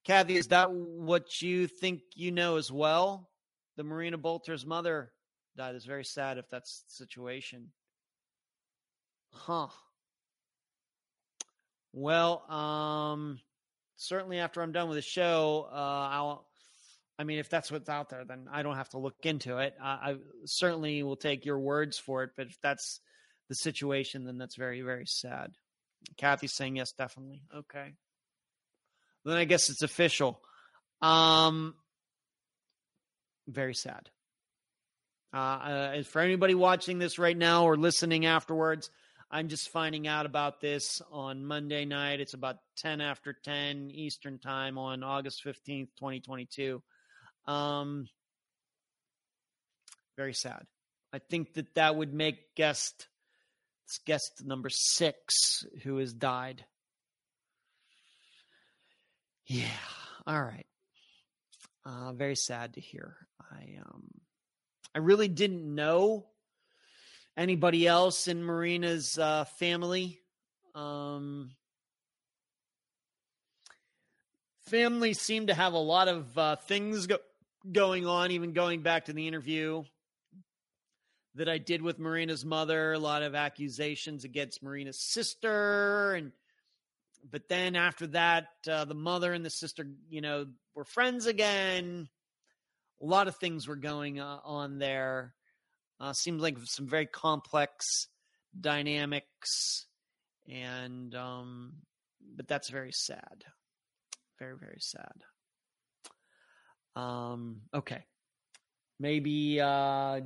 Kathy, 0.05 0.35
is 0.35 0.47
that 0.47 0.71
what 0.71 1.41
you 1.41 1.67
think 1.67 2.01
you 2.15 2.31
know 2.31 2.57
as 2.57 2.71
well? 2.71 3.29
The 3.77 3.83
Marina 3.83 4.17
Bolter's 4.17 4.65
mother 4.65 5.11
died. 5.55 5.75
It's 5.75 5.85
very 5.85 6.03
sad 6.03 6.37
if 6.37 6.49
that's 6.49 6.83
the 6.83 6.91
situation. 7.05 7.71
Huh. 9.31 9.67
Well, 11.93 12.49
um, 12.51 13.39
certainly 13.95 14.39
after 14.39 14.61
I'm 14.61 14.71
done 14.71 14.89
with 14.89 14.97
the 14.97 15.01
show, 15.01 15.67
uh, 15.71 15.75
I'll. 15.75 16.45
I 17.17 17.25
mean, 17.25 17.39
if 17.39 17.49
that's 17.49 17.69
what's 17.69 17.89
out 17.89 18.09
there, 18.09 18.23
then 18.23 18.47
I 18.49 18.63
don't 18.63 18.77
have 18.77 18.89
to 18.89 18.97
look 18.97 19.25
into 19.25 19.57
it. 19.57 19.75
Uh, 19.81 19.83
I 19.85 20.15
certainly 20.45 21.03
will 21.03 21.17
take 21.17 21.45
your 21.45 21.59
words 21.59 21.97
for 21.97 22.23
it, 22.23 22.29
but 22.37 22.47
if 22.47 22.57
that's 22.61 23.01
the 23.49 23.55
situation, 23.55 24.23
then 24.23 24.37
that's 24.37 24.55
very, 24.55 24.81
very 24.81 25.05
sad. 25.05 25.51
Kathy's 26.17 26.53
saying 26.53 26.77
yes, 26.77 26.91
definitely. 26.91 27.41
Okay. 27.55 27.93
Then 29.25 29.37
I 29.37 29.45
guess 29.45 29.69
it's 29.69 29.81
official. 29.81 30.41
Um, 31.01 31.75
very 33.47 33.73
sad. 33.73 34.09
Uh, 35.33 35.37
uh, 35.37 36.03
for 36.03 36.21
anybody 36.21 36.55
watching 36.55 36.99
this 36.99 37.19
right 37.19 37.37
now 37.37 37.65
or 37.65 37.77
listening 37.77 38.25
afterwards, 38.25 38.89
I'm 39.31 39.47
just 39.47 39.69
finding 39.69 40.07
out 40.07 40.25
about 40.25 40.59
this 40.59 41.01
on 41.11 41.45
Monday 41.45 41.85
night. 41.85 42.19
It's 42.19 42.33
about 42.33 42.57
10 42.77 42.99
after 42.99 43.33
10 43.33 43.91
Eastern 43.91 44.39
Time 44.39 44.77
on 44.77 45.03
August 45.03 45.43
15th, 45.45 45.89
2022. 45.99 46.81
Um, 47.45 48.07
very 50.17 50.33
sad. 50.33 50.65
I 51.13 51.19
think 51.19 51.53
that 51.53 51.75
that 51.75 51.95
would 51.95 52.13
make 52.13 52.55
guest 52.55 53.07
guest 54.05 54.43
number 54.45 54.69
six 54.69 55.65
who 55.83 55.97
has 55.97 56.13
died. 56.13 56.65
Yeah. 59.47 59.65
All 60.27 60.41
right. 60.41 60.67
Uh, 61.85 62.13
very 62.13 62.35
sad 62.35 62.73
to 62.75 62.81
hear. 62.81 63.15
I 63.41 63.77
um, 63.83 64.03
I 64.93 64.99
really 64.99 65.27
didn't 65.27 65.73
know 65.73 66.27
anybody 67.35 67.87
else 67.87 68.27
in 68.27 68.43
Marina's 68.43 69.17
uh, 69.17 69.45
family. 69.57 70.19
Um, 70.75 71.51
family 74.67 75.13
seemed 75.13 75.47
to 75.47 75.53
have 75.53 75.73
a 75.73 75.77
lot 75.79 76.07
of 76.07 76.37
uh, 76.37 76.55
things 76.57 77.07
go- 77.07 77.17
going 77.71 78.05
on, 78.05 78.31
even 78.31 78.53
going 78.53 78.81
back 78.81 79.05
to 79.05 79.13
the 79.13 79.27
interview 79.27 79.83
that 81.35 81.49
I 81.49 81.57
did 81.57 81.81
with 81.81 81.99
Marina's 81.99 82.43
mother, 82.43 82.93
a 82.93 82.99
lot 82.99 83.23
of 83.23 83.35
accusations 83.35 84.23
against 84.23 84.63
Marina's 84.63 85.01
sister 85.01 86.13
and 86.15 86.31
but 87.29 87.49
then 87.49 87.75
after 87.75 88.07
that 88.07 88.47
uh, 88.69 88.85
the 88.85 88.95
mother 88.95 89.33
and 89.33 89.45
the 89.45 89.49
sister, 89.49 89.87
you 90.09 90.21
know, 90.21 90.47
were 90.75 90.85
friends 90.85 91.25
again. 91.25 92.07
A 93.01 93.05
lot 93.05 93.27
of 93.27 93.35
things 93.37 93.67
were 93.67 93.75
going 93.75 94.19
uh, 94.19 94.39
on 94.43 94.79
there. 94.79 95.33
Uh, 95.99 96.13
seems 96.13 96.41
like 96.41 96.57
some 96.63 96.87
very 96.87 97.05
complex 97.05 98.07
dynamics, 98.59 99.85
and 100.49 101.13
um, 101.13 101.73
but 102.35 102.47
that's 102.47 102.69
very 102.69 102.91
sad. 102.93 103.43
Very 104.39 104.57
very 104.57 104.79
sad. 104.79 105.23
Um, 106.95 107.61
okay, 107.73 108.05
maybe 108.99 109.59
uh, 109.61 110.21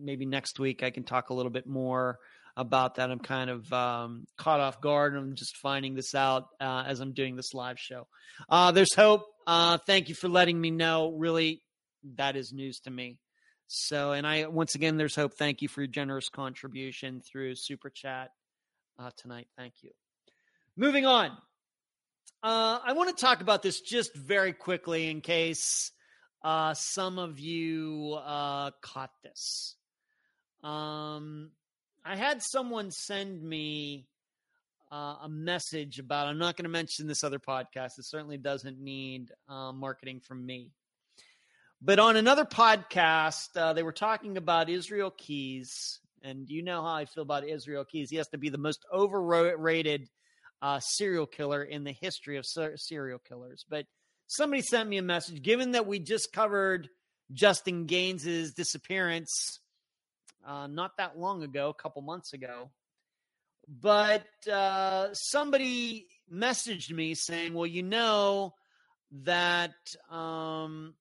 maybe 0.00 0.26
next 0.26 0.58
week 0.58 0.82
I 0.82 0.90
can 0.90 1.04
talk 1.04 1.30
a 1.30 1.34
little 1.34 1.50
bit 1.50 1.66
more 1.66 2.18
about 2.56 2.96
that. 2.96 3.10
I'm 3.10 3.18
kind 3.18 3.50
of 3.50 3.72
um, 3.72 4.26
caught 4.36 4.60
off 4.60 4.80
guard, 4.80 5.16
I'm 5.16 5.34
just 5.34 5.56
finding 5.56 5.94
this 5.94 6.14
out 6.14 6.48
uh, 6.60 6.84
as 6.86 7.00
I'm 7.00 7.12
doing 7.12 7.36
this 7.36 7.54
live 7.54 7.78
show. 7.78 8.06
Uh, 8.48 8.72
there's 8.72 8.94
hope. 8.94 9.26
Uh, 9.46 9.78
thank 9.86 10.08
you 10.08 10.14
for 10.14 10.28
letting 10.28 10.60
me 10.60 10.70
know. 10.70 11.12
Really, 11.12 11.62
that 12.16 12.36
is 12.36 12.52
news 12.52 12.80
to 12.80 12.90
me. 12.90 13.18
So, 13.68 14.12
and 14.12 14.26
I 14.26 14.46
once 14.46 14.74
again, 14.74 14.96
there's 14.96 15.16
hope. 15.16 15.34
Thank 15.34 15.62
you 15.62 15.68
for 15.68 15.80
your 15.80 15.88
generous 15.88 16.28
contribution 16.28 17.22
through 17.22 17.54
super 17.56 17.88
chat 17.88 18.30
uh, 18.98 19.10
tonight. 19.16 19.48
Thank 19.56 19.74
you. 19.82 19.90
Moving 20.76 21.06
on, 21.06 21.30
uh, 22.42 22.78
I 22.84 22.92
want 22.92 23.16
to 23.16 23.24
talk 23.24 23.40
about 23.40 23.62
this 23.62 23.80
just 23.80 24.14
very 24.14 24.52
quickly 24.52 25.10
in 25.10 25.20
case 25.22 25.90
uh, 26.44 26.74
some 26.74 27.18
of 27.18 27.38
you 27.38 28.18
uh, 28.24 28.70
caught 28.80 29.12
this. 29.22 29.76
Um, 30.62 31.50
I 32.04 32.16
had 32.16 32.42
someone 32.42 32.90
send 32.90 33.42
me 33.42 34.06
uh, 34.90 35.16
a 35.22 35.28
message 35.28 35.98
about. 35.98 36.26
I'm 36.28 36.38
not 36.38 36.56
going 36.56 36.64
to 36.64 36.70
mention 36.70 37.06
this 37.06 37.24
other 37.24 37.38
podcast. 37.38 37.98
It 37.98 38.04
certainly 38.04 38.38
doesn't 38.38 38.80
need 38.80 39.30
uh, 39.48 39.72
marketing 39.72 40.20
from 40.20 40.44
me. 40.44 40.70
But 41.80 41.98
on 41.98 42.16
another 42.16 42.44
podcast, 42.44 43.56
uh, 43.56 43.72
they 43.72 43.82
were 43.82 43.92
talking 43.92 44.36
about 44.36 44.68
Israel 44.68 45.10
Keyes. 45.10 45.98
and 46.22 46.48
you 46.48 46.62
know 46.62 46.82
how 46.82 46.94
I 46.94 47.06
feel 47.06 47.22
about 47.22 47.46
Israel 47.46 47.84
Keyes. 47.84 48.10
He 48.10 48.16
has 48.16 48.28
to 48.28 48.38
be 48.38 48.50
the 48.50 48.58
most 48.58 48.84
overrated 48.92 50.08
uh, 50.60 50.78
serial 50.80 51.26
killer 51.26 51.62
in 51.64 51.82
the 51.82 51.92
history 51.92 52.36
of 52.36 52.46
ser- 52.46 52.76
serial 52.76 53.18
killers. 53.18 53.64
But 53.68 53.86
somebody 54.32 54.62
sent 54.62 54.88
me 54.88 54.98
a 54.98 55.02
message. 55.02 55.42
Given 55.42 55.72
that 55.72 55.86
we 55.86 55.98
just 55.98 56.32
covered 56.32 56.88
Justin 57.32 57.86
Gaines's 57.86 58.52
disappearance 58.54 59.60
uh, 60.46 60.66
not 60.66 60.96
that 60.96 61.18
long 61.18 61.42
ago, 61.42 61.68
a 61.68 61.74
couple 61.82 62.02
months 62.02 62.32
ago, 62.32 62.70
but 63.68 64.26
uh, 64.50 65.12
somebody 65.12 66.06
messaged 66.32 66.90
me 66.90 67.14
saying, 67.14 67.54
"Well, 67.54 67.66
you 67.66 67.82
know 67.82 68.54
that." 69.24 69.74
Um, 70.10 70.94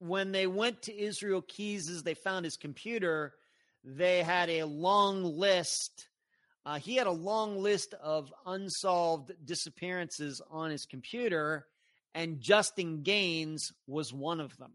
when 0.00 0.32
they 0.32 0.46
went 0.46 0.82
to 0.82 0.98
Israel 0.98 1.42
Keyes, 1.42 2.02
they 2.02 2.14
found 2.14 2.44
his 2.44 2.56
computer. 2.56 3.34
They 3.84 4.22
had 4.22 4.50
a 4.50 4.64
long 4.64 5.22
list. 5.22 6.08
Uh, 6.66 6.78
he 6.78 6.96
had 6.96 7.06
a 7.06 7.12
long 7.12 7.62
list 7.62 7.94
of 8.02 8.32
unsolved 8.46 9.32
disappearances 9.44 10.42
on 10.50 10.70
his 10.70 10.84
computer, 10.84 11.66
and 12.14 12.40
Justin 12.40 13.02
Gaines 13.02 13.72
was 13.86 14.12
one 14.12 14.40
of 14.40 14.56
them. 14.58 14.72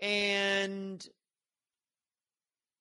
And, 0.00 1.06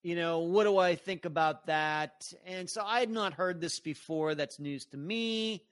you 0.04 0.16
know, 0.16 0.40
what 0.40 0.64
do 0.64 0.78
I 0.78 0.96
think 0.96 1.26
about 1.26 1.68
that? 1.68 2.32
And 2.46 2.70
so 2.70 2.82
I 2.82 3.02
had 3.02 3.10
not 3.10 3.34
heard 3.34 3.60
this 3.60 3.82
before. 3.82 4.36
That's 4.36 4.60
news 4.60 4.86
to 4.88 4.98
me. 4.98 5.66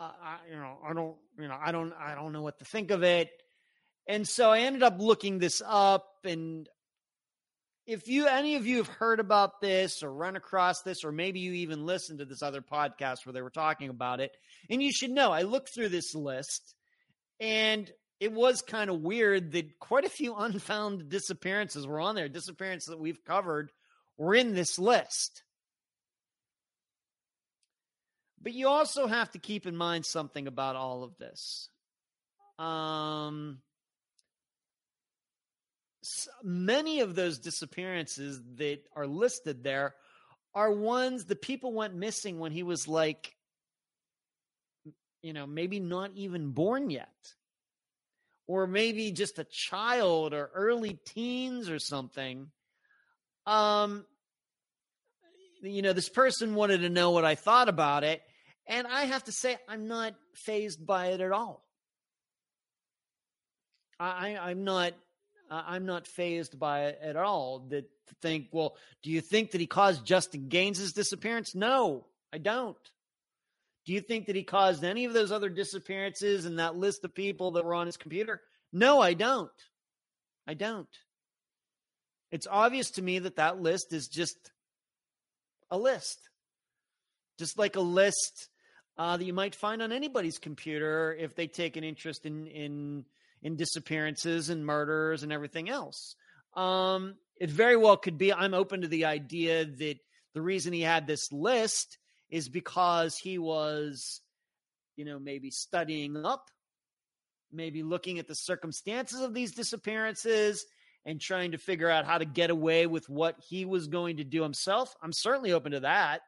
Uh, 0.00 0.12
I, 0.22 0.36
you 0.48 0.56
know, 0.56 0.78
I 0.88 0.92
don't, 0.92 1.16
you 1.38 1.48
know, 1.48 1.58
I 1.60 1.72
don't, 1.72 1.92
I 1.94 2.14
don't 2.14 2.32
know 2.32 2.42
what 2.42 2.60
to 2.60 2.64
think 2.64 2.92
of 2.92 3.02
it. 3.02 3.30
And 4.06 4.28
so 4.28 4.50
I 4.50 4.60
ended 4.60 4.84
up 4.84 5.00
looking 5.00 5.40
this 5.40 5.60
up. 5.66 6.06
And 6.22 6.68
if 7.86 8.06
you, 8.06 8.26
any 8.26 8.54
of 8.56 8.66
you 8.66 8.78
have 8.78 8.88
heard 8.88 9.20
about 9.20 9.60
this 9.60 10.02
or 10.02 10.12
run 10.12 10.36
across 10.36 10.82
this, 10.82 11.04
or 11.04 11.12
maybe 11.12 11.40
you 11.40 11.52
even 11.52 11.84
listened 11.84 12.20
to 12.20 12.24
this 12.24 12.42
other 12.42 12.62
podcast 12.62 13.26
where 13.26 13.32
they 13.32 13.42
were 13.42 13.50
talking 13.50 13.90
about 13.90 14.20
it, 14.20 14.36
and 14.70 14.82
you 14.82 14.92
should 14.92 15.10
know, 15.10 15.32
I 15.32 15.42
looked 15.42 15.74
through 15.74 15.88
this 15.88 16.14
list 16.14 16.74
and 17.40 17.90
it 18.20 18.32
was 18.32 18.62
kind 18.62 18.88
of 18.88 19.00
weird 19.00 19.50
that 19.52 19.80
quite 19.80 20.04
a 20.04 20.10
few 20.10 20.34
unfound 20.38 21.08
disappearances 21.08 21.86
were 21.86 22.00
on 22.00 22.14
there. 22.14 22.28
Disappearances 22.28 22.88
that 22.88 23.00
we've 23.00 23.24
covered 23.24 23.72
were 24.16 24.34
in 24.34 24.54
this 24.54 24.78
list. 24.78 25.42
But 28.40 28.52
you 28.52 28.68
also 28.68 29.06
have 29.08 29.30
to 29.32 29.38
keep 29.38 29.66
in 29.66 29.76
mind 29.76 30.06
something 30.06 30.46
about 30.46 30.76
all 30.76 31.02
of 31.02 31.16
this. 31.18 31.68
Um, 32.58 33.58
many 36.42 37.00
of 37.00 37.14
those 37.14 37.38
disappearances 37.38 38.40
that 38.56 38.80
are 38.96 39.06
listed 39.06 39.62
there 39.62 39.94
are 40.54 40.70
ones 40.70 41.24
the 41.24 41.36
people 41.36 41.72
went 41.72 41.94
missing 41.94 42.38
when 42.38 42.52
he 42.52 42.62
was 42.62 42.88
like, 42.88 43.34
you 45.22 45.32
know, 45.32 45.46
maybe 45.46 45.80
not 45.80 46.10
even 46.14 46.50
born 46.50 46.90
yet. 46.90 47.08
Or 48.48 48.66
maybe 48.66 49.12
just 49.12 49.38
a 49.38 49.44
child 49.44 50.34
or 50.34 50.50
early 50.54 50.98
teens 51.06 51.70
or 51.70 51.78
something. 51.78 52.50
Um 53.46 54.04
you 55.62 55.82
know 55.82 55.92
this 55.92 56.08
person 56.08 56.54
wanted 56.54 56.80
to 56.80 56.88
know 56.88 57.12
what 57.12 57.24
i 57.24 57.36
thought 57.36 57.68
about 57.68 58.02
it 58.02 58.20
and 58.66 58.86
i 58.86 59.04
have 59.04 59.22
to 59.24 59.32
say 59.32 59.56
i'm 59.68 59.86
not 59.86 60.14
phased 60.34 60.84
by 60.84 61.08
it 61.08 61.20
at 61.20 61.32
all. 61.32 61.64
I 64.00 64.36
i'm 64.36 64.64
not 64.64 64.92
i'm 65.66 65.86
not 65.86 66.06
phased 66.06 66.58
by 66.58 66.86
it 66.86 66.98
at 67.02 67.16
all 67.16 67.66
that 67.68 67.88
think 68.20 68.48
well 68.52 68.76
do 69.02 69.10
you 69.10 69.20
think 69.20 69.50
that 69.50 69.60
he 69.60 69.66
caused 69.66 70.04
justin 70.04 70.48
gaines's 70.48 70.92
disappearance 70.92 71.54
no 71.54 72.04
i 72.32 72.38
don't 72.38 72.92
do 73.84 73.92
you 73.92 74.00
think 74.00 74.26
that 74.26 74.36
he 74.36 74.44
caused 74.44 74.84
any 74.84 75.04
of 75.04 75.12
those 75.12 75.32
other 75.32 75.48
disappearances 75.48 76.46
in 76.46 76.56
that 76.56 76.76
list 76.76 77.04
of 77.04 77.14
people 77.14 77.52
that 77.52 77.64
were 77.64 77.74
on 77.74 77.86
his 77.86 77.96
computer? 77.96 78.40
No, 78.72 79.00
I 79.00 79.14
don't. 79.14 79.50
I 80.46 80.54
don't. 80.54 80.88
It's 82.30 82.46
obvious 82.48 82.92
to 82.92 83.02
me 83.02 83.18
that 83.20 83.36
that 83.36 83.60
list 83.60 83.92
is 83.92 84.06
just 84.06 84.52
a 85.70 85.76
list, 85.76 86.18
just 87.38 87.58
like 87.58 87.76
a 87.76 87.80
list 87.80 88.48
uh, 88.96 89.16
that 89.16 89.24
you 89.24 89.32
might 89.32 89.54
find 89.54 89.82
on 89.82 89.92
anybody's 89.92 90.38
computer 90.38 91.14
if 91.18 91.34
they 91.34 91.46
take 91.46 91.76
an 91.76 91.84
interest 91.84 92.24
in 92.24 92.46
in 92.46 93.04
in 93.42 93.56
disappearances 93.56 94.48
and 94.48 94.64
murders 94.64 95.22
and 95.22 95.32
everything 95.32 95.68
else. 95.68 96.14
Um, 96.54 97.16
it 97.40 97.50
very 97.50 97.76
well 97.76 97.96
could 97.96 98.18
be. 98.18 98.32
I'm 98.32 98.54
open 98.54 98.82
to 98.82 98.88
the 98.88 99.06
idea 99.06 99.64
that 99.64 99.96
the 100.34 100.42
reason 100.42 100.72
he 100.72 100.82
had 100.82 101.06
this 101.06 101.32
list 101.32 101.98
is 102.30 102.48
because 102.48 103.16
he 103.16 103.38
was, 103.38 104.20
you 104.96 105.04
know, 105.04 105.18
maybe 105.18 105.50
studying 105.50 106.24
up, 106.24 106.50
maybe 107.52 107.82
looking 107.82 108.18
at 108.18 108.28
the 108.28 108.34
circumstances 108.34 109.20
of 109.20 109.34
these 109.34 109.52
disappearances 109.52 110.64
and 111.04 111.20
trying 111.20 111.52
to 111.52 111.58
figure 111.58 111.90
out 111.90 112.06
how 112.06 112.18
to 112.18 112.24
get 112.24 112.50
away 112.50 112.86
with 112.86 113.08
what 113.08 113.36
he 113.48 113.64
was 113.64 113.88
going 113.88 114.18
to 114.18 114.24
do 114.24 114.42
himself. 114.42 114.94
I'm 115.02 115.12
certainly 115.12 115.52
open 115.52 115.72
to 115.72 115.80
that. 115.80 116.20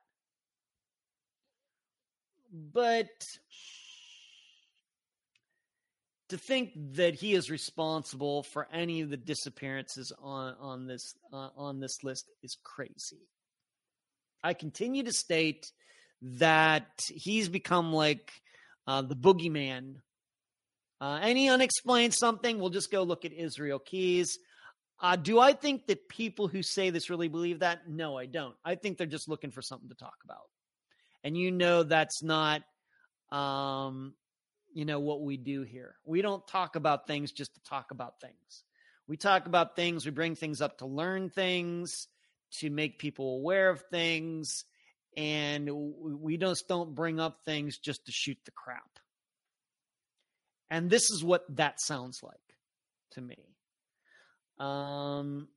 But 2.53 3.09
to 6.29 6.39
think 6.39 6.73
that 6.95 7.15
he 7.15 7.35
is 7.35 7.51
responsible 7.51 8.43
for 8.43 8.67
any 8.73 9.03
of 9.03 9.11
the 9.11 9.17
disappearances 9.17 10.13
on 10.23 10.55
on 10.61 10.87
this 10.87 11.15
uh, 11.33 11.51
on 11.57 11.81
this 11.81 12.03
list 12.03 12.31
is 12.43 12.57
crazy. 12.63 13.29
I 14.43 14.55
continue 14.55 15.03
to 15.03 15.13
state 15.13 15.71
that 16.23 17.01
he's 17.09 17.49
become 17.49 17.93
like 17.93 18.31
uh, 18.87 19.03
the 19.03 19.17
boogeyman. 19.17 19.97
Uh, 21.01 21.19
any 21.23 21.49
unexplained 21.49 22.15
something, 22.15 22.59
we'll 22.59 22.71
just 22.71 22.91
go 22.91 23.03
look 23.03 23.25
at 23.25 23.33
Israel 23.33 23.79
Keyes. 23.79 24.39
Uh, 25.01 25.17
do 25.17 25.39
I 25.39 25.53
think 25.53 25.87
that 25.89 26.09
people 26.09 26.49
who 26.49 26.63
say 26.63 26.91
this 26.91 27.11
really 27.11 27.29
believe 27.29 27.59
that? 27.59 27.89
No, 27.89 28.17
I 28.17 28.27
don't. 28.27 28.55
I 28.65 28.75
think 28.75 28.97
they're 28.97 29.07
just 29.07 29.29
looking 29.29 29.51
for 29.51 29.61
something 29.61 29.89
to 29.89 29.95
talk 29.95 30.17
about. 30.25 30.49
And 31.25 31.37
you 31.37 31.51
know 31.51 31.83
that's 31.83 32.23
not 32.23 32.63
um, 33.33 34.15
you 34.75 34.85
know 34.85 34.99
what 35.01 35.23
we 35.23 35.37
do 35.37 35.63
here. 35.63 35.95
We 36.05 36.21
don't 36.21 36.47
talk 36.47 36.77
about 36.77 37.07
things 37.07 37.33
just 37.33 37.55
to 37.55 37.63
talk 37.63 37.93
about 37.93 38.21
things. 38.21 38.65
We 39.07 39.17
talk 39.17 39.47
about 39.47 39.77
things, 39.77 40.05
we 40.05 40.11
bring 40.11 40.35
things 40.35 40.61
up 40.61 40.79
to 40.79 40.87
learn 40.87 41.31
things, 41.31 42.09
to 42.59 42.71
make 42.71 42.99
people 42.99 43.37
aware 43.37 43.71
of 43.71 43.83
things, 43.91 44.65
and 45.17 45.71
we 45.71 46.37
just 46.37 46.67
don't 46.69 46.95
bring 46.95 47.21
up 47.21 47.41
things 47.45 47.79
just 47.79 48.07
to 48.07 48.13
shoot 48.13 48.39
the 48.45 48.51
crap. 48.51 48.99
And 50.71 50.91
this 50.91 51.11
is 51.11 51.23
what 51.23 51.45
that 51.57 51.81
sounds 51.81 52.21
like 52.23 52.35
to 53.13 53.21
me. 53.21 53.39
Um, 54.59 55.49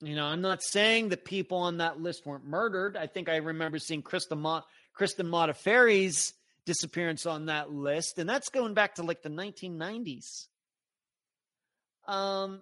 you 0.00 0.16
know, 0.16 0.24
I'm 0.24 0.40
not 0.40 0.62
saying 0.62 1.10
that 1.10 1.24
people 1.24 1.58
on 1.58 1.78
that 1.78 2.00
list 2.00 2.26
weren't 2.26 2.46
murdered. 2.46 2.96
I 2.96 3.06
think 3.06 3.28
I 3.28 3.36
remember 3.36 3.78
seeing 3.78 4.02
Kristen, 4.02 4.40
Ma- 4.40 4.62
Kristen 4.94 5.26
Modafferi's 5.26 6.34
disappearance 6.68 7.24
on 7.24 7.46
that 7.46 7.72
list, 7.72 8.18
and 8.18 8.28
that's 8.28 8.50
going 8.50 8.74
back 8.74 8.96
to 8.96 9.02
like 9.02 9.22
the 9.22 9.30
1990s. 9.30 10.48
Um, 12.06 12.60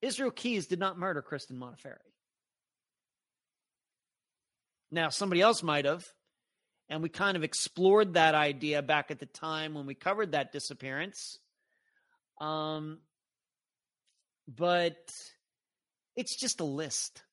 Israel 0.00 0.30
Keyes 0.30 0.68
did 0.68 0.78
not 0.78 0.96
murder 0.96 1.22
Kristen 1.22 1.58
Modafferi. 1.58 1.98
Now, 4.92 5.08
somebody 5.08 5.40
else 5.40 5.64
might 5.64 5.86
have. 5.86 6.04
And 6.88 7.02
we 7.02 7.08
kind 7.08 7.36
of 7.36 7.42
explored 7.42 8.14
that 8.14 8.36
idea 8.36 8.80
back 8.80 9.10
at 9.10 9.18
the 9.18 9.26
time 9.26 9.74
when 9.74 9.86
we 9.86 9.96
covered 9.96 10.32
that 10.32 10.52
disappearance. 10.52 11.40
Um, 12.40 12.98
but 14.46 14.96
it's 16.14 16.38
just 16.38 16.60
a 16.60 16.64
list. 16.64 17.24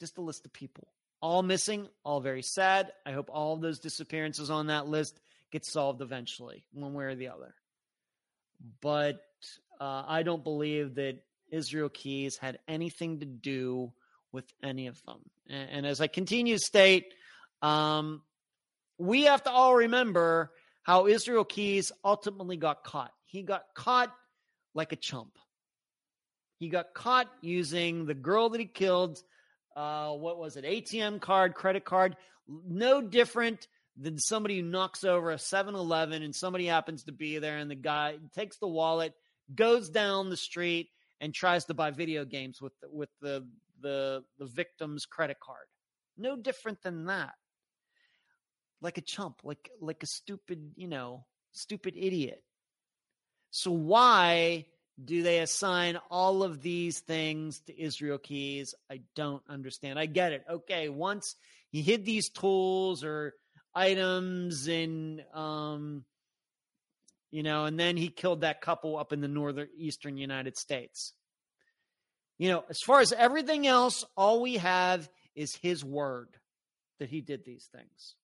Just 0.00 0.16
a 0.16 0.22
list 0.22 0.46
of 0.46 0.54
people. 0.54 0.88
All 1.22 1.42
missing, 1.42 1.88
all 2.04 2.20
very 2.20 2.42
sad. 2.42 2.92
I 3.06 3.12
hope 3.12 3.30
all 3.32 3.56
those 3.56 3.78
disappearances 3.78 4.50
on 4.50 4.66
that 4.66 4.88
list 4.88 5.18
get 5.50 5.64
solved 5.64 6.02
eventually, 6.02 6.64
one 6.72 6.92
way 6.94 7.04
or 7.04 7.14
the 7.14 7.28
other. 7.28 7.54
But 8.80 9.22
uh, 9.80 10.02
I 10.06 10.22
don't 10.24 10.44
believe 10.44 10.96
that 10.96 11.18
Israel 11.50 11.88
Keyes 11.88 12.36
had 12.36 12.58
anything 12.66 13.20
to 13.20 13.26
do 13.26 13.92
with 14.32 14.44
any 14.62 14.88
of 14.88 15.00
them. 15.04 15.20
And, 15.48 15.70
and 15.70 15.86
as 15.86 16.00
I 16.00 16.08
continue 16.08 16.56
to 16.56 16.62
state, 16.62 17.14
um, 17.60 18.22
we 18.98 19.22
have 19.24 19.44
to 19.44 19.50
all 19.50 19.74
remember 19.76 20.50
how 20.82 21.06
Israel 21.06 21.44
Keyes 21.44 21.92
ultimately 22.04 22.56
got 22.56 22.82
caught. 22.82 23.12
He 23.24 23.42
got 23.42 23.64
caught 23.74 24.12
like 24.74 24.92
a 24.92 24.96
chump. 24.96 25.38
he 26.58 26.68
got 26.68 26.94
caught 26.94 27.28
using 27.40 28.06
the 28.06 28.14
girl 28.14 28.48
that 28.50 28.60
he 28.60 28.66
killed. 28.66 29.22
Uh, 29.76 30.12
what 30.12 30.38
was 30.38 30.56
it? 30.56 30.64
ATM 30.64 31.20
card, 31.20 31.54
credit 31.54 31.84
card. 31.84 32.16
No 32.48 33.00
different 33.00 33.68
than 33.96 34.18
somebody 34.18 34.58
who 34.58 34.62
knocks 34.62 35.04
over 35.04 35.30
a 35.30 35.38
7 35.38 35.74
Eleven 35.74 36.22
and 36.22 36.34
somebody 36.34 36.66
happens 36.66 37.04
to 37.04 37.12
be 37.12 37.38
there 37.38 37.58
and 37.58 37.70
the 37.70 37.74
guy 37.74 38.16
takes 38.34 38.56
the 38.56 38.66
wallet, 38.68 39.14
goes 39.54 39.88
down 39.90 40.30
the 40.30 40.36
street, 40.36 40.88
and 41.20 41.32
tries 41.32 41.66
to 41.66 41.74
buy 41.74 41.90
video 41.90 42.24
games 42.24 42.60
with 42.60 42.72
with 42.90 43.10
the, 43.20 43.46
the, 43.80 44.24
the 44.38 44.46
victim's 44.46 45.06
credit 45.06 45.38
card. 45.38 45.66
No 46.18 46.36
different 46.36 46.82
than 46.82 47.06
that. 47.06 47.34
Like 48.80 48.98
a 48.98 49.02
chump, 49.02 49.40
like 49.44 49.70
like 49.80 50.02
a 50.02 50.06
stupid, 50.06 50.72
you 50.74 50.88
know, 50.88 51.24
stupid 51.52 51.94
idiot. 51.96 52.42
So 53.50 53.70
why 53.70 54.66
do 55.02 55.22
they 55.22 55.40
assign 55.40 55.98
all 56.10 56.42
of 56.42 56.62
these 56.62 57.00
things 57.00 57.60
to 57.60 57.80
Israel 57.80 58.18
Keyes? 58.18 58.74
I 58.90 59.00
don't 59.14 59.42
understand. 59.48 59.98
I 59.98 60.06
get 60.06 60.32
it. 60.32 60.44
Okay, 60.48 60.88
once 60.88 61.36
he 61.70 61.82
hid 61.82 62.04
these 62.04 62.28
tools 62.28 63.02
or 63.04 63.34
items 63.74 64.68
in 64.68 65.22
um 65.32 66.04
you 67.30 67.42
know, 67.42 67.64
and 67.64 67.80
then 67.80 67.96
he 67.96 68.08
killed 68.08 68.42
that 68.42 68.60
couple 68.60 68.98
up 68.98 69.12
in 69.12 69.22
the 69.22 69.28
northern 69.28 69.68
eastern 69.74 70.18
United 70.18 70.58
States. 70.58 71.14
You 72.38 72.50
know, 72.50 72.64
as 72.68 72.80
far 72.80 73.00
as 73.00 73.12
everything 73.12 73.66
else, 73.66 74.04
all 74.16 74.42
we 74.42 74.58
have 74.58 75.08
is 75.34 75.56
his 75.56 75.82
word 75.82 76.28
that 76.98 77.08
he 77.08 77.22
did 77.22 77.44
these 77.44 77.68
things. 77.72 78.16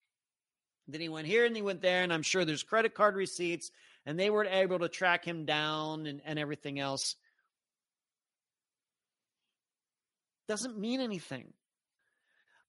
Then 0.88 1.00
he 1.00 1.08
went 1.08 1.26
here 1.26 1.46
and 1.46 1.56
he 1.56 1.62
went 1.62 1.80
there, 1.80 2.02
and 2.02 2.12
I'm 2.12 2.22
sure 2.22 2.44
there's 2.44 2.62
credit 2.62 2.94
card 2.94 3.16
receipts, 3.16 3.70
and 4.08 4.18
they 4.18 4.30
were 4.30 4.46
able 4.46 4.78
to 4.78 4.88
track 4.88 5.22
him 5.22 5.44
down 5.44 6.06
and, 6.06 6.22
and 6.24 6.38
everything 6.38 6.80
else. 6.80 7.14
Doesn't 10.48 10.78
mean 10.78 11.02
anything. 11.02 11.52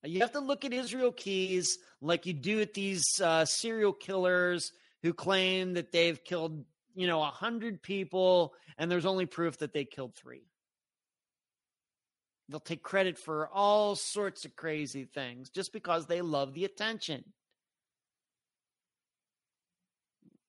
You 0.03 0.19
have 0.19 0.33
to 0.33 0.41
look 0.41 0.65
at 0.65 0.73
Israel 0.73 1.13
Keyes 1.13 1.77
like 2.01 2.25
you 2.25 2.33
do 2.33 2.59
at 2.59 2.73
these 2.73 3.05
uh, 3.23 3.45
serial 3.45 3.93
killers 3.93 4.73
who 5.01 5.13
claim 5.13 5.75
that 5.75 5.93
they've 5.93 6.21
killed, 6.21 6.65
you 6.93 7.07
know, 7.07 7.23
a 7.23 7.27
hundred 7.27 7.81
people, 7.81 8.53
and 8.77 8.91
there's 8.91 9.05
only 9.05 9.25
proof 9.25 9.59
that 9.59 9.71
they 9.71 9.85
killed 9.85 10.15
three. 10.15 10.43
They'll 12.49 12.59
take 12.59 12.83
credit 12.83 13.17
for 13.17 13.47
all 13.47 13.95
sorts 13.95 14.43
of 14.43 14.57
crazy 14.57 15.05
things 15.05 15.49
just 15.49 15.71
because 15.71 16.05
they 16.05 16.21
love 16.21 16.53
the 16.53 16.65
attention. 16.65 17.23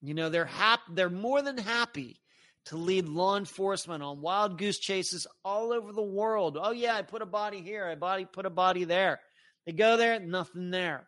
You 0.02 0.14
know, 0.14 0.28
they're 0.30 0.46
happy, 0.46 0.82
they're 0.94 1.10
more 1.10 1.42
than 1.42 1.58
happy 1.58 2.20
to 2.66 2.76
lead 2.76 3.08
law 3.08 3.36
enforcement 3.36 4.02
on 4.02 4.20
wild 4.20 4.58
goose 4.58 4.78
chases 4.78 5.26
all 5.44 5.72
over 5.72 5.92
the 5.92 6.02
world. 6.02 6.58
Oh 6.60 6.72
yeah, 6.72 6.94
I 6.94 7.02
put 7.02 7.22
a 7.22 7.26
body 7.26 7.60
here, 7.60 7.86
I 7.86 7.94
body 7.94 8.24
put 8.24 8.46
a 8.46 8.50
body 8.50 8.84
there. 8.84 9.20
They 9.66 9.72
go 9.72 9.96
there, 9.96 10.18
nothing 10.20 10.70
there. 10.70 11.06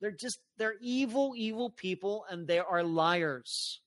They're 0.00 0.10
just 0.10 0.38
they're 0.58 0.74
evil, 0.80 1.34
evil 1.36 1.70
people, 1.70 2.24
and 2.28 2.46
they 2.46 2.58
are 2.58 2.82
liars. 2.82 3.80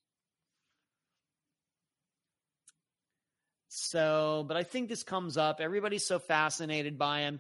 So, 3.70 4.44
but 4.48 4.58
I 4.58 4.64
think 4.64 4.90
this 4.90 5.04
comes 5.04 5.38
up. 5.38 5.60
Everybody's 5.60 6.06
so 6.06 6.18
fascinated 6.18 6.98
by 6.98 7.22
him, 7.22 7.40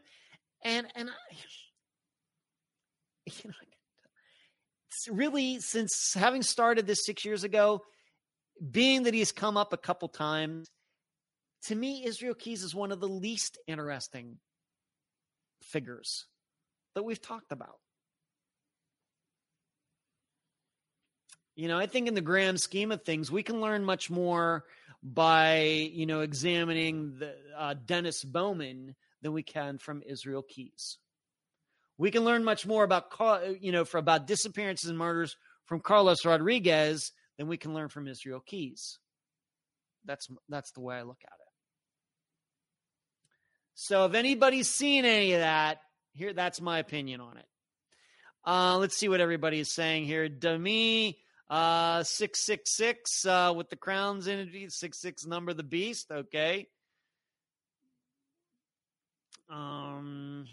and 0.63 0.85
and 0.95 1.09
I, 1.09 1.13
you 3.43 3.49
know, 3.49 3.66
really 5.09 5.59
since 5.59 6.13
having 6.13 6.43
started 6.43 6.87
this 6.87 7.05
six 7.05 7.25
years 7.25 7.43
ago, 7.43 7.81
being 8.71 9.03
that 9.03 9.13
he's 9.13 9.31
come 9.31 9.57
up 9.57 9.73
a 9.73 9.77
couple 9.77 10.07
times, 10.07 10.67
to 11.63 11.75
me, 11.75 12.05
Israel 12.05 12.33
Keyes 12.33 12.63
is 12.63 12.73
one 12.73 12.91
of 12.91 12.99
the 12.99 13.07
least 13.07 13.57
interesting 13.67 14.37
figures 15.61 16.25
that 16.95 17.03
we've 17.03 17.21
talked 17.21 17.51
about. 17.51 17.79
You 21.55 21.67
know, 21.67 21.77
I 21.77 21.87
think 21.87 22.07
in 22.07 22.13
the 22.13 22.21
grand 22.21 22.61
scheme 22.61 22.91
of 22.91 23.03
things, 23.03 23.31
we 23.31 23.41
can 23.41 23.61
learn 23.61 23.83
much 23.83 24.09
more 24.11 24.65
by, 25.01 25.89
you 25.91 26.05
know, 26.05 26.21
examining 26.21 27.17
the 27.17 27.35
uh, 27.57 27.73
Dennis 27.85 28.23
Bowman 28.23 28.95
than 29.23 29.33
we 29.33 29.41
can 29.43 29.79
from 29.79 30.03
Israel 30.05 30.43
Keyes. 30.47 30.99
We 31.97 32.11
can 32.11 32.23
learn 32.23 32.43
much 32.43 32.65
more 32.65 32.83
about, 32.83 33.05
you 33.61 33.71
know, 33.71 33.85
for 33.85 33.97
about 33.97 34.27
disappearances 34.27 34.89
and 34.89 34.97
murders 34.97 35.35
from 35.65 35.79
Carlos 35.79 36.25
Rodriguez 36.25 37.11
than 37.37 37.47
we 37.47 37.57
can 37.57 37.73
learn 37.73 37.89
from 37.89 38.07
Israel 38.07 38.41
Keyes. 38.45 38.99
That's 40.05 40.27
that's 40.47 40.71
the 40.71 40.81
way 40.81 40.95
I 40.95 41.01
look 41.03 41.21
at 41.23 41.33
it. 41.33 41.47
So 43.75 44.05
if 44.05 44.13
anybody's 44.13 44.69
seen 44.69 45.05
any 45.05 45.33
of 45.33 45.41
that, 45.41 45.79
here 46.13 46.33
that's 46.33 46.61
my 46.61 46.79
opinion 46.79 47.21
on 47.21 47.37
it. 47.37 47.45
Uh, 48.45 48.77
let's 48.77 48.97
see 48.97 49.09
what 49.09 49.19
everybody 49.19 49.59
is 49.59 49.73
saying 49.73 50.05
here. 50.05 50.29
Demi 50.29 51.19
uh, 51.49 52.03
six 52.03 52.45
six 52.45 52.75
six 52.75 53.25
uh, 53.25 53.53
with 53.55 53.69
the 53.69 53.75
crowns 53.75 54.27
it, 54.27 54.71
six 54.71 55.01
six 55.01 55.25
number 55.25 55.53
the 55.53 55.63
beast. 55.63 56.11
Okay. 56.11 56.67
Um, 59.49 60.45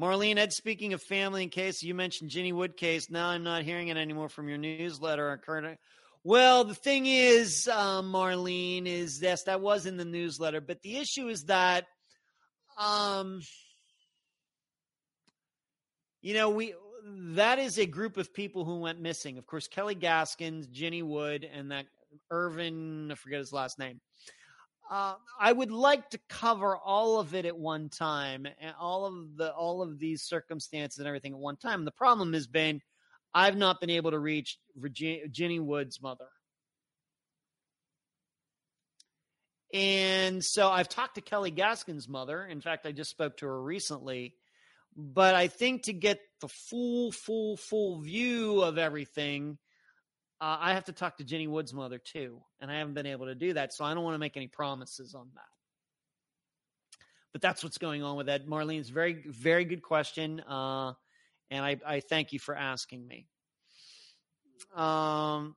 Marlene 0.00 0.38
Ed, 0.38 0.52
speaking 0.52 0.94
of 0.94 1.02
family, 1.02 1.42
in 1.42 1.50
case 1.50 1.82
you 1.82 1.94
mentioned 1.94 2.30
Ginny 2.30 2.54
Wood 2.54 2.74
case, 2.74 3.10
now 3.10 3.28
I'm 3.28 3.42
not 3.42 3.64
hearing 3.64 3.88
it 3.88 3.98
anymore 3.98 4.30
from 4.30 4.48
your 4.48 4.56
newsletter. 4.56 5.38
Well, 6.24 6.64
the 6.64 6.74
thing 6.74 7.04
is, 7.04 7.68
um, 7.68 8.10
Marlene, 8.10 8.86
is 8.86 9.20
yes, 9.20 9.42
that 9.42 9.60
was 9.60 9.84
in 9.84 9.98
the 9.98 10.06
newsletter, 10.06 10.62
but 10.62 10.80
the 10.80 10.96
issue 10.96 11.28
is 11.28 11.44
that, 11.44 11.84
um, 12.78 13.42
you 16.22 16.32
know, 16.32 16.48
we 16.48 16.74
that 17.34 17.58
is 17.58 17.78
a 17.78 17.86
group 17.86 18.16
of 18.16 18.32
people 18.32 18.64
who 18.64 18.80
went 18.80 19.00
missing. 19.00 19.36
Of 19.36 19.46
course, 19.46 19.68
Kelly 19.68 19.94
Gaskins, 19.94 20.66
Ginny 20.66 21.02
Wood, 21.02 21.46
and 21.50 21.72
that 21.72 21.84
Irvin, 22.30 23.10
I 23.12 23.16
forget 23.16 23.38
his 23.38 23.52
last 23.52 23.78
name. 23.78 24.00
Uh, 24.90 25.14
I 25.38 25.52
would 25.52 25.70
like 25.70 26.10
to 26.10 26.18
cover 26.28 26.76
all 26.76 27.20
of 27.20 27.32
it 27.36 27.46
at 27.46 27.56
one 27.56 27.90
time, 27.90 28.46
and 28.60 28.74
all 28.78 29.06
of 29.06 29.36
the 29.36 29.52
all 29.54 29.82
of 29.82 30.00
these 30.00 30.22
circumstances 30.22 30.98
and 30.98 31.06
everything 31.06 31.32
at 31.32 31.38
one 31.38 31.56
time. 31.56 31.84
The 31.84 31.92
problem 31.92 32.32
has 32.32 32.48
been 32.48 32.82
I've 33.32 33.56
not 33.56 33.80
been 33.80 33.90
able 33.90 34.10
to 34.10 34.18
reach 34.18 34.58
Virginia, 34.76 35.62
Wood's 35.62 36.02
mother, 36.02 36.26
and 39.72 40.44
so 40.44 40.68
I've 40.68 40.88
talked 40.88 41.14
to 41.14 41.20
Kelly 41.20 41.52
Gaskin's 41.52 42.08
mother. 42.08 42.44
In 42.44 42.60
fact, 42.60 42.84
I 42.84 42.90
just 42.90 43.10
spoke 43.10 43.36
to 43.38 43.46
her 43.46 43.62
recently. 43.62 44.34
But 44.96 45.36
I 45.36 45.46
think 45.46 45.84
to 45.84 45.92
get 45.92 46.20
the 46.40 46.48
full, 46.48 47.12
full, 47.12 47.56
full 47.56 48.00
view 48.00 48.62
of 48.62 48.76
everything, 48.76 49.58
uh, 50.40 50.56
I 50.60 50.72
have 50.74 50.84
to 50.84 50.92
talk 50.92 51.18
to 51.18 51.24
Jenny 51.24 51.46
Wood's 51.46 51.74
mother 51.74 51.98
too, 51.98 52.40
and 52.60 52.70
I 52.70 52.78
haven't 52.78 52.94
been 52.94 53.06
able 53.06 53.26
to 53.26 53.34
do 53.34 53.52
that, 53.54 53.74
so 53.74 53.84
I 53.84 53.92
don't 53.92 54.04
want 54.04 54.14
to 54.14 54.18
make 54.18 54.36
any 54.36 54.48
promises 54.48 55.14
on 55.14 55.28
that. 55.34 55.42
But 57.32 57.42
that's 57.42 57.62
what's 57.62 57.78
going 57.78 58.02
on 58.02 58.16
with 58.16 58.26
that. 58.26 58.46
Marlene's 58.46 58.88
very, 58.88 59.22
very 59.26 59.64
good 59.64 59.82
question, 59.82 60.40
uh, 60.40 60.94
and 61.50 61.64
I, 61.64 61.76
I 61.86 62.00
thank 62.00 62.32
you 62.32 62.38
for 62.38 62.56
asking 62.56 63.06
me. 63.06 63.26
Um, 64.74 65.56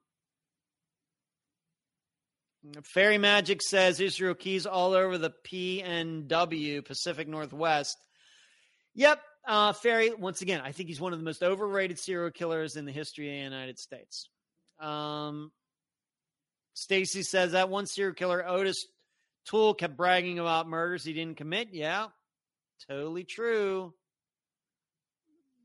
Fairy 2.84 3.18
Magic 3.18 3.62
says 3.62 4.00
Israel 4.00 4.36
Keyes 4.36 4.66
all 4.66 4.94
over 4.94 5.18
the 5.18 5.34
PNW 5.48 6.86
Pacific 6.86 7.28
Northwest. 7.28 7.98
Yep, 8.96 9.20
uh, 9.48 9.74
Fairy. 9.74 10.14
Once 10.14 10.42
again, 10.42 10.62
I 10.64 10.72
think 10.72 10.90
he's 10.90 11.02
one 11.02 11.14
of 11.14 11.20
the 11.20 11.26
most 11.26 11.44
overrated 11.44 12.00
serial 12.00 12.32
killers 12.32 12.76
in 12.76 12.86
the 12.86 12.92
history 12.92 13.28
of 13.28 13.34
the 13.34 13.56
United 13.56 13.80
States. 13.80 14.30
Um, 14.84 15.52
Stacy 16.74 17.24
says 17.24 17.52
that 17.54 17.70
one 17.70 17.86
serial 17.86 18.14
killer, 18.14 18.44
Ottis 18.44 18.86
Toole, 19.46 19.74
kept 19.74 19.96
bragging 19.96 20.40
about 20.40 20.68
murders 20.68 21.04
he 21.04 21.14
didn't 21.14 21.38
commit. 21.38 21.70
Yeah, 21.72 22.08
totally 22.88 23.24
true. 23.24 23.94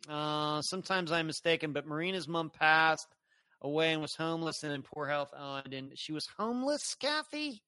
Uh, 0.09 0.63
sometimes 0.63 1.13
I'm 1.13 1.27
mistaken, 1.27 1.73
but 1.73 1.87
Marina's 1.87 2.29
mom 2.29 2.51
passed 2.51 3.09
away 3.61 3.93
and 3.93 4.01
was 4.01 4.15
homeless 4.15 4.63
and 4.63 4.73
in 4.73 4.83
poor 4.83 5.07
health. 5.07 5.31
Oh, 5.37 5.61
and 5.71 5.93
she 5.97 6.13
was 6.13 6.27
homeless, 6.39 6.95
Kathy. 6.95 7.63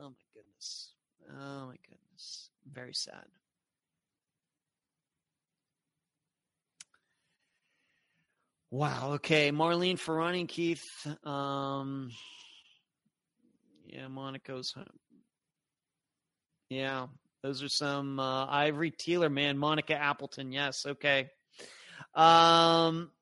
Oh 0.00 0.08
my 0.08 0.24
goodness. 0.34 0.92
Oh 1.30 1.66
my 1.66 1.76
goodness. 1.88 2.50
Very 2.72 2.94
sad. 2.94 3.26
Wow. 8.74 9.12
Okay. 9.12 9.52
Marlene 9.52 10.00
Ferrani 10.00 10.48
Keith. 10.48 10.82
Um, 11.24 12.10
yeah, 13.86 14.08
Monaco's. 14.08 14.74
Yeah, 16.70 17.06
those 17.44 17.62
are 17.62 17.68
some 17.68 18.18
uh, 18.18 18.46
Ivory 18.46 18.90
Teeler, 18.90 19.30
man. 19.30 19.58
Monica 19.58 19.94
Appleton. 19.94 20.50
Yes. 20.50 20.74
Okay. 20.84 21.30
Um, 22.16 23.12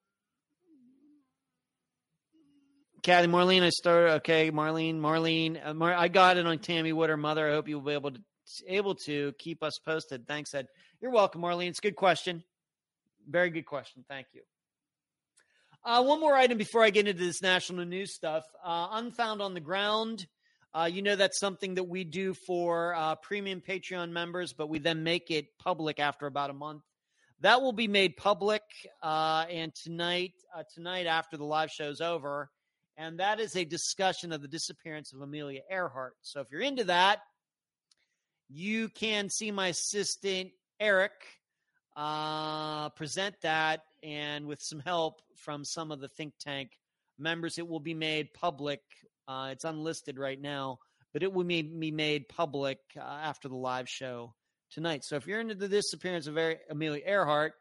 Kathy, 3.03 3.29
Marlene, 3.29 3.63
I 3.63 3.69
started. 3.69 4.13
Okay, 4.21 4.51
Marlene, 4.51 5.01
Marlene, 5.01 5.61
uh, 5.63 5.75
Mar- 5.75 5.93
I 5.93 6.09
got 6.09 6.39
it 6.39 6.47
on 6.47 6.61
Tammy 6.61 6.95
Wood, 6.95 7.11
her 7.11 7.19
mother. 7.19 7.47
I 7.47 7.53
hope 7.53 7.69
you 7.69 7.79
will 7.79 7.85
be 7.85 7.93
able 7.93 8.13
to 8.13 8.21
able 8.69 8.95
to 9.05 9.35
keep 9.39 9.63
us 9.63 9.79
posted. 9.85 10.27
Thanks, 10.27 10.55
Ed. 10.55 10.69
You're 11.03 11.11
welcome, 11.11 11.43
Marlene. 11.43 11.69
It's 11.69 11.79
a 11.81 11.83
good 11.83 11.97
question. 11.97 12.43
Very 13.29 13.51
good 13.51 13.67
question. 13.67 14.03
Thank 14.09 14.29
you. 14.33 14.41
Uh, 15.85 16.01
one 16.01 16.21
more 16.21 16.37
item 16.37 16.59
before 16.59 16.85
I 16.85 16.91
get 16.91 17.09
into 17.09 17.25
this 17.25 17.43
national 17.43 17.85
news 17.85 18.15
stuff. 18.15 18.45
Uh, 18.65 18.87
Unfound 18.93 19.43
on 19.43 19.53
the 19.53 19.61
ground. 19.61 20.27
Uh, 20.73 20.89
you 20.91 21.03
know 21.03 21.17
that's 21.17 21.41
something 21.41 21.75
that 21.75 21.83
we 21.85 22.05
do 22.05 22.35
for 22.35 22.95
uh, 22.95 23.17
premium 23.17 23.61
Patreon 23.61 24.11
members, 24.11 24.53
but 24.53 24.69
we 24.69 24.79
then 24.79 25.03
make 25.03 25.33
it 25.33 25.47
public 25.59 25.99
after 25.99 26.29
about 26.29 26.51
a 26.51 26.53
month. 26.55 26.83
That 27.41 27.63
will 27.63 27.73
be 27.73 27.89
made 27.89 28.17
public, 28.17 28.63
uh, 29.03 29.45
and 29.51 29.75
tonight, 29.75 30.35
uh, 30.57 30.63
tonight 30.73 31.07
after 31.07 31.37
the 31.37 31.45
live 31.45 31.73
show's 31.73 32.01
over, 32.01 32.49
and 32.97 33.19
that 33.19 33.41
is 33.41 33.57
a 33.57 33.65
discussion 33.65 34.31
of 34.31 34.41
the 34.41 34.47
disappearance 34.47 35.13
of 35.13 35.21
Amelia 35.21 35.63
Earhart. 35.69 36.15
So 36.23 36.41
if 36.41 36.47
you're 36.53 36.61
into 36.61 36.85
that, 36.85 37.19
you 38.49 38.89
can 38.89 39.29
see 39.29 39.51
my 39.51 39.69
assistant 39.69 40.53
Eric 40.79 41.11
uh, 41.97 42.91
present 42.91 43.35
that, 43.43 43.81
and 44.03 44.47
with 44.47 44.61
some 44.61 44.81
help 44.81 45.21
from 45.37 45.65
some 45.65 45.91
of 45.93 46.01
the 46.01 46.09
think 46.09 46.35
tank 46.39 46.71
members, 47.19 47.59
it 47.59 47.69
will 47.69 47.81
be 47.81 47.95
made 47.95 48.35
public 48.35 48.81
uh, 49.29 49.49
it's 49.53 49.65
unlisted 49.65 50.19
right 50.19 50.41
now, 50.41 50.79
but 51.13 51.23
it 51.23 51.33
will 51.33 51.45
be, 51.45 51.63
made 51.63 52.29
public 52.29 52.79
uh, 52.97 53.03
after 53.03 53.49
the 53.49 53.57
live 53.57 53.89
show 53.89 54.35
tonight. 54.71 55.05
So 55.05 55.17
if 55.17 55.27
you're 55.27 55.41
into 55.41 55.55
the 55.55 55.69
disappearance 55.69 56.27
of 56.27 56.39
Amelia 56.71 57.03
Earhart, 57.07 57.55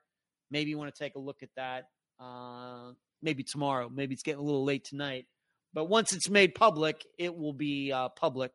maybe 0.49 0.69
you 0.69 0.77
want 0.77 0.93
to 0.93 1.03
take 1.03 1.15
a 1.15 1.19
look 1.19 1.43
at 1.43 1.49
that. 1.55 1.85
Uh, 2.19 2.91
maybe 3.21 3.43
tomorrow. 3.43 3.89
Maybe 3.89 4.13
it's 4.13 4.23
getting 4.23 4.39
a 4.39 4.43
little 4.43 4.63
late 4.63 4.85
tonight. 4.85 5.25
But 5.73 5.85
once 5.85 6.13
it's 6.13 6.29
made 6.29 6.55
public, 6.55 7.05
it 7.17 7.35
will 7.35 7.53
be 7.53 7.91
uh, 7.91 8.09
public 8.09 8.51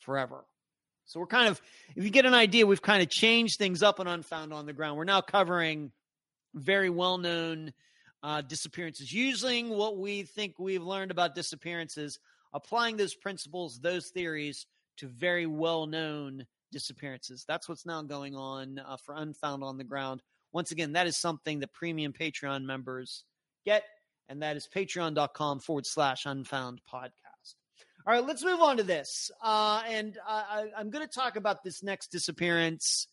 forever. 0.00 0.44
So 1.06 1.20
we're 1.20 1.26
kind 1.26 1.48
of, 1.48 1.60
if 1.96 2.04
you 2.04 2.10
get 2.10 2.26
an 2.26 2.34
idea, 2.34 2.66
we've 2.66 2.82
kind 2.82 3.02
of 3.02 3.08
changed 3.08 3.56
things 3.58 3.82
up 3.82 3.98
and 3.98 4.08
Unfound 4.08 4.52
on 4.52 4.66
the 4.66 4.72
ground. 4.72 4.98
We're 4.98 5.04
now 5.04 5.20
covering 5.20 5.90
very 6.58 6.90
well 6.90 7.18
known 7.18 7.72
uh, 8.22 8.42
disappearances, 8.42 9.12
using 9.12 9.68
what 9.68 9.98
we 9.98 10.22
think 10.22 10.58
we've 10.58 10.82
learned 10.82 11.10
about 11.10 11.34
disappearances 11.34 12.18
applying 12.52 12.96
those 12.96 13.14
principles, 13.14 13.78
those 13.80 14.08
theories 14.08 14.66
to 14.96 15.06
very 15.06 15.46
well 15.46 15.86
known 15.86 16.46
disappearances. 16.72 17.44
That's 17.46 17.68
what's 17.68 17.86
now 17.86 18.02
going 18.02 18.34
on 18.34 18.78
uh, 18.78 18.96
for 18.96 19.14
Unfound 19.14 19.62
on 19.62 19.78
the 19.78 19.84
Ground. 19.84 20.22
Once 20.52 20.70
again, 20.70 20.92
that 20.92 21.06
is 21.06 21.16
something 21.16 21.60
that 21.60 21.72
premium 21.72 22.12
Patreon 22.12 22.64
members 22.64 23.24
get, 23.64 23.84
and 24.28 24.42
that 24.42 24.56
is 24.56 24.68
patreon.com 24.74 25.60
forward 25.60 25.86
slash 25.86 26.26
unfound 26.26 26.80
podcast. 26.90 27.54
All 28.06 28.14
right, 28.14 28.24
let's 28.24 28.42
move 28.42 28.60
on 28.60 28.78
to 28.78 28.82
this. 28.82 29.30
Uh, 29.42 29.82
and 29.86 30.16
I, 30.26 30.68
am 30.78 30.90
going 30.90 31.06
to 31.06 31.12
talk 31.12 31.36
about 31.36 31.62
this 31.62 31.82
next 31.82 32.10
disappearance, 32.10 33.06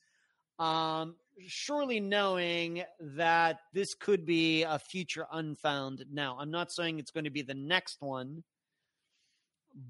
um, 0.57 1.15
surely 1.47 1.99
knowing 1.99 2.83
that 2.99 3.59
this 3.73 3.93
could 3.93 4.25
be 4.25 4.63
a 4.63 4.79
future 4.79 5.25
unfound. 5.31 6.05
Now, 6.11 6.37
I'm 6.39 6.51
not 6.51 6.71
saying 6.71 6.99
it's 6.99 7.11
going 7.11 7.25
to 7.25 7.29
be 7.29 7.41
the 7.41 7.53
next 7.53 7.97
one 8.01 8.43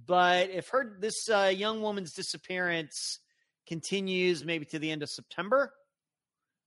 but 0.08 0.50
if 0.50 0.70
her 0.70 0.98
this 1.00 1.30
uh, 1.30 1.52
young 1.56 1.82
woman's 1.82 2.14
disappearance 2.14 3.20
continues 3.68 4.44
maybe 4.44 4.66
to 4.66 4.80
the 4.80 4.90
end 4.90 5.04
of 5.04 5.10
September, 5.10 5.74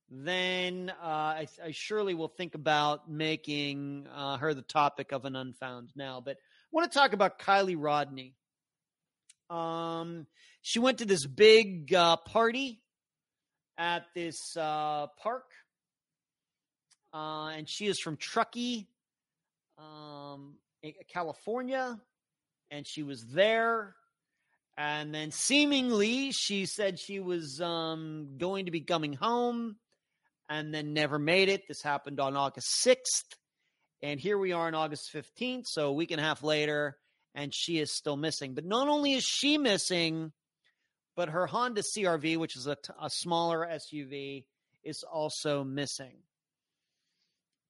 then 0.09 0.91
uh, 1.01 1.05
I, 1.05 1.47
I, 1.63 1.71
surely 1.71 2.13
will 2.13 2.29
think 2.29 2.55
about 2.55 3.11
making 3.11 4.07
uh, 4.13 4.37
her 4.37 4.53
the 4.53 4.63
topic 4.63 5.11
of 5.11 5.25
an 5.25 5.35
unfound 5.35 5.91
now. 5.95 6.21
But 6.23 6.37
I 6.37 6.71
want 6.71 6.91
to 6.91 6.97
talk 6.97 7.13
about 7.13 7.39
Kiely 7.39 7.75
Rodni 7.75 8.33
Um, 9.53 10.25
she 10.61 10.79
went 10.79 10.99
to 10.99 11.05
this 11.05 11.25
big 11.27 11.93
uh, 11.93 12.17
party 12.17 12.81
at 13.79 14.05
this 14.13 14.55
uh, 14.55 15.07
park, 15.17 15.45
uh, 17.13 17.47
and 17.47 17.67
she 17.67 17.87
is 17.87 17.99
from 17.99 18.17
Truckee, 18.17 18.87
um, 19.79 20.53
California 21.11 21.99
and 22.71 22.85
she 22.87 23.03
was 23.03 23.25
there. 23.27 23.95
And 24.77 25.13
then 25.13 25.31
seemingly 25.31 26.31
she 26.31 26.65
said 26.65 26.99
she 26.99 27.19
was 27.19 27.59
um, 27.59 28.35
going 28.37 28.65
to 28.65 28.71
be 28.71 28.81
coming 28.81 29.13
home 29.13 29.75
and 30.47 30.73
then 30.73 30.93
never 30.93 31.19
made 31.19 31.49
it. 31.49 31.67
This 31.67 31.81
happened 31.81 32.19
on 32.19 32.37
August 32.37 32.85
6th. 32.85 33.35
And 34.01 34.19
here 34.19 34.37
we 34.37 34.53
are 34.53 34.67
on 34.67 34.75
August 34.75 35.11
15th, 35.13 35.65
so 35.65 35.87
a 35.87 35.93
week 35.93 36.11
and 36.11 36.21
a 36.21 36.23
half 36.23 36.41
later, 36.41 36.95
and 37.35 37.53
she 37.53 37.79
is 37.79 37.91
still 37.91 38.15
missing. 38.15 38.53
But 38.53 38.63
not 38.63 38.87
only 38.87 39.13
is 39.13 39.25
she 39.25 39.57
missing, 39.57 40.31
but 41.19 41.27
her 41.27 41.45
Honda 41.47 41.81
CRV, 41.81 42.37
which 42.37 42.55
is 42.55 42.65
a, 42.65 42.77
a 42.97 43.09
smaller 43.09 43.67
SUV, 43.69 44.45
is 44.85 45.03
also 45.03 45.65
missing. 45.65 46.15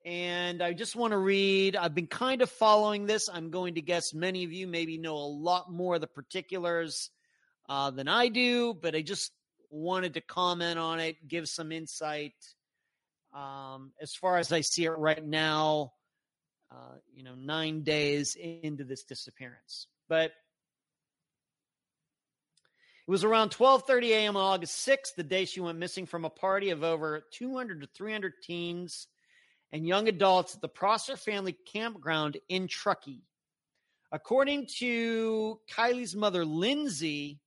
And 0.06 0.62
I 0.62 0.74
just 0.74 0.96
want 0.96 1.14
to 1.14 1.18
read. 1.18 1.76
I've 1.76 1.96
been 1.96 2.06
kind 2.06 2.44
of 2.44 2.52
following 2.52 3.08
this. 3.08 3.28
I'm 3.28 3.50
going 3.50 3.74
to 3.74 3.82
guess 3.82 4.14
many 4.14 4.44
of 4.44 4.54
you 4.54 4.68
maybe 4.68 5.00
know 5.00 5.16
a 5.16 5.34
lot 5.34 5.72
more 5.72 5.96
of 5.96 6.02
the 6.02 6.06
particulars 6.06 7.10
uh, 7.68 7.90
than 7.90 8.08
I 8.08 8.28
do, 8.28 8.76
but 8.76 8.94
I 8.94 9.02
just 9.02 9.32
wanted 9.72 10.14
to 10.14 10.22
comment 10.22 10.78
on 10.78 11.00
it, 11.00 11.28
give 11.28 11.50
some 11.50 11.72
insight. 11.72 12.36
Um, 13.34 13.94
as 14.00 14.14
far 14.14 14.38
as 14.38 14.52
I 14.52 14.62
see 14.62 14.86
it 14.86 14.92
right 14.92 15.26
now, 15.26 15.94
uh, 16.70 16.98
you 17.12 17.24
know, 17.24 17.34
nine 17.34 17.82
days 17.82 18.36
into 18.36 18.84
this 18.84 19.06
disappearance. 19.06 19.88
But 20.08 20.34
it 23.10 23.12
was 23.12 23.24
around 23.24 23.50
12:30 23.50 24.10
a.m. 24.10 24.38
on 24.38 24.54
August 24.54 24.88
6th, 24.88 25.16
the 25.16 25.24
day 25.24 25.46
she 25.46 25.62
went 25.62 25.80
missing 25.80 26.06
from 26.06 26.26
a 26.26 26.30
party 26.30 26.70
of 26.70 26.84
over 26.84 27.26
200 27.32 27.82
to 27.82 27.88
300 27.88 28.34
teens 28.44 29.08
and 29.72 29.88
young 29.88 30.08
adults 30.08 30.54
at 30.54 30.62
the 30.62 30.70
Prosser 30.70 31.18
Family 31.18 31.58
Campground 31.74 32.38
in 32.50 32.68
Truckee. 32.68 33.24
According 34.12 34.68
to 34.78 35.60
Kiely's 35.72 36.16
mother, 36.16 36.46
Lindsay, 36.46 37.40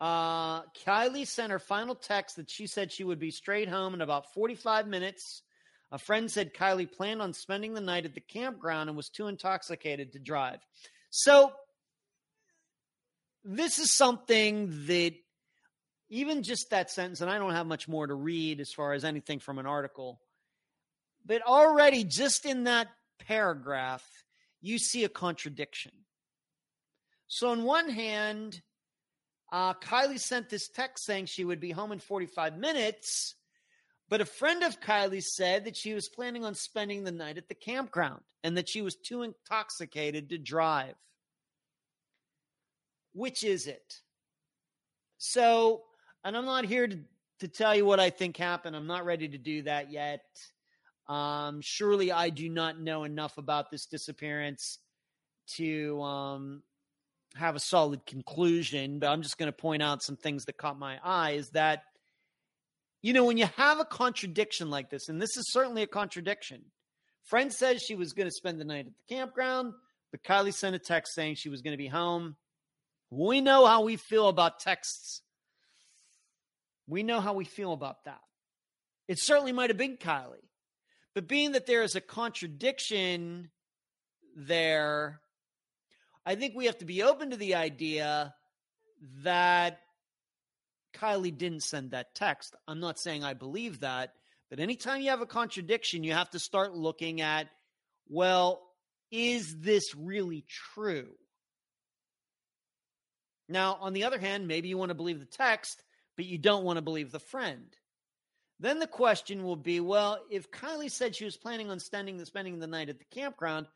uh, 0.00 0.62
Kiely 0.84 1.24
sent 1.24 1.52
her 1.52 1.60
final 1.60 1.94
text 1.94 2.34
that 2.34 2.50
she 2.50 2.66
said 2.66 2.90
she 2.90 3.04
would 3.04 3.20
be 3.20 3.30
straight 3.30 3.68
home 3.68 3.94
in 3.94 4.00
about 4.00 4.34
45 4.34 4.88
minutes. 4.88 5.42
A 5.92 5.98
friend 5.98 6.28
said 6.28 6.52
Kiely 6.52 6.90
planned 6.90 7.22
on 7.22 7.32
spending 7.32 7.74
the 7.74 7.80
night 7.80 8.06
at 8.06 8.14
the 8.14 8.20
campground 8.20 8.90
and 8.90 8.96
was 8.96 9.08
too 9.08 9.28
intoxicated 9.28 10.14
to 10.14 10.18
drive. 10.18 10.58
So, 11.10 11.52
this 13.44 13.78
is 13.78 13.90
something 13.90 14.86
that 14.86 15.12
even 16.08 16.42
just 16.42 16.70
that 16.70 16.90
sentence, 16.90 17.20
and 17.20 17.30
I 17.30 17.38
don't 17.38 17.52
have 17.52 17.66
much 17.66 17.88
more 17.88 18.06
to 18.06 18.14
read 18.14 18.60
as 18.60 18.72
far 18.72 18.92
as 18.92 19.04
anything 19.04 19.38
from 19.38 19.58
an 19.58 19.66
article, 19.66 20.20
but 21.26 21.42
already 21.42 22.04
just 22.04 22.46
in 22.46 22.64
that 22.64 22.88
paragraph, 23.26 24.04
you 24.60 24.78
see 24.78 25.04
a 25.04 25.08
contradiction. 25.08 25.92
So, 27.26 27.48
on 27.50 27.64
one 27.64 27.88
hand, 27.88 28.62
uh, 29.52 29.74
Kiely 29.74 30.18
sent 30.18 30.48
this 30.48 30.68
text 30.68 31.04
saying 31.04 31.26
she 31.26 31.44
would 31.44 31.60
be 31.60 31.70
home 31.70 31.92
in 31.92 31.98
45 31.98 32.56
minutes, 32.58 33.34
but 34.08 34.20
a 34.20 34.26
friend 34.26 34.62
of 34.62 34.80
Kiely 34.80 35.22
said 35.22 35.64
that 35.64 35.76
she 35.76 35.94
was 35.94 36.08
planning 36.08 36.44
on 36.44 36.54
spending 36.54 37.04
the 37.04 37.12
night 37.12 37.38
at 37.38 37.48
the 37.48 37.54
campground 37.54 38.20
and 38.42 38.56
that 38.56 38.68
she 38.68 38.82
was 38.82 38.96
too 38.96 39.22
intoxicated 39.22 40.28
to 40.30 40.38
drive. 40.38 40.94
Which 43.14 43.42
is 43.44 43.66
it? 43.66 44.00
So, 45.18 45.82
and 46.24 46.36
I'm 46.36 46.44
not 46.44 46.66
here 46.66 46.86
to, 46.86 46.98
to 47.40 47.48
tell 47.48 47.74
you 47.74 47.86
what 47.86 48.00
I 48.00 48.10
think 48.10 48.36
happened. 48.36 48.76
I'm 48.76 48.86
not 48.86 49.04
ready 49.04 49.28
to 49.28 49.38
do 49.38 49.62
that 49.62 49.90
yet. 49.90 50.24
Um, 51.08 51.60
surely 51.62 52.12
I 52.12 52.30
do 52.30 52.48
not 52.48 52.80
know 52.80 53.04
enough 53.04 53.38
about 53.38 53.70
this 53.70 53.86
disappearance 53.86 54.78
to 55.56 56.00
um, 56.02 56.62
have 57.34 57.56
a 57.56 57.60
solid 57.60 58.04
conclusion, 58.06 58.98
but 58.98 59.08
I'm 59.08 59.22
just 59.22 59.38
going 59.38 59.50
to 59.50 59.56
point 59.56 59.82
out 59.82 60.02
some 60.02 60.16
things 60.16 60.44
that 60.46 60.56
caught 60.56 60.78
my 60.78 60.98
eye 61.02 61.32
is 61.32 61.50
that, 61.50 61.82
you 63.02 63.12
know, 63.12 63.24
when 63.24 63.36
you 63.36 63.46
have 63.56 63.80
a 63.80 63.84
contradiction 63.84 64.70
like 64.70 64.90
this, 64.90 65.08
and 65.08 65.20
this 65.20 65.36
is 65.36 65.52
certainly 65.52 65.82
a 65.82 65.86
contradiction, 65.86 66.62
friend 67.24 67.52
says 67.52 67.82
she 67.82 67.94
was 67.94 68.12
going 68.12 68.28
to 68.28 68.34
spend 68.34 68.60
the 68.60 68.64
night 68.64 68.86
at 68.86 68.92
the 68.92 69.14
campground, 69.14 69.74
but 70.10 70.22
Kiely 70.22 70.54
sent 70.54 70.74
a 70.74 70.78
text 70.78 71.14
saying 71.14 71.34
she 71.34 71.50
was 71.50 71.60
going 71.60 71.72
to 71.72 71.78
be 71.78 71.88
home. 71.88 72.36
We 73.16 73.40
know 73.40 73.66
how 73.66 73.82
we 73.82 73.96
feel 73.96 74.28
about 74.28 74.60
texts 74.60 75.22
we 76.86 77.02
know 77.02 77.20
how 77.20 77.34
we 77.34 77.44
feel 77.44 77.72
about 77.72 78.04
that. 78.04 78.20
It 79.08 79.18
certainly 79.18 79.52
might 79.52 79.70
have 79.70 79.76
been 79.76 79.96
Kiely. 79.96 80.42
But 81.14 81.28
being 81.28 81.52
that 81.52 81.66
there 81.66 81.82
is 81.82 81.94
a 81.94 82.00
contradiction 82.00 83.50
there, 84.36 85.20
I 86.26 86.34
think 86.34 86.54
we 86.54 86.66
have 86.66 86.78
to 86.78 86.84
be 86.84 87.02
open 87.02 87.30
to 87.30 87.36
the 87.36 87.54
idea 87.54 88.34
that 89.22 89.80
Kiely 90.94 91.36
didn't 91.36 91.62
send 91.62 91.92
that 91.92 92.14
text. 92.14 92.54
I'm 92.66 92.80
not 92.80 92.98
saying 92.98 93.24
I 93.24 93.34
believe 93.34 93.80
that, 93.80 94.14
but 94.50 94.60
anytime 94.60 95.00
you 95.00 95.10
have 95.10 95.20
a 95.20 95.26
contradiction, 95.26 96.04
you 96.04 96.12
have 96.12 96.30
to 96.30 96.38
start 96.38 96.74
looking 96.74 97.20
at, 97.20 97.48
well, 98.08 98.62
is 99.10 99.56
this 99.60 99.94
really 99.94 100.44
true? 100.74 101.12
Now, 103.48 103.78
on 103.80 103.92
the 103.92 104.04
other 104.04 104.18
hand, 104.18 104.48
maybe 104.48 104.68
you 104.68 104.78
want 104.78 104.90
to 104.90 104.94
believe 104.94 105.20
the 105.20 105.26
text, 105.26 105.82
but 106.16 106.24
you 106.24 106.38
don't 106.38 106.64
want 106.64 106.76
to 106.76 106.82
believe 106.82 107.12
the 107.12 107.18
friend. 107.18 107.66
Then 108.60 108.78
the 108.78 108.86
question 108.86 109.44
will 109.44 109.56
be 109.56 109.80
well, 109.80 110.18
if 110.30 110.50
Kiely 110.50 110.90
said 110.90 111.14
she 111.14 111.24
was 111.24 111.36
planning 111.36 111.70
on 111.70 111.80
spending 111.80 112.16
the, 112.16 112.26
spending 112.26 112.58
the 112.58 112.66
night 112.66 112.88
at 112.88 112.98
the 112.98 113.04
campground, 113.04 113.66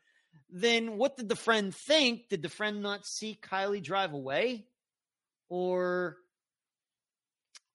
then 0.49 0.97
what 0.97 1.17
did 1.17 1.29
the 1.29 1.35
friend 1.35 1.75
think? 1.75 2.29
Did 2.29 2.41
the 2.41 2.49
friend 2.49 2.81
not 2.81 3.05
see 3.05 3.37
Kiely 3.41 3.83
drive 3.83 4.13
away? 4.13 4.65
Or 5.49 6.17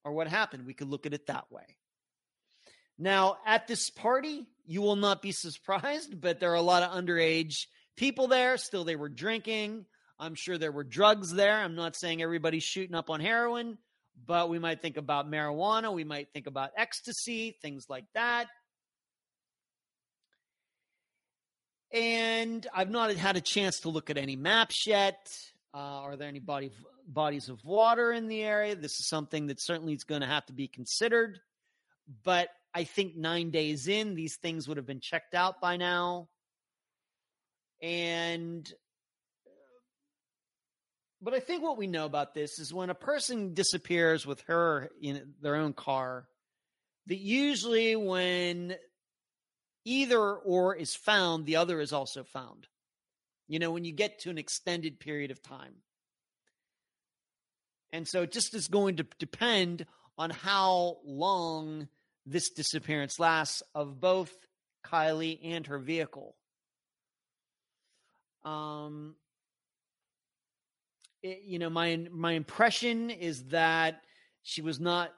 or 0.05 0.13
what 0.13 0.29
happened? 0.29 0.67
We 0.67 0.75
could 0.75 0.89
look 0.89 1.07
at 1.07 1.15
it 1.15 1.27
that 1.27 1.51
way. 1.51 1.65
Now, 2.99 3.39
at 3.47 3.67
this 3.67 3.91
party, 3.91 4.47
you 4.67 4.83
will 4.83 4.97
not 4.97 5.23
be 5.23 5.33
surprised, 5.33 6.21
but 6.21 6.41
there 6.41 6.53
are 6.53 6.57
a 6.57 6.63
lot 6.63 6.83
of 6.83 6.91
underage 6.93 7.67
people 7.97 8.29
there. 8.29 8.57
Still, 8.57 8.85
they 8.85 8.97
were 8.97 9.09
drinking. 9.09 9.87
I'm 10.19 10.35
sure 10.35 10.59
there 10.59 10.73
were 10.73 10.85
drugs 10.85 11.33
there. 11.33 11.61
I'm 11.61 11.75
not 11.75 11.97
saying 11.97 12.23
everybody's 12.23 12.63
shooting 12.63 12.95
up 12.95 13.11
on 13.11 13.21
heroin, 13.21 13.79
but 14.27 14.49
we 14.49 14.59
might 14.59 14.81
think 14.81 14.97
about 14.97 15.31
marijuana. 15.31 15.93
We 15.93 16.05
might 16.05 16.29
think 16.33 16.47
about 16.47 16.71
ecstasy, 16.77 17.57
things 17.61 17.87
like 17.89 18.07
that. 18.15 18.47
And 21.93 22.67
I've 22.75 22.91
not 22.91 23.13
had 23.15 23.37
a 23.37 23.41
chance 23.41 23.81
to 23.81 23.89
look 23.89 24.11
at 24.11 24.19
any 24.19 24.37
maps 24.37 24.87
yet. 24.87 25.33
Uh, 25.73 25.79
are 25.79 26.17
there 26.17 26.29
any 26.29 26.41
body, 26.41 26.71
bodies 27.07 27.49
of 27.49 27.65
water 27.65 28.13
in 28.13 28.29
the 28.29 28.43
area? 28.43 28.75
This 28.75 28.99
is 28.99 29.09
something 29.09 29.47
that 29.49 29.61
certainly 29.61 29.95
is 29.95 30.05
going 30.05 30.21
to 30.21 30.27
have 30.27 30.47
to 30.47 30.53
be 30.53 30.69
considered. 30.69 31.41
But 32.25 32.49
I 32.75 32.85
think 32.85 33.17
nine 33.17 33.51
days 33.51 33.89
in, 33.89 34.15
these 34.15 34.37
things 34.37 34.67
would 34.67 34.77
have 34.77 34.87
been 34.87 35.01
checked 35.01 35.35
out 35.35 35.61
by 35.61 35.77
now. 35.77 36.29
And 37.81 38.73
but 41.25 41.33
I 41.33 41.41
think 41.41 41.63
what 41.63 41.79
we 41.79 41.87
know 41.87 42.05
about 42.05 42.35
this 42.35 42.59
is 42.59 42.73
when 42.73 42.91
a 42.91 42.95
person 42.95 43.55
disappears 43.55 44.27
with 44.27 44.43
her 44.43 44.91
in 45.01 45.35
their 45.41 45.57
own 45.57 45.73
car, 45.73 46.29
that 47.07 47.17
usually 47.17 47.97
when 47.97 48.77
either 49.87 50.21
or 50.21 50.77
is 50.77 50.95
found, 50.95 51.47
the 51.47 51.57
other 51.57 51.81
is 51.81 51.95
also 51.95 52.25
found. 52.25 52.67
You 53.49 53.59
know, 53.59 53.71
when 53.71 53.87
you 53.87 53.93
get 53.93 54.21
to 54.21 54.31
an 54.31 54.37
extended 54.37 55.01
period 55.01 55.31
of 55.31 55.43
time. 55.43 55.77
And 57.91 58.07
so 58.07 58.23
it 58.23 58.33
just 58.33 58.55
is 58.55 58.69
going 58.69 58.97
to 58.97 59.07
depend 59.19 59.87
on 60.19 60.29
how 60.29 60.99
long 61.07 61.89
this 62.27 62.51
disappearance 62.51 63.19
lasts 63.19 63.63
of 63.75 63.99
both 63.99 64.33
Kiely 64.85 65.39
and 65.43 65.67
her 65.69 65.79
vehicle. 65.79 66.37
Um, 68.45 69.15
it, 71.25 71.43
you 71.47 71.59
know, 71.59 71.71
my 71.71 72.07
my 72.13 72.33
impression 72.33 73.11
is 73.11 73.45
that 73.45 74.03
she 74.43 74.63
was 74.63 74.79
not. 74.79 75.13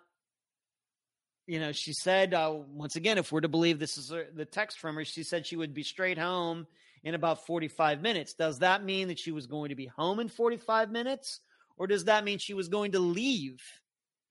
You 1.49 1.61
know, 1.61 1.71
she 1.71 1.93
said 1.93 2.35
uh, 2.35 2.55
once 2.73 2.97
again, 2.97 3.19
if 3.19 3.31
we're 3.31 3.41
to 3.41 3.49
believe 3.49 3.79
this 3.79 3.99
is 3.99 4.13
the 4.35 4.45
text 4.45 4.81
from 4.81 4.97
her, 4.97 5.05
she 5.05 5.23
said 5.23 5.47
she 5.47 5.57
would 5.57 5.75
be 5.75 5.85
straight 5.85 6.19
home 6.19 6.67
in 7.05 7.15
about 7.15 7.47
45 7.47 8.03
minutes. 8.03 8.35
Does 8.35 8.59
that 8.61 8.83
mean 8.83 9.09
that 9.09 9.19
she 9.19 9.31
was 9.31 9.47
going 9.47 9.69
to 9.69 9.77
be 9.77 9.87
home 9.87 10.19
in 10.19 10.29
45 10.29 10.91
minutes? 10.91 11.41
Or 11.77 11.87
does 11.87 12.07
that 12.07 12.25
mean 12.25 12.39
she 12.39 12.55
was 12.55 12.69
going 12.69 12.93
to 12.93 12.99
leave 12.99 13.61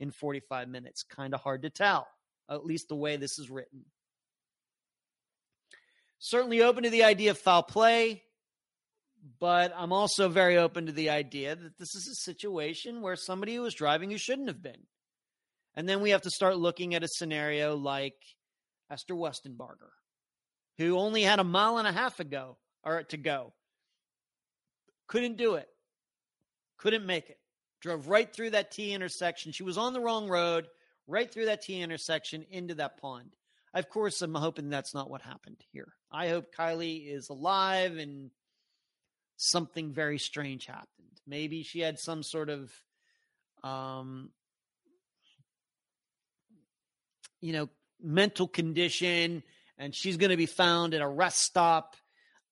in 0.01 0.11
45 0.11 0.67
minutes? 0.67 1.03
Kind 1.03 1.33
of 1.33 1.39
hard 1.39 1.61
to 1.61 1.69
tell, 1.69 2.05
at 2.49 2.65
least 2.65 2.89
the 2.89 2.97
way 2.97 3.15
this 3.15 3.39
is 3.39 3.49
written. 3.49 3.85
Certainly 6.19 6.63
open 6.63 6.83
to 6.83 6.89
the 6.89 7.05
idea 7.05 7.31
of 7.31 7.37
foul 7.37 7.63
play, 7.63 8.23
but 9.39 9.73
I'm 9.75 9.91
also 9.91 10.29
very 10.29 10.57
open 10.57 10.85
to 10.85 10.91
the 10.91 11.09
idea 11.09 11.55
that 11.55 11.77
this 11.77 11.95
is 11.95 12.07
a 12.07 12.31
situation 12.31 13.01
where 13.01 13.15
somebody 13.15 13.55
who 13.55 13.61
was 13.61 13.73
driving 13.73 14.11
who 14.11 14.17
shouldn't 14.17 14.49
have 14.49 14.61
been. 14.61 14.83
And 15.75 15.89
then 15.89 16.01
we 16.01 16.11
have 16.11 16.21
to 16.21 16.29
start 16.29 16.57
looking 16.57 16.95
at 16.95 17.03
a 17.03 17.07
scenario 17.07 17.75
like 17.75 18.15
Esther 18.89 19.15
Westenbarger, 19.15 19.91
who 20.77 20.97
only 20.97 21.23
had 21.23 21.39
a 21.39 21.43
mile 21.43 21.77
and 21.77 21.87
a 21.87 21.91
half 21.91 22.19
ago 22.19 22.57
or 22.83 23.03
to 23.03 23.17
go. 23.17 23.53
Couldn't 25.07 25.37
do 25.37 25.55
it. 25.55 25.67
Couldn't 26.77 27.05
make 27.05 27.29
it. 27.29 27.39
Drove 27.81 28.07
right 28.07 28.31
through 28.31 28.51
that 28.51 28.71
T 28.71 28.93
intersection. 28.93 29.51
She 29.51 29.63
was 29.63 29.77
on 29.77 29.93
the 29.93 29.99
wrong 29.99 30.27
road, 30.27 30.67
right 31.07 31.31
through 31.31 31.45
that 31.45 31.61
T 31.61 31.81
intersection 31.81 32.45
into 32.49 32.75
that 32.75 32.97
pond. 32.97 33.35
Of 33.73 33.89
course, 33.89 34.21
I'm 34.21 34.33
hoping 34.33 34.69
that's 34.69 34.93
not 34.93 35.09
what 35.09 35.21
happened 35.21 35.57
here. 35.71 35.93
I 36.11 36.29
hope 36.29 36.55
Kiely 36.55 37.11
is 37.13 37.29
alive 37.29 37.97
and 37.97 38.31
something 39.37 39.93
very 39.93 40.19
strange 40.19 40.65
happened. 40.65 40.87
Maybe 41.27 41.63
she 41.63 41.79
had 41.79 41.99
some 41.99 42.23
sort 42.23 42.49
of 42.49 42.71
um 43.63 44.29
you 47.41 47.53
know, 47.53 47.69
mental 48.01 48.47
condition 48.47 49.43
and 49.77 49.93
she's 49.93 50.17
going 50.17 50.31
to 50.31 50.37
be 50.37 50.45
found 50.45 50.93
at 50.93 51.01
a 51.01 51.07
rest 51.07 51.41
stop 51.41 51.95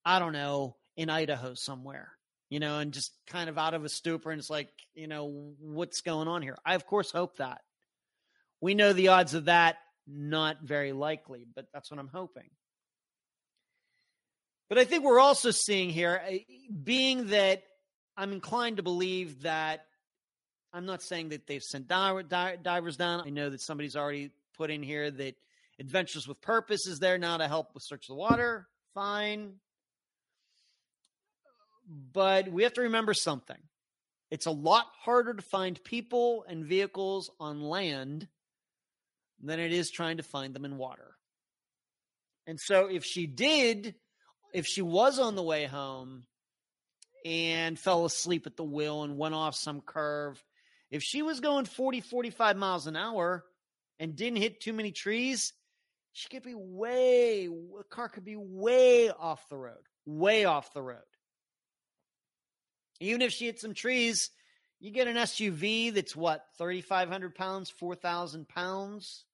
I 0.05 0.19
don't 0.19 0.34
know, 0.34 0.76
in 0.97 1.10
Idaho 1.10 1.53
somewhere, 1.53 2.11
you 2.49 2.60
know, 2.60 2.80
and 2.80 2.91
just 2.91 3.14
kind 3.27 3.49
of 3.49 3.57
out 3.57 3.73
of 3.73 3.85
a 3.85 3.89
stupor. 3.89 4.31
And 4.31 4.39
it's 4.39 4.49
like, 4.49 4.69
you 4.93 5.07
know, 5.07 5.53
what's 5.60 6.01
going 6.01 6.27
on 6.27 6.41
here? 6.41 6.57
I, 6.65 6.76
of 6.76 6.85
course, 6.85 7.11
hope 7.11 7.38
that. 7.38 7.61
We 8.61 8.76
know 8.76 8.93
the 8.93 9.10
odds 9.10 9.34
of 9.34 9.45
that 9.45 9.77
not 10.07 10.57
very 10.64 10.91
likely, 10.91 11.45
but 11.55 11.65
that's 11.73 11.89
what 11.89 11.99
I'm 11.99 12.10
hoping. 12.10 12.49
But 14.69 14.77
I 14.77 14.85
think 14.85 15.03
we're 15.03 15.19
also 15.19 15.52
seeing 15.52 15.90
here, 15.90 16.22
eh, 16.26 16.40
being 16.84 17.27
that 17.27 17.64
I'm 18.18 18.31
inclined 18.31 18.77
to 18.77 18.84
believe 18.84 19.44
that 19.44 19.85
I'm 20.73 20.85
not 20.85 21.03
saying 21.03 21.30
that 21.30 21.45
they've 21.45 21.61
sent 21.61 21.88
divers 21.88 22.98
down. 22.98 23.22
I 23.26 23.30
know 23.30 23.49
that 23.49 23.61
somebody's 23.61 23.95
already 23.95 24.31
put 24.57 24.72
in 24.72 24.81
here 24.81 25.11
that 25.11 25.35
Adventures 25.80 26.27
with 26.27 26.41
Purpose 26.41 26.88
is 26.88 26.99
there 26.99 27.18
now 27.18 27.38
to 27.38 27.48
help 27.48 27.73
with 27.73 27.84
search 27.84 28.07
the 28.07 28.15
water. 28.15 28.68
Fine. 28.94 29.56
But 31.88 32.52
we 32.52 32.64
have 32.64 32.73
to 32.73 32.81
remember 32.81 33.14
something. 33.14 33.57
It's 34.31 34.45
a 34.45 34.52
lot 34.52 34.88
harder 34.99 35.34
to 35.34 35.41
find 35.41 35.84
people 35.84 36.45
and 36.48 36.65
vehicles 36.65 37.30
on 37.40 37.61
land 37.61 38.27
than 39.41 39.60
it 39.60 39.73
is 39.73 39.91
trying 39.91 40.18
to 40.18 40.23
find 40.23 40.53
them 40.53 40.65
in 40.65 40.77
water. 40.77 41.15
And 42.48 42.60
so 42.60 42.88
if 42.88 43.03
she 43.03 43.27
did, 43.27 43.95
if 44.53 44.67
she 44.67 44.81
was 44.81 45.19
on 45.19 45.35
the 45.35 45.43
way 45.43 45.65
home 45.65 46.23
and 47.25 47.77
fell 47.77 48.05
asleep 48.05 48.45
at 48.45 48.55
the 48.55 48.63
wheel 48.63 49.03
and 49.03 49.17
went 49.17 49.34
off 49.34 49.55
some 49.55 49.81
curve, 49.81 50.41
if 50.91 51.01
she 51.01 51.23
was 51.23 51.39
going 51.39 51.65
40, 51.65 52.01
45 52.01 52.55
miles 52.55 52.88
an 52.88 52.95
hour 52.95 53.43
and 53.99 54.15
didn't 54.15 54.41
hit 54.41 54.61
too 54.61 54.73
many 54.73 54.91
trees, 54.91 55.53
she 56.11 56.30
could 56.30 56.43
be 56.43 56.53
way, 56.55 57.47
a 57.80 57.84
car 57.85 58.09
could 58.09 58.23
be 58.25 58.35
way 58.35 59.09
off 59.09 59.49
the 59.49 59.57
road, 59.57 59.81
way 60.05 60.45
off 60.45 60.71
the 60.73 60.81
road. 60.84 60.99
Even 62.99 63.23
if 63.23 63.31
she 63.31 63.47
hit 63.47 63.59
some 63.59 63.73
trees, 63.73 64.30
you 64.80 64.91
get 64.91 65.07
an 65.07 65.15
SUV 65.15 65.93
that's 65.93 66.15
what, 66.15 66.45
3,500 66.59 67.34
pounds, 67.34 67.71
4,000 67.71 68.47
pounds, 68.47 69.25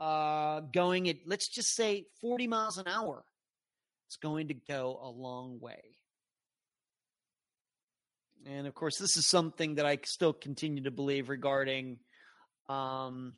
uh, 0.00 0.60
going 0.60 1.08
at, 1.08 1.16
let's 1.24 1.48
just 1.48 1.74
say 1.74 2.06
40 2.20 2.46
miles 2.46 2.76
an 2.76 2.86
hour. 2.86 3.24
It's 4.14 4.20
going 4.22 4.46
to 4.46 4.54
go 4.54 5.00
a 5.02 5.10
long 5.10 5.58
way. 5.58 5.82
And 8.46 8.68
of 8.68 8.74
course, 8.76 8.96
this 8.96 9.16
is 9.16 9.26
something 9.26 9.74
that 9.74 9.86
I 9.86 9.98
still 10.04 10.32
continue 10.32 10.84
to 10.84 10.92
believe 10.92 11.28
regarding 11.28 11.98
um, 12.68 13.32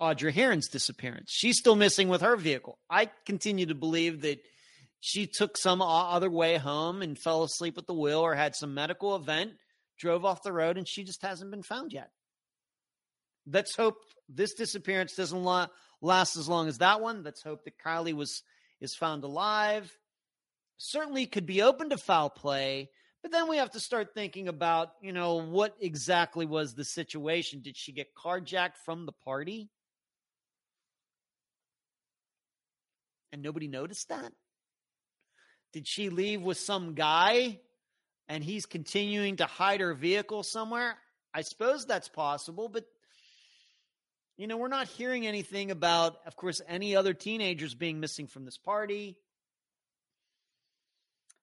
Audrey 0.00 0.32
Herron's 0.32 0.66
disappearance. 0.66 1.30
She's 1.30 1.56
still 1.56 1.76
missing 1.76 2.08
with 2.08 2.22
her 2.22 2.36
vehicle. 2.36 2.78
I 2.90 3.10
continue 3.26 3.66
to 3.66 3.76
believe 3.76 4.22
that 4.22 4.40
she 4.98 5.28
took 5.32 5.56
some 5.56 5.80
other 5.82 6.30
way 6.30 6.56
home 6.56 7.00
and 7.00 7.16
fell 7.16 7.44
asleep 7.44 7.78
at 7.78 7.86
the 7.86 7.94
wheel 7.94 8.18
or 8.18 8.34
had 8.34 8.56
some 8.56 8.74
medical 8.74 9.14
event, 9.14 9.52
drove 10.00 10.24
off 10.24 10.42
the 10.42 10.52
road, 10.52 10.76
and 10.76 10.88
she 10.88 11.04
just 11.04 11.22
hasn't 11.22 11.52
been 11.52 11.62
found 11.62 11.92
yet. 11.92 12.10
Let's 13.46 13.76
hope 13.76 13.98
this 14.28 14.54
disappearance 14.54 15.14
doesn't 15.14 15.68
last 16.00 16.36
as 16.36 16.48
long 16.48 16.66
as 16.66 16.78
that 16.78 17.00
one. 17.00 17.22
Let's 17.22 17.44
hope 17.44 17.62
that 17.66 17.78
Kiely 17.78 18.14
was 18.14 18.42
is 18.80 18.94
found 18.94 19.24
alive. 19.24 19.96
Certainly 20.76 21.26
could 21.26 21.46
be 21.46 21.62
open 21.62 21.90
to 21.90 21.96
foul 21.96 22.30
play, 22.30 22.90
but 23.22 23.32
then 23.32 23.48
we 23.48 23.56
have 23.56 23.72
to 23.72 23.80
start 23.80 24.14
thinking 24.14 24.48
about, 24.48 24.92
you 25.02 25.12
know, 25.12 25.36
what 25.36 25.76
exactly 25.80 26.46
was 26.46 26.74
the 26.74 26.84
situation? 26.84 27.60
Did 27.62 27.76
she 27.76 27.92
get 27.92 28.14
carjacked 28.14 28.76
from 28.84 29.06
the 29.06 29.12
party? 29.12 29.70
And 33.32 33.42
nobody 33.42 33.68
noticed 33.68 34.08
that? 34.08 34.32
Did 35.72 35.86
she 35.86 36.08
leave 36.08 36.42
with 36.42 36.58
some 36.58 36.94
guy 36.94 37.60
and 38.28 38.42
he's 38.42 38.66
continuing 38.66 39.36
to 39.36 39.46
hide 39.46 39.80
her 39.80 39.94
vehicle 39.94 40.42
somewhere? 40.42 40.96
I 41.34 41.42
suppose 41.42 41.84
that's 41.84 42.08
possible, 42.08 42.68
but 42.68 42.86
you 44.38 44.46
know, 44.46 44.56
we're 44.56 44.68
not 44.68 44.86
hearing 44.86 45.26
anything 45.26 45.72
about, 45.72 46.16
of 46.24 46.36
course, 46.36 46.62
any 46.68 46.94
other 46.94 47.12
teenagers 47.12 47.74
being 47.74 47.98
missing 47.98 48.28
from 48.28 48.44
this 48.44 48.56
party. 48.56 49.16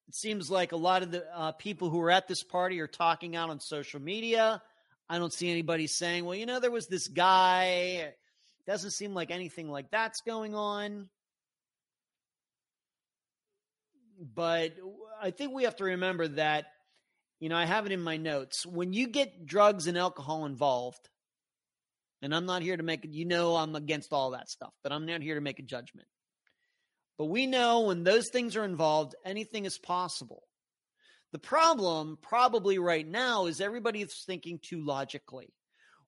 It 0.08 0.16
seems 0.16 0.50
like 0.50 0.72
a 0.72 0.78
lot 0.78 1.04
of 1.04 1.12
the 1.12 1.26
uh, 1.36 1.52
people 1.52 1.90
who 1.90 2.00
are 2.02 2.12
at 2.12 2.30
this 2.30 2.42
party 2.42 2.80
are 2.80 2.88
talking 2.88 3.36
out 3.36 3.50
on 3.50 3.60
social 3.60 4.02
media. 4.02 4.62
I 5.10 5.20
don't 5.20 5.34
see 5.34 5.52
anybody 5.52 5.88
saying, 5.88 6.24
well, 6.24 6.36
you 6.36 6.46
know, 6.46 6.62
there 6.62 6.72
was 6.72 6.88
this 6.88 7.10
guy. 7.10 7.66
It 7.66 8.18
Doesn't 8.66 8.92
seem 8.92 9.14
like 9.14 9.30
anything 9.30 9.70
like 9.70 9.92
that's 9.92 10.22
going 10.22 10.56
on. 10.56 11.10
But 14.34 14.72
I 15.22 15.32
think 15.32 15.52
we 15.52 15.64
have 15.64 15.76
to 15.78 15.84
remember 15.84 16.30
that, 16.30 16.68
you 17.42 17.50
know, 17.50 17.58
I 17.58 17.66
have 17.66 17.86
it 17.86 17.92
in 17.92 18.02
my 18.02 18.16
notes. 18.16 18.66
When 18.66 18.94
you 18.94 19.08
get 19.08 19.46
drugs 19.46 19.88
and 19.88 19.98
alcohol 19.98 20.46
involved, 20.46 21.10
and 22.26 22.34
I'm 22.34 22.47
not 22.47 22.64
here 22.64 22.76
to 22.76 22.81
make 22.81 23.06
it, 23.06 23.11
you 23.11 23.23
know, 23.23 23.56
I'm 23.56 23.76
against 23.76 24.11
all 24.11 24.31
that 24.31 24.49
stuff, 24.49 24.73
but 24.81 24.91
I'm 24.91 25.06
not 25.06 25.22
here 25.22 25.35
to 25.35 25.41
make 25.41 25.60
a 25.60 25.64
judgment. 25.64 26.07
But 27.19 27.26
we 27.26 27.45
know 27.45 27.81
when 27.81 28.03
those 28.03 28.30
things 28.31 28.56
are 28.56 28.65
involved, 28.65 29.14
anything 29.23 29.65
is 29.65 29.77
possible. 29.77 30.41
The 31.34 31.39
problem, 31.39 32.18
probably 32.23 32.80
right 32.80 33.07
now, 33.07 33.45
is 33.45 33.61
everybody 33.61 34.02
is 34.02 34.23
thinking 34.26 34.60
too 34.60 34.84
logically. 34.84 35.53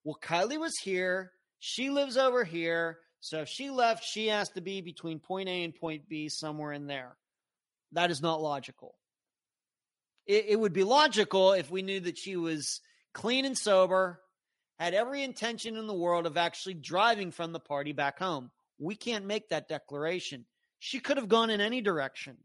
Well, 0.03 0.17
Kiely 0.19 0.59
was 0.59 0.73
here. 0.81 1.33
She 1.59 1.91
lives 1.91 2.17
over 2.17 2.43
here. 2.43 2.97
So 3.19 3.41
if 3.41 3.47
she 3.47 3.69
left, 3.69 4.03
she 4.03 4.27
has 4.27 4.49
to 4.49 4.61
be 4.61 4.81
between 4.81 5.19
point 5.19 5.49
A 5.49 5.63
and 5.63 5.75
point 5.75 6.09
B, 6.09 6.29
somewhere 6.29 6.73
in 6.73 6.87
there. 6.87 7.15
That 7.91 8.09
is 8.09 8.23
not 8.23 8.41
logical. 8.41 8.95
It, 10.25 10.45
it 10.49 10.59
would 10.59 10.73
be 10.73 10.83
logical 10.83 11.53
if 11.53 11.69
we 11.69 11.83
knew 11.83 11.99
that 11.99 12.17
she 12.17 12.35
was 12.37 12.81
clean 13.13 13.45
and 13.45 13.57
sober, 13.57 14.19
had 14.79 14.93
every 14.93 15.23
intention 15.23 15.75
in 15.75 15.87
the 15.87 15.93
world 15.93 16.25
of 16.25 16.37
actually 16.37 16.75
driving 16.75 17.31
from 17.31 17.51
the 17.51 17.59
party 17.59 17.93
back 17.93 18.19
home. 18.19 18.51
We 18.79 18.95
can't 18.95 19.25
make 19.25 19.49
that 19.49 19.67
declaration. 19.67 20.45
She 20.79 20.99
could 20.99 21.17
have 21.17 21.29
gone 21.29 21.49
in 21.49 21.61
any 21.61 21.81
direction. 21.81 22.37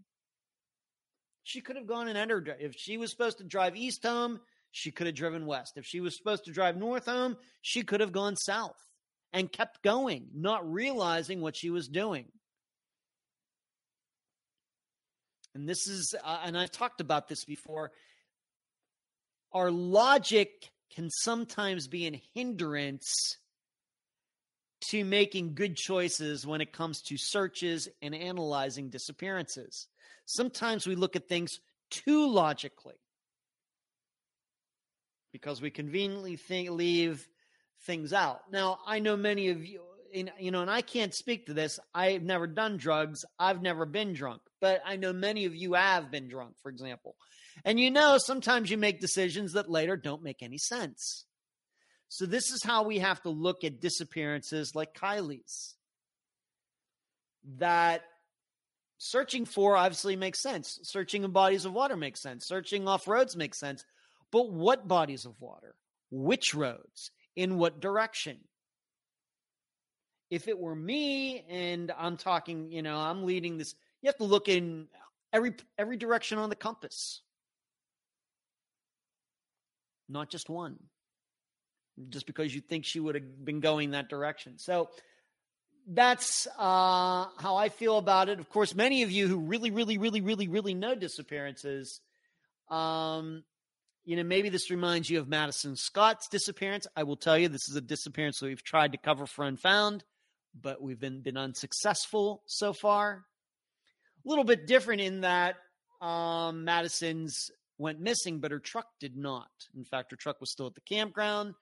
She 1.44 1.60
could 1.60 1.76
have 1.76 1.86
gone 1.86 2.08
in 2.08 2.16
any 2.16 2.32
if 2.60 2.74
she 2.76 2.96
was 2.96 3.10
supposed 3.10 3.38
to 3.38 3.44
drive 3.44 3.76
east 3.76 4.04
home, 4.04 4.40
she 4.70 4.90
could 4.90 5.06
have 5.06 5.16
driven 5.16 5.44
west. 5.44 5.76
If 5.76 5.84
she 5.84 6.00
was 6.00 6.16
supposed 6.16 6.44
to 6.46 6.52
drive 6.52 6.76
north 6.76 7.06
home, 7.06 7.36
she 7.60 7.82
could 7.82 8.00
have 8.00 8.12
gone 8.12 8.36
south 8.36 8.76
and 9.32 9.52
kept 9.52 9.82
going, 9.82 10.28
not 10.34 10.70
realizing 10.70 11.40
what 11.40 11.56
she 11.56 11.68
was 11.68 11.88
doing. 11.88 12.26
And 15.54 15.68
this 15.68 15.86
is, 15.86 16.14
uh, 16.24 16.40
and 16.44 16.56
I've 16.56 16.70
talked 16.70 17.02
about 17.02 17.28
this 17.28 17.44
before. 17.44 17.92
Our 19.52 19.70
logic 19.70 20.71
can 20.94 21.10
sometimes 21.10 21.88
be 21.88 22.06
an 22.06 22.20
hindrance 22.34 23.38
to 24.90 25.04
making 25.04 25.54
good 25.54 25.76
choices 25.76 26.46
when 26.46 26.60
it 26.60 26.72
comes 26.72 27.02
to 27.02 27.16
searches 27.16 27.88
and 28.00 28.14
analyzing 28.14 28.90
disappearances. 28.90 29.86
Sometimes 30.26 30.86
we 30.86 30.96
look 30.96 31.16
at 31.16 31.28
things 31.28 31.60
too 31.90 32.28
logically 32.28 32.96
because 35.32 35.62
we 35.62 35.70
conveniently 35.70 36.36
think, 36.36 36.70
leave 36.70 37.26
things 37.86 38.12
out. 38.12 38.40
Now, 38.50 38.78
I 38.86 38.98
know 38.98 39.16
many 39.16 39.48
of 39.48 39.64
you, 39.64 39.80
you 40.12 40.50
know, 40.50 40.60
and 40.60 40.70
I 40.70 40.82
can't 40.82 41.14
speak 41.14 41.46
to 41.46 41.54
this. 41.54 41.80
I've 41.94 42.22
never 42.22 42.46
done 42.46 42.76
drugs. 42.76 43.24
I've 43.38 43.62
never 43.62 43.86
been 43.86 44.12
drunk, 44.12 44.42
but 44.62 44.80
I 44.86 44.94
know 44.94 45.12
many 45.12 45.44
of 45.44 45.56
you 45.56 45.74
have 45.74 46.10
been 46.10 46.28
drunk, 46.28 46.54
for 46.62 46.70
example. 46.70 47.16
And 47.64 47.80
you 47.80 47.90
know, 47.90 48.16
sometimes 48.16 48.70
you 48.70 48.78
make 48.78 49.00
decisions 49.00 49.52
that 49.52 49.68
later 49.68 49.96
don't 49.96 50.22
make 50.22 50.40
any 50.40 50.56
sense. 50.56 51.26
So, 52.08 52.26
this 52.26 52.50
is 52.50 52.62
how 52.62 52.84
we 52.84 53.00
have 53.00 53.20
to 53.22 53.30
look 53.30 53.64
at 53.64 53.80
disappearances 53.80 54.74
like 54.74 54.94
Kiely's. 54.94 55.74
That 57.58 58.02
searching 58.98 59.46
for 59.46 59.76
obviously 59.76 60.14
makes 60.14 60.40
sense. 60.40 60.78
Searching 60.84 61.24
in 61.24 61.32
bodies 61.32 61.64
of 61.64 61.72
water 61.72 61.96
makes 61.96 62.22
sense. 62.22 62.46
Searching 62.46 62.86
off 62.86 63.08
roads 63.08 63.36
makes 63.36 63.58
sense. 63.58 63.84
But 64.30 64.52
what 64.52 64.86
bodies 64.86 65.24
of 65.24 65.34
water? 65.40 65.74
Which 66.10 66.54
roads? 66.54 67.10
In 67.34 67.58
what 67.58 67.80
direction? 67.80 68.38
If 70.30 70.46
it 70.46 70.58
were 70.58 70.76
me 70.76 71.44
and 71.48 71.92
I'm 71.98 72.16
talking, 72.16 72.70
you 72.70 72.82
know, 72.82 72.96
I'm 72.96 73.24
leading 73.24 73.58
this, 73.58 73.74
you 74.02 74.08
have 74.08 74.18
to 74.18 74.24
look 74.24 74.48
in 74.48 74.88
every 75.32 75.54
every 75.78 75.96
direction 75.96 76.38
on 76.38 76.50
the 76.50 76.56
compass. 76.56 77.22
Not 80.08 80.28
just 80.28 80.50
one 80.50 80.78
just 82.08 82.26
because 82.26 82.54
you 82.54 82.60
think 82.60 82.84
she 82.84 83.00
would 83.00 83.14
have 83.14 83.44
been 83.44 83.60
going 83.60 83.92
that 83.92 84.08
direction. 84.08 84.58
So 84.58 84.88
that's 85.86 86.46
uh, 86.58 87.26
how 87.38 87.56
I 87.56 87.68
feel 87.68 87.98
about 87.98 88.28
it. 88.28 88.38
Of 88.38 88.48
course, 88.48 88.74
many 88.74 89.02
of 89.02 89.10
you 89.10 89.28
who 89.28 89.38
really, 89.38 89.70
really, 89.70 89.98
really, 89.98 90.20
really, 90.20 90.48
really 90.48 90.74
know 90.74 90.94
disappearances, 90.94 92.00
um, 92.70 93.44
you 94.04 94.16
know, 94.16 94.24
maybe 94.24 94.48
this 94.48 94.70
reminds 94.70 95.10
you 95.10 95.18
of 95.18 95.28
Madison 95.28 95.76
Scott's 95.76 96.28
disappearance. 96.28 96.86
I 96.96 97.04
will 97.04 97.16
tell 97.16 97.38
you, 97.38 97.48
this 97.48 97.68
is 97.68 97.76
a 97.76 97.80
disappearance 97.80 98.40
that 98.40 98.46
we've 98.46 98.62
tried 98.62 98.92
to 98.92 98.98
cover 98.98 99.26
for 99.26 99.44
Unfound, 99.44 100.04
but 100.60 100.82
we've 100.82 100.98
been 100.98 101.20
been 101.20 101.36
unsuccessful 101.36 102.42
so 102.46 102.72
far. 102.72 103.24
A 104.24 104.28
little 104.28 104.44
bit 104.44 104.66
different 104.66 105.00
in 105.00 105.22
that 105.22 105.56
um, 106.00 106.64
Madison's 106.64 107.50
went 107.78 108.00
missing, 108.00 108.38
but 108.38 108.50
her 108.50 108.58
truck 108.58 108.86
did 109.00 109.16
not. 109.16 109.50
In 109.74 109.84
fact, 109.84 110.10
her 110.10 110.16
truck 110.16 110.40
was 110.40 110.50
still 110.50 110.66
at 110.66 110.74
the 110.74 110.80
campground. 110.80 111.54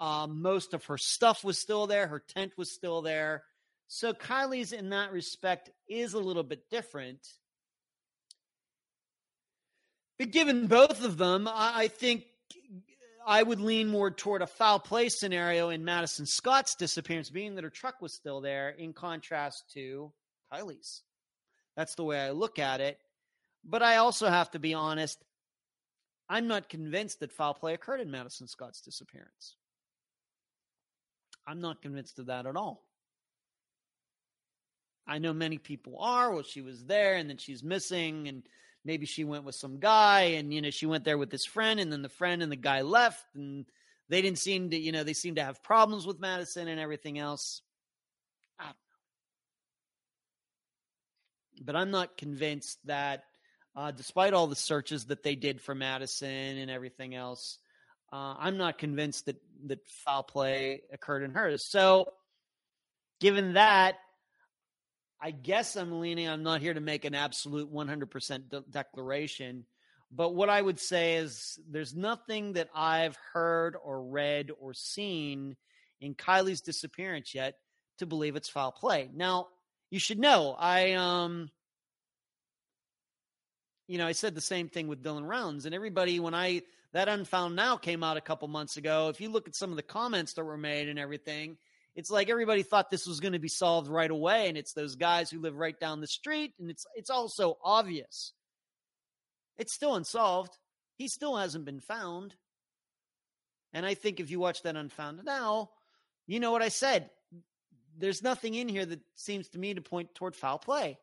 Um, 0.00 0.42
most 0.42 0.74
of 0.74 0.84
her 0.86 0.98
stuff 0.98 1.42
was 1.42 1.58
still 1.58 1.86
there. 1.86 2.06
Her 2.06 2.20
tent 2.20 2.52
was 2.56 2.72
still 2.72 3.02
there. 3.02 3.42
So 3.88 4.12
Kiely's 4.12 4.72
in 4.72 4.90
that 4.90 5.12
respect 5.12 5.70
is 5.88 6.12
a 6.12 6.18
little 6.18 6.42
bit 6.42 6.68
different. 6.70 7.26
But 10.18 10.30
given 10.30 10.66
both 10.66 11.02
of 11.02 11.16
them, 11.16 11.48
I, 11.48 11.72
I 11.74 11.88
think 11.88 12.24
I 13.26 13.42
would 13.42 13.60
lean 13.60 13.88
more 13.88 14.10
toward 14.10 14.42
a 14.42 14.46
foul 14.46 14.78
play 14.78 15.08
scenario 15.08 15.70
in 15.70 15.84
Madison 15.84 16.26
Scott's 16.26 16.74
disappearance, 16.74 17.30
being 17.30 17.54
that 17.54 17.64
her 17.64 17.70
truck 17.70 18.00
was 18.00 18.14
still 18.14 18.40
there, 18.40 18.70
in 18.70 18.92
contrast 18.92 19.64
to 19.74 20.12
Kiely's. 20.52 21.02
That's 21.78 21.94
the 21.94 22.02
way 22.02 22.18
I 22.18 22.32
look 22.32 22.58
at 22.58 22.80
it. 22.80 22.98
But 23.64 23.84
I 23.84 23.98
also 23.98 24.28
have 24.28 24.50
to 24.50 24.58
be 24.58 24.74
honest. 24.74 25.24
I'm 26.28 26.48
not 26.48 26.68
convinced 26.68 27.20
that 27.20 27.30
foul 27.30 27.54
play 27.54 27.72
occurred 27.72 28.00
in 28.00 28.10
Madison 28.10 28.48
Scott's 28.48 28.80
disappearance. 28.80 29.54
I'm 31.46 31.60
not 31.60 31.80
convinced 31.80 32.18
of 32.18 32.26
that 32.26 32.46
at 32.46 32.56
all. 32.56 32.82
I 35.06 35.18
know 35.18 35.32
many 35.32 35.58
people 35.58 36.00
are. 36.00 36.32
Well, 36.32 36.42
she 36.42 36.62
was 36.62 36.84
there 36.84 37.14
and 37.14 37.30
then 37.30 37.36
she's 37.36 37.62
missing, 37.62 38.26
and 38.26 38.42
maybe 38.84 39.06
she 39.06 39.22
went 39.22 39.44
with 39.44 39.54
some 39.54 39.78
guy, 39.78 40.22
and 40.22 40.52
you 40.52 40.60
know 40.60 40.70
she 40.70 40.86
went 40.86 41.04
there 41.04 41.16
with 41.16 41.30
this 41.30 41.46
friend, 41.46 41.78
and 41.78 41.92
then 41.92 42.02
the 42.02 42.08
friend 42.08 42.42
and 42.42 42.50
the 42.50 42.56
guy 42.56 42.80
left, 42.80 43.24
and 43.36 43.66
they 44.08 44.20
didn't 44.20 44.40
seem 44.40 44.70
to, 44.70 44.76
you 44.76 44.90
know, 44.90 45.04
they 45.04 45.12
seem 45.12 45.36
to 45.36 45.44
have 45.44 45.62
problems 45.62 46.08
with 46.08 46.18
Madison 46.18 46.66
and 46.66 46.80
everything 46.80 47.20
else. 47.20 47.62
But 51.64 51.76
I'm 51.76 51.90
not 51.90 52.16
convinced 52.16 52.78
that, 52.86 53.24
uh, 53.76 53.90
despite 53.90 54.34
all 54.34 54.46
the 54.46 54.56
searches 54.56 55.06
that 55.06 55.22
they 55.22 55.34
did 55.34 55.60
for 55.60 55.74
Madison 55.74 56.28
and 56.28 56.70
everything 56.70 57.14
else, 57.14 57.58
uh, 58.12 58.34
I'm 58.38 58.56
not 58.56 58.78
convinced 58.78 59.26
that 59.26 59.36
that 59.66 59.80
foul 60.04 60.22
play 60.22 60.82
occurred 60.92 61.22
in 61.22 61.32
hers. 61.32 61.64
So, 61.64 62.12
given 63.20 63.54
that, 63.54 63.96
I 65.20 65.32
guess 65.32 65.76
I'm 65.76 66.00
leaning. 66.00 66.28
I'm 66.28 66.44
not 66.44 66.60
here 66.60 66.74
to 66.74 66.80
make 66.80 67.04
an 67.04 67.14
absolute 67.14 67.72
100% 67.72 68.48
de- 68.48 68.64
declaration, 68.70 69.66
but 70.12 70.34
what 70.34 70.48
I 70.48 70.62
would 70.62 70.78
say 70.78 71.16
is 71.16 71.58
there's 71.68 71.94
nothing 71.94 72.54
that 72.54 72.68
I've 72.74 73.18
heard 73.32 73.76
or 73.82 74.02
read 74.02 74.50
or 74.60 74.74
seen 74.74 75.56
in 76.00 76.14
Kiely's 76.14 76.60
disappearance 76.60 77.34
yet 77.34 77.56
to 77.98 78.06
believe 78.06 78.36
it's 78.36 78.48
foul 78.48 78.72
play. 78.72 79.10
Now, 79.12 79.48
you 79.90 79.98
should 79.98 80.18
know 80.18 80.56
I 80.58 80.92
um 80.92 81.50
you 83.88 83.96
know, 83.96 84.06
I 84.06 84.12
said 84.12 84.34
the 84.34 84.42
same 84.42 84.68
thing 84.68 84.86
with 84.86 85.02
Dylan 85.02 85.26
Rounds 85.26 85.64
and 85.64 85.74
everybody 85.74 86.20
when 86.20 86.34
I 86.34 86.62
that 86.92 87.08
Unfound 87.08 87.56
Now 87.56 87.76
came 87.76 88.02
out 88.02 88.16
a 88.16 88.22
couple 88.22 88.48
months 88.48 88.76
ago. 88.76 89.08
If 89.08 89.20
you 89.20 89.30
look 89.30 89.48
at 89.48 89.54
some 89.54 89.70
of 89.70 89.76
the 89.76 89.82
comments 89.82 90.34
that 90.34 90.44
were 90.44 90.56
made 90.58 90.88
and 90.88 90.98
everything, 90.98 91.56
it's 91.94 92.10
like 92.10 92.28
everybody 92.30 92.62
thought 92.62 92.90
this 92.90 93.06
was 93.06 93.20
going 93.20 93.32
to 93.32 93.38
be 93.38 93.48
solved 93.48 93.88
right 93.88 94.10
away, 94.10 94.48
and 94.48 94.56
it's 94.56 94.72
those 94.72 94.94
guys 94.94 95.30
who 95.30 95.40
live 95.40 95.56
right 95.56 95.78
down 95.78 96.00
the 96.00 96.06
street, 96.06 96.52
and 96.60 96.70
it's 96.70 96.86
it's 96.94 97.10
also 97.10 97.58
obvious. 97.62 98.32
It's 99.56 99.72
still 99.74 99.96
unsolved. 99.96 100.56
He 100.96 101.08
still 101.08 101.36
hasn't 101.36 101.64
been 101.64 101.80
found. 101.80 102.34
And 103.72 103.84
I 103.84 103.94
think 103.94 104.20
if 104.20 104.30
you 104.30 104.38
watch 104.38 104.62
that 104.62 104.76
Unfound 104.76 105.24
Now, 105.24 105.70
you 106.26 106.40
know 106.40 106.52
what 106.52 106.62
I 106.62 106.68
said. 106.68 107.10
There's 107.98 108.22
nothing 108.22 108.54
in 108.54 108.68
here 108.68 108.86
that 108.86 109.00
seems 109.16 109.48
to 109.50 109.58
me 109.58 109.74
to 109.74 109.80
point 109.80 110.14
toward 110.14 110.36
foul 110.36 110.58
play. 110.58 110.98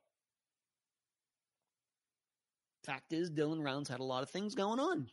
Fact 2.85 3.11
is, 3.11 3.30
Dylan 3.30 3.63
Rounds 3.63 3.89
had 3.89 3.99
a 3.99 4.03
lot 4.03 4.23
of 4.23 4.30
things 4.30 4.55
going 4.55 4.80
on. 4.80 5.09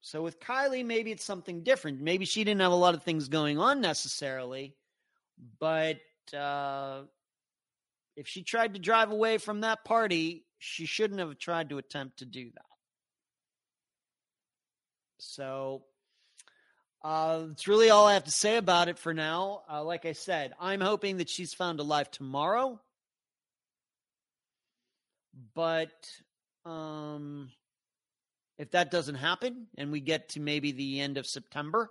So 0.00 0.22
with 0.22 0.40
Kiely, 0.40 0.84
maybe 0.84 1.10
it's 1.10 1.24
something 1.24 1.62
different. 1.62 2.00
Maybe 2.00 2.24
she 2.24 2.44
didn't 2.44 2.60
have 2.60 2.72
a 2.72 2.76
lot 2.76 2.94
of 2.94 3.02
things 3.02 3.28
going 3.28 3.58
on 3.58 3.80
necessarily, 3.80 4.74
but 5.58 6.00
uh, 6.36 7.02
if 8.16 8.28
she 8.28 8.42
tried 8.42 8.74
to 8.74 8.80
drive 8.80 9.10
away 9.10 9.38
from 9.38 9.60
that 9.62 9.84
party, 9.84 10.46
she 10.58 10.86
shouldn't 10.86 11.20
have 11.20 11.38
tried 11.38 11.70
to 11.70 11.78
attempt 11.78 12.18
to 12.18 12.24
do 12.24 12.50
that. 12.54 12.64
So 15.18 15.82
uh, 17.02 17.46
that's 17.46 17.66
really 17.66 17.90
all 17.90 18.06
I 18.06 18.14
have 18.14 18.24
to 18.24 18.30
say 18.30 18.56
about 18.56 18.88
it 18.88 18.98
for 18.98 19.14
now. 19.14 19.62
Uh, 19.70 19.82
like 19.82 20.04
I 20.04 20.12
said, 20.12 20.52
I'm 20.60 20.80
hoping 20.80 21.18
that 21.18 21.28
she's 21.28 21.54
found 21.54 21.80
alive 21.80 22.10
tomorrow. 22.10 22.80
But 25.54 25.92
um, 26.64 27.50
if 28.58 28.72
that 28.72 28.90
doesn't 28.90 29.14
happen 29.14 29.68
and 29.78 29.90
we 29.90 30.00
get 30.00 30.30
to 30.30 30.40
maybe 30.40 30.72
the 30.72 31.00
end 31.00 31.16
of 31.16 31.26
September, 31.26 31.90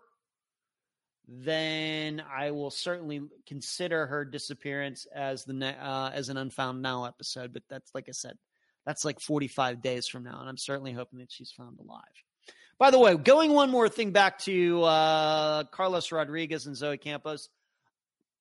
then 1.27 2.23
I 2.31 2.51
will 2.51 2.71
certainly 2.71 3.21
consider 3.47 4.05
her 4.07 4.25
disappearance 4.25 5.07
as 5.13 5.45
the 5.45 5.65
uh, 5.65 6.11
as 6.13 6.29
an 6.29 6.37
unfound 6.37 6.81
now 6.81 7.05
episode. 7.05 7.53
But 7.53 7.63
that's 7.69 7.91
like 7.93 8.05
I 8.09 8.13
said, 8.13 8.37
that's 8.85 9.05
like 9.05 9.19
45 9.19 9.81
days 9.81 10.07
from 10.07 10.23
now, 10.23 10.39
and 10.39 10.49
I'm 10.49 10.57
certainly 10.57 10.91
hoping 10.91 11.19
that 11.19 11.31
she's 11.31 11.51
found 11.51 11.79
alive. 11.79 12.03
By 12.79 12.91
the 12.91 12.99
way, 12.99 13.15
going 13.15 13.53
one 13.53 13.69
more 13.69 13.89
thing 13.89 14.11
back 14.11 14.39
to 14.39 14.83
uh, 14.83 15.63
Carlos 15.65 16.11
Rodriguez 16.11 16.65
and 16.65 16.75
Zoe 16.75 16.97
Campos, 16.97 17.49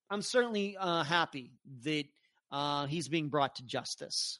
I'm 0.09 0.23
certainly 0.23 0.77
uh, 0.79 1.03
happy 1.03 1.51
that 1.85 2.05
uh, 2.51 2.87
he's 2.87 3.09
being 3.09 3.29
brought 3.29 3.57
to 3.57 3.65
justice. 3.65 4.39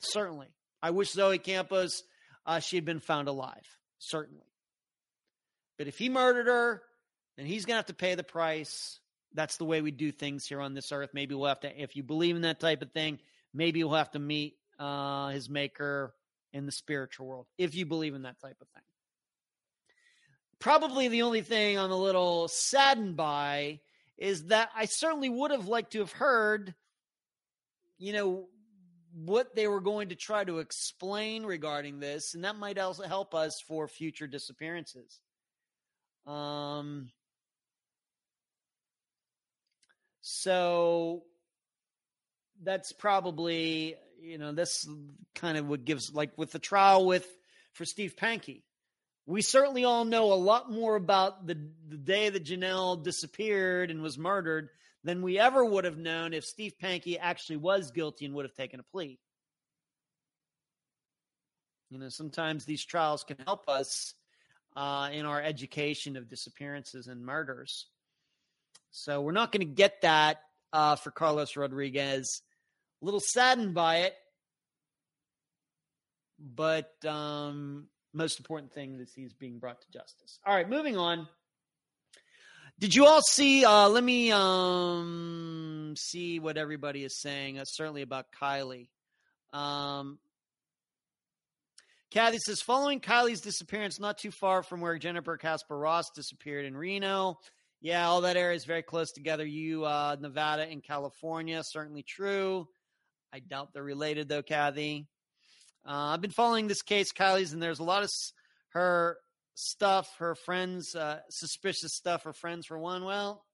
Certainly, 0.00 0.48
I 0.82 0.90
wish 0.90 1.12
Zoe 1.12 1.38
Campos 1.38 2.02
uh, 2.46 2.60
she 2.60 2.76
had 2.76 2.84
been 2.84 3.00
found 3.00 3.28
alive. 3.28 3.66
Certainly, 3.98 4.46
but 5.78 5.86
if 5.86 5.98
he 5.98 6.08
murdered 6.08 6.46
her 6.46 6.82
then 7.36 7.46
he's 7.46 7.64
going 7.64 7.74
to 7.74 7.78
have 7.78 7.86
to 7.86 7.94
pay 7.94 8.14
the 8.14 8.24
price. 8.24 8.98
That's 9.34 9.58
the 9.58 9.64
way 9.64 9.82
we 9.82 9.90
do 9.90 10.10
things 10.10 10.46
here 10.46 10.60
on 10.60 10.74
this 10.74 10.90
earth. 10.92 11.10
Maybe 11.12 11.34
we'll 11.34 11.48
have 11.48 11.60
to, 11.60 11.82
if 11.82 11.96
you 11.96 12.02
believe 12.02 12.36
in 12.36 12.42
that 12.42 12.60
type 12.60 12.82
of 12.82 12.90
thing, 12.92 13.18
maybe 13.52 13.84
we'll 13.84 13.94
have 13.94 14.10
to 14.12 14.18
meet 14.18 14.56
uh, 14.78 15.28
his 15.28 15.48
maker 15.50 16.14
in 16.52 16.64
the 16.64 16.72
spiritual 16.72 17.26
world, 17.26 17.46
if 17.58 17.74
you 17.74 17.84
believe 17.84 18.14
in 18.14 18.22
that 18.22 18.40
type 18.40 18.56
of 18.60 18.68
thing. 18.68 18.82
Probably 20.58 21.08
the 21.08 21.22
only 21.22 21.42
thing 21.42 21.78
I'm 21.78 21.90
a 21.90 21.96
little 21.96 22.48
saddened 22.48 23.16
by 23.16 23.80
is 24.16 24.46
that 24.46 24.70
I 24.74 24.86
certainly 24.86 25.28
would 25.28 25.50
have 25.50 25.68
liked 25.68 25.92
to 25.92 26.00
have 26.00 26.12
heard, 26.12 26.74
you 27.98 28.12
know, 28.12 28.48
what 29.12 29.54
they 29.54 29.66
were 29.66 29.80
going 29.80 30.10
to 30.10 30.14
try 30.14 30.44
to 30.44 30.58
explain 30.58 31.44
regarding 31.44 32.00
this, 32.00 32.34
and 32.34 32.44
that 32.44 32.56
might 32.56 32.78
also 32.78 33.04
help 33.04 33.34
us 33.34 33.60
for 33.60 33.88
future 33.88 34.26
disappearances. 34.26 35.20
Um, 36.26 37.10
so 40.20 41.22
that's 42.62 42.92
probably, 42.92 43.94
you 44.20 44.38
know, 44.38 44.52
this 44.52 44.86
kind 45.34 45.56
of 45.56 45.68
what 45.68 45.84
gives, 45.84 46.12
like 46.12 46.36
with 46.36 46.52
the 46.52 46.58
trial 46.58 47.06
with 47.06 47.26
for 47.72 47.84
Steve 47.84 48.16
Pankey. 48.16 48.62
We 49.26 49.42
certainly 49.42 49.84
all 49.84 50.04
know 50.04 50.32
a 50.32 50.34
lot 50.34 50.70
more 50.70 50.94
about 50.94 51.46
the, 51.46 51.58
the 51.88 51.96
day 51.96 52.28
that 52.28 52.44
Jonelle 52.44 53.02
disappeared 53.02 53.90
and 53.90 54.00
was 54.00 54.16
murdered 54.16 54.68
than 55.02 55.22
we 55.22 55.38
ever 55.38 55.64
would 55.64 55.84
have 55.84 55.98
known 55.98 56.32
if 56.32 56.44
Steve 56.44 56.74
Pankey 56.80 57.18
actually 57.20 57.56
was 57.56 57.90
guilty 57.90 58.24
and 58.24 58.34
would 58.34 58.44
have 58.44 58.54
taken 58.54 58.78
a 58.78 58.84
plea. 58.84 59.18
You 61.90 61.98
know, 61.98 62.08
sometimes 62.08 62.64
these 62.64 62.84
trials 62.84 63.24
can 63.24 63.36
help 63.44 63.68
us 63.68 64.14
uh, 64.76 65.10
in 65.12 65.26
our 65.26 65.42
education 65.42 66.16
of 66.16 66.28
disappearances 66.28 67.06
and 67.08 67.24
murders. 67.24 67.86
So 68.90 69.20
we're 69.20 69.32
not 69.32 69.52
going 69.52 69.66
to 69.66 69.72
get 69.74 70.02
that 70.02 70.38
uh, 70.72 70.96
for 70.96 71.10
Carlos 71.10 71.56
Rodriguez. 71.56 72.42
A 73.02 73.04
little 73.04 73.20
saddened 73.20 73.74
by 73.74 73.98
it, 73.98 74.14
but 76.38 76.92
um, 77.04 77.88
most 78.16 78.38
important 78.38 78.72
thing 78.72 78.98
is 79.00 79.12
he's 79.14 79.32
being 79.32 79.58
brought 79.58 79.80
to 79.82 79.90
justice. 79.90 80.38
All 80.44 80.54
right, 80.54 80.68
moving 80.68 80.96
on. 80.96 81.28
Did 82.78 82.94
you 82.94 83.06
all 83.06 83.22
see? 83.22 83.64
Uh, 83.64 83.88
let 83.88 84.04
me 84.04 84.32
um, 84.32 85.94
see 85.96 86.38
what 86.40 86.56
everybody 86.56 87.04
is 87.04 87.20
saying. 87.20 87.58
Uh, 87.58 87.64
certainly 87.64 88.02
about 88.02 88.26
Kiely. 88.38 88.88
Um, 89.52 90.18
Kathy 92.10 92.38
says, 92.38 92.60
following 92.60 93.00
Kiely's 93.00 93.40
disappearance, 93.40 93.98
not 93.98 94.18
too 94.18 94.30
far 94.30 94.62
from 94.62 94.80
where 94.80 94.98
Jennifer 94.98 95.36
Casper 95.36 95.76
Ross 95.76 96.10
disappeared 96.14 96.64
in 96.64 96.76
Reno, 96.76 97.38
yeah, 97.80 98.08
all 98.08 98.22
that 98.22 98.36
area 98.36 98.56
is 98.56 98.64
very 98.64 98.82
close 98.82 99.12
together. 99.12 99.44
You, 99.44 99.84
uh, 99.84 100.16
Nevada 100.20 100.62
and 100.62 100.82
California, 100.82 101.62
certainly 101.64 102.02
true. 102.02 102.66
I 103.32 103.40
doubt 103.40 103.72
they're 103.72 103.82
related 103.82 104.28
though, 104.28 104.42
Kathy. 104.42 105.06
Uh, 105.86 106.12
I've 106.14 106.20
been 106.20 106.30
following 106.32 106.66
this 106.66 106.82
case, 106.82 107.12
Kiely's, 107.12 107.52
and 107.52 107.62
there's 107.62 107.78
a 107.78 107.84
lot 107.84 108.02
of 108.02 108.06
s- 108.08 108.32
her 108.70 109.18
stuff, 109.54 110.12
her 110.18 110.34
friends, 110.34 110.94
uh, 110.96 111.20
suspicious 111.30 111.94
stuff, 111.94 112.24
her 112.24 112.32
friends 112.32 112.66
for 112.66 112.78
one. 112.78 113.04
Well, 113.04 113.44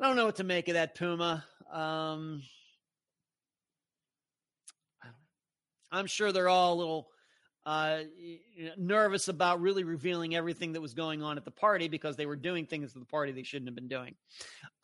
I 0.00 0.06
don't 0.06 0.16
know 0.16 0.26
what 0.26 0.36
to 0.36 0.44
make 0.44 0.68
of 0.68 0.74
that, 0.74 0.94
Puma. 0.94 1.44
Um, 1.72 2.42
I'm 5.90 6.06
sure 6.06 6.30
they're 6.32 6.48
all 6.48 6.74
a 6.74 6.76
little 6.78 7.08
uh, 7.64 8.00
nervous 8.76 9.26
about 9.28 9.60
really 9.60 9.82
revealing 9.82 10.36
everything 10.36 10.72
that 10.74 10.80
was 10.80 10.94
going 10.94 11.22
on 11.22 11.36
at 11.36 11.44
the 11.44 11.50
party 11.50 11.88
because 11.88 12.16
they 12.16 12.26
were 12.26 12.36
doing 12.36 12.66
things 12.66 12.92
at 12.94 13.00
the 13.00 13.06
party 13.06 13.32
they 13.32 13.42
shouldn't 13.42 13.66
have 13.68 13.74
been 13.74 13.88
doing. 13.88 14.14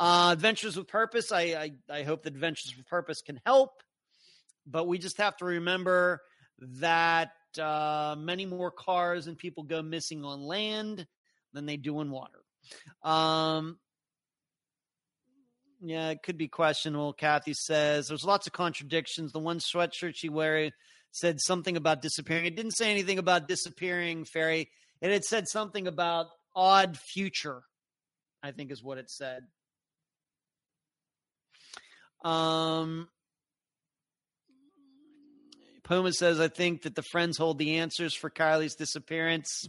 Uh, 0.01 0.31
Adventures 0.33 0.77
with 0.77 0.89
Purpose, 0.89 1.31
I, 1.31 1.43
I, 1.43 1.73
I 1.89 2.03
hope 2.03 2.25
that 2.25 2.35
Adventures 2.35 2.77
with 2.77 2.87
Purpose 2.89 3.23
can 3.23 3.41
help, 3.47 3.83
but 4.67 4.87
we 4.87 4.99
just 4.99 5.19
have 5.19 5.37
to 5.39 5.45
remember 5.45 6.21
that 6.59 7.33
uh, 7.61 8.15
many 8.19 8.47
more 8.47 8.71
cars 8.71 9.27
and 9.27 9.37
people 9.37 9.65
go 9.65 9.83
missing 9.83 10.25
on 10.25 10.43
land 10.43 11.07
than 11.53 11.67
they 11.67 11.77
do 11.77 12.01
in 12.01 12.11
water. 12.11 12.41
Um, 13.03 13.79
yeah, 15.83 16.11
it 16.11 16.23
could 16.23 16.39
be 16.39 16.49
questionable. 16.49 17.13
Kathy 17.13 17.55
says 17.55 18.07
there's 18.07 18.25
lots 18.25 18.47
of 18.47 18.53
contradictions. 18.53 19.33
The 19.33 19.41
one 19.41 19.59
sweatshirt 19.59 20.15
she 20.15 20.29
wears 20.29 20.73
said 21.11 21.41
something 21.41 21.77
about 21.77 22.03
disappearing. 22.03 22.47
It 22.47 22.57
didn't 22.57 22.77
say 22.77 22.91
anything 22.91 23.19
about 23.19 23.49
disappearing, 23.49 24.25
Fairy. 24.25 24.71
It 25.01 25.11
had 25.11 25.25
said 25.25 25.49
something 25.49 25.87
about 25.87 26.27
odd 26.55 26.97
future, 26.97 27.63
I 28.43 28.53
think 28.53 28.71
is 28.71 28.83
what 28.83 28.99
it 28.99 29.11
said. 29.11 29.43
Um, 32.25 33.09
Puma 35.93 36.11
says, 36.15 36.41
I 36.41 36.49
think 36.49 36.83
that 36.83 36.95
the 36.95 37.03
friends 37.03 37.37
hold 37.37 37.59
the 37.59 37.77
answers 37.77 38.15
for 38.15 38.31
Kiely's 38.31 38.77
disappearance. 38.77 39.69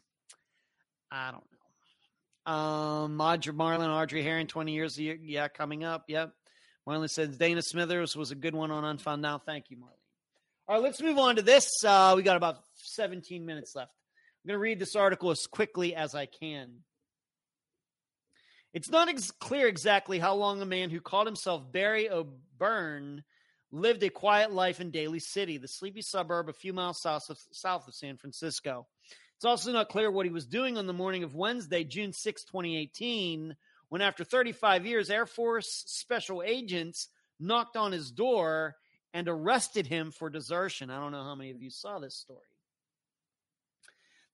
I 1.11 1.31
don't 1.31 1.43
know. 2.47 2.53
Um, 2.53 3.17
Marlon, 3.17 3.89
Audrey 3.89 4.23
Herron, 4.23 4.47
20 4.47 4.71
years, 4.71 4.97
yeah, 4.97 5.49
coming 5.49 5.83
up. 5.83 6.05
Yep. 6.07 6.31
Marlon 6.87 7.09
says 7.09 7.37
Dana 7.37 7.61
Smithers 7.61 8.15
was 8.15 8.31
a 8.31 8.35
good 8.35 8.55
one 8.55 8.71
on 8.71 8.85
Unfound 8.85 9.21
Now. 9.21 9.37
Thank 9.37 9.65
you, 9.69 9.75
Marlon. 9.75 9.99
All 10.69 10.75
right, 10.75 10.81
let's 10.81 11.01
move 11.01 11.17
on 11.17 11.35
to 11.35 11.41
this. 11.41 11.67
Uh, 11.85 12.13
we 12.15 12.23
got 12.23 12.37
about 12.37 12.59
17 12.75 13.45
minutes 13.45 13.75
left. 13.75 13.91
I'm 14.45 14.47
going 14.47 14.55
to 14.55 14.61
read 14.61 14.79
this 14.79 14.95
article 14.95 15.29
as 15.29 15.45
quickly 15.45 15.93
as 15.93 16.15
I 16.15 16.25
can. 16.25 16.83
It's 18.73 18.89
not 18.89 19.09
ex- 19.09 19.29
clear 19.29 19.67
exactly 19.67 20.19
how 20.19 20.35
long 20.35 20.61
a 20.61 20.65
man 20.65 20.89
who 20.89 21.01
called 21.01 21.27
himself 21.27 21.69
Barry 21.69 22.09
O'Beirne 22.09 23.25
lived 23.73 24.03
a 24.03 24.09
quiet 24.09 24.53
life 24.53 24.79
in 24.79 24.91
Daly 24.91 25.19
City, 25.19 25.57
the 25.57 25.67
sleepy 25.67 26.03
suburb 26.03 26.47
a 26.47 26.53
few 26.53 26.73
miles 26.73 27.01
south 27.01 27.29
of, 27.31 27.39
south 27.51 27.87
of 27.87 27.95
San 27.95 28.17
Francisco. 28.17 28.85
It's 29.35 29.45
also 29.45 29.73
not 29.73 29.89
clear 29.89 30.11
what 30.11 30.27
he 30.27 30.31
was 30.31 30.45
doing 30.45 30.77
on 30.77 30.85
the 30.85 30.93
morning 30.93 31.23
of 31.23 31.33
Wednesday, 31.33 31.83
June 31.83 32.13
6, 32.13 32.43
2018, 32.43 33.55
when 33.89 34.01
after 34.01 34.23
35 34.23 34.85
years, 34.85 35.09
Air 35.09 35.25
Force 35.25 35.83
special 35.87 36.43
agents 36.43 37.09
knocked 37.39 37.75
on 37.75 37.91
his 37.91 38.11
door 38.11 38.75
and 39.11 39.27
arrested 39.27 39.87
him 39.87 40.11
for 40.11 40.29
desertion. 40.29 40.91
I 40.91 40.99
don't 40.99 41.11
know 41.11 41.23
how 41.23 41.35
many 41.35 41.49
of 41.49 41.61
you 41.61 41.71
saw 41.71 41.97
this 41.97 42.15
story. 42.15 42.39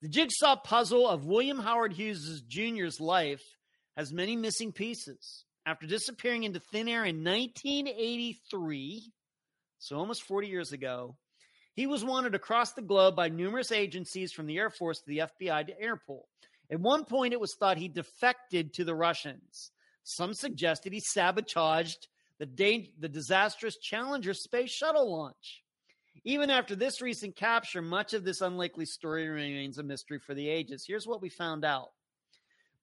The 0.02 0.10
jigsaw 0.10 0.58
puzzle 0.58 1.08
of 1.08 1.26
William 1.26 1.60
Howard 1.60 1.94
Hughes 1.94 2.42
Jr.'s 2.48 3.00
life 3.00 3.44
has 3.96 4.12
many 4.12 4.36
missing 4.36 4.74
pieces. 4.74 5.46
After 5.66 5.88
disappearing 5.88 6.44
into 6.44 6.60
thin 6.60 6.88
air 6.88 7.06
in 7.06 7.24
1983, 7.24 9.14
so 9.80 9.98
almost 9.98 10.24
40 10.24 10.48
years 10.48 10.72
ago, 10.72 11.16
he 11.74 11.88
was 11.88 12.04
wanted 12.04 12.36
across 12.36 12.74
the 12.74 12.82
globe 12.82 13.16
by 13.16 13.30
numerous 13.30 13.72
agencies 13.72 14.34
from 14.34 14.46
the 14.46 14.58
Air 14.58 14.70
Force 14.70 15.00
to 15.00 15.08
the 15.08 15.20
FBI 15.20 15.68
to 15.68 15.74
Interpol. 15.76 16.24
At 16.70 16.80
one 16.80 17.06
point, 17.06 17.34
it 17.34 17.40
was 17.40 17.56
thought 17.56 17.78
he 17.78 17.88
defected 17.88 18.74
to 18.74 18.84
the 18.84 18.94
Russians. 18.94 19.72
Some 20.04 20.34
suggested 20.34 20.94
he 20.94 21.00
sabotaged 21.00 22.08
the, 22.38 22.46
da- 22.46 22.92
the 23.00 23.10
disastrous 23.10 23.78
Challenger 23.78 24.34
space 24.34 24.72
shuttle 24.72 25.12
launch. 25.12 25.64
Even 26.26 26.50
after 26.50 26.76
this 26.76 27.02
recent 27.02 27.36
capture, 27.36 27.82
much 27.82 28.14
of 28.14 28.26
this 28.26 28.42
unlikely 28.42 28.86
story 28.86 29.28
remains 29.28 29.78
a 29.78 29.84
mystery 29.84 30.20
for 30.20 30.34
the 30.34 30.50
ages. 30.50 30.84
Here's 30.86 31.08
what 31.08 31.22
we 31.22 31.30
found 31.30 31.64
out. 31.64 31.92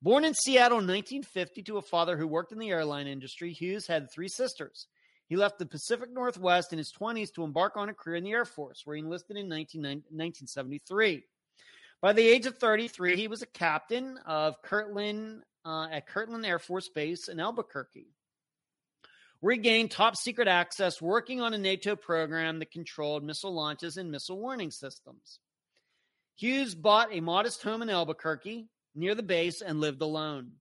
Born 0.02 0.24
in 0.24 0.35
Seattle 0.35 0.78
in 0.78 0.86
1950 0.86 1.62
to 1.64 1.78
a 1.78 1.82
father 1.82 2.16
who 2.16 2.27
worked 2.27 2.52
in 2.52 2.59
the 2.59 2.70
airline 2.70 3.06
industry, 3.06 3.52
Hughes 3.52 3.86
had 3.86 4.10
three 4.10 4.28
sisters. 4.28 4.86
He 5.28 5.36
left 5.36 5.58
the 5.58 5.66
Pacific 5.66 6.12
Northwest 6.12 6.72
in 6.72 6.78
his 6.78 6.92
20s 6.92 7.32
to 7.34 7.44
embark 7.44 7.76
on 7.76 7.88
a 7.88 7.94
career 7.94 8.16
in 8.16 8.24
the 8.24 8.32
Air 8.32 8.44
Force, 8.44 8.82
where 8.84 8.96
he 8.96 9.02
enlisted 9.02 9.36
in 9.36 9.48
19, 9.48 9.82
1973. 9.82 11.24
By 12.00 12.12
the 12.12 12.26
age 12.26 12.46
of 12.46 12.58
33, 12.58 13.16
he 13.16 13.26
was 13.26 13.42
a 13.42 13.46
captain 13.46 14.18
of 14.26 14.62
Kirtland 14.62 15.42
uh, 15.64 15.88
at 15.90 16.06
Kirtland 16.06 16.46
Air 16.46 16.60
Force 16.60 16.88
Base 16.88 17.28
in 17.28 17.40
Albuquerque, 17.40 18.06
where 19.40 19.54
he 19.54 19.60
gained 19.60 19.90
top 19.90 20.16
secret 20.16 20.46
access 20.46 21.02
working 21.02 21.40
on 21.40 21.54
a 21.54 21.58
NATO 21.58 21.96
program 21.96 22.60
that 22.60 22.70
controlled 22.70 23.24
missile 23.24 23.52
launches 23.52 23.96
and 23.96 24.12
missile 24.12 24.38
warning 24.38 24.70
systems. 24.70 25.40
Hughes 26.36 26.74
bought 26.74 27.12
a 27.12 27.20
modest 27.20 27.62
home 27.62 27.82
in 27.82 27.90
Albuquerque 27.90 28.68
near 28.94 29.14
the 29.14 29.22
base 29.22 29.60
and 29.60 29.80
lived 29.80 30.02
alone. 30.02 30.52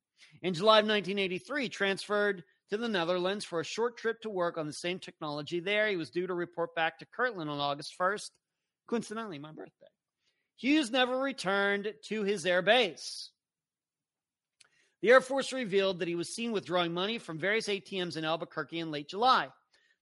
In 0.41 0.53
July 0.53 0.79
of 0.79 0.85
1983, 0.87 1.69
transferred 1.69 2.43
to 2.69 2.77
the 2.77 2.87
Netherlands 2.87 3.43
for 3.45 3.59
a 3.59 3.65
short 3.65 3.97
trip 3.97 4.21
to 4.21 4.29
work 4.29 4.57
on 4.57 4.67
the 4.67 4.73
same 4.73 4.99
technology 4.99 5.59
there. 5.59 5.87
He 5.87 5.97
was 5.97 6.09
due 6.09 6.25
to 6.27 6.33
report 6.33 6.73
back 6.75 6.99
to 6.99 7.05
Kirtland 7.05 7.49
on 7.49 7.59
August 7.59 7.93
1st, 7.99 8.29
coincidentally, 8.87 9.39
my 9.39 9.51
birthday. 9.51 9.87
Hughes 10.57 10.89
never 10.89 11.19
returned 11.19 11.93
to 12.05 12.23
his 12.23 12.45
air 12.45 12.61
base. 12.61 13.31
The 15.01 15.11
Air 15.11 15.19
Force 15.21 15.51
revealed 15.53 15.99
that 15.99 16.07
he 16.07 16.15
was 16.15 16.33
seen 16.33 16.51
withdrawing 16.51 16.93
money 16.93 17.19
from 17.19 17.37
various 17.37 17.67
ATMs 17.67 18.17
in 18.17 18.25
Albuquerque 18.25 18.79
in 18.79 18.89
late 18.89 19.09
July. 19.09 19.49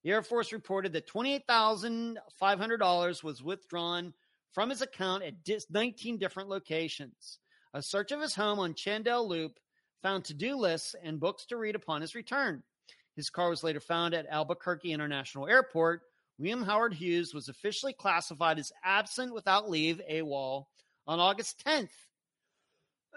The 0.04 0.12
Air 0.12 0.22
Force 0.22 0.54
reported 0.54 0.94
that 0.94 1.10
$28,500 1.10 3.24
was 3.24 3.44
withdrawn 3.44 4.14
from 4.54 4.70
his 4.70 4.82
account 4.82 5.24
at 5.24 5.34
19 5.70 6.18
different 6.20 6.48
locations. 6.48 7.40
A 7.74 7.82
search 7.82 8.12
of 8.12 8.22
his 8.22 8.36
home 8.36 8.60
on 8.60 8.76
Chandel 8.76 9.28
Loop 9.28 9.60
found 10.04 10.26
to 10.26 10.36
do 10.36 10.56
lists 10.56 10.96
and 11.02 11.20
books 11.20 11.46
to 11.48 11.58
read 11.58 11.76
upon 11.76 12.02
his 12.02 12.14
return. 12.14 12.62
His 13.16 13.30
car 13.30 13.50
was 13.50 13.64
later 13.64 13.80
found 13.80 14.14
at 14.14 14.28
Albuquerque 14.28 14.92
International 14.92 15.48
Airport. 15.48 16.02
William 16.38 16.64
Howard 16.64 16.94
Hughes 16.94 17.34
was 17.34 17.48
officially 17.48 17.94
classified 17.94 18.60
as 18.60 18.72
absent 18.84 19.34
without 19.34 19.70
leave, 19.70 20.02
AWOL, 20.10 20.66
on 21.08 21.20
August 21.20 21.64
10th, 21.66 21.90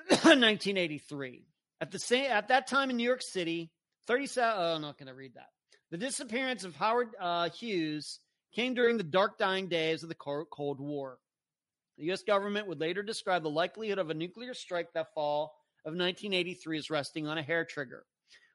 1983. 0.09 1.45
At 1.81 1.91
the 1.91 1.99
same 1.99 2.31
at 2.31 2.49
that 2.49 2.69
time 2.69 2.89
in 2.89 2.97
New 2.97 3.05
York 3.05 3.21
City, 3.21 3.71
37 4.07 4.55
oh, 4.57 4.77
I'm 4.77 4.81
not 4.81 4.97
going 4.97 5.09
to 5.09 5.15
read 5.15 5.35
that. 5.35 5.49
The 5.91 5.99
disappearance 5.99 6.65
of 6.65 6.75
Howard 6.75 7.11
uh, 7.21 7.51
Hughes 7.51 8.19
came 8.55 8.73
during 8.73 8.97
the 8.97 9.03
dark 9.03 9.37
dying 9.37 9.69
days 9.69 10.03
of 10.03 10.09
the 10.09 10.15
Cold 10.15 10.81
War. 10.81 11.19
The 11.99 12.05
U.S. 12.07 12.23
government 12.23 12.67
would 12.67 12.81
later 12.81 13.03
describe 13.03 13.43
the 13.43 13.51
likelihood 13.51 13.99
of 13.99 14.09
a 14.09 14.15
nuclear 14.15 14.55
strike 14.55 14.95
that 14.95 15.13
fall 15.13 15.55
of 15.87 15.93
1983 15.93 16.79
is 16.79 16.91
resting 16.91 17.27
on 17.27 17.39
a 17.39 17.43
hair 17.43 17.65
trigger. 17.65 18.05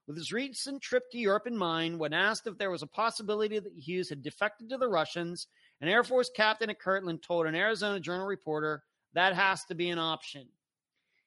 With 0.05 0.17
his 0.17 0.33
recent 0.33 0.81
trip 0.81 1.09
to 1.11 1.17
Europe 1.17 1.47
in 1.47 1.55
mind, 1.55 1.97
when 1.97 2.11
asked 2.11 2.45
if 2.45 2.57
there 2.57 2.69
was 2.69 2.81
a 2.81 2.87
possibility 2.87 3.57
that 3.57 3.71
Hughes 3.77 4.09
had 4.09 4.21
defected 4.21 4.69
to 4.69 4.77
the 4.77 4.89
Russians, 4.89 5.47
an 5.79 5.87
Air 5.87 6.03
Force 6.03 6.29
captain 6.35 6.69
at 6.69 6.79
Kirtland 6.79 7.23
told 7.23 7.47
an 7.47 7.55
Arizona 7.55 7.99
Journal 7.99 8.27
reporter 8.27 8.83
that 9.13 9.33
has 9.33 9.63
to 9.65 9.75
be 9.75 9.89
an 9.89 9.99
option. 9.99 10.47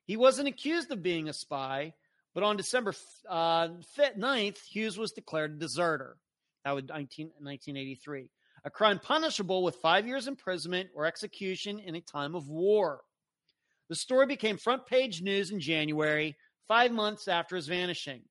He 0.04 0.18
wasn't 0.18 0.48
accused 0.48 0.90
of 0.90 1.02
being 1.02 1.28
a 1.28 1.32
spy, 1.32 1.94
but 2.34 2.42
on 2.42 2.58
December 2.58 2.94
uh, 3.28 3.68
9th, 3.98 4.58
Hughes 4.66 4.98
was 4.98 5.12
declared 5.12 5.52
a 5.52 5.58
deserter. 5.58 6.18
That 6.64 6.72
was 6.72 6.84
19, 6.84 7.28
1983. 7.38 8.28
A 8.64 8.70
crime 8.70 8.98
punishable 8.98 9.62
with 9.62 9.76
five 9.76 10.06
years 10.06 10.26
imprisonment 10.26 10.90
or 10.94 11.06
execution 11.06 11.78
in 11.78 11.94
a 11.94 12.00
time 12.00 12.34
of 12.34 12.48
war. 12.48 13.00
The 13.94 14.00
story 14.00 14.26
became 14.26 14.56
front 14.56 14.86
page 14.86 15.22
news 15.22 15.52
in 15.52 15.60
January, 15.60 16.36
five 16.66 16.90
months 16.90 17.28
after 17.28 17.54
his 17.54 17.68
vanishing, 17.68 18.22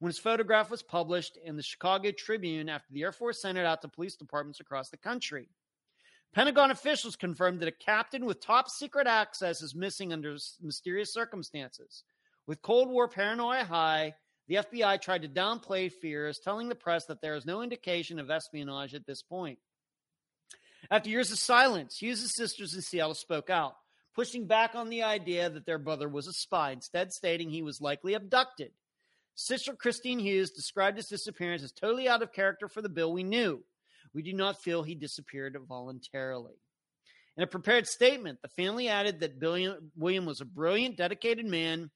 when 0.00 0.10
his 0.10 0.18
photograph 0.18 0.68
was 0.68 0.82
published 0.82 1.38
in 1.44 1.56
the 1.56 1.62
Chicago 1.62 2.10
Tribune 2.10 2.68
after 2.68 2.92
the 2.92 3.04
Air 3.04 3.12
Force 3.12 3.40
sent 3.40 3.56
it 3.56 3.64
out 3.64 3.82
to 3.82 3.88
police 3.88 4.16
departments 4.16 4.58
across 4.58 4.90
the 4.90 4.96
country. 4.96 5.48
Pentagon 6.34 6.72
officials 6.72 7.14
confirmed 7.14 7.60
that 7.60 7.68
a 7.68 7.84
captain 7.84 8.24
with 8.24 8.40
top 8.40 8.68
secret 8.68 9.06
access 9.06 9.62
is 9.62 9.76
missing 9.76 10.12
under 10.12 10.36
mysterious 10.60 11.14
circumstances. 11.14 12.02
With 12.48 12.60
Cold 12.60 12.88
War 12.88 13.06
paranoia 13.06 13.62
high, 13.62 14.16
the 14.48 14.56
FBI 14.56 15.00
tried 15.00 15.22
to 15.22 15.28
downplay 15.28 15.92
fears, 15.92 16.40
telling 16.40 16.68
the 16.68 16.74
press 16.74 17.04
that 17.04 17.20
there 17.20 17.36
is 17.36 17.46
no 17.46 17.62
indication 17.62 18.18
of 18.18 18.28
espionage 18.28 18.92
at 18.92 19.06
this 19.06 19.22
point. 19.22 19.60
After 20.90 21.10
years 21.10 21.30
of 21.30 21.38
silence, 21.38 21.98
Hughes' 21.98 22.34
sisters 22.34 22.74
in 22.74 22.82
Seattle 22.82 23.14
spoke 23.14 23.48
out 23.48 23.76
pushing 24.14 24.46
back 24.46 24.74
on 24.74 24.88
the 24.88 25.02
idea 25.02 25.48
that 25.50 25.66
their 25.66 25.78
brother 25.78 26.08
was 26.08 26.26
a 26.26 26.32
spy, 26.32 26.70
instead, 26.70 27.12
stating 27.12 27.50
he 27.50 27.62
was 27.62 27.80
likely 27.80 28.14
abducted. 28.14 28.72
Sister 29.34 29.74
Christine 29.74 30.18
Hughes 30.18 30.50
described 30.50 30.98
his 30.98 31.06
disappearance 31.06 31.62
as 31.62 31.72
totally 31.72 32.08
out 32.08 32.22
of 32.22 32.32
character 32.32 32.68
for 32.68 32.82
the 32.82 32.88
Bill 32.88 33.12
we 33.12 33.22
knew. 33.22 33.64
We 34.14 34.22
do 34.22 34.34
not 34.34 34.62
feel 34.62 34.82
he 34.82 34.94
disappeared 34.94 35.56
voluntarily. 35.66 36.52
In 37.36 37.42
a 37.42 37.46
prepared 37.46 37.86
statement, 37.86 38.40
the 38.42 38.48
family 38.48 38.88
added 38.88 39.20
that 39.20 39.40
William 39.96 40.26
was 40.26 40.42
a 40.42 40.44
brilliant, 40.44 40.98
dedicated 40.98 41.46
man 41.46 41.90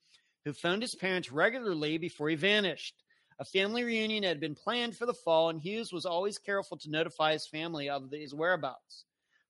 who 0.46 0.54
phoned 0.54 0.80
his 0.80 0.94
parents 0.94 1.30
regularly 1.30 1.98
before 1.98 2.30
he 2.30 2.36
vanished. 2.36 2.94
A 3.38 3.44
family 3.44 3.84
reunion 3.84 4.22
had 4.22 4.40
been 4.40 4.54
planned 4.54 4.96
for 4.96 5.04
the 5.04 5.12
fall, 5.12 5.50
and 5.50 5.60
Hughes 5.60 5.92
was 5.92 6.06
always 6.06 6.38
careful 6.38 6.78
to 6.78 6.90
notify 6.90 7.32
his 7.32 7.46
family 7.46 7.90
of 7.90 8.10
his 8.10 8.32
whereabouts. 8.32 9.04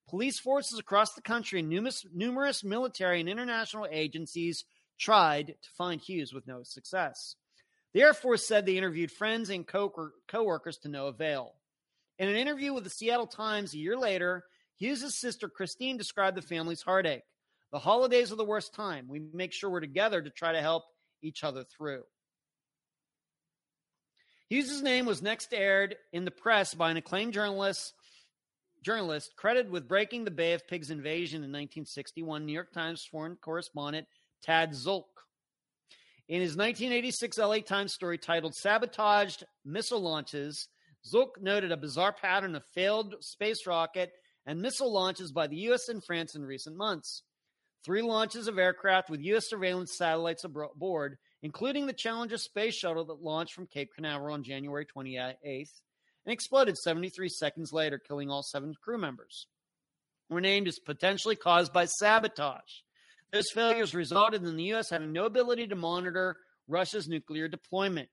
Police 0.08 0.38
forces 0.38 0.78
across 0.78 1.14
the 1.14 1.20
country 1.20 1.60
and 1.60 1.68
numerous, 1.68 2.06
numerous 2.14 2.62
military 2.62 3.20
and 3.20 3.28
international 3.28 3.88
agencies 3.90 4.64
tried 4.98 5.48
to 5.48 5.70
find 5.76 6.00
Hughes 6.00 6.32
with 6.32 6.46
no 6.46 6.62
success. 6.62 7.34
The 7.92 8.02
Air 8.02 8.14
Force 8.14 8.46
said 8.46 8.66
they 8.66 8.76
interviewed 8.76 9.10
friends 9.10 9.50
and 9.50 9.66
co 9.66 9.92
workers 10.32 10.78
to 10.78 10.88
no 10.88 11.06
avail. 11.06 11.54
In 12.18 12.28
an 12.28 12.36
interview 12.36 12.72
with 12.72 12.84
the 12.84 12.90
Seattle 12.90 13.26
Times 13.26 13.74
a 13.74 13.78
year 13.78 13.98
later, 13.98 14.44
Hughes' 14.76 15.14
sister 15.14 15.48
Christine 15.48 15.96
described 15.96 16.36
the 16.36 16.42
family's 16.42 16.82
heartache. 16.82 17.24
The 17.72 17.78
holidays 17.78 18.30
are 18.32 18.36
the 18.36 18.44
worst 18.44 18.74
time. 18.74 19.08
We 19.08 19.20
make 19.32 19.52
sure 19.52 19.70
we're 19.70 19.80
together 19.80 20.22
to 20.22 20.30
try 20.30 20.52
to 20.52 20.60
help 20.60 20.84
each 21.20 21.42
other 21.42 21.64
through. 21.64 22.04
Hughes' 24.48 24.82
name 24.82 25.06
was 25.06 25.22
next 25.22 25.52
aired 25.52 25.96
in 26.12 26.24
the 26.24 26.30
press 26.30 26.74
by 26.74 26.90
an 26.90 26.96
acclaimed 26.96 27.32
journalist 27.32 27.92
journalist 28.86 29.34
credited 29.36 29.68
with 29.68 29.88
breaking 29.88 30.24
the 30.24 30.30
Bay 30.30 30.52
of 30.52 30.64
Pigs 30.68 30.92
invasion 30.92 31.38
in 31.38 31.50
1961, 31.50 32.46
New 32.46 32.52
York 32.52 32.72
Times 32.72 33.04
foreign 33.10 33.34
correspondent 33.34 34.06
Tad 34.44 34.70
Szulc. 34.70 35.06
In 36.28 36.40
his 36.40 36.56
1986 36.56 37.36
LA 37.36 37.58
Times 37.58 37.92
story 37.92 38.16
titled 38.16 38.54
Sabotaged 38.54 39.42
Missile 39.64 40.00
Launches, 40.00 40.68
Szulc 41.04 41.30
noted 41.40 41.72
a 41.72 41.76
bizarre 41.76 42.12
pattern 42.12 42.54
of 42.54 42.64
failed 42.76 43.16
space 43.18 43.66
rocket 43.66 44.12
and 44.46 44.62
missile 44.62 44.92
launches 44.92 45.32
by 45.32 45.48
the 45.48 45.56
U.S. 45.56 45.88
and 45.88 46.04
France 46.04 46.36
in 46.36 46.44
recent 46.44 46.76
months. 46.76 47.24
Three 47.84 48.02
launches 48.02 48.46
of 48.46 48.56
aircraft 48.56 49.10
with 49.10 49.20
U.S. 49.20 49.50
surveillance 49.50 49.98
satellites 49.98 50.44
aboard, 50.44 51.18
including 51.42 51.86
the 51.86 51.92
Challenger 51.92 52.38
space 52.38 52.76
shuttle 52.76 53.06
that 53.06 53.20
launched 53.20 53.54
from 53.54 53.66
Cape 53.66 53.90
Canaveral 53.96 54.34
on 54.34 54.44
January 54.44 54.86
28th, 54.86 55.72
and 56.26 56.32
exploded 56.32 56.76
73 56.76 57.28
seconds 57.28 57.72
later, 57.72 57.98
killing 57.98 58.30
all 58.30 58.42
seven 58.42 58.74
crew 58.82 58.98
members. 58.98 59.46
Were 60.28 60.40
named 60.40 60.66
as 60.66 60.80
potentially 60.80 61.36
caused 61.36 61.72
by 61.72 61.84
sabotage. 61.86 62.82
Those 63.32 63.50
failures 63.54 63.94
resulted 63.94 64.42
in 64.42 64.56
the 64.56 64.64
U.S. 64.64 64.90
having 64.90 65.12
no 65.12 65.26
ability 65.26 65.68
to 65.68 65.76
monitor 65.76 66.36
Russia's 66.66 67.06
nuclear 67.06 67.46
deployment. 67.46 68.08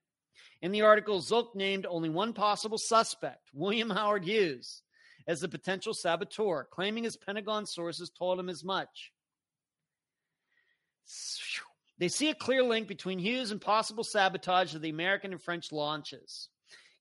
In 0.62 0.70
the 0.70 0.82
article, 0.82 1.20
Szulc 1.20 1.54
named 1.56 1.86
only 1.86 2.08
one 2.08 2.32
possible 2.32 2.78
suspect, 2.78 3.50
William 3.52 3.90
Howard 3.90 4.24
Hughes, 4.24 4.82
as 5.26 5.40
the 5.40 5.48
potential 5.48 5.92
saboteur, 5.92 6.68
claiming 6.70 7.04
his 7.04 7.16
Pentagon 7.16 7.66
sources 7.66 8.10
told 8.16 8.38
him 8.38 8.48
as 8.48 8.62
much. 8.62 9.12
They 11.98 12.08
see 12.08 12.30
a 12.30 12.34
clear 12.34 12.62
link 12.62 12.88
between 12.88 13.18
Hughes 13.18 13.50
and 13.50 13.60
possible 13.60 14.04
sabotage 14.04 14.74
of 14.74 14.82
the 14.82 14.90
American 14.90 15.32
and 15.32 15.42
French 15.42 15.72
launches. 15.72 16.48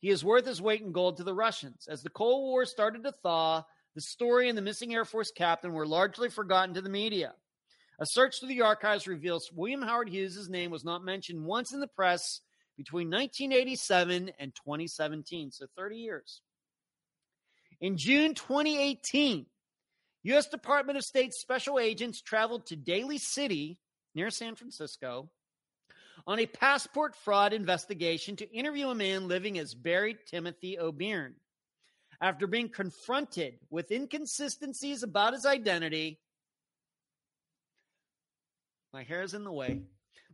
He 0.03 0.09
is 0.09 0.21
worth 0.21 0.45
his 0.45 0.61
weight 0.61 0.81
in 0.81 0.91
gold 0.91 1.15
to 1.15 1.23
the 1.23 1.33
Russians. 1.33 1.87
As 1.89 2.03
the 2.03 2.09
Cold 2.09 2.43
War 2.43 2.65
started 2.65 3.05
to 3.05 3.13
thaw, 3.23 3.63
the 3.95 4.01
story 4.01 4.49
and 4.49 4.57
the 4.57 4.61
missing 4.61 4.93
Air 4.93 5.05
Force 5.05 5.31
captain 5.31 5.71
were 5.71 5.87
largely 5.87 6.29
forgotten 6.29 6.75
to 6.75 6.81
the 6.81 6.89
media. 6.89 7.35
A 8.01 8.05
search 8.05 8.37
through 8.37 8.49
the 8.49 8.63
archives 8.63 9.07
reveals 9.07 9.49
William 9.53 9.81
Howard 9.81 10.09
Hughes' 10.09 10.49
name 10.49 10.71
was 10.71 10.83
not 10.83 11.05
mentioned 11.05 11.45
once 11.45 11.71
in 11.71 11.79
the 11.79 11.87
press 11.87 12.41
between 12.75 13.09
1987 13.09 14.31
and 14.37 14.53
2017, 14.53 15.51
so 15.51 15.67
30 15.77 15.95
years. 15.95 16.41
In 17.79 17.95
June 17.95 18.33
2018, 18.33 19.45
U.S. 20.23 20.47
Department 20.47 20.97
of 20.97 21.05
State 21.05 21.33
special 21.33 21.79
agents 21.79 22.21
traveled 22.21 22.67
to 22.67 22.75
Daly 22.75 23.19
City 23.19 23.79
near 24.13 24.29
San 24.31 24.55
Francisco 24.55 25.29
on 26.25 26.39
a 26.39 26.45
passport 26.45 27.15
fraud 27.15 27.53
investigation 27.53 28.35
to 28.37 28.51
interview 28.51 28.89
a 28.89 28.95
man 28.95 29.27
living 29.27 29.59
as 29.59 29.73
Barry 29.73 30.17
Timothy 30.27 30.79
O'Beirne. 30.79 31.35
After 32.21 32.47
being 32.47 32.69
confronted 32.69 33.55
with 33.69 33.91
inconsistencies 33.91 35.03
about 35.03 35.33
his 35.33 35.45
identity, 35.45 36.19
my 38.93 39.03
hair 39.03 39.23
is 39.23 39.33
in 39.33 39.43
the 39.43 39.51
way. 39.51 39.81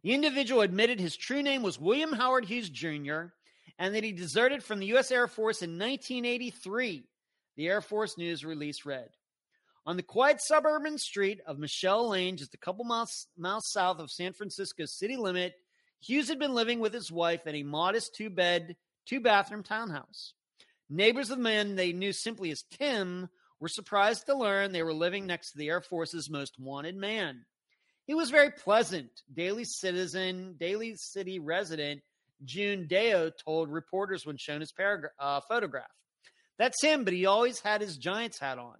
The 0.03 0.13
individual 0.13 0.61
admitted 0.61 0.99
his 0.99 1.17
true 1.17 1.41
name 1.41 1.63
was 1.63 1.79
William 1.79 2.13
Howard 2.13 2.45
Hughes 2.45 2.69
Jr. 2.69 3.31
and 3.79 3.95
that 3.95 4.03
he 4.03 4.11
deserted 4.11 4.63
from 4.63 4.79
the 4.79 4.87
U.S. 4.87 5.11
Air 5.11 5.27
Force 5.27 5.61
in 5.61 5.71
1983. 5.71 7.03
The 7.57 7.67
Air 7.67 7.81
Force 7.81 8.17
News 8.17 8.45
release 8.45 8.85
read. 8.85 9.09
On 9.85 9.97
the 9.97 10.03
quiet 10.03 10.41
suburban 10.41 10.97
street 10.97 11.39
of 11.47 11.57
Michelle 11.57 12.09
Lane, 12.09 12.37
just 12.37 12.53
a 12.53 12.59
couple 12.59 12.85
miles, 12.85 13.27
miles 13.37 13.71
south 13.71 13.99
of 13.99 14.11
San 14.11 14.33
Francisco's 14.33 14.93
city 14.93 15.17
limit, 15.17 15.55
Hughes 16.01 16.29
had 16.29 16.39
been 16.39 16.53
living 16.53 16.79
with 16.79 16.93
his 16.93 17.11
wife 17.11 17.45
in 17.45 17.55
a 17.55 17.63
modest 17.63 18.15
two 18.15 18.29
bed, 18.29 18.75
two 19.05 19.19
bathroom 19.19 19.63
townhouse. 19.63 20.33
Neighbors 20.89 21.29
of 21.29 21.37
the 21.37 21.43
man 21.43 21.75
they 21.75 21.91
knew 21.91 22.13
simply 22.13 22.51
as 22.51 22.63
Tim 22.71 23.29
were 23.59 23.67
surprised 23.67 24.25
to 24.25 24.35
learn 24.35 24.71
they 24.71 24.83
were 24.83 24.93
living 24.93 25.27
next 25.27 25.51
to 25.51 25.57
the 25.57 25.67
Air 25.69 25.81
Force's 25.81 26.29
most 26.29 26.59
wanted 26.59 26.95
man. 26.95 27.45
He 28.05 28.15
was 28.15 28.31
very 28.31 28.49
pleasant, 28.49 29.11
daily 29.31 29.65
citizen, 29.65 30.55
Daly 30.59 30.95
City 30.95 31.37
resident. 31.37 32.01
June 32.43 32.87
Deo 32.87 33.29
told 33.29 33.69
reporters 33.69 34.25
when 34.25 34.37
shown 34.37 34.61
his 34.61 34.73
uh, 35.19 35.41
photograph. 35.41 35.91
That's 36.57 36.81
him, 36.81 37.03
but 37.03 37.13
he 37.13 37.25
always 37.25 37.59
had 37.59 37.81
his 37.81 37.97
Giants 37.97 38.39
hat 38.39 38.57
on. 38.57 38.77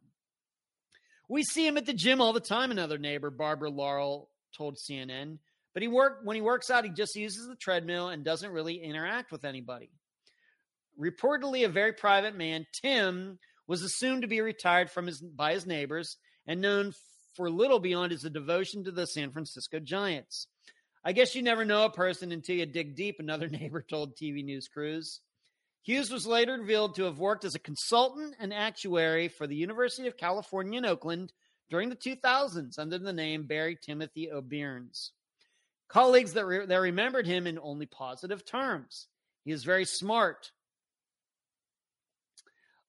We 1.28 1.44
see 1.44 1.68
him 1.68 1.78
at 1.78 1.86
the 1.86 1.94
gym 1.94 2.22
all 2.22 2.34
the 2.34 2.40
time, 2.40 2.72
another 2.72 2.98
neighbor, 2.98 3.30
Barbara 3.30 3.70
Laurel, 3.70 4.30
told 4.58 4.78
CNN. 4.78 5.38
But 5.80 5.84
he 5.84 5.88
work 5.88 6.20
when 6.24 6.36
he 6.36 6.42
works 6.42 6.70
out, 6.70 6.84
he 6.84 6.90
just 6.90 7.16
uses 7.16 7.48
the 7.48 7.56
treadmill 7.56 8.10
and 8.10 8.22
doesn't 8.22 8.52
really 8.52 8.84
interact 8.84 9.32
with 9.32 9.46
anybody. 9.46 9.90
Reportedly 11.00 11.64
a 11.64 11.70
very 11.70 11.94
private 11.94 12.36
man, 12.36 12.68
Tim 12.74 13.40
was 13.66 13.82
assumed 13.82 14.24
to 14.24 14.28
be 14.28 14.42
retired 14.42 14.92
from 14.92 15.08
his 15.08 15.22
by 15.22 15.54
his 15.54 15.66
neighbors 15.66 16.18
and 16.46 16.60
known 16.60 16.92
for 17.34 17.50
little 17.50 17.80
beyond 17.80 18.12
his 18.12 18.24
devotion 18.24 18.84
to 18.84 18.92
the 18.92 19.08
San 19.08 19.32
Francisco 19.32 19.80
Giants. 19.80 20.48
I 21.06 21.14
guess 21.14 21.34
you 21.34 21.42
never 21.42 21.64
know 21.64 21.86
a 21.86 21.90
person 21.90 22.34
until 22.34 22.58
you 22.58 22.66
dig 22.66 22.98
deep, 22.98 23.16
another 23.22 23.48
neighbor 23.48 23.82
told 23.82 24.18
TV 24.18 24.44
News 24.44 24.68
Crews. 24.68 25.22
Hughes 25.84 26.12
was 26.12 26.28
later 26.28 26.58
revealed 26.58 26.96
to 26.96 27.06
have 27.06 27.20
worked 27.20 27.46
as 27.46 27.56
a 27.56 27.60
consultant 27.60 28.36
and 28.38 28.54
actuary 28.54 29.30
for 29.30 29.48
the 29.48 29.56
University 29.56 30.10
of 30.10 30.18
California 30.18 30.78
in 30.78 30.86
Oakland 30.86 31.32
during 31.70 31.88
the 31.88 31.96
2000s 31.96 32.78
under 32.78 32.98
the 32.98 33.14
name 33.14 33.44
Barry 33.44 33.78
Timothy 33.82 34.30
O'Beirnes. 34.30 35.14
Colleagues 35.90 36.34
that, 36.34 36.46
re- 36.46 36.66
that 36.66 36.78
remembered 36.78 37.26
him 37.26 37.48
in 37.48 37.60
only 37.60 37.88
positive 37.88 38.46
terms. 38.46 39.08
He 39.44 39.52
is 39.52 39.64
very 39.64 39.86
smart, 39.86 40.52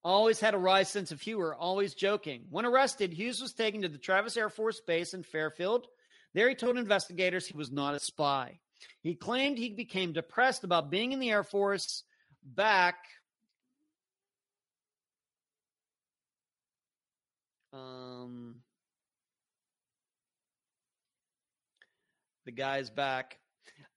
always 0.05 0.41
had 0.41 0.55
a 0.55 0.59
wry 0.59 0.83
sense 0.83 1.11
of 1.11 1.21
humor, 1.21 1.55
always 1.55 1.95
joking. 1.95 2.45
When 2.51 2.67
arrested, 2.67 3.13
Hughes 3.13 3.41
was 3.41 3.55
taken 3.55 3.83
to 3.83 3.89
the 3.89 3.99
Travis 3.99 4.37
Air 4.37 4.51
Force 4.51 4.81
Base 4.81 5.15
in 5.15 5.23
Fairfield. 5.23 5.87
There, 6.35 6.49
he 6.49 6.55
told 6.55 6.77
investigators 6.77 7.47
he 7.47 7.57
was 7.57 7.73
not 7.73 7.95
a 7.95 8.01
spy. 8.01 8.61
He 9.03 9.15
claimed 9.15 9.59
he 9.59 9.71
became 9.71 10.13
depressed 10.13 10.65
about 10.65 10.91
being 10.91 11.13
in 11.13 11.21
the 11.21 11.31
Air 11.31 11.43
Force 11.43 12.05
back 12.43 12.97
um 17.73 18.57
the 22.45 22.53
guy's 22.53 22.91
back 22.91 23.39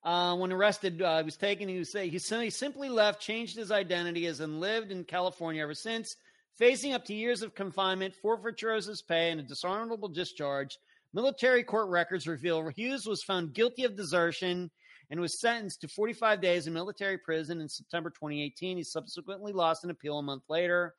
uh, 0.03 0.35
when 0.35 0.51
arrested, 0.51 1.01
uh, 1.01 1.19
he 1.19 1.23
was 1.23 1.37
taken. 1.37 1.69
He 1.69 1.79
was 1.79 1.91
say 1.91 2.09
he 2.09 2.49
simply 2.49 2.89
left, 2.89 3.21
changed 3.21 3.55
his 3.55 3.71
identity, 3.71 4.25
as 4.25 4.41
and 4.41 4.59
lived 4.59 4.91
in 4.91 5.05
California 5.05 5.63
ever 5.63 5.73
since, 5.73 6.17
facing 6.57 6.93
up 6.93 7.05
to 7.05 7.13
years 7.13 7.41
of 7.41 7.55
confinement, 7.55 8.13
forfeiture 8.13 8.71
of 8.71 8.85
his 8.85 9.01
pay, 9.01 9.31
and 9.31 9.39
a 9.39 9.43
dishonorable 9.43 10.09
discharge. 10.09 10.77
Military 11.13 11.63
court 11.63 11.89
records 11.89 12.27
reveal 12.27 12.67
Hughes 12.69 13.05
was 13.05 13.23
found 13.23 13.53
guilty 13.53 13.85
of 13.85 13.95
desertion 13.95 14.69
and 15.09 15.19
was 15.19 15.39
sentenced 15.39 15.81
to 15.81 15.87
45 15.87 16.41
days 16.41 16.67
in 16.67 16.73
military 16.73 17.17
prison 17.17 17.61
in 17.61 17.69
September 17.69 18.09
2018. 18.09 18.77
He 18.77 18.83
subsequently 18.83 19.53
lost 19.53 19.83
an 19.83 19.89
appeal 19.89 20.17
a 20.17 20.23
month 20.23 20.43
later. 20.49 20.95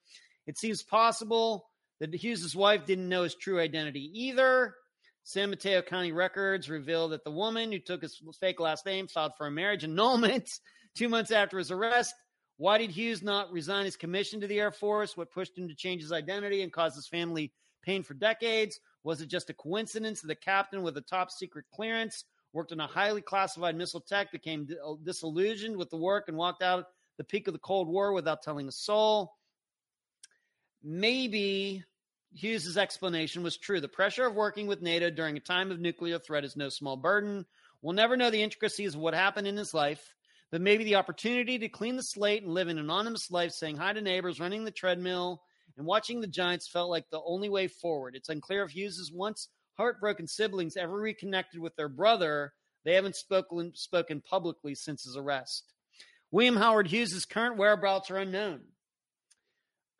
It 0.46 0.56
seems 0.56 0.82
possible 0.82 1.66
that 2.00 2.14
Hughes' 2.14 2.54
wife 2.54 2.86
didn't 2.86 3.08
know 3.08 3.24
his 3.24 3.34
true 3.34 3.58
identity 3.60 4.10
either. 4.14 4.74
San 5.26 5.48
Mateo 5.48 5.80
County 5.80 6.12
records 6.12 6.68
reveal 6.68 7.08
that 7.08 7.24
the 7.24 7.30
woman 7.30 7.72
who 7.72 7.78
took 7.78 8.02
his 8.02 8.20
fake 8.38 8.60
last 8.60 8.84
name 8.84 9.08
filed 9.08 9.32
for 9.38 9.46
a 9.46 9.50
marriage 9.50 9.82
annulment 9.82 10.60
two 10.94 11.08
months 11.08 11.30
after 11.30 11.56
his 11.56 11.70
arrest. 11.70 12.14
Why 12.58 12.76
did 12.76 12.90
Hughes 12.90 13.22
not 13.22 13.50
resign 13.50 13.86
his 13.86 13.96
commission 13.96 14.38
to 14.42 14.46
the 14.46 14.60
Air 14.60 14.70
Force? 14.70 15.16
What 15.16 15.32
pushed 15.32 15.56
him 15.56 15.66
to 15.66 15.74
change 15.74 16.02
his 16.02 16.12
identity 16.12 16.60
and 16.60 16.70
cause 16.70 16.94
his 16.94 17.08
family 17.08 17.54
pain 17.82 18.02
for 18.02 18.12
decades? 18.12 18.78
Was 19.02 19.22
it 19.22 19.28
just 19.28 19.48
a 19.48 19.54
coincidence 19.54 20.20
that 20.20 20.28
the 20.28 20.34
captain 20.34 20.82
with 20.82 20.98
a 20.98 21.02
top 21.02 21.30
secret 21.30 21.64
clearance 21.74 22.24
worked 22.52 22.72
on 22.72 22.80
a 22.80 22.86
highly 22.86 23.22
classified 23.22 23.76
missile 23.76 24.02
tech, 24.02 24.30
became 24.30 24.68
uh, 24.86 24.92
disillusioned 25.04 25.76
with 25.76 25.88
the 25.88 25.96
work, 25.96 26.28
and 26.28 26.36
walked 26.36 26.62
out 26.62 26.84
the 27.16 27.24
peak 27.24 27.48
of 27.48 27.54
the 27.54 27.60
Cold 27.60 27.88
War 27.88 28.12
without 28.12 28.42
telling 28.42 28.68
a 28.68 28.72
soul? 28.72 29.32
Maybe 30.82 31.82
Hughes' 32.34 32.76
explanation 32.76 33.44
was 33.44 33.56
true. 33.56 33.80
The 33.80 33.88
pressure 33.88 34.26
of 34.26 34.34
working 34.34 34.66
with 34.66 34.82
NATO 34.82 35.08
during 35.08 35.36
a 35.36 35.40
time 35.40 35.70
of 35.70 35.78
nuclear 35.78 36.18
threat 36.18 36.44
is 36.44 36.56
no 36.56 36.68
small 36.68 36.96
burden. 36.96 37.46
We'll 37.80 37.94
never 37.94 38.16
know 38.16 38.30
the 38.30 38.42
intricacies 38.42 38.94
of 38.94 39.00
what 39.00 39.14
happened 39.14 39.46
in 39.46 39.56
his 39.56 39.72
life, 39.72 40.14
but 40.50 40.60
maybe 40.60 40.82
the 40.82 40.96
opportunity 40.96 41.58
to 41.58 41.68
clean 41.68 41.96
the 41.96 42.02
slate 42.02 42.42
and 42.42 42.52
live 42.52 42.66
an 42.66 42.78
anonymous 42.78 43.30
life, 43.30 43.52
saying 43.52 43.76
hi 43.76 43.92
to 43.92 44.00
neighbors, 44.00 44.40
running 44.40 44.64
the 44.64 44.72
treadmill, 44.72 45.42
and 45.76 45.86
watching 45.86 46.20
the 46.20 46.26
Giants 46.26 46.68
felt 46.68 46.90
like 46.90 47.08
the 47.10 47.22
only 47.24 47.48
way 47.48 47.68
forward. 47.68 48.16
It's 48.16 48.28
unclear 48.28 48.64
if 48.64 48.72
Hughes' 48.72 49.12
once 49.14 49.48
heartbroken 49.74 50.26
siblings 50.26 50.76
ever 50.76 50.96
reconnected 50.96 51.60
with 51.60 51.76
their 51.76 51.88
brother. 51.88 52.52
They 52.84 52.94
haven't 52.94 53.16
spoken, 53.16 53.72
spoken 53.76 54.20
publicly 54.20 54.74
since 54.74 55.04
his 55.04 55.16
arrest. 55.16 55.72
William 56.32 56.56
Howard 56.56 56.88
Hughes' 56.88 57.24
current 57.26 57.58
whereabouts 57.58 58.10
are 58.10 58.18
unknown. 58.18 58.62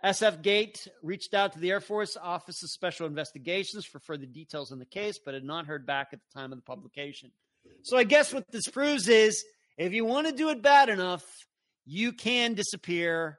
SF 0.05 0.43
Gate 0.43 0.87
reached 1.03 1.33
out 1.33 1.55
to 1.55 1.59
the 1.59 1.71
Air 1.71 1.81
Force 1.81 2.17
Office 2.21 2.63
of 2.63 2.69
Special 2.69 3.07
Investigations 3.07 3.87
for 3.87 3.99
further 4.01 4.27
details 4.27 4.71
on 4.71 4.79
the 4.79 4.85
case, 4.85 5.19
but 5.25 5.33
had 5.33 5.45
not 5.45 5.67
heard 5.67 5.87
back 5.87 6.09
at 6.13 6.21
the 6.21 6.39
time 6.39 6.53
of 6.53 6.59
the 6.59 6.65
publication. 6.65 7.31
So 7.83 7.97
I 7.97 8.05
guess 8.05 8.33
what 8.33 8.51
this 8.51 8.69
proves 8.69 9.09
is 9.09 9.43
if 9.79 9.95
you 9.95 10.05
want 10.05 10.27
to 10.27 10.35
do 10.35 10.51
it 10.51 10.61
bad 10.61 10.91
enough, 10.91 11.25
you 11.87 12.13
can 12.13 12.53
disappear 12.53 13.39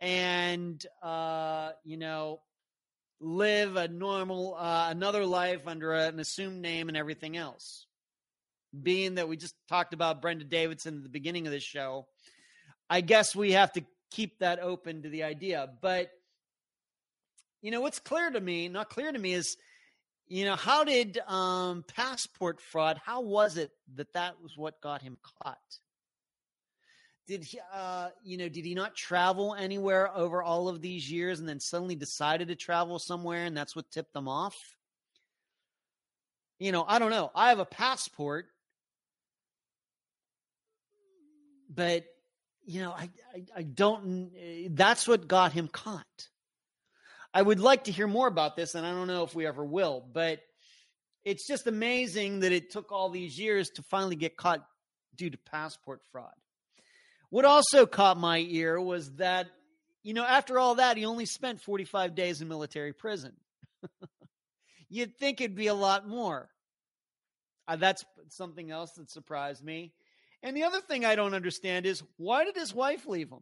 and, 0.00 0.84
uh, 1.02 1.72
you 1.84 1.98
know, 1.98 2.40
live 3.20 3.76
a 3.76 3.86
normal, 3.86 4.54
uh, 4.54 4.88
another 4.90 5.26
life 5.26 5.66
under 5.66 5.92
an 5.92 6.18
assumed 6.18 6.62
name 6.62 6.88
and 6.88 6.96
everything 6.96 7.36
else. 7.36 7.86
Being 8.82 9.16
that 9.16 9.28
we 9.28 9.36
just 9.36 9.54
talked 9.68 9.92
about 9.92 10.22
Brenda 10.22 10.44
Davidson 10.44 10.96
at 10.96 11.02
the 11.02 11.08
beginning 11.10 11.46
of 11.46 11.52
this 11.52 11.62
show, 11.62 12.06
I 12.88 13.02
guess 13.02 13.36
we 13.36 13.52
have 13.52 13.72
to 13.74 13.84
keep 14.14 14.38
that 14.38 14.60
open 14.60 15.02
to 15.02 15.08
the 15.08 15.24
idea. 15.24 15.68
But 15.80 16.10
you 17.62 17.70
know, 17.70 17.80
what's 17.80 17.98
clear 17.98 18.30
to 18.30 18.40
me, 18.40 18.68
not 18.68 18.90
clear 18.90 19.10
to 19.10 19.18
me, 19.18 19.32
is 19.32 19.56
you 20.28 20.44
know 20.44 20.56
how 20.56 20.84
did 20.84 21.18
um, 21.26 21.84
passport 21.96 22.60
fraud? 22.60 23.00
How 23.04 23.20
was 23.20 23.56
it 23.56 23.72
that 23.96 24.12
that 24.12 24.40
was 24.42 24.56
what 24.56 24.80
got 24.80 25.02
him 25.02 25.16
caught? 25.42 25.58
Did 27.26 27.42
he, 27.42 27.58
uh, 27.72 28.10
you 28.22 28.36
know, 28.36 28.50
did 28.50 28.66
he 28.66 28.74
not 28.74 28.94
travel 28.94 29.54
anywhere 29.54 30.14
over 30.14 30.42
all 30.42 30.68
of 30.68 30.82
these 30.82 31.10
years, 31.10 31.40
and 31.40 31.48
then 31.48 31.58
suddenly 31.58 31.94
decided 31.94 32.48
to 32.48 32.54
travel 32.54 32.98
somewhere, 32.98 33.46
and 33.46 33.56
that's 33.56 33.74
what 33.74 33.90
tipped 33.90 34.12
them 34.12 34.28
off? 34.28 34.56
You 36.58 36.70
know, 36.70 36.84
I 36.86 36.98
don't 36.98 37.10
know. 37.10 37.30
I 37.34 37.48
have 37.48 37.58
a 37.58 37.64
passport, 37.64 38.46
but 41.68 42.04
you 42.64 42.80
know, 42.80 42.92
I, 42.92 43.10
I, 43.34 43.44
I 43.58 43.62
don't, 43.62 44.30
that's 44.74 45.06
what 45.06 45.28
got 45.28 45.52
him 45.52 45.68
caught. 45.68 46.28
I 47.32 47.42
would 47.42 47.60
like 47.60 47.84
to 47.84 47.92
hear 47.92 48.06
more 48.06 48.28
about 48.28 48.56
this, 48.56 48.74
and 48.74 48.86
I 48.86 48.90
don't 48.92 49.08
know 49.08 49.24
if 49.24 49.34
we 49.34 49.46
ever 49.46 49.64
will, 49.64 50.04
but 50.12 50.40
it's 51.24 51.46
just 51.46 51.66
amazing 51.66 52.40
that 52.40 52.52
it 52.52 52.70
took 52.70 52.92
all 52.92 53.10
these 53.10 53.38
years 53.38 53.70
to 53.70 53.82
finally 53.82 54.16
get 54.16 54.36
caught 54.36 54.64
due 55.16 55.30
to 55.30 55.38
passport 55.38 56.00
fraud. 56.12 56.32
What 57.30 57.44
also 57.44 57.86
caught 57.86 58.18
my 58.18 58.38
ear 58.38 58.80
was 58.80 59.10
that, 59.16 59.48
you 60.02 60.14
know, 60.14 60.24
after 60.24 60.58
all 60.58 60.76
that, 60.76 60.96
he 60.96 61.04
only 61.06 61.26
spent 61.26 61.60
45 61.60 62.14
days 62.14 62.40
in 62.40 62.48
military 62.48 62.92
prison. 62.92 63.32
You'd 64.88 65.16
think 65.16 65.40
it'd 65.40 65.56
be 65.56 65.66
a 65.66 65.74
lot 65.74 66.06
more. 66.06 66.48
Uh, 67.66 67.76
that's 67.76 68.04
something 68.28 68.70
else 68.70 68.92
that 68.92 69.10
surprised 69.10 69.64
me. 69.64 69.92
And 70.44 70.54
the 70.54 70.64
other 70.64 70.82
thing 70.82 71.06
I 71.06 71.14
don't 71.14 71.32
understand 71.32 71.86
is 71.86 72.02
why 72.18 72.44
did 72.44 72.54
his 72.54 72.74
wife 72.74 73.06
leave 73.06 73.30
him? 73.30 73.40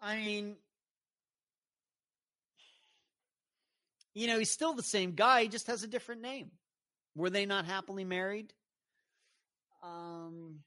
I 0.00 0.16
mean, 0.18 0.54
you 4.14 4.28
know, 4.28 4.38
he's 4.38 4.52
still 4.52 4.72
the 4.72 4.84
same 4.84 5.16
guy, 5.16 5.42
he 5.42 5.48
just 5.48 5.66
has 5.66 5.82
a 5.82 5.88
different 5.88 6.22
name. 6.22 6.52
Were 7.16 7.28
they 7.28 7.44
not 7.44 7.64
happily 7.64 8.04
married? 8.04 8.52
Um, 9.82 10.60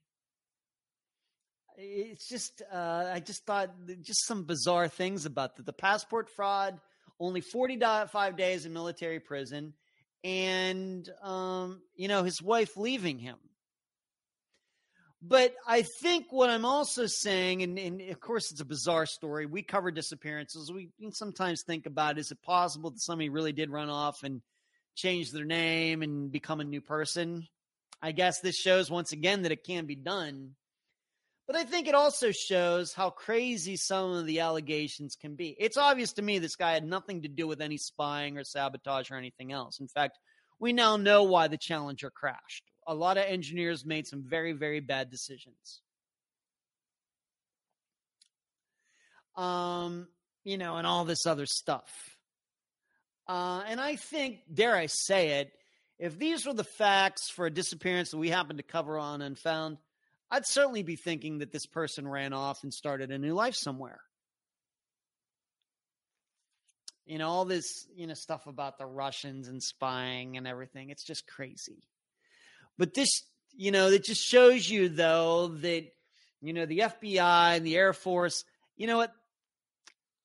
it's 1.77 2.27
just, 2.27 2.61
uh, 2.69 3.11
I 3.13 3.21
just 3.21 3.45
thought 3.45 3.71
just 4.01 4.27
some 4.27 4.43
bizarre 4.43 4.89
things 4.89 5.25
about 5.25 5.55
the, 5.55 5.63
the 5.63 5.71
passport 5.71 6.29
fraud, 6.29 6.81
only 7.17 7.39
45 7.39 8.35
days 8.35 8.65
in 8.65 8.73
military 8.73 9.21
prison 9.21 9.73
and 10.23 11.09
um, 11.21 11.81
you 11.95 12.07
know 12.07 12.23
his 12.23 12.41
wife 12.41 12.77
leaving 12.77 13.19
him. 13.19 13.37
But 15.21 15.53
I 15.67 15.81
think 15.81 16.27
what 16.31 16.49
I'm 16.49 16.63
also 16.63 17.05
saying, 17.05 17.61
and, 17.61 17.77
and, 17.77 18.01
of 18.01 18.21
course 18.21 18.51
it's 18.51 18.61
a 18.61 18.65
bizarre 18.65 19.05
story. 19.05 19.45
We 19.45 19.63
cover 19.63 19.91
disappearances. 19.91 20.71
We 20.71 20.91
sometimes 21.11 21.63
think 21.63 21.85
about 21.85 22.17
is 22.17 22.31
it 22.31 22.41
possible 22.41 22.91
that 22.91 23.01
somebody 23.01 23.27
really 23.27 23.51
did 23.51 23.69
run 23.69 23.89
off 23.89 24.23
and 24.23 24.41
change 24.95 25.31
their 25.31 25.43
name 25.43 26.03
and 26.03 26.31
become 26.31 26.61
a 26.61 26.65
new 26.65 26.79
person? 26.79 27.47
I 28.01 28.13
guess 28.13 28.39
this 28.39 28.55
shows 28.55 28.89
once 28.89 29.11
again 29.11 29.41
that 29.41 29.51
it 29.51 29.65
can 29.65 29.85
be 29.85 29.95
done. 29.95 30.55
But 31.49 31.57
I 31.57 31.63
think 31.63 31.87
it 31.87 31.95
also 31.95 32.29
shows 32.29 32.93
how 32.93 33.09
crazy 33.09 33.75
some 33.75 34.11
of 34.11 34.27
the 34.27 34.41
allegations 34.41 35.15
can 35.15 35.33
be. 35.33 35.55
It's 35.59 35.77
obvious 35.77 36.13
to 36.13 36.21
me 36.21 36.37
this 36.37 36.55
guy 36.55 36.73
had 36.73 36.85
nothing 36.85 37.23
to 37.23 37.27
do 37.27 37.47
with 37.47 37.59
any 37.59 37.77
spying 37.77 38.37
or 38.37 38.43
sabotage 38.43 39.09
or 39.09 39.15
anything 39.15 39.51
else. 39.51 39.79
In 39.79 39.87
fact, 39.87 40.19
we 40.59 40.73
now 40.73 40.95
know 40.95 41.23
why 41.23 41.47
the 41.47 41.57
Challenger 41.57 42.11
crashed. 42.11 42.65
A 42.85 42.93
lot 42.93 43.17
of 43.17 43.23
engineers 43.23 43.83
made 43.83 44.05
some 44.05 44.21
very, 44.21 44.51
very 44.51 44.79
bad 44.79 45.09
decisions. 45.09 45.81
Um, 49.35 50.07
you 50.43 50.59
know, 50.59 50.75
and 50.75 50.85
all 50.85 51.03
this 51.03 51.25
other 51.25 51.47
stuff. 51.47 51.91
Uh, 53.27 53.63
and 53.65 53.81
I 53.81 53.95
think, 53.95 54.41
dare 54.53 54.75
I 54.75 54.85
say 54.85 55.39
it, 55.39 55.51
if 55.97 56.15
these 56.19 56.45
were 56.45 56.53
the 56.53 56.63
facts 56.63 57.31
for 57.31 57.47
a 57.47 57.51
disappearance 57.51 58.11
that 58.11 58.19
we 58.19 58.29
happen 58.29 58.57
to 58.57 58.63
cover 58.63 58.99
on 58.99 59.23
Unfound, 59.23 59.79
I'd 60.31 60.45
certainly 60.45 60.83
be 60.83 60.95
thinking 60.95 61.39
that 61.39 61.51
this 61.51 61.65
person 61.65 62.07
ran 62.07 62.33
off 62.33 62.63
and 62.63 62.73
started 62.73 63.11
a 63.11 63.17
new 63.17 63.33
life 63.33 63.55
somewhere. 63.55 63.99
You 67.05 67.17
know, 67.17 67.27
all 67.27 67.45
this, 67.45 67.87
you 67.95 68.05
know, 68.05 68.13
stuff 68.13 68.45
about 68.45 68.77
the 68.77 68.85
Russians 68.85 69.47
and 69.47 69.63
spying 69.63 70.37
and 70.37 70.47
everything. 70.47 70.91
It's 70.91 71.03
just 71.03 71.25
crazy. 71.25 71.87
But 72.77 72.93
this, 72.93 73.23
you 73.55 73.71
know, 73.71 73.87
it 73.87 74.03
just 74.03 74.23
shows 74.23 74.69
you 74.69 74.89
though 74.89 75.47
that, 75.47 75.87
you 76.41 76.53
know, 76.53 76.67
the 76.67 76.79
FBI 76.79 77.57
and 77.57 77.65
the 77.65 77.75
Air 77.75 77.93
Force, 77.93 78.45
you 78.77 78.85
know 78.85 78.97
what? 78.97 79.11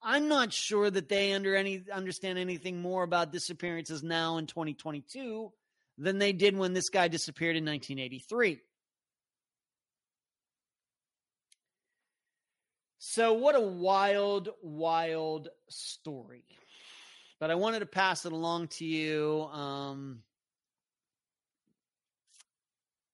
I'm 0.02 0.28
not 0.28 0.52
sure 0.52 0.90
that 0.90 1.08
they 1.08 1.32
under 1.32 1.56
any 1.56 1.84
understand 1.90 2.38
anything 2.38 2.82
more 2.82 3.02
about 3.02 3.32
disappearances 3.32 4.02
now 4.02 4.36
in 4.36 4.46
2022 4.46 5.50
than 5.96 6.18
they 6.18 6.34
did 6.34 6.56
when 6.56 6.74
this 6.74 6.90
guy 6.90 7.08
disappeared 7.08 7.56
in 7.56 7.64
1983. 7.64 8.60
So, 13.06 13.34
what 13.34 13.54
a 13.54 13.60
wild, 13.60 14.48
wild 14.62 15.50
story. 15.68 16.42
But 17.38 17.50
I 17.50 17.54
wanted 17.54 17.80
to 17.80 17.86
pass 17.86 18.24
it 18.24 18.32
along 18.32 18.68
to 18.68 18.86
you. 18.86 19.42
Um, 19.52 20.20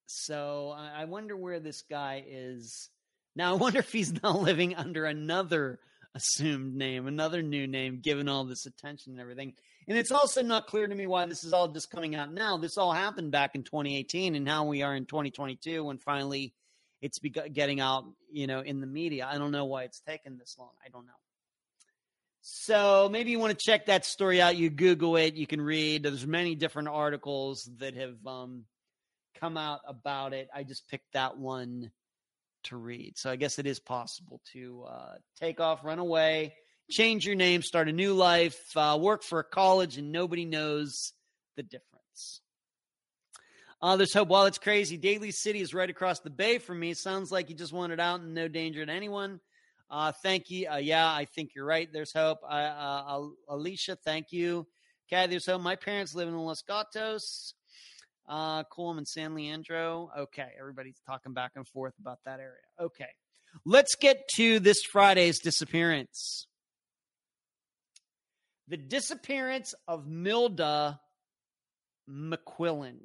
so, 0.05 0.73
I 0.77 1.03
wonder 1.05 1.35
where 1.35 1.59
this 1.59 1.81
guy 1.81 2.23
is. 2.25 2.89
Now, 3.35 3.51
I 3.51 3.57
wonder 3.57 3.79
if 3.79 3.91
he's 3.91 4.13
now 4.23 4.37
living 4.37 4.75
under 4.75 5.03
another 5.03 5.81
assumed 6.15 6.73
name, 6.73 7.05
another 7.05 7.41
new 7.41 7.67
name, 7.67 7.99
given 7.99 8.29
all 8.29 8.45
this 8.45 8.65
attention 8.65 9.11
and 9.11 9.21
everything. 9.21 9.53
And 9.89 9.97
it's 9.97 10.11
also 10.11 10.41
not 10.41 10.67
clear 10.67 10.87
to 10.87 10.95
me 10.95 11.05
why 11.05 11.25
this 11.25 11.43
is 11.43 11.51
all 11.51 11.67
just 11.67 11.91
coming 11.91 12.15
out 12.15 12.33
now. 12.33 12.57
This 12.57 12.77
all 12.77 12.93
happened 12.93 13.31
back 13.31 13.55
in 13.55 13.63
2018, 13.63 14.35
and 14.35 14.45
now 14.45 14.63
we 14.63 14.83
are 14.83 14.95
in 14.95 15.05
2022 15.05 15.83
when 15.83 15.97
finally 15.97 16.53
it's 17.01 17.19
be- 17.19 17.29
getting 17.29 17.79
out, 17.79 18.05
you 18.31 18.47
know, 18.47 18.61
in 18.61 18.79
the 18.81 18.87
media. 18.87 19.27
I 19.29 19.37
don't 19.37 19.51
know 19.51 19.65
why 19.65 19.83
it's 19.83 19.99
taken 20.01 20.37
this 20.37 20.55
long. 20.57 20.71
I 20.85 20.89
don't 20.89 21.05
know. 21.05 21.13
So 22.41 23.07
maybe 23.11 23.31
you 23.31 23.39
want 23.39 23.57
to 23.57 23.65
check 23.65 23.85
that 23.85 24.05
story 24.05 24.41
out. 24.41 24.57
You 24.57 24.69
Google 24.69 25.15
it. 25.15 25.35
You 25.35 25.45
can 25.45 25.61
read. 25.61 26.03
There's 26.03 26.25
many 26.25 26.55
different 26.55 26.87
articles 26.87 27.69
that 27.77 27.95
have 27.95 28.25
um, 28.25 28.65
come 29.39 29.57
out 29.57 29.81
about 29.87 30.33
it. 30.33 30.49
I 30.53 30.63
just 30.63 30.87
picked 30.87 31.13
that 31.13 31.37
one 31.37 31.91
to 32.63 32.77
read. 32.77 33.17
So 33.17 33.29
I 33.29 33.35
guess 33.35 33.59
it 33.59 33.67
is 33.67 33.79
possible 33.79 34.41
to 34.53 34.85
uh, 34.87 35.13
take 35.39 35.59
off, 35.59 35.83
run 35.83 35.99
away, 35.99 36.53
change 36.89 37.25
your 37.25 37.35
name, 37.35 37.61
start 37.61 37.89
a 37.89 37.91
new 37.91 38.13
life, 38.13 38.59
uh, 38.75 38.97
work 38.99 39.23
for 39.23 39.39
a 39.39 39.43
college, 39.43 39.97
and 39.97 40.11
nobody 40.11 40.45
knows 40.45 41.13
the 41.55 41.63
difference. 41.63 42.41
Uh, 43.81 43.97
there's 43.97 44.13
hope. 44.13 44.27
While 44.27 44.45
it's 44.45 44.59
crazy, 44.59 44.95
Daly 44.95 45.31
City 45.31 45.59
is 45.59 45.73
right 45.73 45.89
across 45.89 46.19
the 46.19 46.29
bay 46.29 46.59
from 46.59 46.79
me. 46.79 46.93
Sounds 46.93 47.31
like 47.31 47.49
you 47.49 47.55
just 47.55 47.73
wanted 47.73 47.99
out 47.99 48.19
and 48.19 48.33
no 48.33 48.47
danger 48.47 48.85
to 48.85 48.91
anyone. 48.91 49.39
Uh, 49.89 50.11
thank 50.23 50.49
you. 50.49 50.69
Uh, 50.69 50.77
yeah, 50.77 51.07
I 51.07 51.25
think 51.25 51.51
you're 51.55 51.65
right. 51.65 51.89
There's 51.91 52.13
hope. 52.13 52.39
Uh, 52.47 53.23
Alicia, 53.49 53.97
thank 54.05 54.31
you. 54.31 54.67
Okay, 55.11 55.27
there's 55.27 55.47
hope. 55.47 55.61
My 55.61 55.75
parents 55.75 56.13
live 56.13 56.27
in 56.27 56.37
Los 56.37 56.61
Gatos, 56.61 57.55
uh, 58.29 58.63
Colma 58.65 58.99
and 58.99 59.07
San 59.07 59.33
Leandro. 59.35 60.11
Okay, 60.17 60.47
everybody's 60.57 61.01
talking 61.05 61.33
back 61.33 61.51
and 61.55 61.67
forth 61.67 61.93
about 61.99 62.19
that 62.25 62.39
area. 62.39 62.61
Okay, 62.79 63.09
let's 63.65 63.95
get 63.95 64.27
to 64.35 64.59
this 64.59 64.81
Friday's 64.83 65.39
disappearance. 65.39 66.47
The 68.67 68.77
disappearance 68.77 69.73
of 69.87 70.05
Milda 70.05 70.99
McQuillan. 72.09 72.99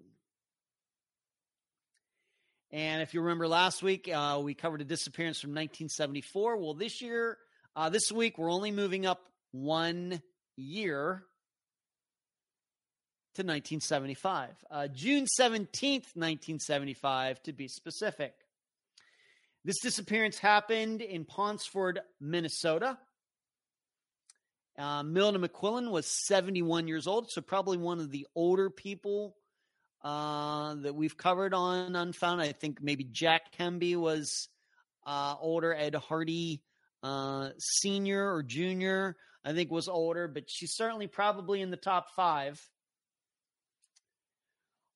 And 2.72 3.00
if 3.00 3.14
you 3.14 3.20
remember 3.20 3.46
last 3.46 3.82
week, 3.82 4.10
uh, 4.12 4.40
we 4.42 4.54
covered 4.54 4.80
a 4.80 4.84
disappearance 4.84 5.40
from 5.40 5.50
1974. 5.50 6.56
Well, 6.56 6.74
this 6.74 7.00
year, 7.00 7.38
uh, 7.76 7.90
this 7.90 8.10
week, 8.10 8.38
we're 8.38 8.52
only 8.52 8.72
moving 8.72 9.06
up 9.06 9.20
one 9.52 10.20
year 10.56 11.24
to 13.34 13.42
1975, 13.42 14.50
uh, 14.70 14.88
June 14.88 15.26
17th, 15.38 16.16
1975, 16.16 17.42
to 17.42 17.52
be 17.52 17.68
specific. 17.68 18.32
This 19.64 19.80
disappearance 19.82 20.38
happened 20.38 21.02
in 21.02 21.24
Ponsford, 21.24 21.98
Minnesota. 22.20 22.98
Uh, 24.78 25.02
Milda 25.02 25.44
McQuillan 25.44 25.90
was 25.90 26.06
71 26.26 26.88
years 26.88 27.06
old, 27.06 27.30
so 27.30 27.40
probably 27.42 27.76
one 27.76 28.00
of 28.00 28.10
the 28.10 28.26
older 28.34 28.70
people 28.70 29.36
uh, 30.06 30.76
that 30.76 30.94
we've 30.94 31.16
covered 31.16 31.52
on 31.52 31.96
Unfound. 31.96 32.40
I 32.40 32.52
think 32.52 32.80
maybe 32.80 33.02
Jack 33.02 33.52
Kemby 33.58 33.96
was 33.96 34.48
uh, 35.04 35.34
older. 35.40 35.74
Ed 35.74 35.96
Hardy, 35.96 36.62
uh, 37.02 37.48
senior 37.58 38.32
or 38.32 38.44
junior, 38.44 39.16
I 39.44 39.52
think 39.52 39.72
was 39.72 39.88
older, 39.88 40.28
but 40.28 40.44
she's 40.46 40.76
certainly 40.76 41.08
probably 41.08 41.60
in 41.60 41.72
the 41.72 41.76
top 41.76 42.14
five. 42.14 42.64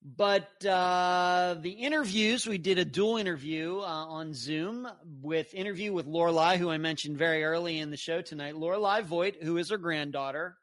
But 0.01 0.65
uh, 0.65 1.57
the 1.61 1.71
interviews, 1.73 2.47
we 2.47 2.59
did 2.59 2.79
a 2.79 2.85
dual 2.85 3.17
interview 3.17 3.79
uh, 3.79 3.83
on 3.83 4.33
Zoom 4.33 4.89
with 5.21 5.53
interview 5.55 5.93
with 5.93 6.07
Lorelei, 6.07 6.57
who 6.57 6.71
I 6.71 6.79
mentioned 6.79 7.19
very 7.19 7.43
early 7.43 7.81
in 7.81 7.91
the 7.91 7.97
show 7.97 8.23
tonight. 8.23 8.57
Lorelei 8.57 9.01
Voigt, 9.01 9.43
who 9.43 9.57
is 9.57 9.71
her 9.71 9.77
granddaughter, 9.77 10.57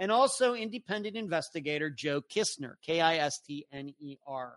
and 0.00 0.10
also 0.10 0.54
independent 0.54 1.14
investigator 1.14 1.90
Joe 1.90 2.22
Kistner, 2.22 2.74
K 2.82 3.00
I 3.00 3.18
S 3.18 3.38
T 3.46 3.66
N 3.70 3.94
E 4.00 4.16
R. 4.26 4.56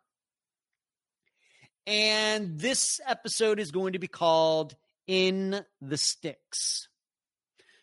And 1.86 2.57
this 2.57 3.02
episode 3.06 3.60
is 3.60 3.72
going 3.72 3.94
to 3.94 3.99
be 3.99 4.07
called 4.07 4.74
In 5.06 5.65
the 5.82 5.98
Sticks. 5.98 6.88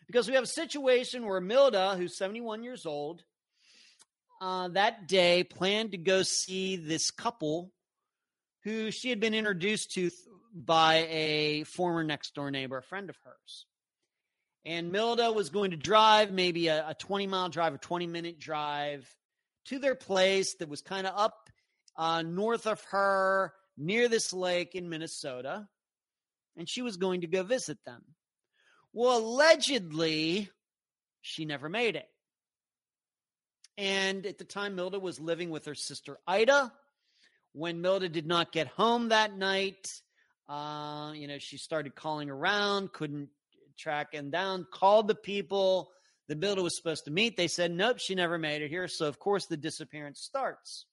Because 0.07 0.27
we 0.27 0.33
have 0.33 0.43
a 0.43 0.47
situation 0.47 1.25
where 1.27 1.39
Milda, 1.39 1.95
who's 1.95 2.17
71 2.17 2.63
years 2.63 2.87
old, 2.87 3.23
uh, 4.41 4.69
that 4.69 5.07
day 5.07 5.43
planned 5.43 5.91
to 5.91 5.97
go 5.97 6.23
see 6.23 6.75
this 6.75 7.11
couple 7.11 7.71
who 8.63 8.89
she 8.89 9.09
had 9.09 9.19
been 9.19 9.35
introduced 9.35 9.91
to 9.91 10.09
th- 10.09 10.13
by 10.53 11.07
a 11.09 11.63
former 11.65 12.03
next 12.03 12.33
door 12.33 12.49
neighbor, 12.49 12.79
a 12.79 12.83
friend 12.83 13.09
of 13.09 13.15
hers. 13.23 13.67
And 14.65 14.93
Milda 14.93 15.33
was 15.33 15.49
going 15.49 15.71
to 15.71 15.77
drive 15.77 16.31
maybe 16.31 16.67
a, 16.67 16.89
a 16.89 16.93
20 16.93 17.27
mile 17.27 17.49
drive, 17.49 17.73
a 17.73 17.79
20 17.79 18.07
minute 18.07 18.39
drive 18.39 19.07
to 19.65 19.79
their 19.79 19.95
place 19.95 20.55
that 20.55 20.69
was 20.69 20.81
kind 20.81 21.07
of 21.07 21.13
up 21.17 21.49
uh, 21.97 22.21
north 22.21 22.67
of 22.67 22.81
her 22.91 23.53
near 23.77 24.07
this 24.07 24.33
lake 24.33 24.75
in 24.75 24.89
Minnesota. 24.89 25.67
And 26.57 26.69
she 26.69 26.81
was 26.81 26.97
going 26.97 27.21
to 27.21 27.27
go 27.27 27.43
visit 27.43 27.77
them. 27.85 28.03
Well, 28.93 29.17
allegedly, 29.17 30.49
she 31.21 31.45
never 31.45 31.69
made 31.69 31.95
it. 31.95 32.07
And 33.77 34.25
at 34.25 34.37
the 34.37 34.43
time, 34.43 34.75
Milda 34.75 35.01
was 35.01 35.19
living 35.19 35.49
with 35.49 35.65
her 35.65 35.75
sister 35.75 36.17
Ida. 36.27 36.71
When 37.53 37.81
Milda 37.81 38.11
did 38.11 38.27
not 38.27 38.51
get 38.51 38.67
home 38.67 39.09
that 39.09 39.35
night, 39.35 39.91
uh, 40.47 41.13
you 41.15 41.27
know, 41.27 41.37
she 41.39 41.57
started 41.57 41.95
calling 41.95 42.29
around, 42.29 42.91
couldn't 42.93 43.29
track 43.81 44.13
him 44.13 44.29
down, 44.29 44.67
called 44.71 45.07
the 45.07 45.15
people 45.15 45.91
the 46.27 46.35
builder 46.35 46.63
was 46.63 46.77
supposed 46.77 47.05
to 47.05 47.11
meet. 47.11 47.35
They 47.35 47.49
said, 47.49 47.71
nope, 47.71 47.99
she 47.99 48.15
never 48.15 48.37
made 48.37 48.61
it 48.61 48.69
here. 48.69 48.87
So, 48.87 49.07
of 49.07 49.19
course, 49.19 49.47
the 49.47 49.57
disappearance 49.57 50.21
starts. 50.21 50.85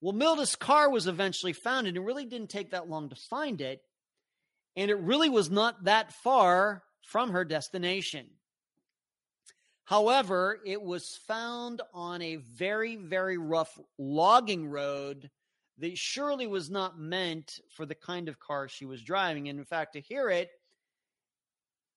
Well, 0.00 0.12
Milda's 0.12 0.54
car 0.54 0.88
was 0.88 1.08
eventually 1.08 1.52
found, 1.52 1.88
and 1.88 1.96
it 1.96 2.00
really 2.00 2.24
didn't 2.24 2.50
take 2.50 2.70
that 2.70 2.88
long 2.88 3.08
to 3.08 3.16
find 3.16 3.60
it. 3.60 3.80
And 4.76 4.90
it 4.90 4.98
really 4.98 5.28
was 5.28 5.50
not 5.50 5.84
that 5.84 6.12
far 6.12 6.84
from 7.02 7.30
her 7.30 7.44
destination. 7.44 8.26
However, 9.84 10.60
it 10.64 10.80
was 10.80 11.18
found 11.26 11.82
on 11.92 12.22
a 12.22 12.36
very, 12.36 12.94
very 12.94 13.38
rough 13.38 13.76
logging 13.98 14.68
road 14.68 15.30
that 15.78 15.98
surely 15.98 16.46
was 16.46 16.70
not 16.70 17.00
meant 17.00 17.58
for 17.70 17.84
the 17.84 17.96
kind 17.96 18.28
of 18.28 18.38
car 18.38 18.68
she 18.68 18.84
was 18.84 19.02
driving. 19.02 19.48
And 19.48 19.58
in 19.58 19.64
fact, 19.64 19.94
to 19.94 20.00
hear 20.00 20.30
it, 20.30 20.48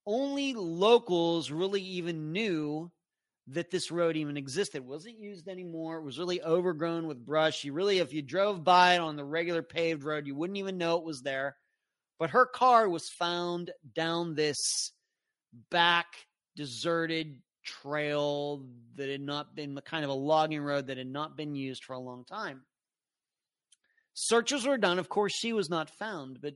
only 0.05 0.53
locals 0.53 1.51
really 1.51 1.81
even 1.81 2.31
knew 2.31 2.91
that 3.47 3.71
this 3.71 3.91
road 3.91 4.15
even 4.15 4.37
existed. 4.37 4.77
It 4.77 4.85
wasn't 4.85 5.19
used 5.19 5.47
anymore. 5.47 5.97
It 5.97 6.03
was 6.03 6.17
really 6.17 6.41
overgrown 6.41 7.07
with 7.07 7.25
brush. 7.25 7.63
You 7.63 7.73
really, 7.73 7.99
if 7.99 8.13
you 8.13 8.21
drove 8.21 8.63
by 8.63 8.95
it 8.95 9.01
on 9.01 9.15
the 9.15 9.25
regular 9.25 9.61
paved 9.61 10.03
road, 10.03 10.27
you 10.27 10.35
wouldn't 10.35 10.57
even 10.57 10.77
know 10.77 10.97
it 10.97 11.03
was 11.03 11.21
there. 11.21 11.57
But 12.19 12.29
her 12.29 12.45
car 12.45 12.87
was 12.87 13.09
found 13.09 13.71
down 13.93 14.35
this 14.35 14.91
back 15.69 16.07
deserted 16.55 17.41
trail 17.63 18.65
that 18.95 19.09
had 19.09 19.21
not 19.21 19.55
been 19.55 19.75
the 19.75 19.81
kind 19.81 20.03
of 20.03 20.09
a 20.09 20.13
logging 20.13 20.61
road 20.61 20.87
that 20.87 20.97
had 20.97 21.07
not 21.07 21.35
been 21.35 21.55
used 21.55 21.83
for 21.83 21.93
a 21.93 21.99
long 21.99 22.23
time. 22.25 22.63
Searches 24.13 24.65
were 24.65 24.77
done. 24.77 24.99
Of 24.99 25.09
course, 25.09 25.33
she 25.35 25.53
was 25.53 25.69
not 25.69 25.89
found, 25.89 26.39
but 26.41 26.53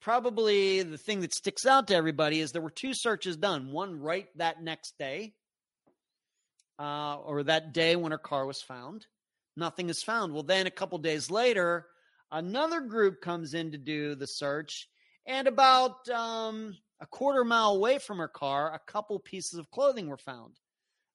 probably 0.00 0.82
the 0.82 0.98
thing 0.98 1.20
that 1.20 1.34
sticks 1.34 1.66
out 1.66 1.88
to 1.88 1.94
everybody 1.94 2.40
is 2.40 2.52
there 2.52 2.62
were 2.62 2.70
two 2.70 2.94
searches 2.94 3.36
done 3.36 3.72
one 3.72 4.00
right 4.00 4.26
that 4.36 4.62
next 4.62 4.94
day 4.98 5.32
uh, 6.78 7.16
or 7.16 7.42
that 7.42 7.72
day 7.72 7.96
when 7.96 8.12
her 8.12 8.18
car 8.18 8.46
was 8.46 8.62
found. 8.62 9.06
Nothing 9.56 9.90
is 9.90 10.02
found. 10.02 10.32
Well 10.32 10.44
then 10.44 10.66
a 10.66 10.70
couple 10.70 10.98
days 10.98 11.30
later 11.30 11.86
another 12.30 12.80
group 12.80 13.20
comes 13.20 13.54
in 13.54 13.72
to 13.72 13.78
do 13.78 14.14
the 14.14 14.26
search 14.26 14.88
and 15.26 15.48
about 15.48 16.08
um, 16.08 16.76
a 17.00 17.06
quarter 17.06 17.44
mile 17.44 17.74
away 17.74 17.98
from 17.98 18.18
her 18.18 18.28
car 18.28 18.74
a 18.74 18.90
couple 18.90 19.18
pieces 19.18 19.58
of 19.58 19.70
clothing 19.70 20.08
were 20.08 20.18
found 20.18 20.54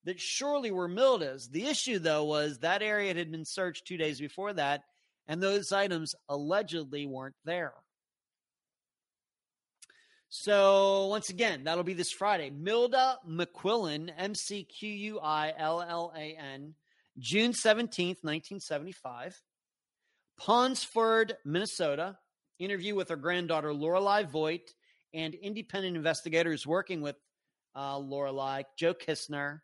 that 0.05 0.19
surely 0.19 0.71
were 0.71 0.87
milda's 0.87 1.49
the 1.49 1.65
issue 1.65 1.99
though 1.99 2.23
was 2.23 2.59
that 2.59 2.81
area 2.81 3.13
had 3.13 3.31
been 3.31 3.45
searched 3.45 3.85
two 3.85 3.97
days 3.97 4.19
before 4.19 4.53
that 4.53 4.81
and 5.27 5.41
those 5.41 5.71
items 5.71 6.15
allegedly 6.29 7.05
weren't 7.05 7.35
there 7.45 7.73
so 10.35 11.05
once 11.09 11.29
again, 11.29 11.65
that'll 11.65 11.83
be 11.83 11.93
this 11.93 12.09
Friday. 12.09 12.49
Milda 12.49 13.17
McQuillan, 13.29 14.09
M 14.17 14.33
C 14.33 14.63
Q 14.63 14.89
U 14.89 15.19
I 15.19 15.53
L 15.55 15.79
L 15.79 16.11
A 16.17 16.35
N, 16.35 16.73
June 17.19 17.51
17th, 17.51 18.23
1975. 18.23 19.39
Ponsford, 20.41 21.33
Minnesota. 21.45 22.17
Interview 22.57 22.95
with 22.95 23.09
her 23.09 23.15
granddaughter, 23.15 23.75
Lorelei 23.75 24.23
Voigt, 24.23 24.73
and 25.13 25.35
independent 25.35 25.95
investigators 25.95 26.65
working 26.65 27.01
with 27.01 27.15
uh, 27.75 27.99
Lorelei, 27.99 28.63
Joe 28.75 28.95
Kistner. 28.95 29.59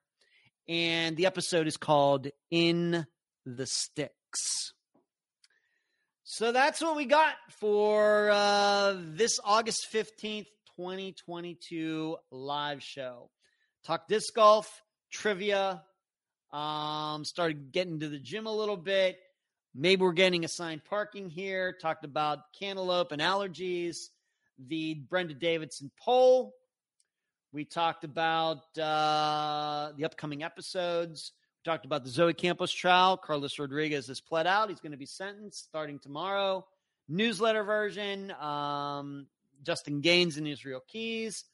And 0.68 1.18
the 1.18 1.26
episode 1.26 1.66
is 1.66 1.78
called 1.78 2.28
In 2.52 3.08
the 3.44 3.66
Sticks. 3.66 4.74
So 6.32 6.52
that's 6.52 6.80
what 6.80 6.96
we 6.96 7.06
got 7.06 7.34
for 7.60 8.30
uh, 8.30 8.98
this 9.00 9.40
August 9.44 9.88
15th, 9.91 10.46
2022 10.80 12.15
live 12.31 12.81
show. 12.81 13.30
Talk 13.84 14.07
disc 14.07 14.34
golf, 14.34 14.81
trivia, 15.11 15.84
um, 16.53 17.26
started 17.26 17.73
getting 17.73 17.99
to 17.99 18.07
the 18.07 18.18
gym 18.18 18.45
a 18.45 18.56
little 18.56 18.77
bit. 18.77 19.18
Maybe 19.76 20.03
we're 20.03 20.14
getting 20.14 20.45
assigned 20.45 20.85
parking 20.85 21.30
here. 21.30 21.76
Talked 21.81 22.06
about 22.06 22.53
cantaloupe 22.57 23.11
and 23.11 23.22
allergies, 23.22 24.07
the 24.57 24.93
Brenda 24.93 25.34
Davidson 25.34 25.91
poll. 25.99 26.53
We 27.51 27.65
talked 27.65 28.06
about 28.06 28.60
uh, 28.77 29.91
the 29.97 30.06
upcoming 30.06 30.43
episodes. 30.43 31.34
We 31.57 31.69
talked 31.69 31.84
about 31.84 32.06
the 32.06 32.10
Zoe 32.10 32.34
Campos 32.34 32.72
trial. 32.72 33.18
Carlos 33.18 33.60
Rodriguez 33.60 34.07
has 34.07 34.22
pled 34.22 34.47
out. 34.47 34.69
He's 34.69 34.80
going 34.80 34.93
to 34.93 34.97
be 34.97 35.06
sentenced 35.06 35.61
starting 35.61 35.99
tomorrow. 35.99 36.65
Newsletter 37.10 37.65
version. 37.65 38.31
Um, 38.39 39.27
Justin 39.64 40.02
Gaines 40.02 40.38
and 40.38 40.48
Israel 40.48 40.81
Keyes. 40.88 41.45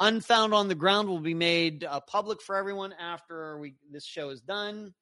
Unfound 0.00 0.52
on 0.52 0.68
the 0.68 0.74
Ground 0.74 1.08
will 1.08 1.20
be 1.20 1.34
made 1.34 1.84
uh, 1.84 2.00
public 2.00 2.42
for 2.42 2.56
everyone 2.56 2.92
after 2.94 3.58
we 3.58 3.74
this 3.90 4.04
show 4.04 4.30
is 4.30 4.40
done. 4.40 4.92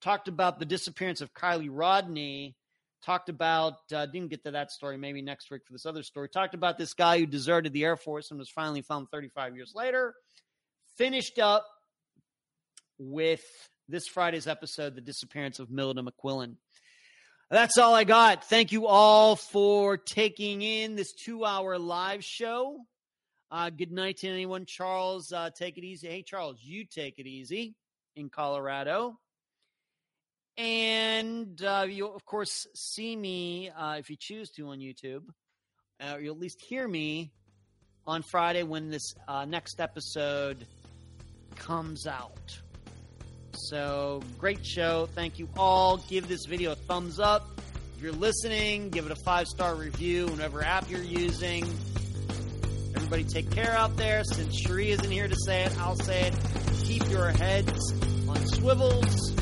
Talked 0.00 0.28
about 0.28 0.58
the 0.58 0.64
disappearance 0.64 1.20
of 1.20 1.32
Kiely 1.34 1.68
Rodni. 1.68 2.54
Talked 3.02 3.28
about 3.28 3.74
uh, 3.92 4.06
didn't 4.06 4.30
get 4.30 4.44
to 4.44 4.52
that 4.52 4.70
story. 4.70 4.96
Maybe 4.96 5.22
next 5.22 5.50
week 5.50 5.62
for 5.66 5.72
this 5.72 5.86
other 5.86 6.02
story. 6.02 6.28
Talked 6.28 6.54
about 6.54 6.78
this 6.78 6.94
guy 6.94 7.18
who 7.18 7.26
deserted 7.26 7.72
the 7.72 7.84
Air 7.84 7.96
Force 7.96 8.30
and 8.30 8.38
was 8.38 8.48
finally 8.48 8.82
found 8.82 9.08
35 9.10 9.56
years 9.56 9.72
later. 9.74 10.14
Finished 10.96 11.38
up 11.38 11.66
with 12.98 13.44
this 13.88 14.06
Friday's 14.06 14.46
episode, 14.46 14.94
the 14.94 15.00
disappearance 15.00 15.58
of 15.58 15.68
Milda 15.68 16.06
McQuillan. 16.06 16.56
That's 17.50 17.78
all 17.78 17.94
I 17.94 18.04
got. 18.04 18.44
Thank 18.44 18.72
you 18.72 18.86
all 18.86 19.36
for 19.36 19.96
taking 19.96 20.62
in 20.62 20.96
this 20.96 21.12
two 21.12 21.44
hour 21.44 21.78
live 21.78 22.24
show. 22.24 22.78
Uh, 23.50 23.70
good 23.70 23.92
night 23.92 24.16
to 24.18 24.28
anyone. 24.28 24.64
Charles, 24.66 25.30
uh, 25.30 25.50
take 25.56 25.78
it 25.78 25.84
easy. 25.84 26.08
Hey, 26.08 26.22
Charles, 26.22 26.58
you 26.62 26.84
take 26.84 27.18
it 27.18 27.26
easy 27.26 27.74
in 28.16 28.28
Colorado. 28.30 29.18
And 30.56 31.62
uh, 31.62 31.86
you'll, 31.88 32.14
of 32.14 32.24
course, 32.24 32.66
see 32.74 33.14
me 33.14 33.70
uh, 33.70 33.96
if 33.98 34.08
you 34.08 34.16
choose 34.18 34.50
to 34.52 34.68
on 34.68 34.78
YouTube. 34.78 35.22
Uh, 36.00 36.16
you'll 36.16 36.34
at 36.34 36.40
least 36.40 36.60
hear 36.60 36.88
me 36.88 37.30
on 38.06 38.22
Friday 38.22 38.62
when 38.62 38.90
this 38.90 39.14
uh, 39.28 39.44
next 39.44 39.80
episode 39.80 40.66
comes 41.56 42.06
out. 42.06 42.58
So 43.56 44.22
great 44.38 44.64
show. 44.64 45.08
Thank 45.14 45.38
you 45.38 45.48
all. 45.56 45.98
Give 46.08 46.26
this 46.28 46.46
video 46.46 46.72
a 46.72 46.74
thumbs 46.74 47.18
up. 47.18 47.60
If 47.96 48.02
you're 48.02 48.12
listening, 48.12 48.90
give 48.90 49.06
it 49.06 49.12
a 49.12 49.16
five 49.24 49.46
star 49.46 49.74
review, 49.74 50.26
whatever 50.26 50.62
app 50.62 50.90
you're 50.90 51.02
using. 51.02 51.64
Everybody 52.96 53.24
take 53.24 53.50
care 53.50 53.72
out 53.72 53.96
there. 53.96 54.24
Since 54.24 54.58
Cherie 54.60 54.90
isn't 54.90 55.10
here 55.10 55.28
to 55.28 55.36
say 55.46 55.64
it, 55.64 55.78
I'll 55.78 55.96
say 55.96 56.28
it. 56.28 56.34
Keep 56.84 57.08
your 57.10 57.30
heads 57.30 57.92
on 58.28 58.46
swivels 58.48 59.34